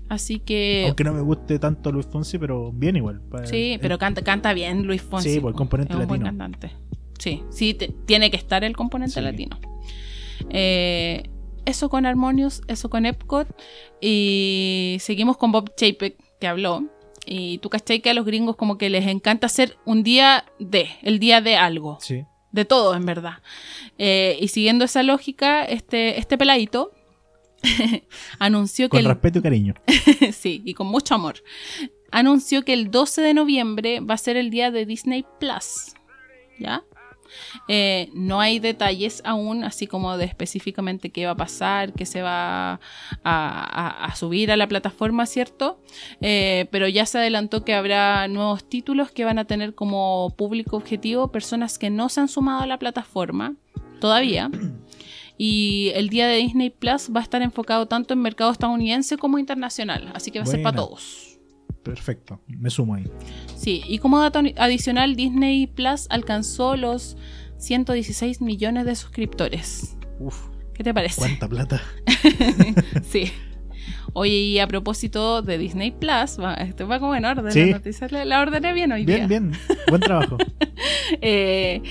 Así 0.09 0.39
que... 0.39 0.83
Aunque 0.87 1.03
no 1.03 1.13
me 1.13 1.21
guste 1.21 1.59
tanto 1.59 1.91
Luis 1.91 2.05
Fonsi, 2.05 2.37
pero 2.37 2.71
bien 2.71 2.95
igual. 2.95 3.21
Sí, 3.45 3.73
el- 3.73 3.79
pero 3.79 3.97
canta, 3.97 4.21
canta 4.23 4.53
bien 4.53 4.83
Luis 4.87 5.01
Fonsi. 5.01 5.33
Sí, 5.33 5.39
por 5.39 5.51
el 5.51 5.55
componente 5.57 5.93
es 5.93 5.99
un 5.99 6.07
buen 6.07 6.23
latino. 6.23 6.39
cantante. 6.45 6.75
Sí, 7.19 7.43
sí, 7.49 7.73
te- 7.73 7.89
tiene 8.05 8.31
que 8.31 8.37
estar 8.37 8.63
el 8.63 8.75
componente 8.75 9.15
Sí. 9.15 9.21
latino. 9.21 9.59
Eh, 10.49 11.23
eso 11.65 11.89
con 11.89 12.05
Harmonious, 12.05 12.61
eso 12.67 12.89
con 12.89 13.05
Epcot. 13.05 13.47
Y 14.01 14.97
seguimos 14.99 15.37
con 15.37 15.51
Bob 15.51 15.75
Chapek, 15.75 16.15
que 16.39 16.47
habló. 16.47 16.85
Y 17.25 17.57
tú 17.57 17.69
cachai 17.69 17.99
que 17.99 18.09
a 18.09 18.13
los 18.13 18.25
gringos 18.25 18.55
como 18.55 18.77
que 18.77 18.89
les 18.89 19.05
encanta 19.07 19.47
hacer 19.47 19.77
un 19.85 20.03
día 20.03 20.45
de, 20.59 20.87
el 21.01 21.19
día 21.19 21.41
de 21.41 21.57
algo. 21.57 21.97
Sí. 21.99 22.23
De 22.53 22.63
todo, 22.63 22.95
en 22.95 23.05
verdad. 23.05 23.39
Eh, 23.97 24.37
y 24.39 24.47
siguiendo 24.47 24.85
esa 24.85 25.03
lógica, 25.03 25.65
este, 25.65 26.17
este 26.19 26.37
peladito 26.37 26.91
anunció 28.39 28.87
que 28.87 28.97
Con 28.97 28.99
el 28.99 29.05
respeto 29.05 29.39
y 29.39 29.41
cariño. 29.41 29.73
sí, 30.33 30.61
y 30.65 30.73
con 30.73 30.87
mucho 30.87 31.15
amor. 31.15 31.35
Anunció 32.11 32.63
que 32.63 32.73
el 32.73 32.89
12 32.91 33.21
de 33.21 33.33
noviembre 33.33 33.99
va 33.99 34.13
a 34.13 34.17
ser 34.17 34.37
el 34.37 34.49
día 34.49 34.71
de 34.71 34.85
Disney 34.85 35.25
Plus. 35.39 35.93
¿Ya? 36.59 36.83
Eh, 37.67 38.09
no 38.13 38.39
hay 38.39 38.59
detalles 38.59 39.21
aún, 39.25 39.65
así 39.65 39.85
como 39.85 40.17
de 40.17 40.23
específicamente 40.23 41.09
qué 41.09 41.25
va 41.25 41.33
a 41.33 41.35
pasar, 41.35 41.91
qué 41.91 42.05
se 42.05 42.21
va 42.21 42.75
a, 42.75 42.79
a- 43.23 44.05
a 44.05 44.15
subir 44.15 44.49
a 44.49 44.55
la 44.57 44.65
plataforma, 44.67 45.25
¿cierto? 45.25 45.81
Eh, 46.21 46.67
pero 46.71 46.87
ya 46.87 47.05
se 47.05 47.17
adelantó 47.17 47.65
que 47.65 47.73
habrá 47.73 48.27
nuevos 48.29 48.67
títulos 48.67 49.11
que 49.11 49.25
van 49.25 49.39
a 49.39 49.45
tener 49.45 49.75
como 49.75 50.33
público 50.37 50.77
objetivo 50.77 51.29
personas 51.31 51.77
que 51.77 51.89
no 51.89 52.07
se 52.07 52.21
han 52.21 52.29
sumado 52.29 52.61
a 52.63 52.67
la 52.67 52.79
plataforma 52.79 53.55
todavía. 53.99 54.49
Y 55.37 55.91
el 55.93 56.09
día 56.09 56.27
de 56.27 56.37
Disney 56.37 56.69
Plus 56.69 57.11
va 57.15 57.19
a 57.19 57.23
estar 57.23 57.41
enfocado 57.41 57.87
tanto 57.87 58.13
en 58.13 58.21
mercado 58.21 58.51
estadounidense 58.51 59.17
como 59.17 59.37
internacional, 59.37 60.11
así 60.15 60.31
que 60.31 60.39
va 60.39 60.43
a 60.43 60.47
ser 60.47 60.61
para 60.63 60.75
todos. 60.77 61.39
Perfecto. 61.83 62.41
Me 62.47 62.69
sumo 62.69 62.95
ahí. 62.95 63.09
Sí, 63.55 63.83
y 63.87 63.99
como 63.99 64.19
dato 64.19 64.41
adicional, 64.57 65.15
Disney 65.15 65.67
Plus 65.67 66.07
alcanzó 66.09 66.75
los 66.75 67.17
116 67.57 68.41
millones 68.41 68.85
de 68.85 68.95
suscriptores. 68.95 69.95
Uf, 70.19 70.49
¿Qué 70.73 70.83
te 70.83 70.93
parece? 70.93 71.19
cuánta 71.19 71.47
plata. 71.47 71.81
Sí. 73.03 73.31
Oye, 74.13 74.31
y 74.33 74.59
a 74.59 74.67
propósito 74.67 75.41
de 75.41 75.57
Disney 75.57 75.91
Plus, 75.91 76.39
va, 76.39 76.53
esto 76.55 76.87
va 76.87 76.99
como 76.99 77.15
en 77.15 77.25
orden, 77.25 77.51
Sí. 77.51 77.65
la 77.67 77.77
noticia 77.77 78.07
la, 78.09 78.25
la 78.25 78.41
ordené 78.41 78.73
bien 78.73 78.91
hoy 78.91 79.05
día. 79.05 79.27
Bien, 79.27 79.49
bien. 79.49 79.51
Buen 79.89 80.01
trabajo. 80.01 80.37
Eh, 81.21 81.81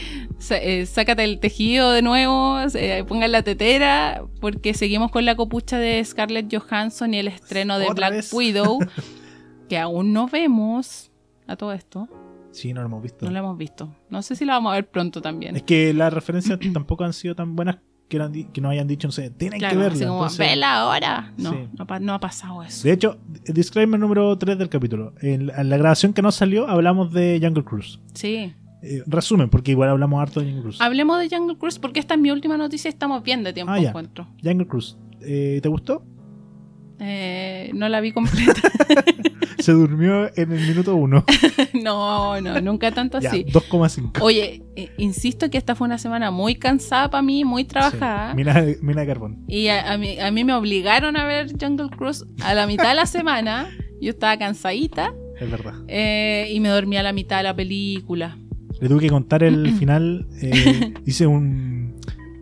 eh, 0.50 0.86
sácate 0.86 1.24
el 1.24 1.40
tejido 1.40 1.90
de 1.90 2.02
nuevo, 2.02 2.58
eh, 2.74 3.04
pongan 3.08 3.32
la 3.32 3.42
tetera, 3.42 4.22
porque 4.40 4.74
seguimos 4.74 5.10
con 5.10 5.24
la 5.24 5.34
copucha 5.34 5.78
de 5.78 6.04
Scarlett 6.04 6.54
Johansson 6.54 7.12
y 7.14 7.18
el 7.18 7.28
estreno 7.28 7.78
de 7.78 7.86
¿Otra 7.86 8.08
Black 8.08 8.12
vez? 8.12 8.32
Widow, 8.32 8.78
que 9.68 9.78
aún 9.78 10.12
no 10.12 10.28
vemos 10.28 11.10
a 11.48 11.56
todo 11.56 11.72
esto. 11.72 12.08
Sí, 12.52 12.72
no 12.72 12.80
lo 12.82 12.86
hemos 12.86 13.02
visto. 13.02 13.24
No 13.26 13.32
lo 13.32 13.38
hemos 13.38 13.58
visto. 13.58 13.94
No 14.08 14.22
sé 14.22 14.36
si 14.36 14.44
la 14.44 14.54
vamos 14.54 14.72
a 14.72 14.76
ver 14.76 14.88
pronto 14.88 15.20
también. 15.20 15.56
Es 15.56 15.62
que 15.64 15.92
las 15.92 16.12
referencias 16.12 16.58
tampoco 16.72 17.04
han 17.04 17.12
sido 17.12 17.34
tan 17.34 17.56
buenas 17.56 17.78
que, 18.08 18.16
eran 18.16 18.32
que 18.32 18.60
nos 18.60 18.70
hayan 18.72 18.86
dicho, 18.86 19.08
no 19.08 19.12
sé, 19.12 19.30
tienen 19.30 19.58
Claro, 19.58 19.72
que 19.74 19.78
verla. 19.78 19.94
así 19.96 20.04
como, 20.04 20.16
entonces- 20.18 20.38
vela 20.38 20.74
ahora. 20.80 21.32
No, 21.36 21.50
Sí. 21.52 21.56
no, 21.78 22.00
no 22.00 22.14
ha 22.14 22.20
pasado 22.20 22.62
eso. 22.62 22.86
De 22.86 22.92
hecho, 22.94 23.18
disclaimer 23.46 23.98
número 23.98 24.36
3 24.38 24.58
del 24.58 24.68
capítulo. 24.68 25.12
En 25.20 25.48
la, 25.48 25.60
en 25.60 25.68
la 25.68 25.76
grabación 25.76 26.12
que 26.12 26.22
no 26.22 26.30
salió 26.32 26.68
hablamos 26.68 27.12
de 27.12 27.38
Jungle 27.42 27.64
Cruise. 27.64 27.98
Sí. 28.14 28.52
Eh, 28.82 29.02
resumen, 29.06 29.48
porque 29.50 29.72
igual 29.72 29.88
hablamos 29.88 30.20
harto 30.20 30.38
de 30.40 30.46
Jungle 30.46 30.62
Cruise. 30.62 30.80
Hablemos 30.80 31.18
de 31.18 31.28
Jungle 31.34 31.56
Cruise 31.56 31.78
porque 31.78 31.98
esta 31.98 32.14
es 32.14 32.20
mi 32.20 32.30
última 32.30 32.56
noticia 32.56 32.88
y 32.88 32.92
estamos 32.92 33.22
bien 33.22 33.42
de 33.42 33.52
tiempo 33.52 33.72
Ah, 33.72 33.80
ya. 33.80 33.88
encuentro. 33.88 34.28
Jungle 34.42 34.66
Cruise. 34.66 34.96
Eh, 35.22 35.58
¿Te 35.62 35.68
gustó? 35.68 36.04
Eh, 37.00 37.70
no 37.74 37.88
la 37.88 38.00
vi 38.00 38.12
completa. 38.12 38.60
Se 39.58 39.72
durmió 39.72 40.30
en 40.36 40.52
el 40.52 40.66
minuto 40.68 40.94
1. 40.96 41.24
no, 41.82 42.40
no, 42.40 42.60
nunca 42.60 42.90
tanto 42.92 43.18
así. 43.18 43.44
2,5. 43.44 44.20
Oye, 44.20 44.62
eh, 44.76 44.90
insisto 44.98 45.48
que 45.50 45.58
esta 45.58 45.74
fue 45.74 45.86
una 45.86 45.98
semana 45.98 46.30
muy 46.30 46.54
cansada 46.56 47.10
para 47.10 47.22
mí, 47.22 47.44
muy 47.44 47.64
trabajada. 47.64 48.30
Sí, 48.30 48.36
Mina, 48.36 48.64
mina 48.82 49.00
de 49.02 49.06
carbón. 49.06 49.44
Y 49.48 49.68
a, 49.68 49.92
a 49.92 49.98
mí, 49.98 50.18
a 50.18 50.30
mí 50.30 50.44
me 50.44 50.54
obligaron 50.54 51.16
a 51.16 51.24
ver 51.24 51.52
Jungle 51.60 51.88
Cruise 51.96 52.24
a 52.42 52.54
la 52.54 52.66
mitad 52.66 52.88
de 52.88 52.94
la 52.94 53.06
semana. 53.06 53.68
Yo 54.00 54.10
estaba 54.10 54.36
cansadita 54.36 55.14
Es 55.40 55.50
verdad. 55.50 55.74
eh, 55.88 56.48
y 56.52 56.60
me 56.60 56.68
dormí 56.68 56.96
a 56.96 57.02
la 57.02 57.12
mitad 57.12 57.38
de 57.38 57.42
la 57.44 57.56
película. 57.56 58.36
Le 58.80 58.88
tuve 58.88 59.00
que 59.00 59.08
contar 59.08 59.42
el 59.42 59.72
final. 59.78 60.26
eh, 60.42 60.92
hice 61.06 61.26
un, 61.26 61.85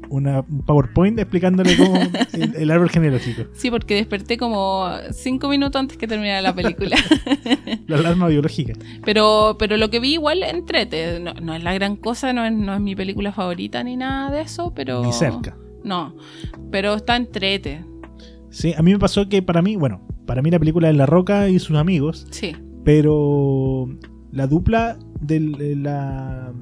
una, 0.09 0.41
un 0.41 0.63
PowerPoint 0.63 1.19
explicándole 1.19 1.77
cómo 1.77 1.97
el, 2.33 2.55
el 2.57 2.71
árbol 2.71 2.91
genealógico. 2.91 3.45
Sí, 3.55 3.71
porque 3.71 3.95
desperté 3.97 4.37
como 4.39 4.89
cinco 5.13 5.49
minutos 5.49 5.79
antes 5.81 5.97
que 5.97 6.07
terminara 6.07 6.41
la 6.43 6.55
película. 6.55 6.97
La 7.87 7.97
alarma 7.99 8.29
biológica. 8.29 8.73
pero, 9.05 9.57
pero 9.59 9.77
lo 9.77 9.91
que 9.91 10.01
vi 10.01 10.15
igual 10.15 10.43
entrete. 10.43 11.21
No, 11.21 11.35
no 11.35 11.55
es 11.55 11.63
la 11.63 11.75
gran 11.75 11.97
cosa, 11.97 12.33
no 12.33 12.45
es, 12.45 12.53
no 12.53 12.75
es 12.75 12.81
mi 12.81 12.97
película 12.97 13.33
favorita 13.33 13.83
ni 13.85 13.97
nada 13.97 14.31
de 14.31 14.41
eso, 14.43 14.73
pero... 14.75 15.05
Ni 15.05 15.13
cerca. 15.13 15.57
No, 15.85 16.17
pero 16.71 16.95
está 16.95 17.17
entrete. 17.17 17.85
Sí, 18.51 18.73
a 18.77 18.83
mí 18.83 18.93
me 18.93 18.99
pasó 18.99 19.29
que 19.29 19.43
para 19.43 19.61
mí, 19.63 19.77
bueno, 19.77 20.01
para 20.27 20.41
mí 20.41 20.51
la 20.51 20.59
película 20.59 20.89
es 20.89 20.97
La 20.97 21.07
Roca 21.07 21.49
y 21.51 21.59
sus 21.59 21.77
amigos, 21.77 22.27
Sí. 22.31 22.57
pero 22.85 23.89
la 24.33 24.47
dupla 24.47 24.97
de 25.21 25.41
la, 25.77 26.53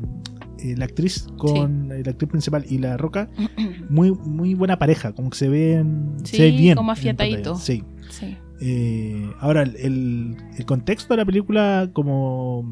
eh, 0.63 0.75
la 0.77 0.85
actriz 0.87 1.27
con 1.39 1.91
eh, 1.93 2.03
la 2.05 2.11
actriz 2.13 2.31
principal 2.31 2.65
y 2.69 2.79
La 2.79 2.97
Roca, 2.97 3.29
muy, 3.91 4.11
muy 4.13 4.55
buena 4.55 4.79
pareja, 4.79 5.13
como 5.13 5.31
que 5.31 5.37
se 5.39 5.49
ven 5.49 6.15
Sí, 6.25 6.37
se 6.37 6.43
ve 6.45 6.51
bien. 6.53 6.77
como 6.77 6.93
afiatadito. 6.93 7.57
Sí. 7.57 7.83
sí. 8.11 8.37
Eh, 8.61 9.29
ahora, 9.41 9.63
el, 9.63 10.37
el 10.57 10.65
contexto 10.67 11.15
de 11.15 11.19
la 11.19 11.25
película, 11.25 11.91
como 11.93 12.65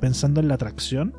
pensando 0.00 0.40
en 0.40 0.48
la 0.48 0.54
atracción, 0.54 1.14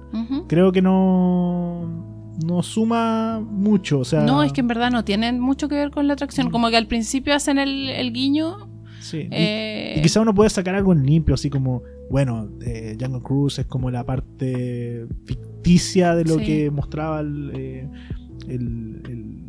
creo 0.47 0.71
que 0.71 0.81
no, 0.81 2.33
no 2.45 2.63
suma 2.63 3.39
mucho. 3.39 3.99
O 3.99 4.05
sea, 4.05 4.21
No, 4.21 4.43
es 4.43 4.51
que 4.51 4.61
en 4.61 4.67
verdad 4.67 4.91
no 4.91 5.03
tienen 5.03 5.39
mucho 5.39 5.67
que 5.69 5.75
ver 5.75 5.91
con 5.91 6.07
la 6.07 6.13
atracción. 6.13 6.49
Como 6.51 6.69
que 6.69 6.77
al 6.77 6.87
principio 6.87 7.33
hacen 7.35 7.57
el, 7.59 7.89
el 7.89 8.11
guiño. 8.13 8.69
sí. 8.99 9.17
Y- 9.17 9.27
eh, 9.31 9.93
Y 9.97 10.01
quizá 10.01 10.21
uno 10.21 10.33
puede 10.33 10.49
sacar 10.49 10.75
algo 10.75 10.91
en 10.93 11.05
limpio, 11.05 11.35
así 11.35 11.49
como, 11.49 11.83
bueno, 12.09 12.49
eh, 12.61 12.97
Jungle 12.99 13.21
Cruise 13.21 13.59
es 13.59 13.65
como 13.65 13.89
la 13.91 14.05
parte 14.05 15.07
ficticia 15.25 16.15
de 16.15 16.25
lo 16.25 16.39
Sí. 16.39 16.45
que 16.45 16.71
mostraba 16.71 17.19
el, 17.21 17.51
eh, 17.55 17.89
el- 18.47 19.01
el- 19.09 19.43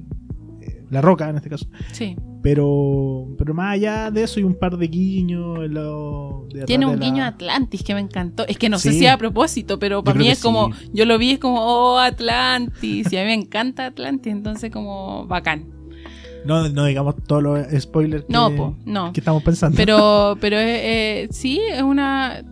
eh, 0.62 0.84
la 0.90 1.00
roca 1.00 1.28
en 1.28 1.36
este 1.36 1.48
caso. 1.50 1.66
sí. 1.92 2.16
Pero, 2.42 3.26
pero 3.38 3.54
más 3.54 3.74
allá 3.74 4.08
de 4.12 4.22
eso, 4.22 4.38
hay 4.38 4.44
un 4.44 4.54
par 4.54 4.76
de 4.78 4.86
guiños. 4.86 5.58
en 5.64 5.74
lo- 5.74 6.46
de 6.54 6.64
Tiene 6.64 6.86
un 6.86 7.00
guiño 7.00 7.24
a 7.24 7.28
Atlantis 7.28 7.82
que 7.82 7.92
me 7.92 7.98
encantó. 7.98 8.46
Es 8.46 8.56
que 8.56 8.68
no 8.68 8.78
sé 8.78 8.92
si 8.92 9.04
a 9.08 9.18
propósito, 9.18 9.80
pero 9.80 10.04
para 10.04 10.16
mí 10.16 10.28
es 10.28 10.40
como. 10.40 10.70
Yo 10.94 11.06
lo 11.06 11.18
vi, 11.18 11.32
es 11.32 11.38
como, 11.40 11.56
oh, 11.60 11.98
Atlantis. 11.98 13.12
Y 13.12 13.16
a 13.16 13.22
mí 13.22 13.26
me 13.26 13.34
encanta 13.34 13.86
Atlantis, 13.86 14.32
entonces, 14.32 14.70
como, 14.70 15.26
bacán. 15.26 15.64
No, 16.46 16.68
no 16.68 16.84
digamos 16.84 17.16
todos 17.26 17.42
los 17.42 17.66
spoilers 17.82 18.24
que, 18.24 18.32
No, 18.32 18.54
po, 18.54 18.76
no. 18.84 19.12
que 19.12 19.20
estamos 19.20 19.42
pensando. 19.42 19.76
Pero, 19.76 20.36
pero 20.40 20.56
eh, 20.58 21.22
eh, 21.24 21.28
sí, 21.30 21.60
es 21.70 21.82
una. 21.82 22.42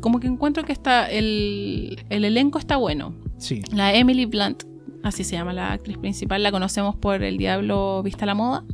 Como 0.00 0.20
que 0.20 0.26
encuentro 0.26 0.64
que 0.64 0.72
está. 0.72 1.10
El, 1.10 1.98
el 2.10 2.24
elenco 2.24 2.58
está 2.58 2.76
bueno. 2.76 3.14
sí, 3.38 3.62
La 3.72 3.94
Emily 3.94 4.26
Blunt, 4.26 4.64
así 5.04 5.22
se 5.24 5.36
llama 5.36 5.52
la 5.52 5.72
actriz 5.72 5.96
principal, 5.98 6.42
la 6.42 6.50
conocemos 6.50 6.96
por 6.96 7.22
El 7.22 7.36
Diablo 7.38 8.02
Vista 8.02 8.24
a 8.24 8.26
la 8.26 8.34
Moda. 8.34 8.64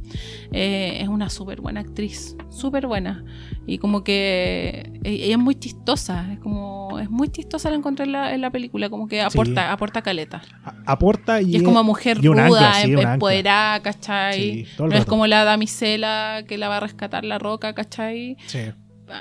Eh, 0.52 0.98
es 1.02 1.08
una 1.08 1.28
súper 1.28 1.60
buena 1.60 1.80
actriz, 1.80 2.36
súper 2.50 2.86
buena. 2.86 3.24
Y 3.66 3.78
como 3.78 4.02
que 4.04 4.90
e- 5.04 5.10
ella 5.24 5.32
es 5.34 5.38
muy 5.38 5.54
chistosa, 5.54 6.32
es 6.32 6.38
como 6.38 6.98
es 6.98 7.10
muy 7.10 7.28
chistosa 7.28 7.70
la 7.70 7.76
encontré 7.76 8.04
en 8.06 8.12
la, 8.12 8.34
en 8.34 8.40
la 8.40 8.50
película, 8.50 8.88
como 8.88 9.06
que 9.06 9.20
aporta, 9.20 9.72
aporta 9.72 10.02
caleta. 10.02 10.42
a- 10.64 10.74
aporta 10.92 11.40
y, 11.42 11.50
Y 11.52 11.56
es 11.56 11.62
como 11.62 11.84
mujer 11.84 12.18
y 12.22 12.26
ruda, 12.28 12.44
ancla, 12.46 12.74
sí, 12.74 12.92
em- 12.92 12.98
empoderada, 13.00 13.80
¿cachai? 13.80 14.64
Sí, 14.64 14.66
no 14.78 14.86
es 14.92 15.04
como 15.04 15.26
la 15.26 15.44
damisela 15.44 16.44
que 16.48 16.56
la 16.58 16.68
va 16.68 16.78
a 16.78 16.80
rescatar 16.80 17.24
la 17.24 17.38
roca, 17.38 17.74
¿cachai? 17.74 18.36
Sí. 18.46 18.58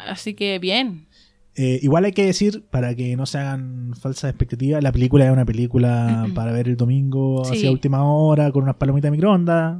Así 0.07 0.35
que 0.35 0.59
bien. 0.59 1.07
Eh, 1.55 1.79
igual 1.81 2.05
hay 2.05 2.13
que 2.13 2.25
decir, 2.25 2.63
para 2.69 2.95
que 2.95 3.15
no 3.17 3.25
se 3.25 3.37
hagan 3.37 3.93
falsas 3.99 4.29
expectativas, 4.29 4.81
la 4.81 4.91
película 4.91 5.25
es 5.25 5.31
una 5.31 5.45
película 5.45 6.25
para 6.33 6.51
ver 6.53 6.67
el 6.69 6.77
domingo 6.77 7.43
Sí. 7.43 7.55
hacia 7.55 7.71
última 7.71 8.03
hora 8.03 8.51
con 8.51 8.63
unas 8.63 8.75
palomitas 8.75 9.07
de 9.11 9.17
microondas. 9.17 9.79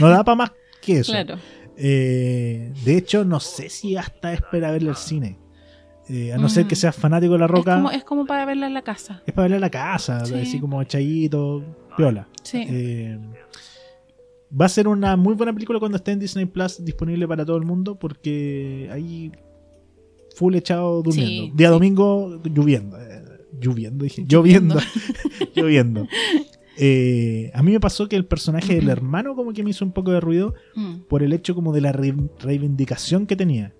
No 0.00 0.08
da 0.08 0.24
para 0.24 0.36
más 0.36 0.52
que 0.80 1.00
eso. 1.00 1.12
Claro. 1.12 1.36
Eh, 1.76 2.72
de 2.84 2.96
hecho, 2.96 3.24
no 3.24 3.40
sé 3.40 3.68
si 3.68 3.96
hasta 3.96 4.32
espera 4.32 4.70
verla 4.70 4.90
al 4.90 4.96
cine. 4.96 5.38
Eh, 6.08 6.32
a 6.32 6.36
no 6.38 6.46
Mm. 6.46 6.50
ser 6.50 6.66
que 6.66 6.76
seas 6.76 6.94
fanático 6.94 7.32
de 7.32 7.38
La 7.40 7.44
Es 7.46 7.50
Roca, 7.50 7.74
como, 7.76 7.90
es, 7.90 7.98
es 7.98 8.04
como 8.04 8.26
para 8.26 8.44
verla 8.44 8.66
en 8.66 8.74
la 8.74 8.82
casa. 8.82 9.22
para 9.26 9.42
verla 9.42 9.56
en 9.56 9.60
la 9.62 9.70
casa, 9.70 10.24
Sí. 10.24 10.34
así 10.34 10.60
como 10.60 10.80
echadito, 10.82 11.62
piola. 11.96 12.28
Sí. 12.42 12.64
Eh, 12.68 13.18
va 14.58 14.66
a 14.66 14.68
ser 14.68 14.86
una 14.88 15.16
muy 15.16 15.34
buena 15.34 15.52
película 15.52 15.78
cuando 15.78 15.96
esté 15.96 16.12
en 16.12 16.20
Disney 16.20 16.46
Plus 16.46 16.84
disponible 16.84 17.26
para 17.26 17.44
todo 17.44 17.56
el 17.56 17.64
mundo 17.64 17.98
porque 17.98 18.88
ahí 18.92 19.32
full 20.34 20.54
echado 20.54 21.02
durmiendo. 21.02 21.44
Sí, 21.46 21.52
Día 21.54 21.68
sí. 21.68 21.72
domingo 21.72 22.40
lloviendo. 22.44 23.00
eh, 23.00 23.22
lloviendo, 23.60 24.04
dije. 24.04 24.24
Lloviendo. 24.28 24.76
lloviendo. 25.54 26.06
Eh, 26.76 27.52
a 27.54 27.62
mí 27.62 27.70
me 27.70 27.78
pasó 27.78 28.08
que 28.08 28.16
el 28.16 28.26
personaje 28.26 28.74
del 28.74 28.88
hermano 28.88 29.36
como 29.36 29.52
que 29.52 29.62
me 29.62 29.70
hizo 29.70 29.84
un 29.84 29.92
poco 29.92 30.10
de 30.10 30.18
ruido 30.18 30.54
Mm. 30.74 31.02
por 31.08 31.22
el 31.22 31.32
hecho 31.32 31.54
como 31.54 31.72
de 31.72 31.80
la 31.80 31.92
re- 31.92 32.16
reivindicación 32.40 33.28
que 33.28 33.36
tenía. 33.36 33.72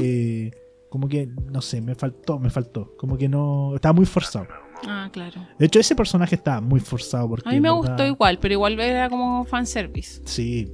Eh, 0.00 0.50
como 0.88 1.06
que, 1.06 1.28
no 1.52 1.62
sé, 1.62 1.80
me 1.80 1.94
faltó, 1.94 2.40
me 2.40 2.50
faltó. 2.50 2.96
Como 2.96 3.16
que 3.16 3.28
no... 3.28 3.76
Estaba 3.76 3.92
muy 3.92 4.04
forzado. 4.04 4.48
Ah, 4.84 5.08
claro. 5.12 5.40
De 5.60 5.66
hecho, 5.66 5.78
ese 5.78 5.94
personaje 5.94 6.34
estaba 6.34 6.60
muy 6.60 6.80
forzado 6.80 7.28
porque... 7.28 7.48
A 7.48 7.52
mí 7.52 7.60
me 7.60 7.70
gustó 7.70 8.04
igual, 8.04 8.40
pero 8.40 8.54
igual 8.54 8.80
era 8.80 9.08
como 9.08 9.44
fanservice. 9.44 10.20
Sí. 10.24 10.72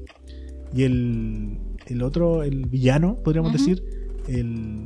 Y 0.74 0.82
el, 0.84 1.58
el 1.88 2.02
otro, 2.02 2.42
el 2.42 2.64
villano, 2.64 3.16
podríamos 3.22 3.52
decir, 3.52 3.84
el, 4.28 4.78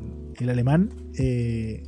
el 0.45 0.51
alemán, 0.51 0.91
eh, 1.19 1.83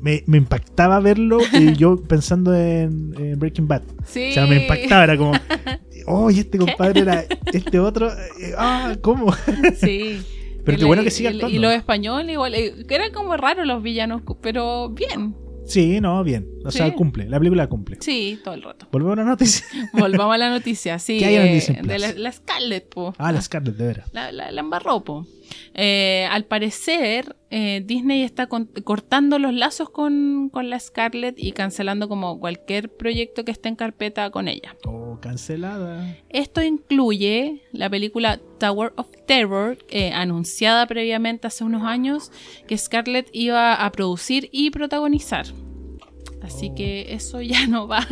me, 0.00 0.22
me 0.26 0.38
impactaba 0.38 1.00
verlo 1.00 1.38
y 1.52 1.72
yo 1.76 1.96
pensando 2.02 2.54
en, 2.54 3.14
en 3.18 3.38
Breaking 3.38 3.68
Bad. 3.68 3.82
Sí. 4.06 4.30
O 4.30 4.32
sea, 4.34 4.46
me 4.46 4.62
impactaba, 4.62 5.04
era 5.04 5.16
como, 5.16 5.32
oh, 6.06 6.30
y 6.30 6.40
este 6.40 6.58
compadre 6.58 7.00
era 7.00 7.24
este 7.52 7.78
otro, 7.78 8.10
eh, 8.10 8.54
ah, 8.56 8.96
¿cómo? 9.02 9.32
Sí. 9.76 10.20
Pero 10.64 10.78
qué 10.78 10.84
bueno 10.86 11.02
que 11.04 11.10
siga 11.10 11.28
actuando. 11.30 11.54
Y 11.54 11.58
los 11.58 11.72
españoles 11.74 12.32
igual. 12.32 12.54
eh, 12.54 12.86
que 12.88 12.94
eran 12.94 13.12
como 13.12 13.36
raros 13.36 13.66
los 13.66 13.82
villanos, 13.82 14.22
pero 14.40 14.88
bien. 14.88 15.34
Sí, 15.66 16.00
no, 16.00 16.22
bien. 16.24 16.46
O 16.64 16.70
sea, 16.70 16.94
cumple, 16.94 17.28
la 17.28 17.38
película 17.38 17.66
cumple. 17.68 17.98
Sí, 18.00 18.38
todo 18.42 18.54
el 18.54 18.62
rato. 18.62 18.86
Volvemos 18.92 19.18
a 19.18 19.22
la 19.22 19.28
noticia. 19.28 19.66
Volvamos 19.92 20.34
a 20.34 20.38
la 20.38 20.50
noticia, 20.50 20.98
sí. 20.98 21.18
¿Qué 21.18 21.26
hay 21.26 21.34
en 21.36 21.42
eh, 21.46 21.54
Disney 21.54 21.78
Plus? 21.80 21.88
de 21.88 21.98
la, 21.98 22.12
la 22.14 22.32
Scarlett, 22.32 22.88
po. 22.88 23.14
Ah, 23.18 23.32
la 23.32 23.40
Scarlett, 23.42 23.76
de 23.76 23.86
veras. 23.86 24.10
La, 24.12 24.32
la, 24.32 24.50
la 24.52 24.60
embarró, 24.60 25.04
po. 25.04 25.26
Eh, 25.74 26.26
al 26.30 26.44
parecer, 26.44 27.36
eh, 27.50 27.82
Disney 27.84 28.22
está 28.22 28.46
con- 28.46 28.66
cortando 28.84 29.38
los 29.38 29.52
lazos 29.54 29.90
con, 29.90 30.48
con 30.50 30.70
la 30.70 30.78
Scarlett 30.80 31.34
y 31.38 31.52
cancelando 31.52 32.08
como 32.08 32.38
cualquier 32.40 32.88
proyecto 32.90 33.44
que 33.44 33.52
esté 33.52 33.68
en 33.68 33.76
carpeta 33.76 34.30
con 34.30 34.48
ella. 34.48 34.76
Oh, 34.86 35.18
cancelada. 35.20 36.16
Esto 36.28 36.62
incluye 36.62 37.62
la 37.72 37.88
película 37.90 38.40
Tower 38.58 38.92
of 38.96 39.08
Terror, 39.26 39.78
eh, 39.88 40.12
anunciada 40.12 40.86
previamente 40.86 41.46
hace 41.46 41.64
unos 41.64 41.82
años, 41.82 42.30
que 42.66 42.76
Scarlett 42.78 43.28
iba 43.32 43.74
a 43.74 43.90
producir 43.92 44.48
y 44.52 44.70
protagonizar. 44.70 45.46
Así 46.44 46.68
Oh. 46.70 46.74
que 46.74 47.14
eso 47.14 47.40
ya 47.40 47.66
no 47.68 47.88
va. 47.88 48.06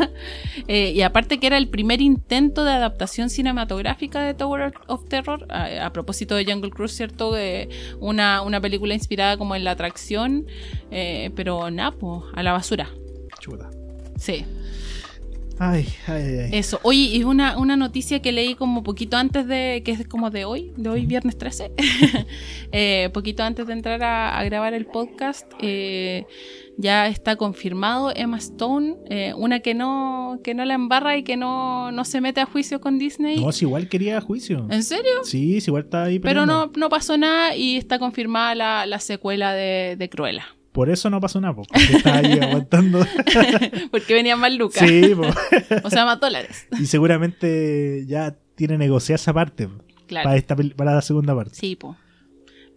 Eh, 0.67 0.93
y 0.95 1.03
aparte 1.03 1.39
que 1.39 1.47
era 1.47 1.59
el 1.59 1.69
primer 1.69 2.01
intento 2.01 2.65
de 2.65 2.73
adaptación 2.73 3.29
cinematográfica 3.31 4.23
de 4.23 4.35
Tower 4.35 4.73
of 4.87 5.07
Terror, 5.09 5.47
a, 5.51 5.87
a 5.87 5.93
propósito 5.93 6.35
de 6.35 6.45
Jungle 6.45 6.71
Cruise, 6.71 6.93
¿cierto? 6.97 7.35
Una, 8.01 8.43
una 8.43 8.61
película 8.61 8.95
inspirada 8.95 9.37
como 9.37 9.55
en 9.55 9.65
la 9.65 9.73
atracción, 9.73 10.47
eh, 10.91 11.31
pero 11.37 11.71
napo, 11.71 12.27
a 12.35 12.43
la 12.43 12.53
basura. 12.53 12.89
Chuta. 13.41 13.69
Sí. 14.17 14.45
Ay, 15.59 15.87
ay, 16.09 16.23
ay. 16.45 16.51
Eso. 16.53 16.81
Oye, 16.83 16.99
y 17.01 17.23
una, 17.25 17.57
una 17.59 17.77
noticia 17.77 18.21
que 18.21 18.33
leí 18.33 18.55
como 18.55 18.83
poquito 18.83 19.17
antes 19.17 19.47
de, 19.47 19.83
que 19.85 19.93
es 19.93 20.09
como 20.09 20.31
de 20.31 20.45
hoy, 20.45 20.73
de 20.77 20.89
hoy 20.89 21.07
viernes 21.07 21.39
13, 21.39 21.71
eh, 22.73 23.11
poquito 23.13 23.43
antes 23.43 23.67
de 23.67 23.73
entrar 23.75 24.03
a, 24.03 24.39
a 24.39 24.45
grabar 24.45 24.75
el 24.75 24.87
podcast, 24.87 25.47
eh, 25.61 26.27
ya 26.79 27.07
está 27.07 27.37
confirmado 27.37 28.13
Emma 28.15 28.39
Stone, 28.39 28.97
eh, 29.09 29.35
una 29.37 29.61
que 29.61 29.75
no, 29.75 30.41
que 30.43 30.55
no 30.55 30.65
la 30.65 30.75
embarra 30.75 31.17
y 31.17 31.23
que 31.23 31.37
no, 31.37 31.93
no 31.93 32.05
se 32.05 32.21
mete 32.21 32.41
a 32.41 32.47
juicio 32.47 32.81
con 32.81 32.99
Disney. 32.99 33.41
No, 33.41 33.53
si 33.53 33.65
igual 33.65 33.89
quería 33.89 34.21
juicio. 34.21 34.67
¿En 34.71 34.83
serio? 34.83 35.25
Sí, 35.25 35.61
si 35.61 35.71
igual 35.71 35.85
está 35.85 36.05
ahí 36.05 36.19
Pero 36.19 36.47
no, 36.47 36.73
no 36.77 36.89
pasó 36.89 37.17
nada 37.17 37.55
y 37.57 37.77
está 37.77 37.99
confirmada 37.99 38.55
la, 38.55 38.87
la 38.87 38.99
secuela 39.01 39.53
de, 39.53 39.97
de 39.99 40.09
Cruella. 40.09 40.47
Por 40.73 40.89
eso 40.89 41.11
no 41.11 41.21
pasó 41.21 41.39
nada, 41.41 41.55
po, 41.55 41.65
porque 41.65 41.97
está 41.97 42.17
ahí 42.17 42.33
aguantando. 42.41 43.07
Porque 43.91 44.15
venían 44.15 44.41
más 44.41 44.53
lucas. 44.55 44.89
sí. 44.89 45.13
O 45.85 45.91
sea, 45.91 46.05
más 46.07 46.19
dólares. 46.19 46.67
y 46.81 46.87
seguramente 46.87 48.05
ya 48.07 48.37
tiene 48.55 48.79
negociada 48.79 49.17
esa 49.17 49.35
parte. 49.35 49.69
Claro. 50.07 50.25
para, 50.25 50.37
esta, 50.37 50.57
para 50.57 50.95
la 50.95 51.03
segunda 51.03 51.35
parte. 51.35 51.55
Sí, 51.55 51.77
po. 51.77 51.97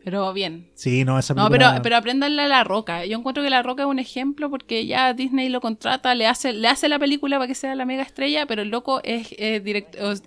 Pero 0.06 0.32
bien. 0.34 0.70
Sí, 0.76 1.04
no, 1.04 1.18
esa 1.20 1.34
No, 1.34 1.48
película... 1.50 1.72
pero, 1.72 1.82
pero 1.84 1.98
apréndanle 1.98 2.44
a 2.44 2.48
La 2.48 2.64
Roca. 2.64 3.06
Yo 3.06 3.18
encuentro 3.18 3.44
que 3.44 3.50
La 3.50 3.64
Roca 3.64 3.84
es 3.84 3.90
un 3.90 3.98
ejemplo 3.98 4.52
porque 4.52 4.86
ya 4.86 5.14
Disney 5.16 5.50
lo 5.50 5.60
contrata, 5.62 6.14
le 6.14 6.28
hace, 6.28 6.54
le 6.54 6.68
hace 6.68 6.88
la 6.88 7.00
película 7.00 7.38
para 7.38 7.48
que 7.48 7.56
sea 7.56 7.74
la 7.74 7.86
mega 7.86 8.04
estrella, 8.04 8.46
pero 8.46 8.62
el 8.62 8.70
loco 8.70 9.02
es, 9.04 9.30
eh, 9.40 9.64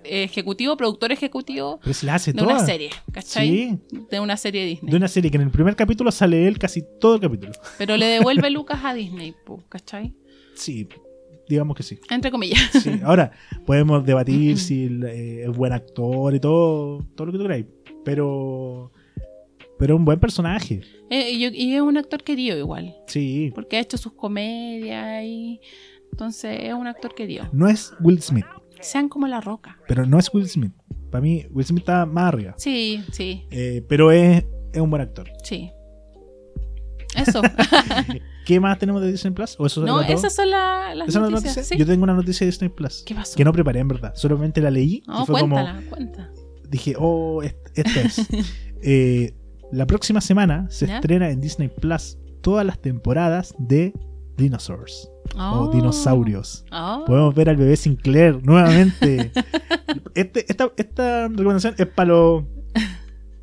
ejecutivo, 0.05 0.77
productor 0.77 1.13
ejecutivo 1.13 1.79
Pero 1.83 1.95
se 1.95 2.07
la 2.07 2.17
hace 2.17 2.33
de 2.33 2.39
toda. 2.41 2.57
una 2.57 2.67
serie, 2.67 2.91
¿cachai? 3.13 3.49
Sí, 3.49 3.79
De 4.11 4.19
una 4.21 4.37
serie 4.37 4.65
Disney. 4.67 4.91
de 4.91 4.97
una 4.97 5.07
serie 5.09 5.31
que 5.31 5.37
en 5.37 5.45
el 5.45 5.51
primer 5.51 5.77
capítulo 5.77 6.11
sale 6.11 6.49
él 6.49 6.59
casi 6.59 6.83
todo 7.01 7.15
el 7.15 7.21
capítulo. 7.21 7.53
Pero 7.79 7.97
le 7.97 8.07
devuelve 8.07 8.51
Lucas 8.51 8.81
a 8.85 8.95
Disney, 8.95 9.35
¿cachai? 9.69 10.13
Sí, 10.57 10.89
digamos 11.49 11.77
que 11.77 11.85
sí. 11.85 12.01
Entre 12.11 12.33
comillas. 12.33 12.61
Sí, 12.83 13.01
Ahora, 13.05 13.31
podemos 13.65 14.05
debatir 14.05 14.59
si 14.59 14.87
eh, 15.07 15.45
es 15.49 15.57
buen 15.57 15.73
actor 15.73 16.35
y 16.35 16.41
todo, 16.41 17.07
todo 17.15 17.27
lo 17.27 17.33
que 17.33 17.39
tú 17.39 17.45
queráis. 17.45 17.67
Pero. 18.05 18.91
Pero 19.79 19.95
es 19.95 19.99
un 19.99 20.05
buen 20.05 20.19
personaje. 20.19 20.81
Eh, 21.11 21.31
y, 21.33 21.75
es 21.75 21.81
un 21.81 21.97
actor 21.97 22.23
querido 22.23 22.59
igual, 22.59 22.95
Sí. 23.07 23.53
porque 23.55 23.77
ha 23.77 23.81
hecho 23.81 23.97
sus 23.97 24.13
comedias 24.13 25.25
y... 25.25 25.61
Entonces 26.11 26.59
es 26.63 26.75
un 26.75 26.87
actor 26.87 27.15
querido. 27.15 27.49
No 27.53 27.69
es 27.69 27.93
Will 28.01 28.21
Smith, 28.23 28.47
Sean 28.81 29.09
como 29.09 29.27
La 29.29 29.41
Roca. 29.41 29.79
pero 29.87 30.05
no 30.07 30.19
es 30.19 30.33
Will 30.33 30.49
Smith. 30.49 30.73
Para 31.11 31.23
mí, 31.23 31.45
Will 31.51 31.65
Smith 31.67 31.81
está 31.83 32.07
más 32.07 32.25
arriba. 32.29 32.55
Sí, 32.59 33.03
sí, 33.13 33.47
Eh, 33.51 33.85
pero 33.89 34.11
es, 34.11 34.45
es 34.73 34.81
un 34.81 34.91
buen 34.91 35.03
actor. 35.03 35.31
sí. 35.45 35.71
Eso. 37.17 37.41
¿Qué 38.47 38.61
más 38.61 38.79
tenemos 38.79 39.03
de 39.03 39.11
Disney 39.13 39.33
Plus? 39.33 39.57
¿O 39.59 39.67
eso 39.67 39.85
no, 39.85 40.01
esas 40.03 40.35
son 40.35 40.51
la- 40.51 40.95
las 40.95 41.09
¿Esa 41.09 41.21
noticias. 41.21 41.45
noticia? 41.45 41.63
sí. 41.65 41.77
Yo 41.79 41.87
tengo 41.87 42.05
una 42.05 42.15
noticia 42.15 42.45
de 42.47 42.51
Disney 42.51 42.71
Plus. 42.71 43.03
¿Qué 43.07 43.15
pasó? 43.15 43.37
Que 43.37 43.45
no 43.45 43.53
preparé, 43.53 43.81
en 43.81 43.89
verdad. 43.89 44.13
Solamente 44.15 44.61
la 44.61 44.71
leí. 44.71 45.03
No, 45.07 45.23
y 45.23 45.27
fue 45.27 45.41
como. 45.41 45.57
cuéntala, 45.57 45.83
cuenta. 45.91 46.31
dije, 46.69 46.95
oh, 46.99 47.43
est- 47.43 47.57
esto 47.75 48.01
es. 48.01 48.27
Eh, 48.81 49.35
la 49.73 49.87
próxima 49.87 50.21
semana 50.21 50.67
se 50.71 50.87
¿Ya? 50.87 50.97
estrena 50.97 51.31
en 51.31 51.41
Disney 51.41 51.69
Plus 51.69 52.19
todas 52.43 52.65
las 52.65 52.81
temporadas 52.81 53.55
de 53.59 53.93
Dinosaurs 54.37 55.11
Oh. 55.37 55.69
o 55.69 55.71
Dinosaurios. 55.71 56.65
Oh. 56.73 57.05
Podemos 57.07 57.35
ver 57.35 57.51
al 57.51 57.57
bebé 57.57 57.77
Sinclair 57.77 58.41
nuevamente. 58.45 59.31
Este- 60.15 60.47
esta, 60.51 60.71
esta 60.77 61.29
recomendación 61.29 61.75
es 61.79 61.87
para 61.87 62.09
los 62.09 62.45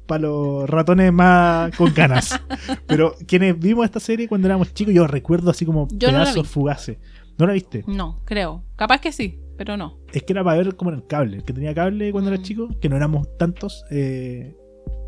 para 0.07 0.21
los 0.23 0.69
ratones 0.69 1.11
más 1.11 1.75
con 1.75 1.91
canas. 1.91 2.39
Pero 2.87 3.15
quienes 3.27 3.57
vimos 3.59 3.85
esta 3.85 3.99
serie 3.99 4.27
cuando 4.27 4.47
éramos 4.47 4.73
chicos, 4.73 4.93
yo 4.93 5.07
recuerdo 5.07 5.49
así 5.51 5.65
como 5.65 5.87
Yo 5.91 6.09
no 6.11 6.13
pedazos 6.19 6.43
vi. 6.43 6.49
fugaces. 6.49 6.97
¿No 7.37 7.47
la 7.47 7.53
viste? 7.53 7.83
No, 7.87 8.21
creo. 8.25 8.63
Capaz 8.75 8.99
que 9.01 9.11
sí, 9.11 9.39
pero 9.57 9.77
no. 9.77 9.97
Es 10.13 10.21
que 10.23 10.33
era 10.33 10.43
para 10.43 10.57
ver 10.57 10.75
como 10.75 10.91
en 10.91 10.97
el 10.97 11.07
cable. 11.07 11.37
El 11.37 11.43
que 11.43 11.53
tenía 11.53 11.73
cable 11.73 12.11
cuando 12.11 12.29
era 12.31 12.39
Mm. 12.39 12.43
chico, 12.43 12.69
que 12.79 12.87
no 12.89 12.95
éramos 12.95 13.27
tantos, 13.37 13.83
eh, 13.91 14.55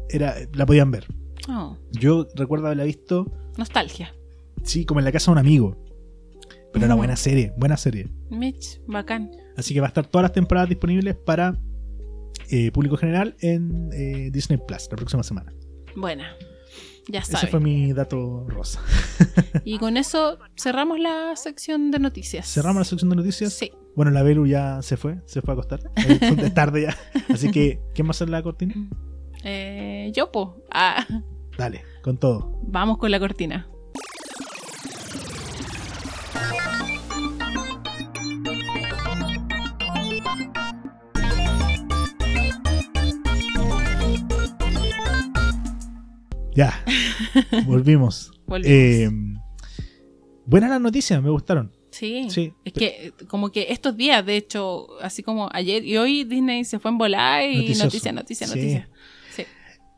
era, 0.10 0.36
la 0.54 0.66
podían 0.66 0.92
ver. 0.92 1.06
Oh, 1.50 1.78
Yo 1.92 2.28
recuerdo 2.36 2.66
haberla 2.68 2.84
visto, 2.84 3.32
nostalgia. 3.58 4.14
sí, 4.64 4.86
como 4.86 5.00
en 5.00 5.06
la 5.06 5.12
casa 5.12 5.32
de 5.32 5.34
un 5.34 5.38
amigo. 5.40 5.78
Pero 6.74 6.86
era 6.86 6.96
buena 6.96 7.16
serie, 7.16 7.54
buena 7.58 7.78
serie. 7.78 8.10
Mitch, 8.30 8.82
bacán. 8.88 9.32
Así 9.56 9.74
que 9.74 9.80
va 9.80 9.88
a 9.88 9.90
estar 9.90 10.06
todas 10.06 10.24
las 10.24 10.34
temporadas 10.34 10.70
disponibles 10.70 11.16
para 11.16 11.58
eh, 12.50 12.72
público 12.72 12.98
general 12.98 13.36
en 13.40 13.90
eh, 13.94 14.30
Disney 14.32 14.60
Plus 14.68 14.88
la 14.92 14.96
próxima 14.98 15.24
semana. 15.24 15.54
Buena. 15.96 16.36
Ya 17.10 17.22
Ese 17.22 17.32
sabes. 17.32 17.50
fue 17.50 17.62
mi 17.62 17.94
dato 17.94 18.46
rosa. 18.50 18.82
Y 19.64 19.80
con 19.80 19.96
eso 19.96 20.38
cerramos 20.58 21.00
la 21.00 21.36
sección 21.38 21.90
de 21.90 22.00
noticias. 22.00 22.46
Cerramos 22.48 22.82
la 22.82 22.84
sección 22.84 23.10
de 23.10 23.16
noticias. 23.16 23.54
Sí. 23.54 23.72
Bueno, 23.96 24.12
la 24.12 24.22
Belu 24.22 24.46
ya 24.46 24.82
se 24.82 24.98
fue, 24.98 25.22
se 25.26 25.42
fue 25.42 25.54
a 25.54 25.56
acostar. 25.56 25.80
Es 25.96 26.54
tarde 26.54 26.82
ya. 26.84 26.98
Así 27.34 27.50
que, 27.50 27.80
¿quién 27.96 28.08
va 28.08 28.10
a 28.10 28.12
hacer 28.12 28.30
la 28.30 28.44
cortina? 28.44 28.76
Eh, 29.44 30.12
yo, 30.16 30.32
po. 30.32 30.58
Ah, 30.72 31.06
Dale, 31.58 31.84
con 32.04 32.18
todo. 32.18 32.60
vamos 32.64 32.98
con 32.98 33.12
la 33.12 33.20
cortina. 33.20 33.68
Ya, 46.56 46.84
volvimos. 47.66 48.32
Volvimos. 48.48 48.68
Eh, 48.72 49.10
buenas 50.46 50.70
las 50.72 50.82
noticias, 50.82 51.22
me 51.22 51.30
gustaron. 51.30 51.72
Sí. 51.92 52.28
Sí. 52.30 52.54
Es 52.66 52.74
que 52.74 53.14
como 53.28 53.52
que 53.52 53.68
estos 53.70 53.96
días, 53.96 54.26
de 54.26 54.38
hecho, 54.38 54.88
así 55.02 55.24
como 55.24 55.50
ayer 55.52 55.84
y 55.86 55.98
hoy 55.98 56.24
Disney 56.24 56.64
se 56.64 56.80
fue 56.80 56.92
en 56.92 56.98
volar 56.98 57.44
y 57.44 57.56
Noticioso. 57.58 57.84
noticia, 57.86 58.12
noticia, 58.12 58.48
Sí. 58.48 58.56
noticia. 58.56 58.86
Sí. 58.92 58.92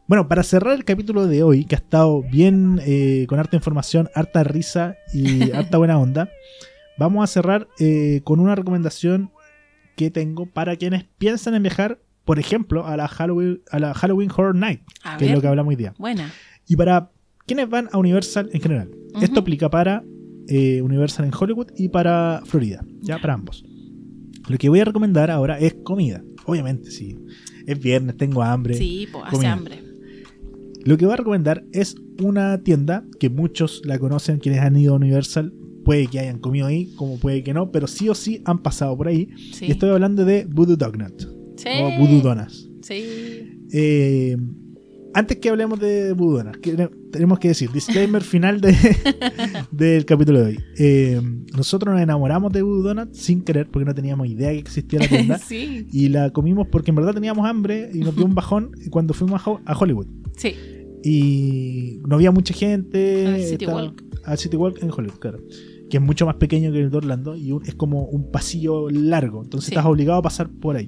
Bueno, 0.10 0.28
para 0.28 0.42
cerrar 0.42 0.74
el 0.74 0.86
capítulo 0.86 1.28
de 1.28 1.44
hoy, 1.44 1.66
que 1.66 1.76
ha 1.76 1.78
estado 1.78 2.24
bien 2.24 2.82
eh, 2.84 3.28
con 3.30 3.38
harta 3.38 3.56
información, 3.56 4.10
harta 4.16 4.44
risa 4.44 4.96
y 5.14 5.52
harta 5.52 5.78
buena 5.78 6.00
onda, 6.00 6.32
vamos 6.98 7.24
a 7.24 7.28
cerrar 7.28 7.68
eh, 7.80 8.22
con 8.24 8.40
una 8.40 8.56
recomendación 8.56 9.30
que 9.96 10.10
tengo 10.10 10.48
para 10.48 10.78
quienes 10.78 11.04
piensan 11.20 11.54
en 11.54 11.62
viajar, 11.62 12.00
por 12.26 12.40
ejemplo, 12.40 12.88
a 12.88 12.98
la 12.98 13.08
Halloween, 13.08 13.62
a 13.70 13.78
la 13.78 13.94
Halloween 13.94 14.32
Horror 14.36 14.56
Night, 14.56 14.82
A 15.04 15.18
que 15.18 15.28
es 15.28 15.32
lo 15.32 15.42
que 15.42 15.48
hablamos 15.48 15.70
hoy 15.70 15.76
día. 15.76 15.94
Buena. 16.00 16.34
Y 16.68 16.76
para 16.76 17.12
quienes 17.46 17.70
van 17.70 17.88
a 17.92 18.00
Universal 18.00 18.50
en 18.52 18.62
general. 18.62 18.90
Esto 19.22 19.42
aplica 19.42 19.70
para 19.70 20.04
eh, 20.48 20.82
Universal 20.82 21.26
en 21.26 21.34
Hollywood 21.40 21.68
y 21.78 21.90
para 21.90 22.42
Florida, 22.46 22.84
ya 23.02 23.18
Ya. 23.18 23.22
para 23.22 23.36
ambos. 23.36 23.64
Lo 24.48 24.58
que 24.58 24.70
voy 24.70 24.80
a 24.80 24.86
recomendar 24.86 25.30
ahora 25.30 25.60
es 25.60 25.76
comida. 25.84 26.24
Obviamente, 26.46 26.90
sí. 26.90 27.16
Es 27.68 27.80
viernes, 27.80 28.18
tengo 28.18 28.42
hambre. 28.42 28.74
Sí, 28.74 29.08
po, 29.12 29.24
hace 29.24 29.36
comida. 29.36 29.54
hambre. 29.54 29.89
Lo 30.86 30.98
que 30.98 31.06
voy 31.06 31.14
a 31.14 31.18
recomendar 31.18 31.66
es 31.72 31.96
una 32.22 32.62
tienda 32.64 33.06
que 33.20 33.30
muchos 33.30 33.82
la 33.86 34.00
conocen, 34.00 34.40
quienes 34.40 34.62
han 34.62 34.76
ido 34.78 34.94
a 34.94 34.98
Universal. 34.98 35.54
Puede 35.84 36.08
que 36.08 36.20
hayan 36.20 36.40
comido 36.40 36.68
ahí, 36.68 36.94
como 36.96 37.18
puede 37.20 37.44
que 37.44 37.54
no, 37.54 37.72
pero 37.72 37.88
sí 37.88 38.10
o 38.10 38.16
sí 38.16 38.42
han 38.46 38.62
pasado 38.62 38.96
por 38.98 39.08
ahí. 39.08 39.30
Sí. 39.54 39.66
Y 39.68 39.72
estoy 39.72 39.90
hablando 39.90 40.26
de 40.26 40.46
Voodoo 40.46 40.76
Donut 40.76 41.22
Sí. 41.58 41.70
o 41.82 42.00
Voodoo 42.00 42.22
Donuts. 42.22 42.70
Sí. 42.82 43.04
Eh, 43.72 44.38
antes 45.14 45.38
que 45.38 45.50
hablemos 45.50 45.80
de 45.80 46.14
Voodoo 46.14 46.38
Donuts, 46.40 46.60
que- 46.60 46.90
tenemos 47.12 47.40
que 47.40 47.50
decir, 47.50 47.72
disclaimer 47.72 48.22
final 48.24 48.62
de, 48.62 48.76
del 49.72 50.06
capítulo 50.06 50.40
de 50.40 50.46
hoy. 50.46 50.60
Eh, 50.78 51.22
nosotros 51.56 51.94
nos 51.94 52.02
enamoramos 52.02 52.52
de 52.54 52.62
Voodoo 52.62 52.84
Donuts 52.94 53.18
sin 53.18 53.42
querer, 53.42 53.68
porque 53.70 53.86
no 53.86 53.94
teníamos 53.96 54.28
idea 54.28 54.52
que 54.52 54.60
existía 54.60 55.00
la 55.00 55.08
tienda. 55.08 55.38
sí. 55.46 55.88
y 55.92 56.10
la 56.10 56.32
comimos 56.32 56.68
porque 56.68 56.92
en 56.92 56.96
verdad 56.96 57.14
teníamos 57.14 57.46
hambre 57.48 57.90
y 57.94 58.00
nos 58.00 58.16
dio 58.16 58.26
un 58.26 58.36
bajón 58.36 58.72
cuando 58.90 59.14
fuimos 59.14 59.42
a 59.46 59.50
Ho- 59.50 59.62
a 59.66 59.78
Hollywood. 59.78 60.08
Sí. 60.38 60.54
Y 61.04 62.00
no 62.08 62.16
había 62.16 62.32
mucha 62.32 62.54
gente. 62.54 63.26
Al 63.28 63.42
City 63.44 63.66
Walk. 63.66 64.04
Al 64.26 64.38
City 64.38 64.58
Walk 64.58 64.84
en 64.84 64.92
Hollywood, 64.92 65.20
claro. 65.20 65.40
Que 65.90 65.98
es 65.98 66.04
mucho 66.04 66.26
más 66.26 66.36
pequeño 66.36 66.72
que 66.72 66.80
el 66.82 66.92
de 66.92 66.98
Orlando 66.98 67.36
y 67.36 67.52
un- 67.52 67.66
es 67.66 67.74
como 67.76 68.04
un 68.04 68.30
pasillo 68.32 68.90
largo. 68.90 69.42
Entonces 69.44 69.70
Sí. 69.70 69.74
estás 69.76 69.86
obligado 69.86 70.20
a 70.20 70.22
pasar 70.22 70.50
por 70.50 70.76
ahí. 70.76 70.88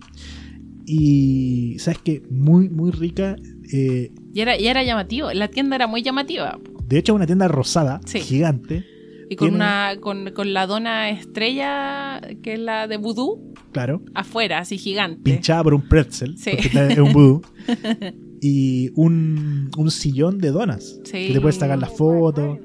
Y 0.85 1.77
sabes 1.79 1.99
que 1.99 2.23
muy, 2.29 2.69
muy 2.69 2.91
rica. 2.91 3.35
eh, 3.73 4.11
Y 4.33 4.41
era, 4.41 4.57
y 4.59 4.67
era 4.67 4.83
llamativo. 4.83 5.31
La 5.33 5.47
tienda 5.49 5.75
era 5.75 5.87
muy 5.87 6.01
llamativa. 6.03 6.57
de 6.87 6.97
hecho, 6.99 7.13
es 7.13 7.15
una 7.15 7.25
tienda 7.25 7.47
rosada, 7.47 8.01
Sí. 8.05 8.19
gigante. 8.19 8.83
Y 9.29 9.37
con 9.37 9.47
Tiene- 9.49 9.55
una 9.63 9.95
con, 10.01 10.31
con 10.31 10.53
la 10.53 10.67
dona 10.67 11.09
estrella, 11.09 12.19
que 12.43 12.53
es 12.53 12.59
la 12.59 12.87
de 12.87 12.97
vudú, 12.97 13.53
Claro. 13.71 14.01
afuera, 14.13 14.57
así 14.59 14.77
gigante. 14.77 15.21
Pinchada 15.23 15.63
por 15.63 15.73
un 15.73 15.87
pretzel. 15.87 16.37
Sí. 16.37 16.51
Porque 16.51 16.87
es 16.93 16.99
un 16.99 17.13
vudú. 17.13 17.41
y 18.41 18.89
un, 18.95 19.69
un 19.77 19.91
sillón 19.91 20.37
de 20.39 20.49
donas. 20.49 20.99
Sí. 21.05 21.27
Que 21.27 21.33
te 21.33 21.39
puedes 21.41 21.55
sacar 21.55 21.79
las 21.79 21.95
fotos. 21.95 22.57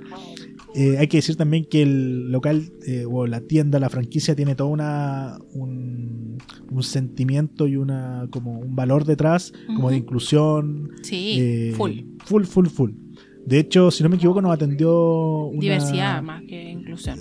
Eh, 0.74 0.96
hay 0.98 1.06
que 1.06 1.18
decir 1.18 1.36
también 1.36 1.64
que 1.70 1.82
el 1.82 2.30
local 2.32 2.70
eh, 2.86 3.04
o 3.08 3.26
la 3.26 3.40
tienda, 3.40 3.78
la 3.78 3.88
franquicia 3.88 4.34
tiene 4.34 4.54
todo 4.56 4.68
una, 4.68 5.38
un, 5.52 6.25
un 6.70 6.82
sentimiento 6.82 7.66
y 7.66 7.76
una 7.76 8.26
como 8.30 8.58
un 8.60 8.74
valor 8.76 9.04
detrás, 9.04 9.52
como 9.66 9.90
de 9.90 9.96
inclusión. 9.98 10.90
Sí, 11.02 11.36
eh, 11.38 11.72
full. 11.76 11.92
Full, 12.24 12.44
full, 12.44 12.66
full. 12.66 12.90
De 13.44 13.58
hecho, 13.60 13.90
si 13.90 14.02
no 14.02 14.08
me 14.08 14.16
equivoco, 14.16 14.42
nos 14.42 14.52
atendió 14.52 15.44
una- 15.46 15.60
Diversidad 15.60 16.22
más 16.22 16.42
que 16.42 16.70
inclusión. 16.70 17.18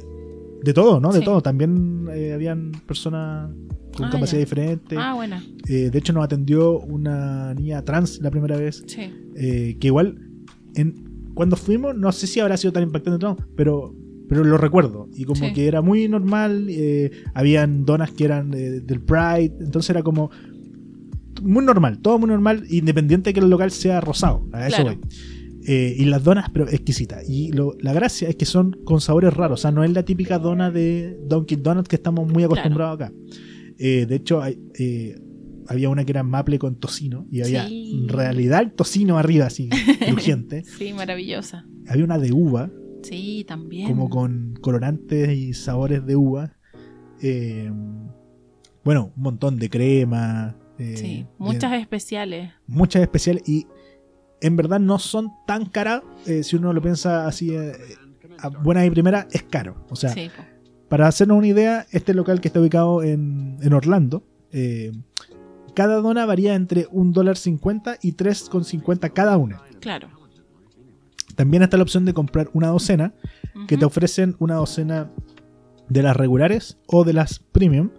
De 0.64 0.74
todo, 0.74 1.00
¿no? 1.00 1.12
De 1.14 1.20
Sí. 1.20 1.26
todo. 1.26 1.42
También 1.42 2.08
eh, 2.12 2.34
habían 2.34 2.72
personas 2.88 3.52
con 3.96 4.06
Ah, 4.06 4.10
capacidad 4.10 4.40
ya. 4.40 4.46
diferente. 4.46 4.96
Ah, 4.98 5.14
buena. 5.14 5.44
Eh, 5.70 5.90
de 5.92 5.98
hecho, 6.00 6.12
nos 6.14 6.24
atendió 6.24 6.80
una 6.80 7.54
niña 7.54 7.84
trans 7.84 8.20
la 8.22 8.32
primera 8.32 8.58
vez. 8.58 8.84
Sí. 8.88 9.02
eh, 9.36 9.78
que 9.80 9.88
igual 9.88 10.18
en, 10.76 11.30
cuando 11.34 11.56
fuimos 11.58 11.96
no 11.96 12.12
sé 12.14 12.26
si 12.26 12.40
habrá 12.40 12.56
sido 12.58 12.72
tan 12.74 12.84
impactante 12.84 13.24
o 13.26 13.30
no 13.30 13.38
pero 13.58 13.94
pero 14.28 14.44
lo 14.44 14.58
recuerdo 14.58 15.08
y 15.14 15.24
como 15.26 15.46
Sí. 15.48 15.54
que 15.54 15.68
era 15.68 15.82
muy 15.82 16.08
normal 16.08 16.68
eh, 16.70 17.12
habían 17.34 17.86
donas 17.86 18.12
que 18.12 18.26
eran 18.26 18.54
eh, 18.54 18.82
del 18.82 19.02
Pride 19.02 19.54
entonces 19.60 19.90
era 19.90 20.02
como 20.04 20.30
muy 21.42 21.64
normal 21.66 22.00
todo 22.00 22.18
muy 22.20 22.30
normal 22.30 22.64
independiente 22.70 23.30
de 23.30 23.34
que 23.34 23.40
el 23.42 23.50
local 23.50 23.72
sea 23.72 24.02
rosado 24.02 24.48
a 24.54 24.68
eso 24.68 24.82
Claro. 24.84 24.98
voy 25.00 25.10
Eh, 25.68 25.96
y 25.98 26.06
las 26.06 26.24
donas 26.24 26.50
pero 26.54 26.68
exquisitas 26.70 27.28
y 27.28 27.52
lo- 27.52 27.76
la 27.80 27.92
gracia 27.92 28.30
es 28.30 28.36
que 28.36 28.46
son 28.46 28.78
con 28.86 29.02
sabores 29.02 29.34
raros 29.34 29.60
o 29.60 29.62
sea 29.64 29.72
no 29.72 29.84
es 29.84 29.92
la 29.92 30.04
típica 30.06 30.38
dona 30.38 30.70
de 30.70 31.18
Dunkin' 31.28 31.64
Donuts 31.64 31.88
que 31.90 31.96
estamos 31.96 32.32
muy 32.32 32.44
acostumbrados 32.44 32.96
acá 33.02 33.12
Eh, 33.80 34.06
de 34.08 34.16
hecho 34.16 34.42
hay, 34.44 34.58
había 35.68 35.90
una 35.90 36.06
que 36.06 36.12
era 36.12 36.24
maple 36.24 36.60
con 36.60 36.76
tocino 36.76 37.26
y 37.32 37.42
había 37.42 37.68
Sí. 37.68 38.00
en 38.04 38.10
realidad 38.10 38.62
el 38.62 38.72
tocino 38.74 39.18
arriba, 39.18 39.48
así, 39.48 39.68
crujiente. 40.08 40.64
Sí, 40.78 40.94
maravillosa. 40.94 41.66
había 41.88 42.04
una 42.06 42.20
de 42.20 42.32
uva, 42.32 42.70
Sí, 43.06 43.46
también. 43.48 43.88
como 43.88 44.10
con 44.10 44.56
colorantes 44.62 45.30
y 45.38 45.54
sabores 45.54 46.06
de 46.06 46.16
uva. 46.16 46.54
Eh, 47.22 47.72
bueno, 48.84 49.12
un 49.16 49.24
montón 49.24 49.58
de 49.58 49.70
crema. 49.70 50.56
eh, 50.78 50.96
Sí, 50.98 51.26
muchas 51.38 51.72
bien- 51.72 51.82
especiales. 51.82 52.52
muchas 52.68 53.02
especiales 53.02 53.48
y 53.48 53.66
en 54.42 54.56
verdad 54.58 54.80
no 54.80 55.00
son 55.00 55.32
tan 55.48 55.66
caras 55.66 56.02
eh, 56.26 56.44
si 56.44 56.58
uno 56.58 56.74
lo 56.74 56.82
piensa 56.82 57.26
así 57.28 57.56
a 58.38 58.50
buena 58.50 58.86
y 58.86 58.90
primera 58.90 59.28
es 59.32 59.44
caro 59.44 59.86
o 59.90 59.96
sea 59.96 60.10
sí, 60.10 60.30
para 60.90 61.08
hacernos 61.08 61.38
una 61.38 61.48
idea 61.48 61.86
este 61.92 62.14
local 62.14 62.42
que 62.42 62.50
está 62.50 62.60
ubicado 62.60 63.02
en, 63.02 63.58
en 63.62 63.72
Orlando 63.72 64.24
cada 65.74 65.96
dona 66.02 66.26
varía 66.26 66.56
entre 66.56 66.88
un 66.92 67.14
dólar 67.14 67.38
cincuenta 67.38 67.98
y 68.02 68.14
3,50 68.14 69.14
cada 69.14 69.38
una 69.38 69.62
claro. 69.80 70.10
También 71.36 71.64
está 71.64 71.78
la 71.78 71.84
opción 71.84 72.06
de 72.06 72.14
comprar 72.14 72.50
una 72.54 72.68
docena 72.70 73.14
que 73.68 73.78
te 73.78 73.86
ofrecen 73.86 74.36
una 74.40 74.56
docena 74.56 75.12
de 75.90 76.02
las 76.04 76.16
regulares 76.18 76.78
o 76.88 77.04
de 77.04 77.14
las 77.14 77.40
premium 77.40 77.90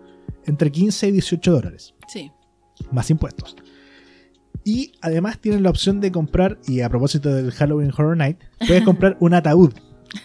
entre 0.45 0.71
15 0.73 1.09
y 1.09 1.13
18 1.13 1.53
dólares 1.53 1.95
Sí. 2.09 2.31
más 2.93 3.11
impuestos. 3.11 3.57
Y 4.65 4.93
además 5.01 5.39
tienen 5.41 5.63
la 5.63 5.71
opción 5.71 6.01
de 6.01 6.11
comprar, 6.11 6.59
y 6.67 6.81
a 6.81 6.89
propósito 6.89 7.33
del 7.33 7.53
Halloween 7.53 7.93
Horror 7.97 8.17
Night, 8.17 8.39
puedes 8.67 8.83
comprar 8.85 9.17
un 9.21 9.35
ataúd 9.35 9.73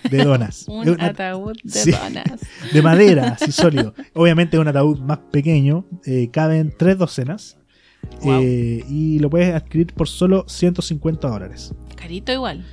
de 0.09 0.23
donas. 0.23 0.65
Un 0.67 0.89
una- 0.89 1.07
ataúd 1.07 1.53
de 1.63 1.69
Sí. 1.71 1.91
donas. 1.91 2.39
de 2.73 2.81
madera, 2.81 3.37
así 3.39 3.51
sólido. 3.51 3.93
Obviamente 4.13 4.57
es 4.57 4.61
un 4.61 4.67
ataúd 4.67 4.99
más 4.99 5.19
pequeño, 5.31 5.85
eh, 6.05 6.29
caben 6.31 6.73
tres 6.77 6.97
docenas. 6.97 7.57
Wow. 8.23 8.41
eh, 8.41 8.83
y 8.89 9.19
lo 9.19 9.29
puedes 9.29 9.53
adquirir 9.53 9.93
por 9.93 10.07
solo 10.07 10.43
150 10.47 11.27
dólares. 11.29 11.71
Carito 11.95 12.31
igual. 12.31 12.65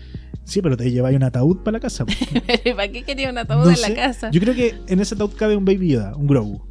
Sí, 0.48 0.62
pero 0.62 0.76
te 0.78 0.90
lleváis 0.90 1.16
un 1.16 1.24
ataúd 1.24 1.58
para 1.58 1.72
la 1.76 1.80
casa. 1.80 2.06
¿Para 2.76 2.88
qué 2.90 3.02
quería 3.02 3.30
un 3.30 3.36
ataúd 3.38 3.64
No 3.64 3.70
en 3.70 3.76
sé. 3.76 3.90
la 3.90 3.94
casa? 3.94 4.30
Yo 4.30 4.40
creo 4.40 4.54
que 4.54 4.74
en 4.88 4.98
ese 5.00 5.14
ataúd 5.14 5.32
cabe 5.36 5.56
un 5.56 5.64
Baby 5.66 5.90
Yoda, 5.90 6.16
un 6.16 6.26
Grogu. 6.26 6.66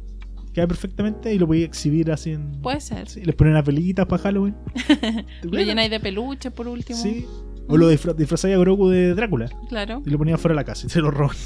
Cabe 0.54 0.66
perfectamente 0.66 1.32
y 1.32 1.38
lo 1.38 1.46
podéis 1.46 1.66
exhibir 1.66 2.10
así 2.10 2.32
en. 2.32 2.60
Puede 2.60 2.80
ser. 2.80 3.08
Sí, 3.08 3.22
les 3.24 3.36
ponen 3.36 3.52
unas 3.52 3.64
velitas 3.64 4.06
para 4.06 4.20
Halloween. 4.24 4.56
Lo 5.42 5.60
llenáis 5.60 5.90
de 5.90 6.00
peluche 6.00 6.50
por 6.50 6.66
último. 6.66 6.98
Sí. 6.98 7.24
O 7.70 7.76
lo 7.76 7.92
disfra- 7.92 8.14
disfrazáis 8.16 8.56
a 8.56 8.58
Grogu 8.58 8.88
de 8.88 9.14
Drácula 9.14 9.50
Claro. 9.68 10.02
y 10.04 10.08
lo 10.08 10.16
ponías 10.16 10.40
fuera 10.40 10.54
de 10.54 10.56
la 10.56 10.64
casa 10.64 10.86
y 10.86 10.90
se 10.90 11.00
lo 11.02 11.10
roban. 11.10 11.36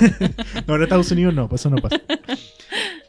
no, 0.66 0.74
en 0.74 0.82
Estados 0.82 1.10
Unidos 1.12 1.34
no, 1.34 1.48
pues 1.50 1.60
eso 1.60 1.68
no 1.70 1.76
pasa. 1.76 2.00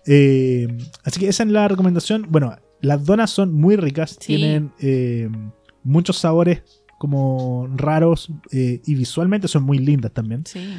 Eh, 0.05 0.67
así 1.03 1.19
que 1.19 1.27
esa 1.29 1.43
es 1.43 1.49
la 1.49 1.67
recomendación. 1.67 2.25
Bueno, 2.29 2.55
las 2.81 3.05
donas 3.05 3.29
son 3.31 3.53
muy 3.53 3.75
ricas, 3.77 4.11
Sí. 4.19 4.35
tienen 4.35 4.71
eh, 4.79 5.29
muchos 5.83 6.17
sabores 6.17 6.61
como 6.97 7.67
raros 7.75 8.29
eh, 8.51 8.81
y 8.85 8.95
visualmente 8.95 9.47
son 9.47 9.63
muy 9.63 9.79
lindas 9.79 10.11
también. 10.11 10.45
Sí. 10.45 10.77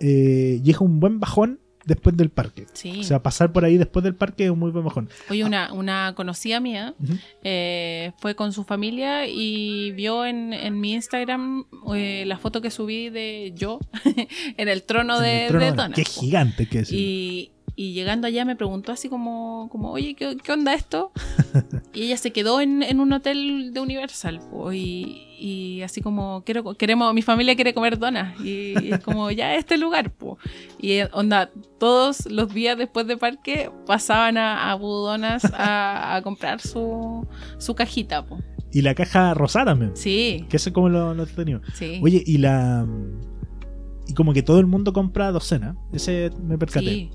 Eh, 0.00 0.60
y 0.64 0.70
es 0.70 0.80
un 0.80 1.00
buen 1.00 1.20
bajón 1.20 1.60
después 1.84 2.16
del 2.16 2.30
parque. 2.30 2.66
Sí. 2.72 3.00
O 3.00 3.04
sea, 3.04 3.22
pasar 3.22 3.52
por 3.52 3.64
ahí 3.64 3.76
después 3.76 4.02
del 4.02 4.14
parque 4.14 4.44
es 4.44 4.50
un 4.50 4.58
muy 4.58 4.70
buen 4.70 4.84
bajón. 4.84 5.08
Oye, 5.28 5.44
una, 5.44 5.72
una 5.72 6.14
conocida 6.14 6.60
mía 6.60 6.94
eh, 7.42 8.12
fue 8.18 8.34
con 8.34 8.52
su 8.52 8.64
familia 8.64 9.26
y 9.26 9.92
vio 9.92 10.24
en, 10.24 10.52
en 10.52 10.80
mi 10.80 10.92
Instagram 10.92 11.66
eh, 11.94 12.24
la 12.26 12.38
foto 12.38 12.60
que 12.60 12.70
subí 12.70 13.10
de 13.10 13.52
yo 13.54 13.80
en 14.56 14.68
el 14.68 14.82
trono 14.82 15.16
En 15.18 15.22
de, 15.22 15.42
el 15.42 15.48
trono 15.48 15.64
de 15.64 15.72
donas, 15.72 15.96
Qué 15.96 16.04
gigante 16.04 16.66
que 16.66 16.80
es. 16.80 16.92
Y, 16.92 17.52
y 17.80 17.92
llegando 17.94 18.26
allá 18.26 18.44
me 18.44 18.56
preguntó 18.56 18.92
así 18.92 19.08
como, 19.08 19.68
como 19.72 19.90
oye, 19.92 20.14
¿qué, 20.14 20.36
qué 20.36 20.52
onda 20.52 20.74
esto? 20.74 21.12
y 21.94 22.02
ella 22.02 22.18
se 22.18 22.30
quedó 22.30 22.60
en, 22.60 22.82
en 22.82 23.00
un 23.00 23.10
hotel 23.14 23.70
de 23.72 23.80
Universal. 23.80 24.38
po, 24.50 24.70
y, 24.70 25.26
y 25.40 25.80
así 25.80 26.02
como, 26.02 26.42
quiero, 26.44 26.74
queremos, 26.74 27.14
mi 27.14 27.22
familia 27.22 27.54
quiere 27.54 27.72
comer 27.72 27.98
donas. 27.98 28.38
Y, 28.44 28.74
y 28.84 28.92
es 28.92 29.00
como, 29.00 29.30
ya 29.30 29.54
este 29.54 29.78
lugar. 29.78 30.12
po. 30.12 30.36
Y 30.78 30.92
eh, 30.92 31.08
onda, 31.12 31.50
todos 31.78 32.26
los 32.26 32.52
días 32.52 32.76
después 32.76 33.06
de 33.06 33.16
parque 33.16 33.70
pasaban 33.86 34.36
a, 34.36 34.70
a 34.70 34.74
Budonas 34.74 35.44
a, 35.54 36.16
a 36.16 36.22
comprar 36.22 36.60
su, 36.60 37.26
su 37.58 37.74
cajita. 37.74 38.26
po. 38.26 38.38
Y 38.72 38.82
la 38.82 38.94
caja 38.94 39.32
rosada 39.32 39.64
también. 39.72 39.92
Sí, 39.96 40.44
Que 40.50 40.58
eso 40.58 40.68
es 40.68 40.74
como 40.74 40.90
lo, 40.90 41.14
lo 41.14 41.22
entretenido. 41.22 41.62
sí. 41.72 41.98
Oye, 42.02 42.22
y 42.26 42.36
la. 42.36 42.86
Y 44.06 44.12
como 44.14 44.32
que 44.34 44.42
todo 44.42 44.58
el 44.60 44.66
mundo 44.66 44.92
compra 44.92 45.32
docena. 45.32 45.76
Ese 45.94 46.30
me 46.42 46.58
percaté. 46.58 46.86
sí, 46.90 47.10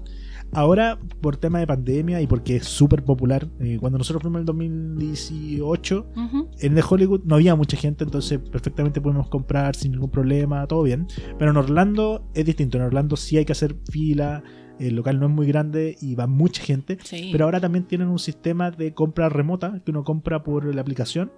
Ahora, 0.53 0.97
por 1.21 1.35
tema 1.37 1.59
de 1.59 1.67
pandemia 1.67 2.21
y 2.21 2.27
porque 2.27 2.55
es 2.57 2.65
súper 2.65 3.03
popular, 3.03 3.47
eh, 3.59 3.77
cuando 3.79 3.97
nosotros 3.97 4.21
fuimos 4.21 4.37
en 4.37 4.41
el 4.41 4.45
2018, 4.45 6.07
ujú, 6.15 6.49
en 6.59 6.75
The 6.75 6.83
Hollywood 6.89 7.21
no 7.25 7.35
había 7.35 7.55
mucha 7.55 7.77
gente, 7.77 8.03
entonces 8.03 8.39
perfectamente 8.39 9.01
podemos 9.01 9.27
comprar 9.29 9.75
sin 9.75 9.91
ningún 9.91 10.09
problema, 10.09 10.65
todo 10.67 10.83
bien. 10.83 11.07
Pero 11.37 11.51
en 11.51 11.57
Orlando 11.57 12.29
es 12.33 12.45
distinto. 12.45 12.77
En 12.77 12.83
Orlando 12.83 13.15
sí 13.17 13.37
hay 13.37 13.45
que 13.45 13.51
hacer 13.51 13.75
fila, 13.91 14.43
el 14.79 14.95
local 14.95 15.19
no 15.19 15.27
es 15.27 15.31
muy 15.31 15.47
grande 15.47 15.95
y 16.01 16.15
va 16.15 16.27
mucha 16.27 16.61
gente. 16.61 16.97
sí. 17.03 17.29
Pero 17.31 17.45
ahora 17.45 17.59
también 17.59 17.85
tienen 17.85 18.07
un 18.07 18.19
sistema 18.19 18.71
de 18.71 18.93
compra 18.93 19.29
remota 19.29 19.81
que 19.85 19.91
uno 19.91 20.03
compra 20.03 20.43
por 20.43 20.73
la 20.73 20.81
aplicación 20.81 21.31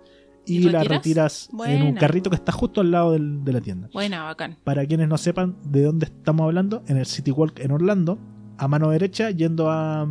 y, 0.45 0.57
¿Y 0.59 0.63
la 0.69 0.83
retiras? 0.83 1.49
en 1.65 1.81
un 1.83 1.95
carrito 1.95 2.29
que 2.29 2.35
está 2.37 2.51
justo 2.53 2.81
al 2.81 2.91
lado 2.91 3.11
del- 3.13 3.43
de 3.43 3.51
la 3.51 3.61
tienda. 3.61 3.89
Buena, 3.93 4.23
bacán. 4.23 4.57
Para 4.63 4.85
quienes 4.85 5.07
no 5.09 5.17
sepan 5.17 5.57
de 5.63 5.81
dónde 5.83 6.05
estamos 6.05 6.45
hablando, 6.45 6.83
en 6.87 6.97
el 6.97 7.05
City 7.05 7.31
Walk 7.31 7.59
en 7.59 7.71
Orlando, 7.71 8.17
a 8.57 8.67
mano 8.67 8.89
derecha, 8.89 9.31
yendo 9.31 9.69
a, 9.69 10.07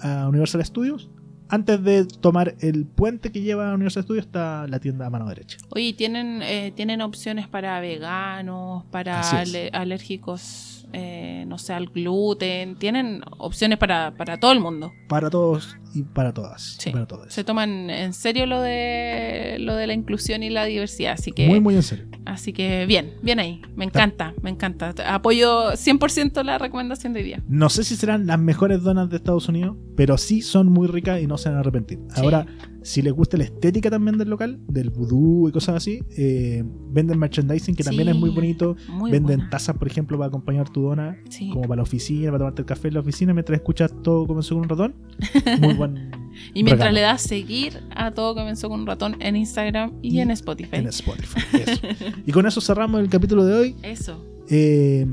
a 0.00 0.28
Universal 0.28 0.64
Studios. 0.64 1.10
Antes 1.52 1.82
de 1.82 2.04
tomar 2.04 2.54
el 2.60 2.86
puente 2.86 3.32
que 3.32 3.40
lleva 3.40 3.70
a 3.72 3.74
Universal 3.74 4.04
Studios 4.04 4.26
está 4.26 4.68
la 4.68 4.78
tienda 4.78 5.06
a 5.06 5.10
mano 5.10 5.26
derecha. 5.26 5.58
Oye, 5.70 5.86
¿y 5.86 5.92
¿tienen, 5.94 6.42
eh, 6.42 6.72
tienen 6.76 7.00
opciones 7.00 7.48
para 7.48 7.80
veganos, 7.80 8.84
para 8.92 9.20
ale- 9.30 9.70
alérgicos, 9.72 10.86
eh, 10.92 11.44
no 11.48 11.58
sé, 11.58 11.72
al 11.72 11.86
gluten? 11.88 12.76
Tienen 12.76 13.22
opciones 13.38 13.78
para, 13.78 14.12
para 14.16 14.38
todo 14.38 14.52
el 14.52 14.60
mundo. 14.60 14.92
Para 15.08 15.28
todos 15.28 15.76
y 15.94 16.02
para 16.02 16.32
todas. 16.32 16.76
Sí. 16.78 16.90
y 16.90 16.92
para 16.92 17.06
todas. 17.06 17.32
Se 17.32 17.44
toman 17.44 17.90
en 17.90 18.12
serio 18.12 18.46
lo 18.46 18.60
de 18.60 19.56
lo 19.60 19.74
de 19.76 19.86
la 19.86 19.94
inclusión 19.94 20.42
y 20.42 20.50
la 20.50 20.64
diversidad, 20.64 21.12
así 21.14 21.32
que 21.32 21.46
Muy, 21.48 21.60
muy 21.60 21.74
en 21.76 21.82
serio. 21.82 22.06
así 22.24 22.52
que 22.52 22.86
bien, 22.86 23.14
bien 23.22 23.38
ahí. 23.40 23.60
Me 23.76 23.84
encanta, 23.84 24.34
me 24.42 24.50
encanta. 24.50 24.94
Apoyo 25.12 25.72
100% 25.72 26.42
la 26.44 26.58
recomendación 26.58 27.12
de 27.12 27.20
hoy 27.20 27.26
día. 27.26 27.42
No 27.48 27.68
sé 27.70 27.84
si 27.84 27.96
serán 27.96 28.26
las 28.26 28.38
mejores 28.38 28.82
donas 28.82 29.08
de 29.10 29.16
Estados 29.16 29.48
Unidos, 29.48 29.76
pero 29.96 30.16
sí 30.18 30.42
son 30.42 30.68
muy 30.68 30.86
ricas 30.88 31.20
y 31.22 31.26
no 31.26 31.38
se 31.38 31.48
van 31.48 31.58
a 31.58 31.60
arrepentir. 31.60 31.98
Sí. 32.14 32.20
Ahora, 32.22 32.46
si 32.82 33.02
les 33.02 33.12
gusta 33.12 33.36
la 33.36 33.44
estética 33.44 33.90
también 33.90 34.16
del 34.16 34.30
local, 34.30 34.58
del 34.66 34.88
vudú 34.90 35.48
y 35.48 35.52
cosas 35.52 35.76
así, 35.76 36.00
eh, 36.16 36.64
venden 36.90 37.18
merchandising 37.18 37.74
que 37.76 37.84
también 37.84 38.08
es 38.08 38.16
muy 38.16 38.30
bonito. 38.30 38.76
Muy 38.88 39.10
venden 39.10 39.38
buena. 39.38 39.50
tazas, 39.50 39.76
por 39.76 39.86
ejemplo, 39.88 40.16
para 40.16 40.28
acompañar 40.28 40.68
tu 40.70 40.82
dona, 40.82 41.18
Sí. 41.28 41.50
como 41.50 41.62
para 41.62 41.76
la 41.76 41.82
oficina, 41.82 42.26
para 42.30 42.38
tomarte 42.38 42.62
el 42.62 42.66
café 42.66 42.88
en 42.88 42.94
la 42.94 43.00
oficina 43.00 43.34
mientras 43.34 43.58
escuchas 43.58 43.92
todo 44.02 44.26
comenzó 44.26 44.54
con 44.54 44.62
un 44.64 44.68
ratón. 44.70 44.94
Muy 45.60 45.74
buen 45.80 46.10
Y 46.54 46.62
mientras 46.62 46.90
regalo 46.90 46.94
le 46.94 47.00
das 47.02 47.22
seguir 47.22 47.80
a 47.90 48.12
todo 48.12 48.34
comenzó 48.34 48.68
con 48.68 48.80
un 48.80 48.86
ratón 48.86 49.16
en 49.20 49.36
Instagram 49.36 49.92
y, 50.02 50.16
Y 50.16 50.20
en 50.20 50.30
Spotify. 50.30 50.76
en 50.76 50.86
Spotify. 50.86 51.40
Eso. 51.66 51.80
y 52.26 52.32
con 52.32 52.46
eso 52.46 52.60
cerramos 52.60 53.00
el 53.00 53.08
capítulo 53.08 53.44
de 53.44 53.54
hoy. 53.54 53.76
Eso. 53.82 54.24
Eh, 54.48 55.06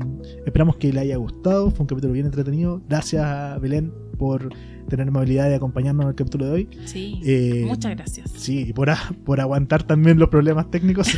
esperamos 0.46 0.76
que 0.76 0.92
le 0.92 1.00
haya 1.00 1.16
gustado. 1.16 1.70
Fue 1.70 1.80
un 1.80 1.86
capítulo 1.86 2.12
bien 2.12 2.26
entretenido. 2.26 2.82
Gracias 2.88 3.24
a 3.24 3.58
Belén 3.58 3.92
por 4.18 4.48
tener 4.88 5.06
amabilidad 5.06 5.48
de 5.48 5.54
acompañarnos 5.54 6.04
en 6.04 6.08
el 6.10 6.14
capítulo 6.16 6.46
de 6.46 6.52
hoy. 6.52 6.68
Sí. 6.86 7.20
Eh, 7.24 7.64
Muchas 7.66 7.94
gracias. 7.94 8.30
Sí, 8.32 8.66
y 8.68 8.72
por, 8.72 8.90
por 9.24 9.40
aguantar 9.40 9.84
también 9.84 10.18
los 10.18 10.28
problemas 10.28 10.70
técnicos. 10.70 11.08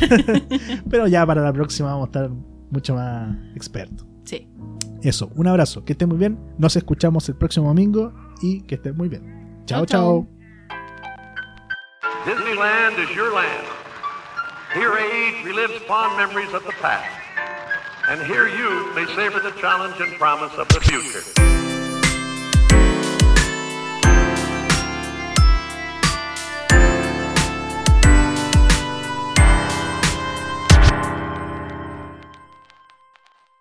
Pero 0.91 1.07
ya 1.09 1.25
para 1.25 1.43
la 1.43 1.53
próxima 1.53 1.93
vamos 1.93 2.09
a 2.09 2.09
estar 2.09 2.31
mucho 2.71 2.95
más 2.95 3.37
expertos. 3.55 4.07
Sí. 4.25 4.47
Eso, 5.03 5.31
un 5.35 5.47
abrazo, 5.47 5.85
que 5.85 5.93
estén 5.93 6.09
muy 6.09 6.19
bien. 6.19 6.39
Nos 6.59 6.77
escuchamos 6.77 7.27
el 7.31 7.37
próximo 7.37 7.69
domingo 7.69 8.13
y 8.43 8.61
que 8.63 8.75
estén 8.75 8.97
muy 8.97 9.09
bien. 9.09 9.40
Chao. 9.71 9.85
chao. 9.85 10.27
Disneyland 12.25 12.99
is 12.99 13.15
your 13.15 13.33
land. 13.33 13.65
Here 14.75 14.99
age 14.99 15.45
relives 15.45 15.79
fond 15.87 16.17
memories 16.17 16.53
of 16.53 16.65
the 16.65 16.73
past. 16.83 17.09
And 18.09 18.21
here 18.27 18.49
youth 18.49 18.97
may 18.97 19.07
savor 19.15 19.39
the 19.39 19.53
challenge 19.61 19.95
and 20.01 20.13
promise 20.15 20.53
of 20.55 20.67
the 20.71 20.81
future. 20.81 21.60